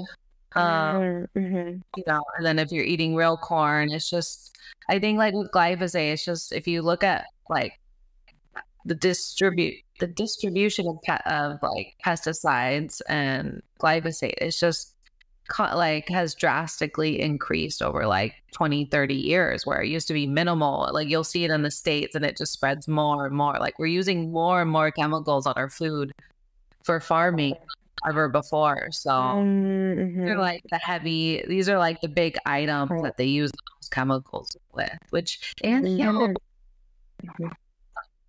Um, 0.55 1.27
mm-hmm. 1.35 1.77
you 1.97 2.03
know, 2.05 2.23
and 2.37 2.45
then 2.45 2.59
if 2.59 2.71
you're 2.71 2.85
eating 2.85 3.15
real 3.15 3.35
corn, 3.35 3.91
it's 3.91 4.07
just 4.07 4.52
I 4.89 4.99
think 4.99 5.17
like 5.17 5.33
with 5.33 5.51
glyphosate, 5.51 6.13
it's 6.13 6.25
just 6.25 6.51
if 6.51 6.67
you 6.67 6.81
look 6.81 7.03
at 7.03 7.25
like 7.49 7.79
the 8.85 8.95
distribute 8.95 9.75
the 9.99 10.07
distribution 10.07 10.87
of 10.87 10.97
pe- 11.03 11.31
of 11.31 11.59
like 11.61 11.95
pesticides 12.05 13.01
and 13.07 13.61
glyphosate, 13.79 14.33
it's 14.41 14.59
just 14.59 14.95
co- 15.47 15.75
like 15.77 16.09
has 16.09 16.35
drastically 16.35 17.21
increased 17.21 17.81
over 17.81 18.05
like 18.07 18.33
20 18.53 18.85
30 18.85 19.13
years 19.15 19.65
where 19.65 19.81
it 19.81 19.87
used 19.89 20.07
to 20.07 20.13
be 20.13 20.27
minimal. 20.27 20.89
Like 20.91 21.07
you'll 21.07 21.23
see 21.23 21.45
it 21.45 21.51
in 21.51 21.61
the 21.61 21.71
states 21.71 22.15
and 22.15 22.25
it 22.25 22.37
just 22.37 22.53
spreads 22.53 22.87
more 22.87 23.25
and 23.25 23.35
more. 23.35 23.57
Like 23.59 23.79
we're 23.79 23.85
using 23.85 24.31
more 24.31 24.61
and 24.61 24.69
more 24.71 24.91
chemicals 24.91 25.45
on 25.47 25.53
our 25.55 25.69
food 25.69 26.11
for 26.83 26.99
farming 26.99 27.55
ever 28.07 28.27
before. 28.27 28.89
So 28.91 29.11
Mm-hmm. 29.11 30.25
they're 30.25 30.37
like 30.39 30.63
the 30.69 30.77
heavy 30.79 31.43
these 31.47 31.69
are 31.69 31.77
like 31.77 32.01
the 32.01 32.09
big 32.09 32.35
items 32.45 32.91
that 33.03 33.15
they 33.17 33.25
use 33.25 33.51
chemicals 33.93 34.57
with 34.73 34.89
which 35.11 35.53
and 35.63 35.85
Mhm. 35.85 35.97
kill 37.37 37.49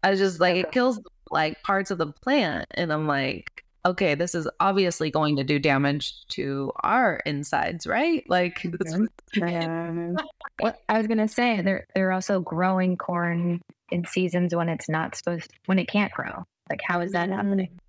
i 0.02 0.14
just 0.14 0.38
like 0.40 0.56
it 0.56 0.70
kills 0.70 1.00
like 1.30 1.62
parts 1.62 1.90
of 1.90 1.98
the 1.98 2.06
plant 2.06 2.66
and 2.72 2.92
i'm 2.92 3.06
like 3.06 3.64
okay 3.86 4.14
this 4.14 4.34
is 4.34 4.48
obviously 4.60 5.10
going 5.10 5.36
to 5.36 5.44
do 5.44 5.58
damage 5.58 6.26
to 6.28 6.70
our 6.82 7.16
insides 7.26 7.86
right 7.86 8.28
like 8.28 8.60
that's 8.78 8.94
Mhm. 8.94 9.08
Yeah. 9.36 10.12
What 10.60 10.80
I 10.88 10.98
was 10.98 11.08
gonna 11.08 11.26
say, 11.26 11.60
they're 11.60 11.84
they're 11.94 12.12
also 12.12 12.38
growing 12.40 12.96
corn 12.96 13.60
in 13.90 14.04
seasons 14.06 14.54
when 14.54 14.68
it's 14.68 14.88
not 14.88 15.16
supposed 15.16 15.50
when 15.66 15.80
it 15.80 15.88
can't 15.88 16.12
grow. 16.12 16.44
Like 16.70 16.80
how 16.86 17.00
is 17.00 17.10
that 17.12 17.28
happening? 17.30 17.80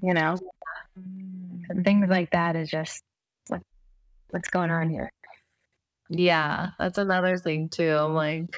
You 0.00 0.14
know? 0.14 0.36
And 1.68 1.84
things 1.84 2.08
like 2.08 2.30
that 2.30 2.54
is 2.54 2.70
just 2.70 3.02
what 3.48 3.62
what's 4.30 4.48
going 4.48 4.70
on 4.70 4.88
here. 4.90 5.10
Yeah, 6.08 6.70
that's 6.78 6.98
another 6.98 7.36
thing 7.36 7.68
too. 7.68 7.90
I'm 7.90 8.14
like 8.14 8.56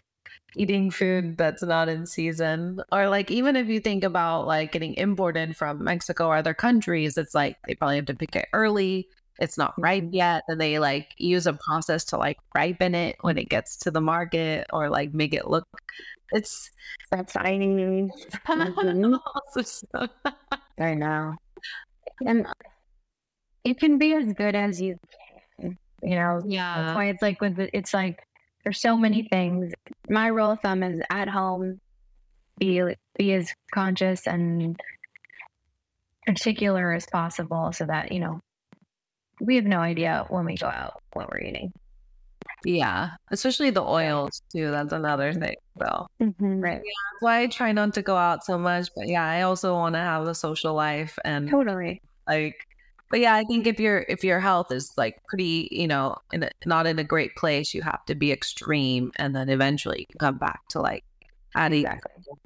eating 0.57 0.91
food 0.91 1.37
that's 1.37 1.63
not 1.63 1.89
in 1.89 2.07
season. 2.07 2.81
Or 2.93 3.09
like 3.09 3.31
even 3.31 3.57
if 3.57 3.69
you 3.69 3.81
think 3.81 4.05
about 4.05 4.47
like 4.47 4.73
getting 4.73 4.95
imported 4.95 5.57
from 5.57 5.85
Mexico 5.85 6.29
or 6.29 6.37
other 6.37 6.55
countries, 6.55 7.17
it's 7.17 7.35
like 7.35 7.57
they 7.67 7.75
probably 7.75 7.97
have 7.97 8.07
to 8.07 8.15
pick 8.15 8.37
it 8.37 8.49
early. 8.53 9.09
It's 9.39 9.57
not 9.57 9.75
ripe 9.79 10.05
mm-hmm. 10.05 10.15
yet. 10.15 10.45
And 10.49 10.61
they 10.61 10.79
like 10.79 11.09
use 11.19 11.47
a 11.47 11.55
process 11.55 12.05
to 12.07 12.17
like 12.17 12.39
ripen 12.55 12.95
it 12.95 13.17
when 13.23 13.39
it 13.39 13.49
gets 13.49 13.77
to 13.79 13.91
the 13.91 14.01
market 14.01 14.67
or 14.73 14.91
like 14.91 15.15
make 15.15 15.35
it 15.35 15.49
look 15.49 15.67
it's 16.33 16.71
That's 17.11 17.33
signing. 17.33 18.11
Mm-hmm. 18.47 20.05
I 20.79 20.95
know. 20.95 21.35
And 22.25 22.47
it 23.65 23.79
can 23.79 23.99
be 23.99 24.15
as 24.15 24.33
good 24.33 24.55
as 24.55 24.81
you. 24.81 24.99
You 26.03 26.17
know, 26.17 26.41
That's 26.41 26.51
yeah. 26.53 26.95
why 26.95 27.07
it's 27.09 27.23
like 27.23 27.41
with 27.41 27.59
it's 27.73 27.93
like 27.95 28.23
there's 28.65 28.81
so 28.81 28.97
many 28.97 29.23
things. 29.29 29.73
My 30.09 30.27
rule 30.29 30.53
of 30.53 30.61
thumb 30.61 30.83
is 30.83 31.01
at 31.11 31.29
home, 31.29 31.81
be 32.59 32.83
be 33.17 33.33
as 33.35 33.53
conscious 33.73 34.27
and 34.27 34.79
particular 36.27 36.93
as 36.93 37.07
possible, 37.07 37.73
so 37.73 37.87
that 37.87 38.13
you 38.13 38.21
know 38.21 38.41
we 39.41 39.57
have 39.57 39.65
no 39.65 39.79
idea 39.79 40.27
when 40.29 40.45
we 40.45 40.57
go 40.57 40.67
out 40.67 41.01
what 41.13 41.31
we're 41.31 41.41
eating. 41.41 41.73
Yeah. 42.65 43.11
Especially 43.31 43.71
the 43.71 43.83
oils 43.83 44.43
too. 44.55 44.71
That's 44.71 44.93
another 44.93 45.33
thing. 45.33 45.57
So 45.79 46.07
Mm-hmm. 46.21 46.61
Right. 46.61 46.77
that's 46.83 47.21
why 47.21 47.41
I 47.41 47.47
try 47.47 47.73
not 47.73 47.95
to 47.95 48.03
go 48.03 48.17
out 48.17 48.45
so 48.45 48.59
much. 48.59 48.89
But 48.95 49.09
yeah, 49.09 49.25
I 49.25 49.43
also 49.43 49.73
want 49.75 49.95
to 49.95 49.99
have 50.01 50.27
a 50.27 50.35
social 50.35 50.75
life 50.75 51.19
and 51.25 51.49
Totally. 51.49 52.03
like 52.29 52.67
but 53.11 53.21
yeah 53.21 53.35
i 53.35 53.45
think 53.45 53.67
if 53.67 53.79
your 53.79 54.07
if 54.09 54.25
your 54.25 54.41
health 54.41 54.73
is 54.73 54.93
like 54.97 55.21
pretty 55.29 55.69
you 55.71 55.87
know 55.87 56.17
in 56.33 56.45
a, 56.45 56.51
not 56.65 56.87
in 56.87 56.99
a 56.99 57.05
great 57.05 57.35
place 57.37 57.75
you 57.75 57.83
have 57.83 58.05
to 58.07 58.15
be 58.15 58.33
extreme 58.33 59.13
and 59.17 59.37
then 59.37 59.49
eventually 59.49 60.07
you 60.09 60.17
come 60.19 60.39
back 60.39 60.61
to 60.69 60.81
like 60.81 61.05
adding 61.55 61.87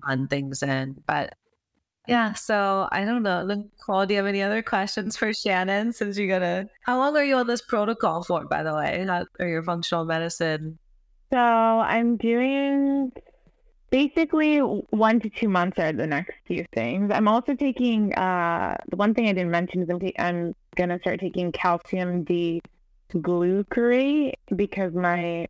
fun 0.07 0.27
things 0.29 0.63
in. 0.63 0.97
But 1.07 1.35
yeah 2.09 2.33
so 2.35 2.89
i 2.93 3.05
don't 3.05 3.23
know. 3.23 3.45
Nicole 3.47 4.07
do 4.07 4.15
you 4.15 4.19
have 4.19 4.27
any 4.27 4.43
other 4.43 4.63
questions 4.63 5.17
for 5.17 5.33
shannon 5.33 5.93
since 5.93 6.19
you 6.19 6.29
gotta 6.29 6.69
how 6.83 6.99
long 6.99 7.17
are 7.17 7.25
you 7.25 7.37
on 7.37 7.47
this 7.47 7.63
protocol 7.63 8.23
for 8.23 8.45
by 8.47 8.63
the 8.63 8.75
way 8.75 9.07
or 9.39 9.47
your 9.47 9.63
functional 9.63 10.05
medicine? 10.05 10.79
So 11.33 11.39
I'm 11.39 12.17
doing 12.17 13.11
basically 13.95 14.59
one 14.59 15.21
to 15.21 15.31
two 15.31 15.49
months 15.49 15.79
are 15.79 15.93
the 15.93 16.05
next 16.05 16.35
few 16.49 16.67
things. 16.75 17.13
I'm 17.15 17.29
also 17.29 17.55
taking 17.55 18.13
uh 18.15 18.77
the 18.91 18.97
one 18.97 19.15
thing 19.15 19.29
I 19.29 19.33
didn't 19.33 19.53
mention 19.53 19.83
is 19.83 20.13
I'm 20.19 20.53
gonna 20.75 20.99
start 20.99 21.21
taking 21.21 21.53
calcium 21.53 22.25
D 22.25 22.61
glucarate 23.13 24.33
because 24.57 24.93
my 24.95 25.47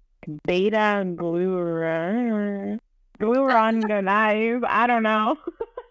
beta 0.46 1.06
glucuron 1.06 2.78
glucuronidase 3.18 4.62
I 4.68 4.86
don't 4.88 5.04
know. 5.04 5.38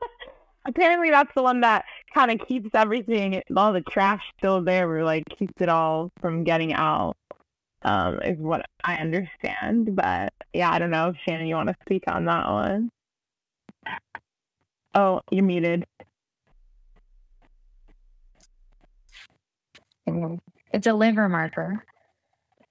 Apparently 0.67 1.09
that's 1.09 1.33
the 1.35 1.41
one 1.41 1.61
that 1.61 1.85
kind 2.13 2.29
of 2.29 2.47
keeps 2.47 2.69
everything 2.75 3.41
all 3.57 3.73
the 3.73 3.81
trash 3.81 4.21
still 4.37 4.61
there 4.61 5.03
like 5.03 5.23
keeps 5.39 5.59
it 5.59 5.69
all 5.69 6.11
from 6.21 6.43
getting 6.43 6.71
out 6.73 7.17
um, 7.83 8.19
is 8.21 8.37
what 8.37 8.65
I 8.83 8.95
understand. 8.95 9.95
But 9.95 10.33
yeah, 10.53 10.71
I 10.71 10.79
don't 10.79 10.91
know 10.91 11.09
if 11.09 11.15
Shannon, 11.25 11.47
you 11.47 11.55
want 11.55 11.69
to 11.69 11.75
speak 11.81 12.03
on 12.07 12.25
that 12.25 12.47
one. 12.47 12.89
Oh, 14.95 15.21
you're 15.31 15.43
muted. 15.43 15.85
It's 20.71 20.87
a 20.87 20.93
liver 20.93 21.29
marker. 21.29 21.83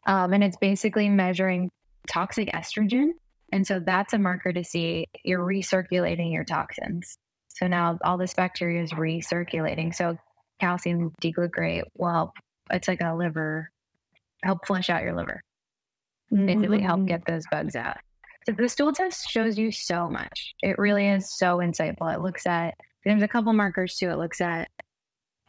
Um, 0.07 0.33
and 0.33 0.43
it's 0.43 0.57
basically 0.57 1.09
measuring 1.09 1.71
toxic 2.09 2.49
estrogen. 2.53 3.11
And 3.53 3.67
so 3.67 3.81
that's 3.81 4.13
a 4.13 4.19
marker 4.19 4.53
to 4.53 4.65
see 4.65 5.07
you're 5.25 5.45
recirculating 5.45 6.33
your 6.33 6.45
toxins. 6.45 7.17
So 7.49 7.67
now 7.67 7.99
all 8.03 8.19
this 8.19 8.35
bacteria 8.35 8.83
is 8.83 8.93
recirculating. 8.93 9.95
So 9.95 10.17
calcium 10.61 11.13
D 11.21 11.33
glucarate 11.33 11.85
well. 11.95 12.33
It's 12.71 12.89
like 12.89 13.03
a 13.03 13.15
liver, 13.15 13.71
help 14.43 14.67
flush 14.67 14.91
out 14.91 15.03
your 15.03 15.15
liver, 15.15 15.41
basically 16.31 16.81
help 16.81 17.07
get 17.07 17.25
those 17.27 17.45
bugs 17.51 17.77
out. 17.77 17.97
So 18.47 18.53
the 18.53 18.69
stool 18.69 18.93
test 18.93 19.29
shows 19.31 19.57
you 19.57 19.71
so 19.71 20.09
much. 20.09 20.55
It 20.63 20.79
really 20.79 21.07
is 21.07 21.37
so 21.37 21.59
insightful. 21.59 22.13
It 22.13 22.21
looks 22.21 22.47
at, 22.47 22.75
there's 23.05 23.23
a 23.23 23.29
couple 23.29 23.53
markers 23.53 23.97
too. 23.97 24.11
It 24.11 24.19
looks 24.19 24.41
at 24.41 24.69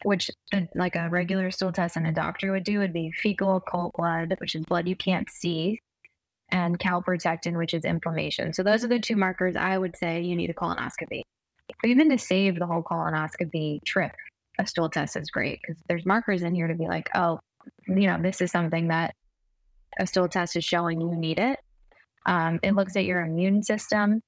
which 0.04 0.30
uh, 0.54 0.62
like 0.76 0.96
a 0.96 1.10
regular 1.10 1.50
stool 1.50 1.72
test 1.72 1.96
and 1.96 2.08
a 2.08 2.12
doctor 2.12 2.52
would 2.52 2.64
do 2.64 2.80
would 2.80 2.94
be 2.94 3.12
fecal 3.12 3.58
occult 3.58 3.94
blood, 3.96 4.36
which 4.40 4.56
is 4.56 4.66
blood 4.66 4.88
you 4.88 4.96
can't 4.96 5.30
see, 5.30 5.80
and 6.50 6.78
calprotectin, 6.80 7.58
which 7.58 7.74
is 7.74 7.86
inflammation. 7.86 8.54
So 8.54 8.64
those 8.64 8.84
are 8.84 8.90
the 8.90 9.00
two 9.00 9.16
markers 9.16 9.56
I 9.56 9.78
would 9.78 9.96
say 9.98 10.22
you 10.22 10.36
need 10.36 10.50
a 10.50 10.54
colonoscopy. 10.54 11.22
But 11.82 11.90
even 11.90 12.10
to 12.10 12.18
save 12.18 12.60
the 12.60 12.68
whole 12.68 12.84
colonoscopy 12.84 13.84
trip, 13.86 14.12
a 14.60 14.68
stool 14.68 14.90
test 14.90 15.16
is 15.16 15.32
great 15.32 15.60
because 15.62 15.82
there's 15.88 16.06
markers 16.06 16.44
in 16.44 16.54
here 16.54 16.68
to 16.68 16.76
be 16.76 16.86
like, 16.86 17.10
oh, 17.16 17.40
you 17.88 18.08
know, 18.08 18.22
this 18.22 18.42
is 18.42 18.52
something 18.52 18.88
that 18.90 19.16
a 20.00 20.08
stool 20.08 20.28
test 20.28 20.56
is 20.56 20.64
showing 20.64 21.02
you 21.02 21.16
need 21.16 21.40
it. 21.40 21.60
Um, 22.26 22.60
it 22.64 22.74
looks 22.74 22.96
at 22.96 23.06
your 23.06 23.22
immune 23.22 23.64
system. 23.64 24.22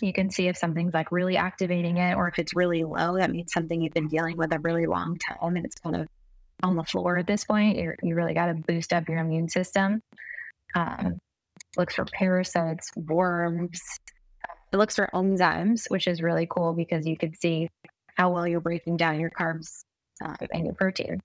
You 0.00 0.12
can 0.12 0.30
see 0.30 0.48
if 0.48 0.56
something's 0.56 0.94
like 0.94 1.12
really 1.12 1.36
activating 1.36 1.98
it 1.98 2.14
or 2.14 2.28
if 2.28 2.38
it's 2.38 2.56
really 2.56 2.84
low. 2.84 3.16
That 3.18 3.30
means 3.30 3.52
something 3.52 3.80
you've 3.80 3.92
been 3.92 4.08
dealing 4.08 4.36
with 4.36 4.52
a 4.52 4.58
really 4.58 4.86
long 4.86 5.18
time 5.18 5.56
and 5.56 5.64
it's 5.64 5.76
kind 5.76 5.96
of 5.96 6.08
on 6.62 6.76
the 6.76 6.84
floor 6.84 7.18
at 7.18 7.26
this 7.26 7.44
point. 7.44 7.76
You're, 7.76 7.96
you 8.02 8.14
really 8.14 8.34
got 8.34 8.46
to 8.46 8.54
boost 8.54 8.92
up 8.92 9.08
your 9.08 9.18
immune 9.18 9.48
system. 9.48 10.00
Um, 10.74 11.18
looks 11.76 11.94
for 11.94 12.04
parasites, 12.04 12.90
worms. 12.96 13.80
It 14.72 14.76
looks 14.76 14.96
for 14.96 15.10
enzymes, 15.12 15.90
which 15.90 16.06
is 16.06 16.22
really 16.22 16.46
cool 16.48 16.72
because 16.72 17.06
you 17.06 17.16
can 17.16 17.34
see 17.34 17.68
how 18.16 18.30
well 18.32 18.46
you're 18.46 18.60
breaking 18.60 18.96
down 18.96 19.20
your 19.20 19.30
carbs 19.30 19.84
uh, 20.24 20.36
and 20.52 20.64
your 20.64 20.74
protein. 20.74 21.20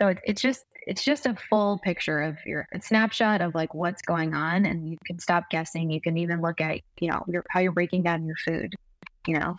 So 0.00 0.08
it, 0.08 0.18
it's 0.24 0.40
just 0.40 0.64
it's 0.86 1.04
just 1.04 1.26
a 1.26 1.36
full 1.48 1.78
picture 1.78 2.20
of 2.20 2.38
your 2.46 2.66
a 2.72 2.80
snapshot 2.80 3.40
of 3.40 3.54
like 3.54 3.74
what's 3.74 4.02
going 4.02 4.34
on, 4.34 4.66
and 4.66 4.88
you 4.88 4.98
can 5.04 5.18
stop 5.18 5.50
guessing. 5.50 5.90
You 5.90 6.00
can 6.00 6.16
even 6.16 6.40
look 6.40 6.60
at 6.60 6.80
you 7.00 7.10
know 7.10 7.22
your, 7.28 7.44
how 7.50 7.60
you're 7.60 7.72
breaking 7.72 8.02
down 8.02 8.24
your 8.26 8.36
food. 8.36 8.74
You 9.26 9.38
know, 9.38 9.56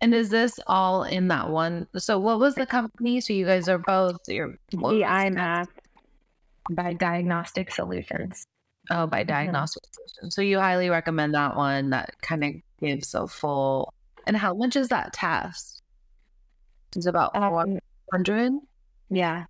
and 0.00 0.14
is 0.14 0.30
this 0.30 0.58
all 0.66 1.04
in 1.04 1.28
that 1.28 1.50
one 1.50 1.86
so 1.96 2.18
what 2.18 2.38
was 2.38 2.54
the 2.54 2.66
company 2.66 3.20
so 3.20 3.32
you 3.32 3.46
guys 3.46 3.68
are 3.68 3.78
both 3.78 4.16
your 4.28 4.56
GI-MAP. 4.70 5.68
by 6.70 6.92
Diagnostic 6.92 7.70
Solutions. 7.72 8.46
Oh, 8.90 9.06
by 9.06 9.22
Diagnostic 9.22 9.82
Solutions. 9.92 10.34
So 10.34 10.42
you 10.42 10.58
highly 10.58 10.90
recommend 10.90 11.34
that 11.34 11.56
one 11.56 11.90
that 11.90 12.20
kind 12.20 12.44
of 12.44 12.52
gives 12.80 13.14
a 13.14 13.26
full. 13.26 13.92
And 14.26 14.36
how 14.36 14.54
much 14.54 14.76
is 14.76 14.88
that 14.88 15.12
test? 15.12 15.82
It's 16.96 17.06
about 17.06 17.34
Um, 17.34 17.78
400. 18.10 18.52
Yeah, 19.14 19.44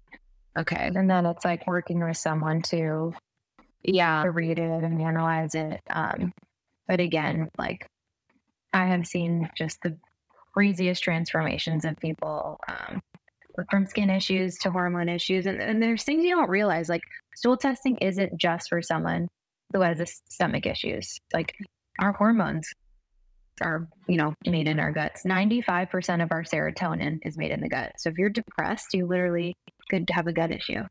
Okay. 0.56 0.90
and 0.94 1.10
then 1.10 1.26
it's 1.26 1.44
like 1.44 1.66
working 1.66 2.02
with 2.04 2.16
someone 2.16 2.62
to 2.62 3.14
Yeah. 3.82 4.22
to 4.22 4.30
read 4.30 4.58
it 4.58 4.84
and 4.84 5.00
analyze 5.00 5.54
it. 5.54 5.80
Um, 5.90 6.32
but 6.86 7.00
again, 7.00 7.50
like 7.58 7.86
I 8.72 8.86
have 8.86 9.06
seen 9.06 9.50
just 9.56 9.80
the 9.82 9.96
craziest 10.52 11.02
transformations 11.02 11.84
of 11.84 11.96
people 11.98 12.60
um, 12.68 13.00
from 13.70 13.86
skin 13.86 14.10
issues 14.10 14.56
to 14.58 14.70
hormone 14.70 15.08
issues. 15.08 15.46
And, 15.46 15.60
and 15.60 15.82
there's 15.82 16.04
things 16.04 16.24
you 16.24 16.34
don't 16.34 16.50
realize, 16.50 16.88
like 16.88 17.02
stool 17.34 17.56
testing 17.56 17.96
isn't 17.98 18.36
just 18.38 18.68
for 18.68 18.82
someone 18.82 19.28
who 19.72 19.80
has 19.80 20.00
a 20.00 20.06
stomach 20.06 20.66
issues. 20.66 21.18
Like 21.32 21.54
our 21.98 22.12
hormones 22.12 22.68
are, 23.62 23.88
you 24.08 24.16
know, 24.16 24.34
made 24.46 24.68
in 24.68 24.80
our 24.80 24.92
guts. 24.92 25.22
95% 25.24 26.22
of 26.22 26.32
our 26.32 26.42
serotonin 26.42 27.18
is 27.22 27.36
made 27.36 27.50
in 27.50 27.60
the 27.60 27.68
gut. 27.68 27.92
So 27.98 28.10
if 28.10 28.18
you're 28.18 28.30
depressed, 28.30 28.94
you 28.94 29.06
literally 29.06 29.54
could 29.90 30.08
have 30.10 30.26
a 30.26 30.32
gut 30.32 30.50
issue 30.50 30.82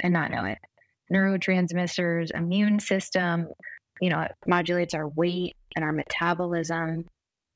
and 0.00 0.12
not 0.12 0.30
know 0.30 0.44
it. 0.44 0.58
Neurotransmitters, 1.12 2.30
immune 2.34 2.80
system, 2.80 3.48
you 4.00 4.10
know, 4.10 4.20
it 4.20 4.32
modulates 4.46 4.94
our 4.94 5.08
weight 5.08 5.56
and 5.76 5.84
our 5.84 5.92
metabolism, 5.92 7.06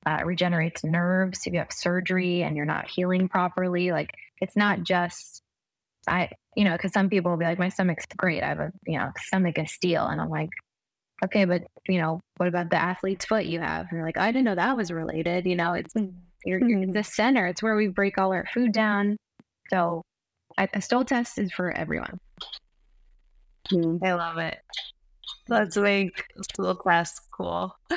uh, 0.04 0.20
regenerates 0.24 0.84
nerves. 0.84 1.46
If 1.46 1.52
you 1.52 1.58
have 1.58 1.72
surgery 1.72 2.42
and 2.42 2.56
you're 2.56 2.66
not 2.66 2.88
healing 2.88 3.28
properly, 3.28 3.90
like 3.92 4.10
it's 4.40 4.56
not 4.56 4.82
just 4.82 5.42
I, 6.06 6.30
you 6.54 6.64
know, 6.64 6.72
because 6.72 6.92
some 6.92 7.08
people 7.08 7.32
will 7.32 7.38
be 7.38 7.44
like, 7.44 7.58
my 7.58 7.68
stomach's 7.68 8.06
great. 8.16 8.42
I 8.42 8.48
have 8.48 8.60
a, 8.60 8.72
you 8.86 8.98
know, 8.98 9.10
stomach 9.18 9.58
of 9.58 9.68
steel, 9.68 10.06
and 10.06 10.20
I'm 10.20 10.28
like, 10.28 10.50
okay, 11.24 11.44
but 11.44 11.62
you 11.88 12.00
know, 12.00 12.20
what 12.36 12.48
about 12.48 12.70
the 12.70 12.76
athlete's 12.76 13.24
foot 13.24 13.46
you 13.46 13.60
have? 13.60 13.86
And 13.90 13.96
you're 13.98 14.06
like, 14.06 14.18
I 14.18 14.30
didn't 14.32 14.44
know 14.44 14.54
that 14.54 14.76
was 14.76 14.90
related. 14.90 15.46
You 15.46 15.56
know, 15.56 15.74
it's 15.74 15.94
you're, 16.44 16.60
you're 16.66 16.80
Mm-hmm. 16.80 16.92
the 16.92 17.04
center. 17.04 17.46
It's 17.46 17.62
where 17.62 17.76
we 17.76 17.88
break 17.88 18.18
all 18.18 18.32
our 18.32 18.46
food 18.52 18.72
down. 18.72 19.16
So, 19.70 20.02
I, 20.58 20.68
a 20.74 20.80
stool 20.80 21.04
test 21.04 21.38
is 21.38 21.52
for 21.52 21.70
everyone. 21.72 22.18
I 24.02 24.12
love 24.14 24.38
it. 24.38 24.58
Let's 25.48 25.76
make 25.76 26.24
stool 26.52 26.74
class 26.76 27.18
cool. 27.36 27.74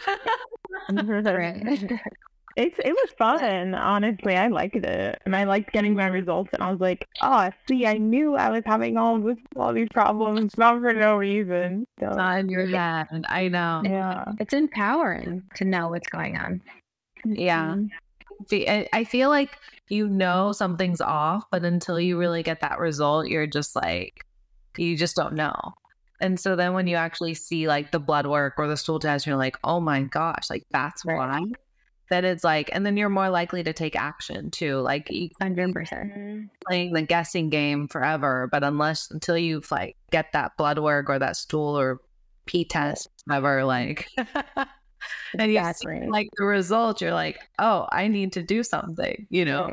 Right. 0.89 1.91
It's 2.55 2.77
it 2.79 2.91
was 2.91 3.11
fun, 3.17 3.73
honestly. 3.75 4.35
I 4.35 4.47
liked 4.47 4.75
it, 4.75 5.21
and 5.25 5.35
I 5.35 5.43
liked 5.45 5.71
getting 5.71 5.93
my 5.95 6.07
results. 6.07 6.49
And 6.53 6.61
I 6.63 6.71
was 6.71 6.79
like, 6.81 7.07
"Oh, 7.21 7.49
see, 7.67 7.85
I 7.85 7.97
knew 7.97 8.35
I 8.35 8.49
was 8.49 8.63
having 8.65 8.97
all 8.97 9.19
this, 9.19 9.37
all 9.55 9.71
these 9.73 9.87
problems, 9.93 10.57
not 10.57 10.79
for 10.81 10.93
no 10.93 11.15
reason." 11.15 11.85
So, 11.99 12.07
on 12.07 12.49
your 12.49 12.65
head. 12.65 13.07
I 13.29 13.47
know. 13.47 13.81
yeah, 13.85 14.25
it's 14.39 14.53
empowering 14.53 15.43
to 15.55 15.65
know 15.65 15.89
what's 15.89 16.09
going 16.09 16.37
on. 16.37 16.61
Yeah. 17.25 17.75
Mm-hmm. 17.75 18.55
I 18.69 18.87
I 18.93 19.03
feel 19.03 19.29
like 19.29 19.57
you 19.89 20.07
know 20.07 20.51
something's 20.51 21.01
off, 21.01 21.43
but 21.51 21.63
until 21.63 21.99
you 21.99 22.17
really 22.17 22.43
get 22.43 22.61
that 22.61 22.79
result, 22.79 23.27
you're 23.27 23.47
just 23.47 23.75
like, 23.75 24.25
you 24.77 24.97
just 24.97 25.15
don't 25.15 25.33
know. 25.35 25.55
And 26.21 26.37
so 26.39 26.55
then 26.55 26.73
when 26.73 26.87
you 26.87 26.95
actually 26.97 27.33
see 27.33 27.67
like 27.67 27.91
the 27.91 27.99
blood 27.99 28.27
work 28.27 28.55
or 28.57 28.67
the 28.67 28.75
stool 28.77 28.99
test, 28.99 29.25
you're 29.25 29.37
like, 29.37 29.57
oh 29.63 29.79
my 29.79 30.01
gosh, 30.03 30.49
like 30.49 30.63
that's 30.71 31.05
Right. 31.05 31.17
why. 31.17 31.41
Then 32.09 32.25
it's 32.25 32.43
like, 32.43 32.69
and 32.73 32.85
then 32.85 32.97
you're 32.97 33.09
more 33.09 33.29
likely 33.29 33.63
to 33.63 33.73
take 33.73 33.95
action 33.95 34.49
too. 34.51 34.77
Like 34.77 35.11
Hundred 35.41 35.73
percent. 35.73 36.11
Mm-hmm. 36.11 36.45
playing 36.67 36.93
the 36.93 37.01
guessing 37.03 37.49
game 37.49 37.87
forever, 37.87 38.49
but 38.51 38.63
unless 38.63 39.11
until 39.11 39.37
you 39.37 39.61
like 39.71 39.95
get 40.11 40.31
that 40.33 40.57
blood 40.57 40.79
work 40.79 41.09
or 41.09 41.19
that 41.19 41.35
stool 41.37 41.77
or 41.77 42.01
P 42.45 42.65
test, 42.65 43.09
whatever, 43.25 43.63
like, 43.63 44.07
and 44.17 44.27
you 45.37 45.39
see, 45.39 45.57
Exactly. 45.57 46.07
like 46.07 46.29
the 46.37 46.45
result, 46.45 46.99
you're 47.01 47.13
like, 47.13 47.39
oh, 47.59 47.87
I 47.91 48.07
need 48.07 48.33
to 48.33 48.43
do 48.43 48.63
something, 48.63 49.27
you 49.29 49.45
know? 49.45 49.71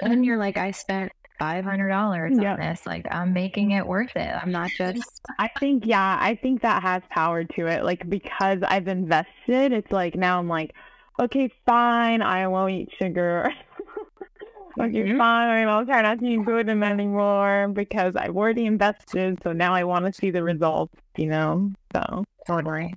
And 0.00 0.24
you're 0.24 0.38
like, 0.38 0.56
I 0.56 0.70
spent 0.70 1.10
five 1.38 1.64
hundred 1.64 1.88
dollars 1.88 2.38
Yeah. 2.40 2.52
on 2.54 2.60
this. 2.60 2.86
Like, 2.86 3.06
I'm 3.10 3.32
making 3.32 3.72
it 3.72 3.84
worth 3.86 4.14
it. 4.14 4.32
I'm 4.40 4.52
not 4.52 4.70
just 4.78 5.02
I 5.40 5.50
think 5.58 5.84
yeah, 5.84 6.16
I 6.20 6.36
think 6.36 6.62
that 6.62 6.82
has 6.82 7.02
power 7.10 7.42
to 7.44 7.66
it. 7.66 7.84
Like 7.84 8.08
because 8.08 8.58
I've 8.62 8.86
invested, 8.86 9.72
it's 9.72 9.90
like 9.90 10.14
now 10.14 10.38
I'm 10.38 10.48
like, 10.48 10.74
okay, 11.20 11.50
fine, 11.66 12.22
I 12.22 12.46
won't 12.48 12.72
eat 12.72 12.88
sugar. 12.98 13.48
okay, 14.80 15.02
Mhm. 15.04 15.18
fine, 15.18 15.68
I'll 15.68 15.84
try 15.84 16.02
not 16.02 16.18
to 16.20 16.26
eat 16.26 16.44
gluten 16.44 16.82
anymore 16.82 17.68
because 17.72 18.16
I've 18.16 18.36
already 18.36 18.66
invested. 18.66 19.38
So 19.42 19.52
now 19.52 19.74
I 19.74 19.84
want 19.84 20.06
to 20.06 20.12
see 20.12 20.30
the 20.30 20.42
results. 20.42 20.94
You 21.16 21.26
know, 21.26 21.72
so 21.94 22.24
totally. 22.46 22.94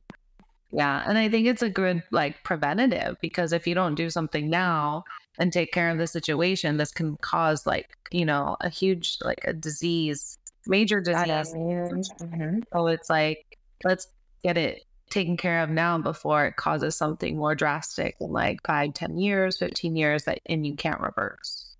Yeah. 0.71 1.03
And 1.07 1.17
I 1.17 1.29
think 1.29 1.47
it's 1.47 1.61
a 1.61 1.69
good 1.69 2.03
like 2.11 2.43
preventative 2.43 3.17
because 3.21 3.53
if 3.53 3.65
you 3.67 3.75
don't 3.75 3.95
do 3.95 4.09
something 4.09 4.49
now 4.49 5.03
and 5.37 5.51
take 5.53 5.71
care 5.71 5.89
of 5.89 5.97
the 5.97 6.07
situation, 6.07 6.77
this 6.77 6.91
can 6.91 7.17
cause 7.17 7.65
like, 7.65 7.87
you 8.11 8.25
know, 8.25 8.57
a 8.61 8.69
huge, 8.69 9.17
like 9.21 9.41
a 9.45 9.53
disease, 9.53 10.37
major 10.67 10.99
disease. 10.99 11.53
Mhm. 11.53 12.63
So 12.73 12.87
it's 12.87 13.09
like, 13.09 13.57
let's 13.83 14.07
get 14.43 14.57
it 14.57 14.83
taken 15.09 15.37
care 15.37 15.61
of 15.61 15.69
now 15.69 15.97
before 15.97 16.45
it 16.45 16.55
causes 16.55 16.95
something 16.95 17.37
more 17.37 17.55
drastic 17.55 18.15
in 18.19 18.31
like 18.31 18.59
five, 18.65 18.93
ten 18.93 19.17
years, 19.17 19.57
15 19.57 19.95
years 19.95 20.25
that, 20.25 20.39
and 20.47 20.65
you 20.65 20.75
can't 20.75 20.99
reverse. 20.99 21.75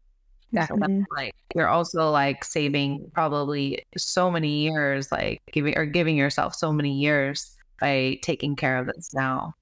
So 0.67 0.77
that's 0.79 0.93
Mhm. 0.93 1.05
like 1.17 1.33
you're 1.53 1.67
also 1.67 2.11
like 2.11 2.43
saving 2.45 3.11
probably 3.13 3.85
so 3.97 4.31
many 4.31 4.63
years, 4.63 5.11
like 5.11 5.41
giving 5.51 5.77
or 5.77 5.85
giving 5.85 6.15
yourself 6.17 6.55
so 6.55 6.71
many 6.71 6.93
years 6.93 7.55
by 7.81 8.19
taking 8.21 8.55
care 8.55 8.77
of 8.77 8.87
this 8.87 9.13
now, 9.13 9.53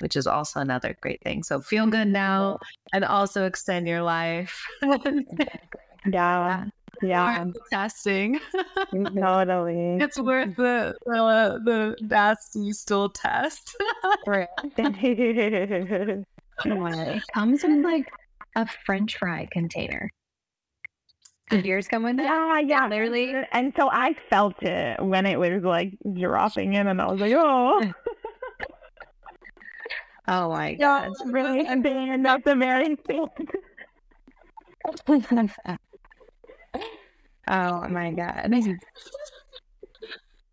which 0.00 0.16
is 0.16 0.26
also 0.26 0.60
another 0.60 0.96
great 1.02 1.22
thing. 1.22 1.42
So 1.42 1.60
feel 1.60 1.86
good 1.86 2.08
now 2.08 2.58
and 2.92 3.04
also 3.04 3.44
extend 3.44 3.86
your 3.86 4.02
life. 4.02 4.66
yeah, 6.10 6.64
yeah, 7.02 7.44
Testing. 7.70 8.40
totally. 8.92 9.96
It's 9.96 10.18
worth 10.18 10.54
the 10.56 10.94
the, 11.04 11.60
the 11.64 11.96
nasty 12.06 12.72
stool 12.72 13.08
test. 13.10 13.76
Right. 14.26 14.48
It 16.64 17.22
comes 17.34 17.64
with 17.64 17.84
like 17.84 18.08
a 18.54 18.64
French 18.86 19.18
fry 19.18 19.48
container. 19.50 20.08
Did 21.50 21.66
yours 21.66 21.88
come 21.88 22.04
with 22.04 22.16
that? 22.18 22.22
Yeah, 22.24 22.60
yeah, 22.60 22.86
Literally. 22.88 23.34
And 23.50 23.72
so 23.76 23.90
I 23.90 24.14
felt 24.30 24.62
it 24.62 25.04
when 25.04 25.26
it 25.26 25.36
was 25.38 25.64
like 25.64 25.94
dropping 26.16 26.74
in, 26.74 26.86
and 26.86 27.02
I 27.02 27.10
was 27.10 27.20
like, 27.20 27.32
oh, 27.34 27.92
Oh 30.26 30.48
my 30.48 30.74
god. 30.74 31.08
it's 31.10 31.22
really 31.26 31.64
bad. 31.64 32.20
Not 32.20 32.44
the 32.44 32.54
very 32.54 32.96
thing. 32.96 33.28
Oh 37.48 37.88
my 37.88 38.10
god. 38.12 38.50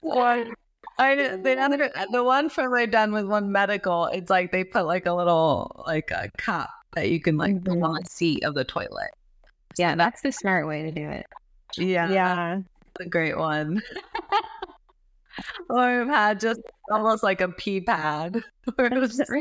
one. 0.02 0.54
I 0.98 1.16
did- 1.16 1.44
they 1.44 1.56
done 1.56 1.72
the 2.12 2.24
one 2.24 2.50
from 2.50 2.72
they 2.74 2.86
done 2.86 3.12
with 3.12 3.26
one 3.26 3.52
medical. 3.52 4.06
It's 4.08 4.30
like 4.30 4.52
they 4.52 4.64
put 4.64 4.86
like 4.86 5.06
a 5.06 5.14
little 5.14 5.84
like 5.88 6.12
a 6.12 6.30
cup 6.38 6.70
that 6.94 7.10
you 7.10 7.20
can 7.20 7.38
like 7.38 7.64
put 7.64 7.72
on 7.72 7.80
the 7.80 7.88
mm-hmm. 7.88 8.06
seat 8.08 8.44
of 8.44 8.54
the 8.54 8.64
toilet. 8.64 9.12
Yeah, 9.78 9.96
that's 9.96 10.22
the 10.22 10.32
smart 10.32 10.68
way 10.68 10.84
to 10.84 10.92
do 10.92 11.10
it. 11.10 11.26
Yeah, 11.78 12.10
Yeah, 12.10 12.62
that's 12.94 13.08
a 13.08 13.10
great 13.10 13.38
one. 13.38 13.82
or 15.70 15.80
I've 15.80 16.08
had 16.08 16.40
just 16.40 16.62
almost 16.92 17.24
like 17.24 17.42
a 17.42 17.48
pee 17.48 17.82
pad. 17.82 18.44
Where 18.76 18.94
it 18.94 19.00
was 19.00 19.18
just- 19.18 19.32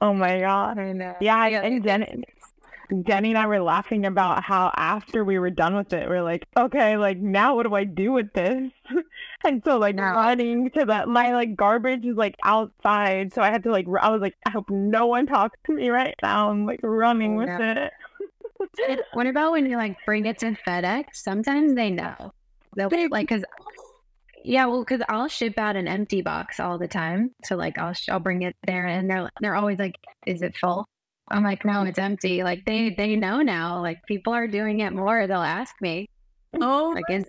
oh 0.00 0.12
my 0.12 0.40
god. 0.40 0.78
I 0.78 0.92
know. 0.92 1.14
Yeah, 1.20 1.46
and 1.46 1.82
Jenny, 1.82 2.24
Jenny 3.06 3.30
and 3.30 3.38
I 3.38 3.46
were 3.46 3.60
laughing 3.60 4.04
about 4.06 4.42
how 4.42 4.72
after 4.76 5.24
we 5.24 5.38
were 5.38 5.50
done 5.50 5.76
with 5.76 5.92
it, 5.92 6.08
we're 6.08 6.22
like, 6.22 6.46
okay, 6.56 6.96
like 6.96 7.18
now 7.18 7.54
what 7.56 7.64
do 7.66 7.74
I 7.74 7.84
do 7.84 8.12
with 8.12 8.32
this? 8.32 8.70
and 9.44 9.62
so 9.64 9.78
like 9.78 9.94
Now- 9.96 10.14
running 10.14 10.70
to 10.70 10.84
that, 10.86 11.08
my 11.08 11.32
like 11.34 11.56
garbage 11.56 12.04
is 12.04 12.16
like 12.16 12.36
outside, 12.44 13.32
so 13.32 13.42
I 13.42 13.50
had 13.50 13.62
to 13.64 13.70
like, 13.70 13.86
r- 13.88 14.02
I 14.02 14.10
was 14.10 14.20
like, 14.20 14.36
I 14.46 14.50
hope 14.50 14.68
no 14.70 15.06
one 15.06 15.26
talks 15.26 15.58
to 15.66 15.72
me 15.72 15.90
right 15.90 16.14
now. 16.22 16.50
I'm 16.50 16.66
like 16.66 16.80
running 16.82 17.36
with 17.36 17.48
Yeah. 17.48 17.86
it. 17.86 17.92
And 18.88 19.00
what 19.14 19.26
about 19.26 19.52
when 19.52 19.64
you 19.70 19.76
like 19.76 19.96
bring 20.04 20.26
it 20.26 20.38
to 20.40 20.52
FedEx? 20.66 21.04
Sometimes 21.14 21.74
they 21.74 21.90
know. 21.90 22.32
They'll 22.76 22.88
They- 22.90 23.08
like 23.08 23.28
because 23.28 23.44
yeah, 24.42 24.64
well, 24.66 24.80
because 24.80 25.02
I'll 25.08 25.28
ship 25.28 25.58
out 25.58 25.76
an 25.76 25.86
empty 25.86 26.22
box 26.22 26.58
all 26.60 26.78
the 26.78 26.88
time. 26.88 27.32
So 27.44 27.56
like 27.56 27.78
I'll 27.78 27.92
sh- 27.92 28.08
I'll 28.08 28.20
bring 28.20 28.42
it 28.42 28.56
there, 28.66 28.86
and 28.86 29.08
they're 29.10 29.30
they're 29.40 29.54
always 29.54 29.78
like, 29.78 29.96
"Is 30.26 30.40
it 30.42 30.56
full?" 30.56 30.86
I'm 31.30 31.44
like, 31.44 31.64
"No, 31.64 31.82
it's 31.82 31.98
empty." 31.98 32.42
Like 32.42 32.64
they 32.64 32.90
they 32.90 33.16
know 33.16 33.40
now. 33.42 33.80
Like 33.80 33.98
people 34.06 34.32
are 34.32 34.46
doing 34.48 34.80
it 34.80 34.92
more. 34.92 35.26
They'll 35.26 35.38
ask 35.42 35.74
me. 35.80 36.08
oh, 36.60 36.92
Like, 36.94 37.04
is 37.10 37.24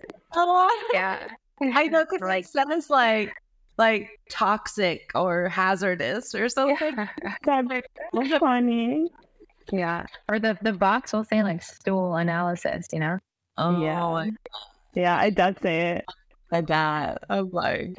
yeah, 0.92 1.28
I 1.60 1.86
know 1.86 2.04
because 2.04 2.20
Like- 2.20 2.28
like 2.28 2.44
sounds 2.46 2.90
like 2.90 3.32
like 3.78 4.10
toxic 4.30 5.10
or 5.14 5.48
hazardous 5.48 6.34
or 6.34 6.48
something. 6.48 6.96
That's 7.44 8.38
funny. 8.38 9.08
yeah. 9.72 10.06
Or 10.28 10.38
the 10.38 10.58
the 10.62 10.72
box 10.72 11.12
will 11.12 11.24
say 11.24 11.42
like 11.42 11.62
stool 11.62 12.16
analysis. 12.16 12.86
You 12.92 13.00
know. 13.00 13.18
Oh, 13.58 13.80
Yeah. 13.80 14.30
Yeah, 14.94 15.22
it 15.24 15.34
does 15.36 15.54
say 15.62 15.96
it. 15.96 16.04
my 16.50 16.60
dad. 16.60 17.18
I'm 17.30 17.50
like, 17.50 17.96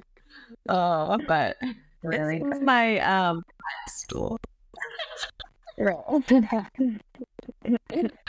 oh, 0.70 1.18
but 1.28 1.58
Really. 2.04 2.40
my 2.62 3.00
um 3.00 3.44
stool. 3.88 4.38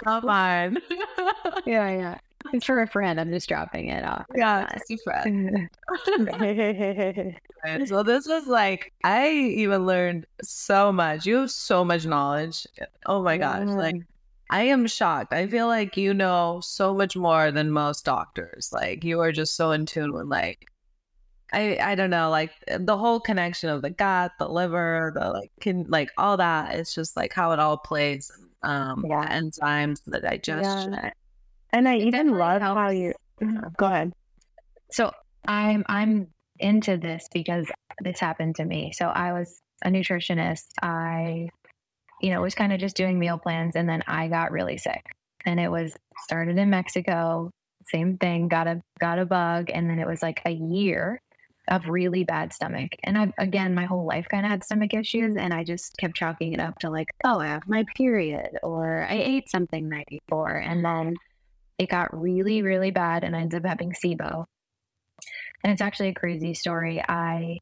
Come 0.05 0.29
on. 0.29 0.79
yeah, 1.67 1.91
yeah. 1.91 2.19
It's 2.53 2.67
for 2.67 2.83
a 2.83 2.87
friend. 2.87 3.19
I'm 3.19 3.31
just 3.31 3.49
dropping 3.49 3.89
it 3.89 4.05
off. 4.05 4.27
Yeah, 4.35 4.69
it's 4.75 4.91
a 4.91 4.97
friend. 4.99 5.69
so 7.89 8.03
this 8.03 8.27
was 8.29 8.47
like 8.47 8.93
I 9.03 9.31
even 9.31 9.87
learned 9.87 10.27
so 10.43 10.93
much. 10.93 11.25
You 11.27 11.37
have 11.37 11.51
so 11.51 11.85
much 11.85 12.05
knowledge. 12.05 12.67
Oh 13.07 13.23
my 13.23 13.39
gosh. 13.39 13.61
Mm-hmm. 13.61 13.79
Like 13.79 13.97
I 14.51 14.65
am 14.65 14.87
shocked. 14.87 15.33
I 15.33 15.47
feel 15.47 15.67
like 15.69 15.97
you 15.97 16.13
know 16.13 16.61
so 16.63 16.95
much 16.95 17.17
more 17.17 17.51
than 17.51 17.71
most 17.71 18.05
doctors. 18.05 18.71
Like 18.73 19.05
you 19.05 19.21
are 19.21 19.33
just 19.33 19.57
so 19.57 19.73
in 19.73 19.87
tune 19.87 20.13
with 20.13 20.27
like 20.27 20.67
I 21.55 21.79
I 21.93 21.95
don't 21.95 22.11
know, 22.11 22.31
like 22.31 22.53
the 22.67 22.97
whole 22.97 23.21
connection 23.21 23.71
of 23.71 23.83
the 23.83 23.91
gut, 23.91 24.33
the 24.39 24.49
liver, 24.49 25.13
the 25.15 25.31
like 25.31 25.51
can 25.61 25.85
like 25.89 26.11
all 26.19 26.37
that. 26.37 26.75
It's 26.75 26.95
just 26.95 27.17
like 27.17 27.33
how 27.33 27.53
it 27.53 27.59
all 27.59 27.77
plays. 27.77 28.31
Um 28.63 29.05
yeah. 29.09 29.41
enzymes, 29.41 30.01
the 30.07 30.21
digestion. 30.21 30.93
Yeah. 30.93 31.11
And 31.73 31.89
I 31.89 31.95
it 31.95 32.07
even 32.07 32.37
love 32.37 32.61
helps. 32.61 32.79
how 32.79 32.91
you 32.91 33.15
mm-hmm, 33.41 33.69
go 33.77 33.87
ahead. 33.87 34.13
So 34.91 35.11
I'm 35.47 35.85
I'm 35.87 36.29
into 36.59 36.97
this 36.97 37.29
because 37.33 37.67
this 38.01 38.19
happened 38.21 38.57
to 38.57 38.65
me. 38.65 38.93
So 38.93 39.07
I 39.07 39.33
was 39.33 39.61
a 39.85 39.89
nutritionist. 39.89 40.67
I 40.83 41.49
you 42.21 42.31
know, 42.31 42.41
was 42.41 42.55
kind 42.55 42.73
of 42.73 42.81
just 42.81 42.97
doing 42.97 43.19
meal 43.19 43.39
plans 43.39 43.77
and 43.77 43.89
then 43.89 44.03
I 44.07 44.29
got 44.29 44.51
really 44.51 44.79
sick. 44.79 45.05
And 45.45 45.61
it 45.61 45.71
was 45.71 45.95
started 46.23 46.57
in 46.57 46.71
Mexico, 46.71 47.51
same 47.91 48.17
thing, 48.17 48.49
got 48.49 48.67
a 48.67 48.81
got 48.99 49.19
a 49.19 49.27
bug 49.27 49.71
and 49.73 49.91
then 49.91 49.99
it 49.99 50.07
was 50.07 50.23
like 50.23 50.41
a 50.47 50.51
year 50.51 51.21
of 51.69 51.89
really 51.89 52.25
bad 52.25 52.53
stomach. 52.53 52.93
And 53.05 53.17
I've, 53.17 53.33
again 53.39 53.75
my 53.75 53.85
whole 53.85 54.07
life 54.07 54.27
kind 54.31 54.45
of 54.45 54.51
had 54.51 54.65
stomach 54.65 54.95
issues 54.95 55.37
and 55.37 55.53
I 55.53 55.65
just 55.65 55.97
kept 55.97 56.15
chalking 56.15 56.53
it 56.53 56.61
up 56.61 56.79
to 56.81 56.91
like, 56.91 57.09
oh, 57.25 57.41
I 57.41 57.47
have 57.47 57.67
my 57.67 57.85
period 57.97 58.59
or 58.63 59.07
I 59.09 59.15
ate 59.15 59.51
something 59.51 59.89
night 59.89 60.09
before 60.09 60.57
and 60.57 60.85
then 60.85 61.15
it 61.79 61.89
got 61.89 62.19
really 62.19 62.63
really 62.63 62.91
bad 62.91 63.25
and 63.25 63.35
I 63.35 63.41
ended 63.41 63.65
up 63.65 63.69
having 63.69 63.93
SIBO. 63.93 64.45
And 65.63 65.73
it's 65.73 65.83
actually 65.83 66.09
a 66.09 66.15
crazy 66.15 66.53
story. 66.55 67.03
I 67.09 67.59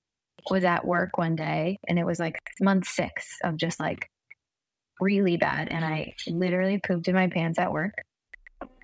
was 0.51 0.65
at 0.65 0.85
work 0.85 1.19
one 1.19 1.37
day 1.37 1.79
and 1.87 1.99
it 1.99 2.07
was 2.07 2.19
like 2.19 2.39
month 2.61 2.89
6 2.89 3.39
of 3.45 3.57
just 3.57 3.79
like 3.79 4.09
really 5.01 5.37
bad 5.37 5.69
and 5.69 5.85
I 5.85 6.15
literally 6.27 6.81
pooped 6.85 7.09
in 7.09 7.15
my 7.15 7.29
pants 7.29 7.59
at 7.59 7.73
work. 7.73 7.95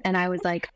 And 0.05 0.17
I 0.17 0.29
was 0.29 0.43
like, 0.45 0.69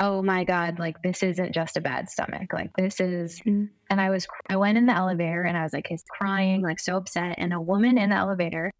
oh 0.00 0.22
my 0.22 0.44
god 0.44 0.78
like 0.78 1.00
this 1.02 1.22
isn't 1.22 1.52
just 1.52 1.76
a 1.76 1.80
bad 1.80 2.08
stomach. 2.08 2.52
Like 2.52 2.70
this 2.76 3.00
is 3.00 3.38
mm-hmm. 3.40 3.66
and 3.90 4.00
i 4.00 4.10
was 4.10 4.26
i 4.48 4.56
went 4.56 4.78
in 4.78 4.86
the 4.86 4.96
elevator 4.96 5.42
and 5.42 5.56
i 5.56 5.62
was 5.62 5.72
like 5.72 5.86
he's 5.86 6.04
crying 6.10 6.62
like 6.62 6.80
so 6.80 6.96
upset. 6.96 7.34
And 7.38 7.52
a 7.52 7.60
woman 7.60 7.98
in 7.98 8.10
the 8.10 8.16
elevator 8.16 8.72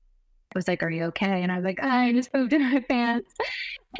was 0.55 0.67
like 0.67 0.83
are 0.83 0.91
you 0.91 1.05
okay? 1.05 1.43
And 1.43 1.53
i 1.53 1.57
was 1.57 1.65
like 1.65 1.79
i 1.83 2.13
just 2.13 2.33
pooped 2.33 2.53
in 2.53 2.63
my 2.63 2.81
pants. 2.89 3.33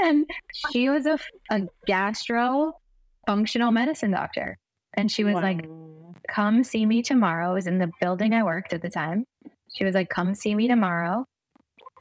And 0.01 0.29
she 0.71 0.89
was 0.89 1.07
a, 1.07 1.19
a 1.51 1.63
gastro 1.87 2.73
functional 3.27 3.71
medicine 3.71 4.13
doctor. 4.13 4.57
And 4.95 5.13
she 5.13 5.23
was 5.23 5.35
wow. 5.35 5.43
like 5.43 5.69
come 6.29 6.65
see 6.65 6.87
me 6.87 7.03
tomorrow. 7.03 7.51
I 7.51 7.55
was 7.55 7.67
in 7.67 7.79
the 7.79 7.91
building 8.01 8.33
i 8.33 8.43
worked 8.43 8.73
at 8.73 8.83
the 8.83 8.91
time. 8.91 9.25
She 9.75 9.85
was 9.85 9.95
like 9.95 10.09
come 10.09 10.35
see 10.35 10.55
me 10.55 10.69
tomorrow. 10.69 11.27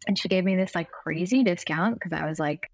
And 0.08 0.18
she 0.18 0.30
gave 0.30 0.46
me 0.46 0.56
this 0.56 0.76
like 0.76 0.90
crazy 0.90 1.44
discount 1.44 1.96
because 1.96 2.14
i 2.14 2.26
was 2.26 2.40
like 2.40 2.72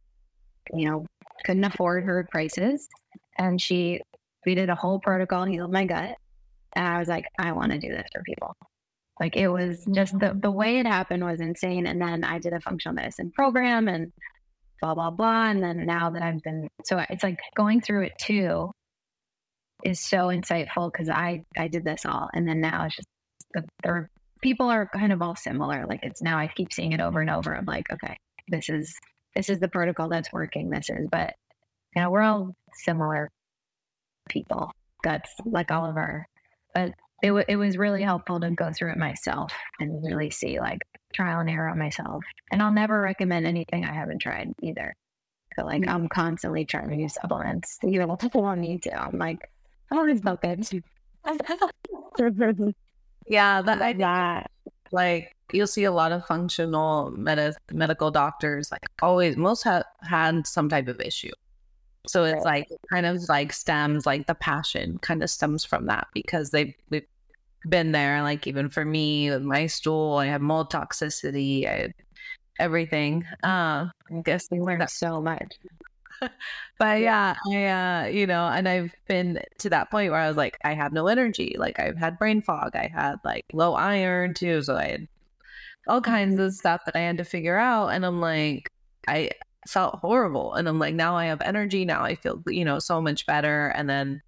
you 0.73 0.89
know 0.89 1.05
couldn't 1.43 1.63
afford 1.63 2.03
her 2.03 2.27
prices. 2.31 2.87
And 3.37 3.59
she, 3.59 4.01
we 4.45 4.55
did 4.55 4.69
a 4.69 4.75
whole 4.75 4.99
protocol, 4.99 5.45
healed 5.45 5.71
my 5.71 5.85
gut. 5.85 6.15
And 6.75 6.87
I 6.87 6.99
was 6.99 7.07
like, 7.07 7.25
I 7.39 7.51
want 7.51 7.71
to 7.71 7.79
do 7.79 7.89
this 7.89 8.07
for 8.13 8.21
people. 8.23 8.55
Like 9.19 9.37
it 9.37 9.47
was 9.47 9.85
just 9.93 10.17
the, 10.19 10.37
the 10.41 10.51
way 10.51 10.79
it 10.79 10.85
happened 10.85 11.23
was 11.23 11.39
insane. 11.39 11.87
And 11.87 12.01
then 12.01 12.23
I 12.23 12.39
did 12.39 12.53
a 12.53 12.59
functional 12.59 12.95
medicine 12.95 13.31
program 13.31 13.87
and 13.87 14.11
blah, 14.81 14.93
blah, 14.93 15.11
blah. 15.11 15.49
And 15.49 15.63
then 15.63 15.85
now 15.85 16.09
that 16.09 16.21
I've 16.21 16.41
been, 16.41 16.67
so 16.83 17.03
it's 17.09 17.23
like 17.23 17.39
going 17.55 17.81
through 17.81 18.03
it 18.03 18.13
too 18.19 18.71
is 19.83 19.99
so 19.99 20.27
insightful 20.27 20.91
because 20.91 21.09
I, 21.09 21.43
I 21.57 21.67
did 21.67 21.85
this 21.85 22.05
all. 22.05 22.29
And 22.33 22.47
then 22.47 22.59
now 22.59 22.85
it's 22.85 22.95
just 22.95 23.07
the, 23.83 24.07
people 24.41 24.69
are 24.69 24.89
kind 24.93 25.13
of 25.13 25.21
all 25.21 25.35
similar. 25.35 25.85
Like 25.87 26.01
it's 26.03 26.21
now 26.21 26.37
I 26.37 26.47
keep 26.47 26.73
seeing 26.73 26.91
it 26.91 26.99
over 26.99 27.21
and 27.21 27.29
over. 27.29 27.55
I'm 27.55 27.65
like, 27.65 27.91
okay, 27.91 28.17
this 28.49 28.69
is 28.69 28.93
this 29.35 29.49
is 29.49 29.59
the 29.59 29.67
protocol 29.67 30.09
that's 30.09 30.31
working. 30.31 30.69
This 30.69 30.89
is, 30.89 31.07
but 31.11 31.33
you 31.95 32.01
know, 32.01 32.09
we're 32.09 32.21
all 32.21 32.55
similar 32.73 33.29
people. 34.29 34.71
That's 35.03 35.31
like 35.45 35.71
all 35.71 35.85
of 35.85 35.97
our, 35.97 36.27
but 36.73 36.93
it, 37.21 37.27
w- 37.27 37.45
it 37.47 37.55
was 37.55 37.77
really 37.77 38.01
helpful 38.01 38.39
to 38.39 38.51
go 38.51 38.71
through 38.71 38.91
it 38.91 38.97
myself 38.97 39.51
and 39.79 40.03
really 40.03 40.29
see 40.29 40.59
like 40.59 40.79
trial 41.13 41.39
and 41.39 41.49
error 41.49 41.69
on 41.69 41.79
myself. 41.79 42.23
And 42.51 42.61
I'll 42.61 42.71
never 42.71 42.99
recommend 43.01 43.45
anything 43.45 43.85
I 43.85 43.93
haven't 43.93 44.19
tried 44.19 44.53
either. 44.61 44.95
So 45.55 45.65
like 45.65 45.81
mm-hmm. 45.81 45.89
I'm 45.89 46.09
constantly 46.09 46.65
trying 46.65 46.89
to 46.89 46.95
use 46.95 47.13
supplements. 47.13 47.77
Even 47.83 48.09
if 48.09 48.19
people 48.19 48.41
don't 48.41 48.61
need 48.61 48.83
to, 48.83 49.01
I'm 49.01 49.17
like, 49.17 49.49
oh, 49.91 50.05
it's 50.07 50.23
not 50.23 50.41
good. 50.41 50.67
yeah, 53.27 53.61
that 53.61 53.81
I 53.81 53.93
that 53.93 54.51
like 54.91 55.34
you'll 55.51 55.67
see 55.67 55.83
a 55.83 55.91
lot 55.91 56.11
of 56.11 56.25
functional 56.25 57.11
med- 57.11 57.55
medical 57.71 58.11
doctors 58.11 58.71
like 58.71 58.85
always 59.01 59.37
most 59.37 59.63
have 59.63 59.83
had 60.01 60.45
some 60.47 60.69
type 60.69 60.87
of 60.87 60.99
issue. 60.99 61.31
So 62.07 62.23
it's 62.23 62.45
like 62.45 62.67
kind 62.91 63.05
of 63.05 63.27
like 63.29 63.51
stems 63.51 64.05
like 64.05 64.27
the 64.27 64.35
passion 64.35 64.99
kind 64.99 65.23
of 65.23 65.29
stems 65.29 65.65
from 65.65 65.87
that 65.87 66.07
because 66.13 66.51
they've, 66.51 66.73
they've 66.89 67.07
been 67.67 67.91
there 67.91 68.21
like 68.21 68.45
even 68.47 68.69
for 68.69 68.85
me 68.85 69.29
with 69.29 69.41
my 69.41 69.65
stool 69.65 70.17
i 70.17 70.27
have 70.27 70.41
mold 70.41 70.71
toxicity 70.71 71.67
i 71.67 71.81
had 71.81 71.93
everything. 72.59 73.25
Uh 73.43 73.89
i 74.11 74.21
guess 74.23 74.47
we 74.51 74.59
learned 74.59 74.81
that. 74.81 74.91
so 74.91 75.21
much. 75.21 75.55
But 76.77 77.01
yeah 77.01 77.35
i 77.51 77.65
uh 77.65 78.05
you 78.07 78.27
know 78.27 78.47
and 78.47 78.69
i've 78.69 78.93
been 79.07 79.41
to 79.59 79.69
that 79.69 79.91
point 79.91 80.11
where 80.11 80.19
i 80.19 80.27
was 80.27 80.37
like 80.37 80.57
i 80.63 80.73
have 80.73 80.93
no 80.93 81.07
energy. 81.07 81.55
Like 81.57 81.79
i've 81.79 81.97
had 81.97 82.17
brain 82.17 82.41
fog. 82.41 82.75
I 82.75 82.87
had 82.93 83.15
like 83.25 83.45
low 83.53 83.73
iron 83.73 84.33
too 84.33 84.61
so 84.61 84.75
i 84.75 84.85
had 84.85 85.07
all 85.87 86.01
kinds 86.01 86.35
mm-hmm. 86.35 86.45
of 86.45 86.53
stuff 86.53 86.81
that 86.85 86.95
I 86.95 87.01
had 87.01 87.17
to 87.17 87.23
figure 87.23 87.57
out. 87.57 87.89
And 87.89 88.05
I'm 88.05 88.21
like, 88.21 88.69
I 89.07 89.31
felt 89.67 89.99
horrible. 89.99 90.53
And 90.53 90.67
I'm 90.67 90.79
like, 90.79 90.95
now 90.95 91.15
I 91.15 91.25
have 91.25 91.41
energy. 91.41 91.85
Now 91.85 92.03
I 92.03 92.15
feel, 92.15 92.41
you 92.47 92.65
know, 92.65 92.79
so 92.79 93.01
much 93.01 93.25
better. 93.25 93.67
And 93.69 93.89
then, 93.89 94.21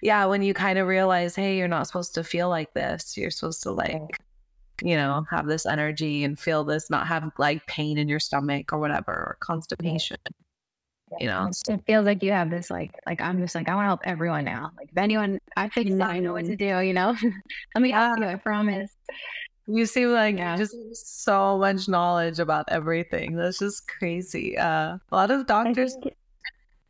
yeah, 0.00 0.24
when 0.26 0.42
you 0.42 0.54
kind 0.54 0.78
of 0.78 0.86
realize, 0.86 1.34
hey, 1.34 1.56
you're 1.56 1.68
not 1.68 1.86
supposed 1.86 2.14
to 2.14 2.24
feel 2.24 2.48
like 2.48 2.72
this, 2.74 3.16
you're 3.16 3.30
supposed 3.30 3.62
to 3.64 3.72
like, 3.72 4.18
you 4.82 4.96
know, 4.96 5.24
have 5.30 5.46
this 5.46 5.66
energy 5.66 6.24
and 6.24 6.38
feel 6.38 6.64
this, 6.64 6.90
not 6.90 7.06
have 7.06 7.30
like 7.38 7.64
pain 7.66 7.98
in 7.98 8.08
your 8.08 8.20
stomach 8.20 8.72
or 8.72 8.78
whatever, 8.78 9.12
or 9.12 9.36
constipation. 9.40 10.18
You 11.20 11.26
know, 11.26 11.50
it 11.68 11.82
feels 11.86 12.06
like 12.06 12.22
you 12.22 12.32
have 12.32 12.48
this 12.48 12.70
like, 12.70 12.98
like 13.06 13.20
I'm 13.20 13.38
just 13.38 13.54
like 13.54 13.68
I 13.68 13.74
want 13.74 13.84
to 13.84 13.88
help 13.88 14.00
everyone 14.04 14.46
now. 14.46 14.70
Like 14.78 14.88
if 14.90 14.96
anyone, 14.96 15.38
I 15.56 15.68
figured 15.68 16.00
I 16.00 16.18
know 16.20 16.32
what 16.32 16.46
to 16.46 16.56
do. 16.56 16.80
You 16.80 16.94
know, 16.94 17.14
let 17.74 17.82
me 17.82 17.92
ask 17.92 18.18
you. 18.18 18.24
I 18.24 18.36
promise. 18.36 18.96
You 19.66 19.86
seem 19.86 20.12
like 20.12 20.36
yeah. 20.36 20.56
you 20.56 20.66
just 20.66 21.24
so 21.24 21.58
much 21.58 21.88
knowledge 21.88 22.38
about 22.38 22.66
everything. 22.68 23.36
That's 23.36 23.58
just 23.58 23.86
crazy. 23.86 24.58
Uh, 24.58 24.96
a 24.96 25.00
lot 25.12 25.30
of 25.30 25.46
doctors. 25.46 25.96
I, 26.04 26.10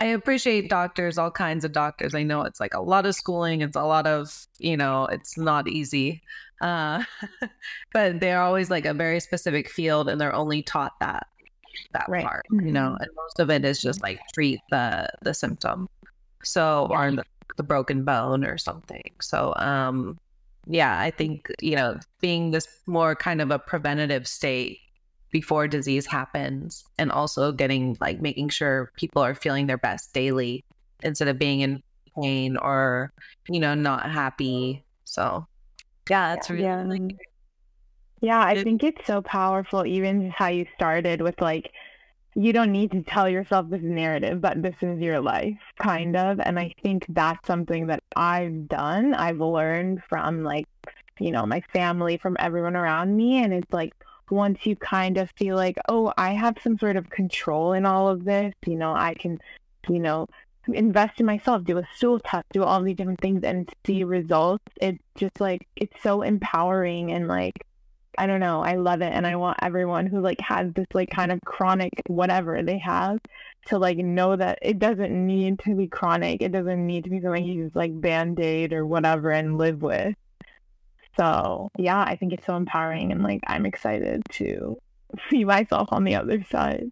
I 0.00 0.04
appreciate 0.06 0.70
doctors, 0.70 1.18
all 1.18 1.30
kinds 1.30 1.64
of 1.64 1.72
doctors. 1.72 2.14
I 2.14 2.22
know 2.22 2.42
it's 2.42 2.60
like 2.60 2.74
a 2.74 2.80
lot 2.80 3.04
of 3.04 3.14
schooling. 3.14 3.60
It's 3.60 3.76
a 3.76 3.84
lot 3.84 4.06
of 4.06 4.46
you 4.58 4.76
know. 4.76 5.04
It's 5.06 5.36
not 5.36 5.68
easy, 5.68 6.22
uh, 6.62 7.04
but 7.92 8.20
they're 8.20 8.40
always 8.40 8.70
like 8.70 8.86
a 8.86 8.94
very 8.94 9.20
specific 9.20 9.68
field, 9.68 10.08
and 10.08 10.20
they're 10.20 10.34
only 10.34 10.62
taught 10.62 10.98
that 11.00 11.26
that 11.92 12.06
right. 12.08 12.24
part. 12.24 12.46
Mm-hmm. 12.50 12.66
You 12.66 12.72
know, 12.72 12.88
mm-hmm. 12.92 13.02
and 13.02 13.10
most 13.16 13.38
of 13.38 13.50
it 13.50 13.64
is 13.64 13.80
just 13.80 14.02
like 14.02 14.18
treat 14.32 14.60
the 14.70 15.08
the 15.22 15.34
symptom. 15.34 15.88
So 16.42 16.88
yeah. 16.90 16.98
or 16.98 17.10
the, 17.12 17.24
the 17.56 17.62
broken 17.62 18.04
bone 18.04 18.44
or 18.44 18.56
something. 18.56 19.12
So 19.20 19.52
um 19.56 20.18
yeah, 20.66 20.98
I 21.00 21.10
think, 21.10 21.50
you 21.60 21.76
know, 21.76 21.98
being 22.20 22.50
this 22.50 22.68
more 22.86 23.14
kind 23.14 23.40
of 23.40 23.50
a 23.50 23.58
preventative 23.58 24.26
state 24.26 24.78
before 25.30 25.66
disease 25.66 26.06
happens 26.06 26.84
and 26.98 27.10
also 27.10 27.52
getting 27.52 27.96
like 28.00 28.20
making 28.20 28.50
sure 28.50 28.92
people 28.96 29.22
are 29.22 29.34
feeling 29.34 29.66
their 29.66 29.78
best 29.78 30.12
daily 30.12 30.64
instead 31.02 31.28
of 31.28 31.38
being 31.38 31.60
in 31.60 31.82
pain 32.20 32.56
or, 32.56 33.12
you 33.48 33.58
know, 33.58 33.74
not 33.74 34.10
happy. 34.10 34.84
So, 35.04 35.46
yeah, 36.08 36.34
that's 36.34 36.50
really 36.50 36.62
yeah. 36.62 36.82
Like, 36.82 37.16
yeah, 38.20 38.40
I 38.40 38.62
think 38.62 38.84
it's 38.84 39.04
so 39.06 39.20
powerful, 39.20 39.84
even 39.84 40.30
how 40.30 40.46
you 40.46 40.66
started 40.76 41.22
with 41.22 41.40
like 41.40 41.72
you 42.34 42.52
don't 42.52 42.72
need 42.72 42.90
to 42.92 43.02
tell 43.02 43.28
yourself 43.28 43.68
this 43.68 43.82
narrative, 43.82 44.40
but 44.40 44.62
this 44.62 44.74
is 44.80 45.00
your 45.00 45.20
life, 45.20 45.58
kind 45.78 46.16
of. 46.16 46.40
And 46.40 46.58
I 46.58 46.74
think 46.82 47.04
that's 47.08 47.46
something 47.46 47.88
that 47.88 48.02
I've 48.16 48.68
done. 48.68 49.14
I've 49.14 49.40
learned 49.40 50.02
from 50.08 50.42
like, 50.42 50.66
you 51.20 51.30
know, 51.30 51.44
my 51.44 51.62
family, 51.72 52.16
from 52.16 52.36
everyone 52.38 52.74
around 52.74 53.16
me. 53.16 53.42
And 53.42 53.52
it's 53.52 53.72
like, 53.72 53.92
once 54.30 54.64
you 54.64 54.76
kind 54.76 55.18
of 55.18 55.30
feel 55.36 55.56
like, 55.56 55.76
oh, 55.88 56.12
I 56.16 56.32
have 56.32 56.56
some 56.62 56.78
sort 56.78 56.96
of 56.96 57.10
control 57.10 57.74
in 57.74 57.84
all 57.84 58.08
of 58.08 58.24
this, 58.24 58.54
you 58.64 58.76
know, 58.76 58.94
I 58.94 59.12
can, 59.12 59.38
you 59.88 59.98
know, 59.98 60.26
invest 60.72 61.20
in 61.20 61.26
myself, 61.26 61.64
do 61.64 61.76
a 61.76 61.86
stool 61.96 62.18
test, 62.18 62.46
do 62.52 62.62
all 62.62 62.82
these 62.82 62.96
different 62.96 63.20
things 63.20 63.44
and 63.44 63.68
see 63.84 64.04
results. 64.04 64.64
It's 64.80 65.02
just 65.16 65.38
like, 65.38 65.66
it's 65.76 66.02
so 66.02 66.22
empowering 66.22 67.12
and 67.12 67.28
like, 67.28 67.66
I 68.18 68.26
don't 68.26 68.40
know. 68.40 68.62
I 68.62 68.76
love 68.76 69.00
it. 69.00 69.12
And 69.12 69.26
I 69.26 69.36
want 69.36 69.58
everyone 69.62 70.06
who 70.06 70.20
like 70.20 70.40
has 70.40 70.72
this 70.74 70.86
like 70.92 71.10
kind 71.10 71.32
of 71.32 71.40
chronic 71.44 71.92
whatever 72.06 72.62
they 72.62 72.78
have 72.78 73.18
to 73.66 73.78
like 73.78 73.98
know 73.98 74.36
that 74.36 74.58
it 74.62 74.78
doesn't 74.78 75.26
need 75.26 75.58
to 75.60 75.74
be 75.74 75.86
chronic. 75.86 76.42
It 76.42 76.52
doesn't 76.52 76.86
need 76.86 77.04
to 77.04 77.10
be 77.10 77.20
something 77.20 77.44
you 77.44 77.64
use 77.64 77.72
like 77.74 77.98
band 78.00 78.38
aid 78.40 78.72
or 78.72 78.86
whatever 78.86 79.30
and 79.30 79.58
live 79.58 79.82
with. 79.82 80.14
So 81.18 81.70
yeah, 81.78 82.02
I 82.02 82.16
think 82.16 82.32
it's 82.32 82.46
so 82.46 82.56
empowering 82.56 83.12
and 83.12 83.22
like 83.22 83.40
I'm 83.46 83.66
excited 83.66 84.22
to 84.32 84.76
see 85.30 85.44
myself 85.44 85.88
on 85.92 86.04
the 86.04 86.14
other 86.14 86.44
side. 86.50 86.90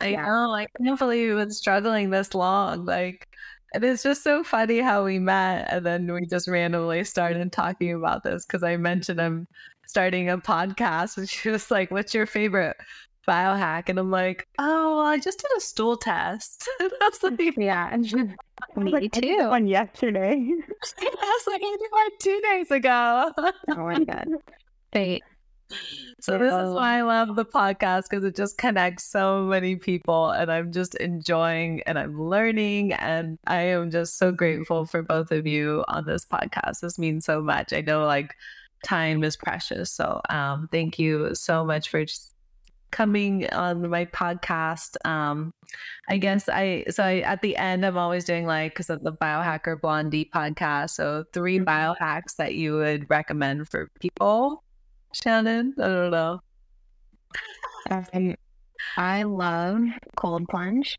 I 0.00 0.12
know, 0.12 0.52
I 0.52 0.66
can't 0.80 0.98
believe 0.98 1.28
we've 1.28 1.38
been 1.38 1.50
struggling 1.50 2.10
this 2.10 2.34
long. 2.34 2.84
Like 2.84 3.28
and 3.74 3.84
it's 3.84 4.02
just 4.02 4.22
so 4.22 4.44
funny 4.44 4.80
how 4.80 5.04
we 5.04 5.18
met 5.18 5.66
and 5.72 5.84
then 5.84 6.12
we 6.12 6.26
just 6.26 6.46
randomly 6.46 7.04
started 7.04 7.50
talking 7.52 7.94
about 7.94 8.22
this 8.22 8.44
because 8.44 8.62
I 8.62 8.76
mentioned 8.76 9.20
I'm 9.20 9.46
starting 9.92 10.30
a 10.30 10.38
podcast 10.38 11.18
and 11.18 11.28
she 11.28 11.50
was 11.50 11.70
like, 11.70 11.90
What's 11.90 12.14
your 12.14 12.24
favorite 12.24 12.78
biohack? 13.28 13.90
And 13.90 13.98
I'm 13.98 14.10
like, 14.10 14.48
Oh, 14.58 15.00
I 15.00 15.18
just 15.18 15.40
did 15.40 15.50
a 15.54 15.60
stool 15.60 15.98
test. 15.98 16.66
Was 16.80 17.22
like, 17.22 17.38
Yeah. 17.58 17.90
And 17.92 18.10
me 18.76 18.90
like, 18.90 19.12
too. 19.12 19.36
One 19.50 19.66
yesterday. 19.66 20.30
I 20.98 21.04
was 21.04 21.46
like, 21.46 21.60
I 21.62 21.76
did 21.78 21.90
one 21.90 22.10
two 22.20 22.40
days 22.40 22.70
ago. 22.70 23.32
oh 23.36 23.52
my 23.76 24.02
God. 24.02 24.28
Fate. 24.94 25.22
So 26.20 26.38
this 26.38 26.52
is 26.52 26.74
why 26.74 26.98
I 26.98 27.02
love 27.02 27.36
the 27.36 27.44
podcast 27.44 28.04
because 28.08 28.24
it 28.24 28.34
just 28.34 28.56
connects 28.56 29.04
so 29.04 29.42
many 29.42 29.76
people 29.76 30.30
and 30.30 30.50
I'm 30.50 30.72
just 30.72 30.94
enjoying 30.94 31.82
and 31.82 31.98
I'm 31.98 32.18
learning 32.18 32.94
and 32.94 33.38
I 33.46 33.60
am 33.62 33.90
just 33.90 34.16
so 34.16 34.32
grateful 34.32 34.86
for 34.86 35.02
both 35.02 35.32
of 35.32 35.46
you 35.46 35.84
on 35.88 36.06
this 36.06 36.24
podcast. 36.24 36.80
This 36.80 36.98
means 36.98 37.26
so 37.26 37.42
much. 37.42 37.74
I 37.74 37.82
know 37.82 38.04
like 38.04 38.34
time 38.82 39.24
is 39.24 39.36
precious. 39.36 39.90
So 39.90 40.20
um 40.30 40.68
thank 40.72 40.98
you 40.98 41.34
so 41.34 41.64
much 41.64 41.88
for 41.88 42.04
just 42.04 42.34
coming 42.90 43.48
on 43.50 43.88
my 43.88 44.04
podcast. 44.06 44.96
Um 45.04 45.54
I 46.08 46.18
guess 46.18 46.48
I 46.48 46.84
so 46.90 47.02
I 47.02 47.20
at 47.20 47.42
the 47.42 47.56
end 47.56 47.86
I'm 47.86 47.96
always 47.96 48.24
doing 48.24 48.46
like 48.46 48.72
because 48.72 48.90
of 48.90 49.02
the 49.02 49.12
biohacker 49.12 49.80
blondie 49.80 50.30
podcast. 50.34 50.90
So 50.90 51.24
three 51.32 51.58
biohacks 51.58 52.36
that 52.36 52.54
you 52.54 52.76
would 52.76 53.08
recommend 53.08 53.68
for 53.68 53.90
people 54.00 54.62
Shannon? 55.12 55.74
I 55.78 55.86
don't 55.86 56.10
know. 56.10 56.40
Um, 57.90 58.34
I 58.96 59.22
love 59.24 59.80
cold 60.16 60.48
plunge. 60.48 60.98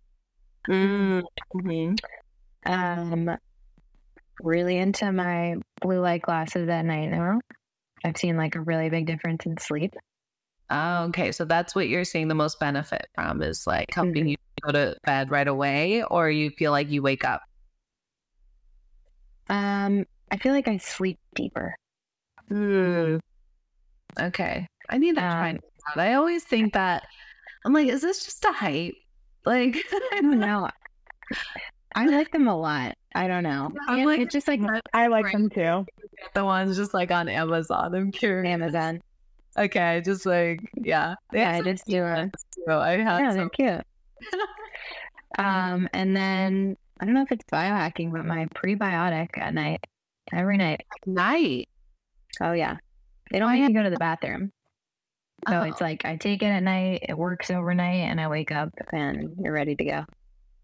Mm-hmm. 0.69 1.95
Um, 2.65 3.37
really 4.41 4.77
into 4.77 5.11
my 5.11 5.55
blue 5.81 5.99
light 5.99 6.21
glasses 6.21 6.69
at 6.69 6.85
night 6.85 7.09
now. 7.09 7.39
I've 8.03 8.17
seen 8.17 8.37
like 8.37 8.55
a 8.55 8.61
really 8.61 8.89
big 8.89 9.05
difference 9.07 9.45
in 9.45 9.57
sleep. 9.57 9.93
Oh, 10.69 11.03
okay. 11.05 11.31
So 11.31 11.45
that's 11.45 11.75
what 11.75 11.87
you're 11.87 12.03
seeing 12.03 12.27
the 12.27 12.35
most 12.35 12.59
benefit 12.59 13.07
from 13.15 13.41
is 13.41 13.67
like 13.67 13.93
helping 13.93 14.27
you 14.27 14.37
go 14.61 14.71
to 14.71 14.95
bed 15.05 15.29
right 15.29 15.47
away, 15.47 16.03
or 16.03 16.29
you 16.29 16.49
feel 16.51 16.71
like 16.71 16.89
you 16.89 17.01
wake 17.01 17.25
up. 17.25 17.41
Um, 19.49 20.05
I 20.31 20.37
feel 20.37 20.53
like 20.53 20.67
I 20.67 20.77
sleep 20.77 21.19
deeper. 21.35 21.75
Mm. 22.49 23.19
Okay. 24.19 24.67
I 24.89 24.97
need 24.97 25.15
to 25.15 25.21
try 25.21 25.51
Um, 25.51 25.59
that. 25.95 26.01
I 26.01 26.13
always 26.13 26.43
think 26.43 26.73
that 26.73 27.03
I'm 27.65 27.73
like, 27.73 27.87
is 27.87 28.01
this 28.01 28.25
just 28.25 28.43
a 28.45 28.51
hype? 28.51 28.95
Like 29.45 29.75
I 30.11 30.21
don't 30.21 30.39
know. 30.39 30.69
I 31.95 32.05
like 32.07 32.31
them 32.31 32.47
a 32.47 32.57
lot. 32.57 32.95
I 33.15 33.27
don't 33.27 33.43
know. 33.43 33.71
I'm 33.87 34.05
like, 34.05 34.19
it's 34.19 34.33
just 34.33 34.47
like 34.47 34.59
I 34.93 35.07
like 35.07 35.31
them 35.31 35.49
too. 35.49 35.85
the 36.33 36.43
ones 36.45 36.75
just 36.75 36.93
like 36.93 37.11
on 37.11 37.29
Amazon. 37.29 37.93
I'm 37.95 38.11
curious. 38.11 38.49
Amazon. 38.51 39.01
Okay, 39.57 40.01
just 40.03 40.25
like 40.25 40.59
yeah. 40.75 41.15
They 41.31 41.39
Yeah, 41.39 41.51
I 41.51 41.61
just 41.61 41.85
do 41.85 42.03
a. 42.03 42.15
some- 42.15 42.31
so 42.67 42.79
I 42.79 42.91
have 42.97 43.19
Yeah, 43.19 43.29
some 43.29 43.37
they're 43.37 43.49
cute. 43.49 43.85
Um, 45.37 45.89
and 45.93 46.15
then 46.15 46.77
I 46.99 47.05
don't 47.05 47.15
know 47.15 47.23
if 47.23 47.31
it's 47.31 47.45
biohacking, 47.51 48.11
but 48.11 48.23
my 48.25 48.45
prebiotic 48.55 49.29
at 49.37 49.53
night, 49.53 49.83
every 50.31 50.57
night. 50.57 50.81
night. 51.07 51.69
Oh 52.39 52.51
yeah, 52.53 52.77
they 53.31 53.39
don't 53.39 53.49
Oh, 53.49 53.51
make 53.51 53.61
yeah. 53.61 53.67
you 53.69 53.73
go 53.73 53.83
to 53.83 53.89
the 53.89 53.97
bathroom. 53.97 54.51
So 55.49 55.59
Oh. 55.59 55.63
it's 55.63 55.81
like 55.81 56.05
I 56.05 56.17
take 56.17 56.41
it 56.43 56.47
at 56.47 56.61
night, 56.63 57.05
it 57.09 57.17
works 57.17 57.49
overnight, 57.49 58.07
and 58.09 58.21
I 58.21 58.27
wake 58.27 58.51
up 58.51 58.69
and 58.91 59.35
you're 59.39 59.53
ready 59.53 59.75
to 59.75 59.83
go. 59.83 60.05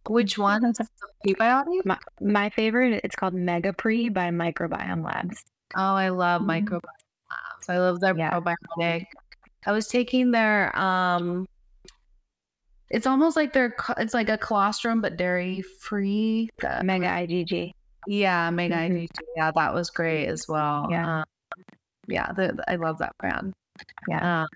Which 0.08 0.38
one? 0.38 0.74
Prebiotic? 1.26 1.86
My 1.86 1.98
my 2.22 2.50
favorite, 2.50 3.02
it's 3.04 3.16
called 3.16 3.34
Mega 3.34 3.74
Pre 3.74 4.10
by 4.10 4.30
Microbiome 4.30 5.04
Labs. 5.04 5.44
Oh, 5.76 5.94
I 5.96 6.10
love 6.10 6.42
Mhm. 6.42 6.48
microbiome 6.68 6.82
labs. 7.30 7.70
I 7.70 7.78
love 7.78 8.00
their 8.00 8.18
Yeah. 8.18 8.40
probiotic. 8.40 9.06
I 9.66 9.72
was 9.72 9.88
taking 9.88 10.32
their 10.32 10.76
um 10.80 11.46
it's 12.90 13.06
almost 13.06 13.36
like 13.36 13.54
their 13.54 13.70
co- 13.72 13.94
it's 13.98 14.14
like 14.16 14.30
a 14.30 14.38
colostrum 14.38 15.00
but 15.02 15.16
dairy 15.18 15.62
free. 15.80 16.50
The- 16.60 16.82
Mega 16.84 17.06
IgG. 17.08 17.72
yeah, 18.08 18.50
Mega 18.50 18.76
Mhm. 18.76 19.04
IgG. 19.04 19.20
Yeah, 19.36 19.52
that 19.52 19.74
was 19.74 19.90
great 19.92 20.26
as 20.28 20.48
well. 20.48 20.88
Yeah. 20.90 21.20
Um, 21.20 21.24
yeah, 22.08 22.32
the, 22.32 22.54
the- 22.54 22.72
I 22.72 22.78
love 22.78 22.98
that 23.00 23.16
brand. 23.20 23.54
Yeah. 24.08 24.42
Um, 24.44 24.48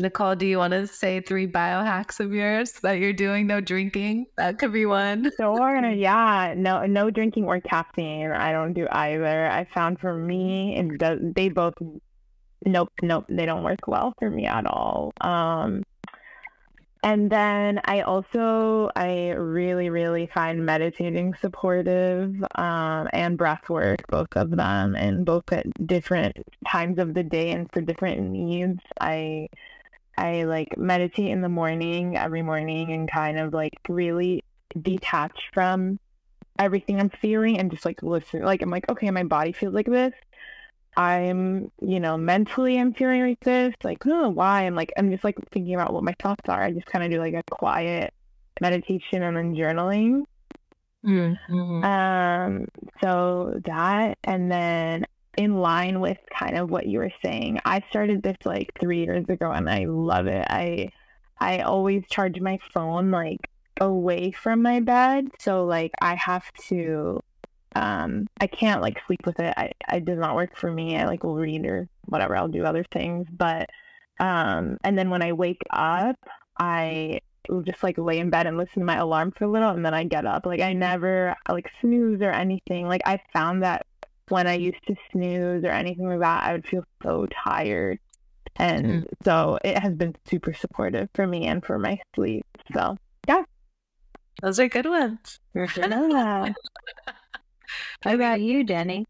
Nicole, 0.00 0.34
do 0.34 0.46
you 0.46 0.58
want 0.58 0.72
to 0.72 0.86
say 0.86 1.20
three 1.20 1.46
biohacks 1.46 2.20
of 2.20 2.32
yours 2.32 2.72
that 2.82 2.94
you're 2.94 3.12
doing? 3.12 3.46
No 3.46 3.60
drinking. 3.60 4.26
That 4.36 4.58
could 4.58 4.72
be 4.72 4.86
one. 4.86 5.30
Sure, 5.40 5.90
yeah. 5.90 6.54
No, 6.56 6.84
no 6.86 7.10
drinking 7.10 7.44
or 7.44 7.60
caffeine. 7.60 8.30
I 8.30 8.52
don't 8.52 8.72
do 8.72 8.86
either. 8.90 9.46
I 9.46 9.66
found 9.72 10.00
for 10.00 10.14
me, 10.14 10.80
does. 10.98 11.18
They 11.34 11.48
both, 11.48 11.74
nope, 12.64 12.90
nope. 13.02 13.24
They 13.28 13.46
don't 13.46 13.62
work 13.62 13.86
well 13.86 14.14
for 14.18 14.30
me 14.30 14.46
at 14.46 14.66
all. 14.66 15.12
Um, 15.20 15.82
and 17.02 17.30
then 17.30 17.80
I 17.84 18.02
also, 18.02 18.90
I 18.94 19.30
really, 19.30 19.88
really 19.88 20.28
find 20.34 20.66
meditating 20.66 21.34
supportive, 21.40 22.34
um, 22.56 23.08
and 23.12 23.38
breath 23.38 23.70
work, 23.70 24.00
both 24.08 24.36
of 24.36 24.50
them, 24.50 24.94
and 24.94 25.24
both 25.24 25.50
at 25.52 25.66
different 25.86 26.36
times 26.68 26.98
of 26.98 27.14
the 27.14 27.22
day 27.22 27.50
and 27.52 27.70
for 27.72 27.80
different 27.80 28.20
needs. 28.20 28.80
I, 29.00 29.48
I 30.20 30.44
like 30.44 30.76
meditate 30.76 31.30
in 31.30 31.40
the 31.40 31.48
morning 31.48 32.16
every 32.16 32.42
morning 32.42 32.92
and 32.92 33.10
kind 33.10 33.38
of 33.38 33.54
like 33.54 33.72
really 33.88 34.44
detach 34.80 35.48
from 35.54 35.98
everything 36.58 37.00
I'm 37.00 37.08
feeling 37.08 37.58
and 37.58 37.70
just 37.70 37.86
like 37.86 38.02
listen. 38.02 38.42
Like 38.42 38.60
I'm 38.60 38.70
like, 38.70 38.88
okay, 38.90 39.10
my 39.10 39.24
body 39.24 39.52
feels 39.52 39.74
like 39.74 39.86
this. 39.86 40.12
I'm, 40.96 41.72
you 41.80 42.00
know, 42.00 42.18
mentally 42.18 42.78
I'm 42.78 42.92
feeling 42.92 43.22
like 43.22 43.40
this. 43.40 43.74
Like, 43.82 44.04
oh, 44.06 44.28
why? 44.28 44.66
I'm 44.66 44.74
like, 44.74 44.92
I'm 44.98 45.10
just 45.10 45.24
like 45.24 45.36
thinking 45.52 45.74
about 45.74 45.94
what 45.94 46.04
my 46.04 46.14
thoughts 46.20 46.48
are. 46.48 46.62
I 46.62 46.72
just 46.72 46.86
kind 46.86 47.04
of 47.04 47.10
do 47.10 47.18
like 47.18 47.34
a 47.34 47.42
quiet 47.50 48.12
meditation 48.60 49.22
and 49.22 49.36
then 49.36 49.54
journaling. 49.54 50.24
Mm-hmm. 51.02 51.82
Um, 51.82 52.68
so 53.02 53.58
that, 53.64 54.18
and 54.24 54.52
then 54.52 55.06
in 55.36 55.56
line 55.56 56.00
with 56.00 56.18
kind 56.36 56.56
of 56.56 56.70
what 56.70 56.86
you 56.86 56.98
were 56.98 57.12
saying, 57.24 57.60
I 57.64 57.82
started 57.90 58.22
this 58.22 58.36
like 58.44 58.72
three 58.80 59.04
years 59.04 59.28
ago 59.28 59.50
and 59.50 59.68
I 59.68 59.84
love 59.86 60.26
it. 60.26 60.46
I, 60.48 60.90
I 61.38 61.60
always 61.60 62.04
charge 62.10 62.40
my 62.40 62.58
phone 62.72 63.10
like 63.10 63.48
away 63.80 64.32
from 64.32 64.62
my 64.62 64.80
bed. 64.80 65.28
So 65.38 65.64
like 65.64 65.92
I 66.00 66.14
have 66.16 66.44
to, 66.68 67.20
um, 67.76 68.26
I 68.40 68.46
can't 68.46 68.82
like 68.82 68.98
sleep 69.06 69.24
with 69.24 69.38
it. 69.38 69.54
I, 69.56 69.72
it 69.92 70.04
does 70.04 70.18
not 70.18 70.34
work 70.34 70.56
for 70.56 70.70
me. 70.70 70.96
I 70.96 71.06
like 71.06 71.22
will 71.22 71.36
read 71.36 71.64
or 71.64 71.88
whatever. 72.06 72.36
I'll 72.36 72.48
do 72.48 72.64
other 72.64 72.84
things. 72.92 73.26
But, 73.30 73.70
um, 74.18 74.78
and 74.84 74.98
then 74.98 75.10
when 75.10 75.22
I 75.22 75.32
wake 75.32 75.62
up, 75.70 76.16
I 76.58 77.20
just 77.64 77.82
like 77.82 77.96
lay 77.98 78.18
in 78.18 78.30
bed 78.30 78.46
and 78.46 78.58
listen 78.58 78.80
to 78.80 78.84
my 78.84 78.96
alarm 78.96 79.32
for 79.32 79.44
a 79.44 79.50
little 79.50 79.70
and 79.70 79.84
then 79.84 79.94
I 79.94 80.04
get 80.04 80.26
up. 80.26 80.44
Like 80.44 80.60
I 80.60 80.72
never 80.72 81.34
like 81.48 81.70
snooze 81.80 82.20
or 82.20 82.30
anything. 82.30 82.86
Like 82.86 83.02
I 83.06 83.20
found 83.32 83.62
that 83.62 83.86
when 84.30 84.46
I 84.46 84.54
used 84.54 84.84
to 84.88 84.96
snooze 85.12 85.64
or 85.64 85.70
anything 85.70 86.08
like 86.08 86.20
that, 86.20 86.44
I 86.44 86.52
would 86.52 86.66
feel 86.66 86.84
so 87.02 87.26
tired. 87.44 87.98
And 88.56 89.06
so 89.24 89.58
it 89.64 89.78
has 89.78 89.94
been 89.94 90.14
super 90.28 90.54
supportive 90.54 91.08
for 91.14 91.26
me 91.26 91.46
and 91.46 91.64
for 91.64 91.78
my 91.78 91.98
sleep. 92.14 92.46
So 92.74 92.96
yeah. 93.28 93.44
Those 94.42 94.58
are 94.60 94.68
good 94.68 94.86
ones. 94.86 95.38
How 98.02 98.14
about 98.14 98.40
you, 98.40 98.64
Jenny? 98.64 99.06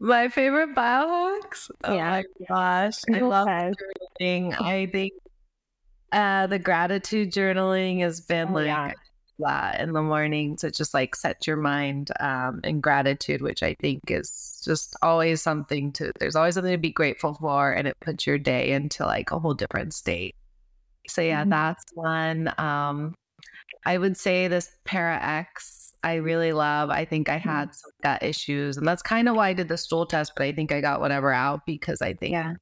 My 0.00 0.28
favorite 0.28 0.74
biohacks? 0.74 1.70
Oh 1.84 1.94
Yeah. 1.94 2.10
my 2.10 2.24
gosh. 2.48 3.02
I 3.12 3.20
love 3.20 3.48
Okay. 3.48 3.72
journaling. 4.20 4.60
I 4.60 4.86
think 4.86 5.12
uh 6.12 6.46
the 6.46 6.58
gratitude 6.58 7.32
journaling 7.32 8.00
has 8.00 8.20
been 8.20 8.50
Oh, 8.50 8.54
like 8.54 8.66
yeah. 8.66 8.92
That 9.38 9.80
in 9.80 9.92
the 9.92 10.02
morning 10.02 10.56
to 10.56 10.70
just 10.70 10.94
like 10.94 11.14
set 11.16 11.46
your 11.46 11.56
mind 11.56 12.10
um 12.20 12.60
in 12.64 12.80
gratitude, 12.80 13.42
which 13.42 13.62
I 13.62 13.74
think 13.80 14.00
is 14.10 14.62
just 14.64 14.96
always 15.02 15.42
something 15.42 15.92
to 15.92 16.12
there's 16.18 16.36
always 16.36 16.54
something 16.54 16.72
to 16.72 16.78
be 16.78 16.90
grateful 16.92 17.34
for 17.34 17.72
and 17.72 17.86
it 17.88 17.96
puts 18.00 18.26
your 18.26 18.38
day 18.38 18.72
into 18.72 19.04
like 19.04 19.30
a 19.30 19.38
whole 19.38 19.54
different 19.54 19.94
state. 19.94 20.34
So 21.08 21.22
yeah, 21.22 21.44
Mhm. 21.44 21.50
that's 21.50 21.84
one. 21.94 22.52
Um 22.58 23.14
I 23.86 23.98
would 23.98 24.16
say 24.16 24.48
this 24.48 24.70
Para 24.84 25.18
X 25.22 25.92
I 26.02 26.14
really 26.16 26.52
love. 26.52 26.90
I 26.90 27.04
think 27.04 27.28
I 27.28 27.36
had 27.36 27.74
some 27.74 27.90
gut 28.02 28.22
issues, 28.22 28.76
and 28.76 28.86
that's 28.86 29.02
kind 29.02 29.28
of 29.28 29.34
why 29.36 29.48
I 29.48 29.52
did 29.54 29.68
the 29.68 29.76
stool 29.78 30.06
test. 30.06 30.32
But 30.36 30.44
I 30.44 30.52
think 30.52 30.70
I 30.72 30.80
got 30.80 31.00
whatever 31.00 31.32
out 31.32 31.66
because 31.66 32.00
I 32.02 32.14
think 32.14 32.32
Yeah. 32.32 32.54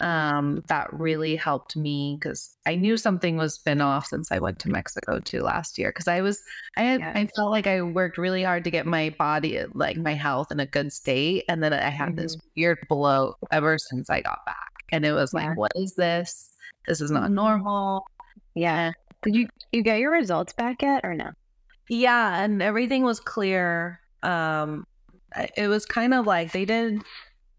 Um, 0.00 0.62
that 0.68 0.92
really 0.92 1.36
helped 1.36 1.76
me 1.76 2.16
because 2.18 2.56
I 2.64 2.76
knew 2.76 2.96
something 2.96 3.36
was 3.36 3.58
been 3.58 3.80
off 3.80 4.06
since 4.06 4.32
I 4.32 4.38
went 4.38 4.58
to 4.60 4.70
Mexico 4.70 5.20
too 5.20 5.42
last 5.42 5.78
year. 5.78 5.90
Because 5.90 6.08
I 6.08 6.22
was, 6.22 6.42
I 6.76 6.82
had, 6.82 7.00
Yeah. 7.00 7.12
I 7.14 7.26
felt 7.36 7.50
like 7.50 7.66
I 7.66 7.82
worked 7.82 8.16
really 8.16 8.42
hard 8.42 8.64
to 8.64 8.70
get 8.70 8.86
my 8.86 9.10
body, 9.18 9.62
like 9.74 9.98
my 9.98 10.14
health, 10.14 10.50
in 10.50 10.60
a 10.60 10.66
good 10.66 10.92
state, 10.92 11.44
and 11.48 11.62
then 11.62 11.72
I 11.72 11.90
had 11.90 12.16
this 12.16 12.36
weird 12.56 12.78
blow 12.88 13.34
ever 13.50 13.76
since 13.78 14.08
I 14.08 14.22
got 14.22 14.44
back, 14.46 14.72
and 14.90 15.04
it 15.04 15.12
was 15.12 15.34
like, 15.34 15.56
what 15.56 15.72
is 15.76 15.94
this? 15.94 16.54
This 16.86 17.00
is 17.00 17.10
not 17.10 17.30
normal. 17.30 18.06
Yeah. 18.54 18.92
Did 19.22 19.36
you 19.36 19.48
you 19.70 19.82
get 19.82 20.00
your 20.00 20.10
results 20.10 20.52
back 20.52 20.82
yet 20.82 21.04
or 21.04 21.14
no? 21.14 21.30
Yeah, 21.88 22.42
and 22.42 22.62
everything 22.62 23.04
was 23.04 23.20
clear. 23.20 24.00
Um, 24.22 24.86
it 25.56 25.68
was 25.68 25.84
kind 25.84 26.14
of 26.14 26.26
like 26.26 26.52
they 26.52 26.64
did, 26.64 27.02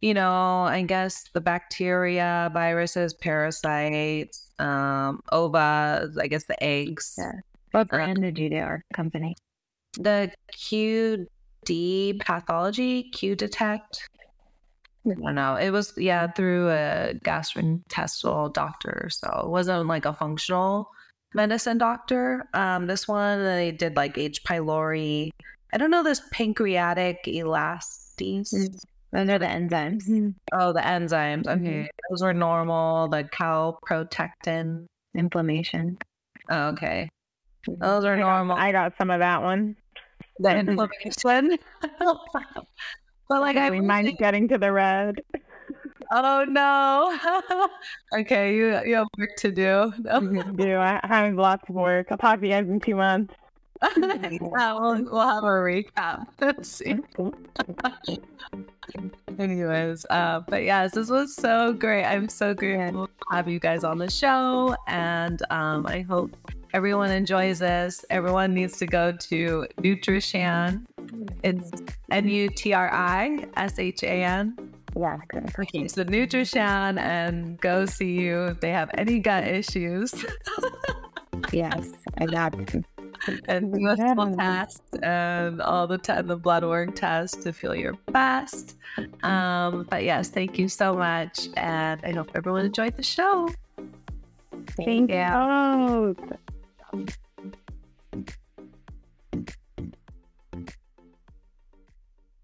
you 0.04 0.14
know, 0.14 0.64
I 0.64 0.82
guess 0.82 1.30
the 1.34 1.40
bacteria, 1.40 2.52
viruses, 2.54 3.14
parasites, 3.14 4.52
um, 4.60 5.22
ova, 5.32 6.10
I 6.20 6.28
guess 6.28 6.44
the 6.44 6.62
eggs, 6.62 7.16
Yeah. 7.18 7.32
What 7.72 7.88
brand 7.88 8.22
did 8.22 8.38
you 8.38 8.50
do 8.50 8.58
or 8.58 8.84
company? 8.94 9.34
the 9.98 10.30
QD 10.58 12.20
pathology, 12.20 13.04
Q 13.12 13.36
detect. 13.36 14.10
I 15.06 15.14
don't 15.14 15.36
know. 15.36 15.56
It 15.56 15.70
was 15.70 15.94
yeah 15.96 16.28
through 16.32 16.70
a 16.72 17.14
gastrointestinal 17.24 18.54
doctor, 18.54 19.08
so 19.10 19.28
it 19.46 19.50
wasn't 19.50 19.88
like 19.88 20.04
a 20.04 20.14
functional 20.14 20.90
medicine 21.34 21.78
doctor. 21.78 22.44
Um, 22.54 22.88
this 22.88 23.08
one 23.08 23.42
they 23.42 23.72
did 23.72 23.96
like 23.96 24.18
H. 24.18 24.44
pylori. 24.44 25.30
I 25.72 25.78
don't 25.78 25.92
know 25.92 26.04
this 26.04 26.22
pancreatic 26.34 27.24
elastase. 27.26 28.52
Mm. 29.14 29.18
Those 29.27 29.30
are 29.30 29.40
the 29.40 29.45
enzymes. 29.45 30.34
Oh, 30.53 30.73
the 30.73 30.80
enzymes. 30.81 31.48
Okay, 31.48 31.84
Mhm. 31.84 31.88
those 32.10 32.22
were 32.23 32.34
normal. 32.34 33.07
The 33.10 33.23
calprotectin. 33.23 34.85
Inflammation. 35.15 35.98
Oh, 36.49 36.69
okay, 36.69 37.07
those 37.68 38.03
are 38.06 38.15
I 38.15 38.18
got- 38.19 38.26
normal. 38.26 38.57
I 38.57 38.72
got 38.72 38.94
some 38.98 39.11
of 39.11 39.19
that 39.19 39.41
one. 39.44 39.76
the 40.40 40.57
inflammation. 40.57 41.57
but 42.02 43.41
like 43.41 43.56
I 43.57 43.69
mind 43.69 44.07
like, 44.07 44.18
getting 44.18 44.48
to 44.49 44.57
the 44.57 44.72
red. 44.72 45.22
oh 46.11 46.45
no. 46.49 47.69
okay, 48.19 48.56
you 48.56 48.80
you 48.85 48.95
have 48.95 49.07
work 49.18 49.30
to. 49.38 49.52
Do 49.52 49.94
I 50.76 50.99
I 51.03 51.07
have 51.07 51.35
lots 51.35 51.69
of 51.69 51.76
work. 51.76 52.07
I'll 52.10 52.18
talk 52.18 52.40
to 52.40 52.45
you 52.48 52.53
guys 52.53 52.68
in 52.68 52.80
two 52.80 52.95
months. 52.95 53.34
yeah, 53.98 54.80
we'll, 54.80 55.04
we'll 55.04 55.28
have 55.28 55.44
a 55.44 55.48
recap. 55.48 56.28
Let's 56.42 56.70
see. 56.70 56.96
Anyways, 59.40 60.06
uh, 60.10 60.42
but 60.48 60.64
yes, 60.64 60.94
this 60.94 61.10
was 61.10 61.36
so 61.36 61.74
great. 61.74 62.06
I'm 62.06 62.30
so 62.30 62.54
grateful 62.54 63.08
to 63.08 63.14
have 63.32 63.48
you 63.48 63.60
guys 63.60 63.84
on 63.84 63.98
the 63.98 64.10
show, 64.10 64.76
and 64.88 65.42
um, 65.50 65.86
I 65.88 66.02
hope 66.02 66.36
everyone 66.74 67.12
enjoys 67.12 67.60
this. 67.60 68.06
Everyone 68.10 68.54
needs 68.54 68.78
to 68.78 68.86
go 68.86 69.12
to 69.12 69.68
Nutrishan. 69.78 70.86
It's 71.44 71.72
N 72.12 72.30
U 72.30 72.50
T 72.50 72.74
R 72.74 72.90
I 72.94 73.46
S 73.58 73.80
H 73.80 74.04
A 74.04 74.24
N. 74.24 74.56
Yeah. 74.96 75.18
Okay, 75.60 75.88
so 75.88 76.04
Nutrishan, 76.04 77.00
and 77.00 77.60
go 77.60 77.86
see 77.86 78.12
you 78.12 78.46
if 78.46 78.60
they 78.60 78.70
have 78.70 78.92
any 78.98 79.20
gut 79.20 79.48
issues. 79.48 80.14
Yes. 81.52 81.92
I 82.18 82.26
got 82.26 82.56
do 83.26 83.88
a 83.88 83.95
Yeah. 83.98 84.14
full 84.16 84.36
test 84.36 84.82
and 85.02 85.62
all 85.62 85.88
the 85.88 85.98
te- 85.98 86.22
the 86.22 86.36
blood 86.38 86.64
work 86.64 86.95
test 86.95 87.41
to 87.44 87.54
feel 87.54 87.76
your 87.76 87.94
best. 88.12 88.78
Um, 89.24 89.88
but 89.90 90.04
yes, 90.04 90.30
thank 90.30 90.60
you 90.60 90.68
so 90.68 90.94
much, 90.94 91.48
and 91.58 92.02
I 92.04 92.12
hope 92.12 92.32
everyone 92.36 92.66
enjoyed 92.66 92.95
the 92.98 93.04
show. 93.04 93.50
Thank 94.78 95.12
you. 95.12 96.16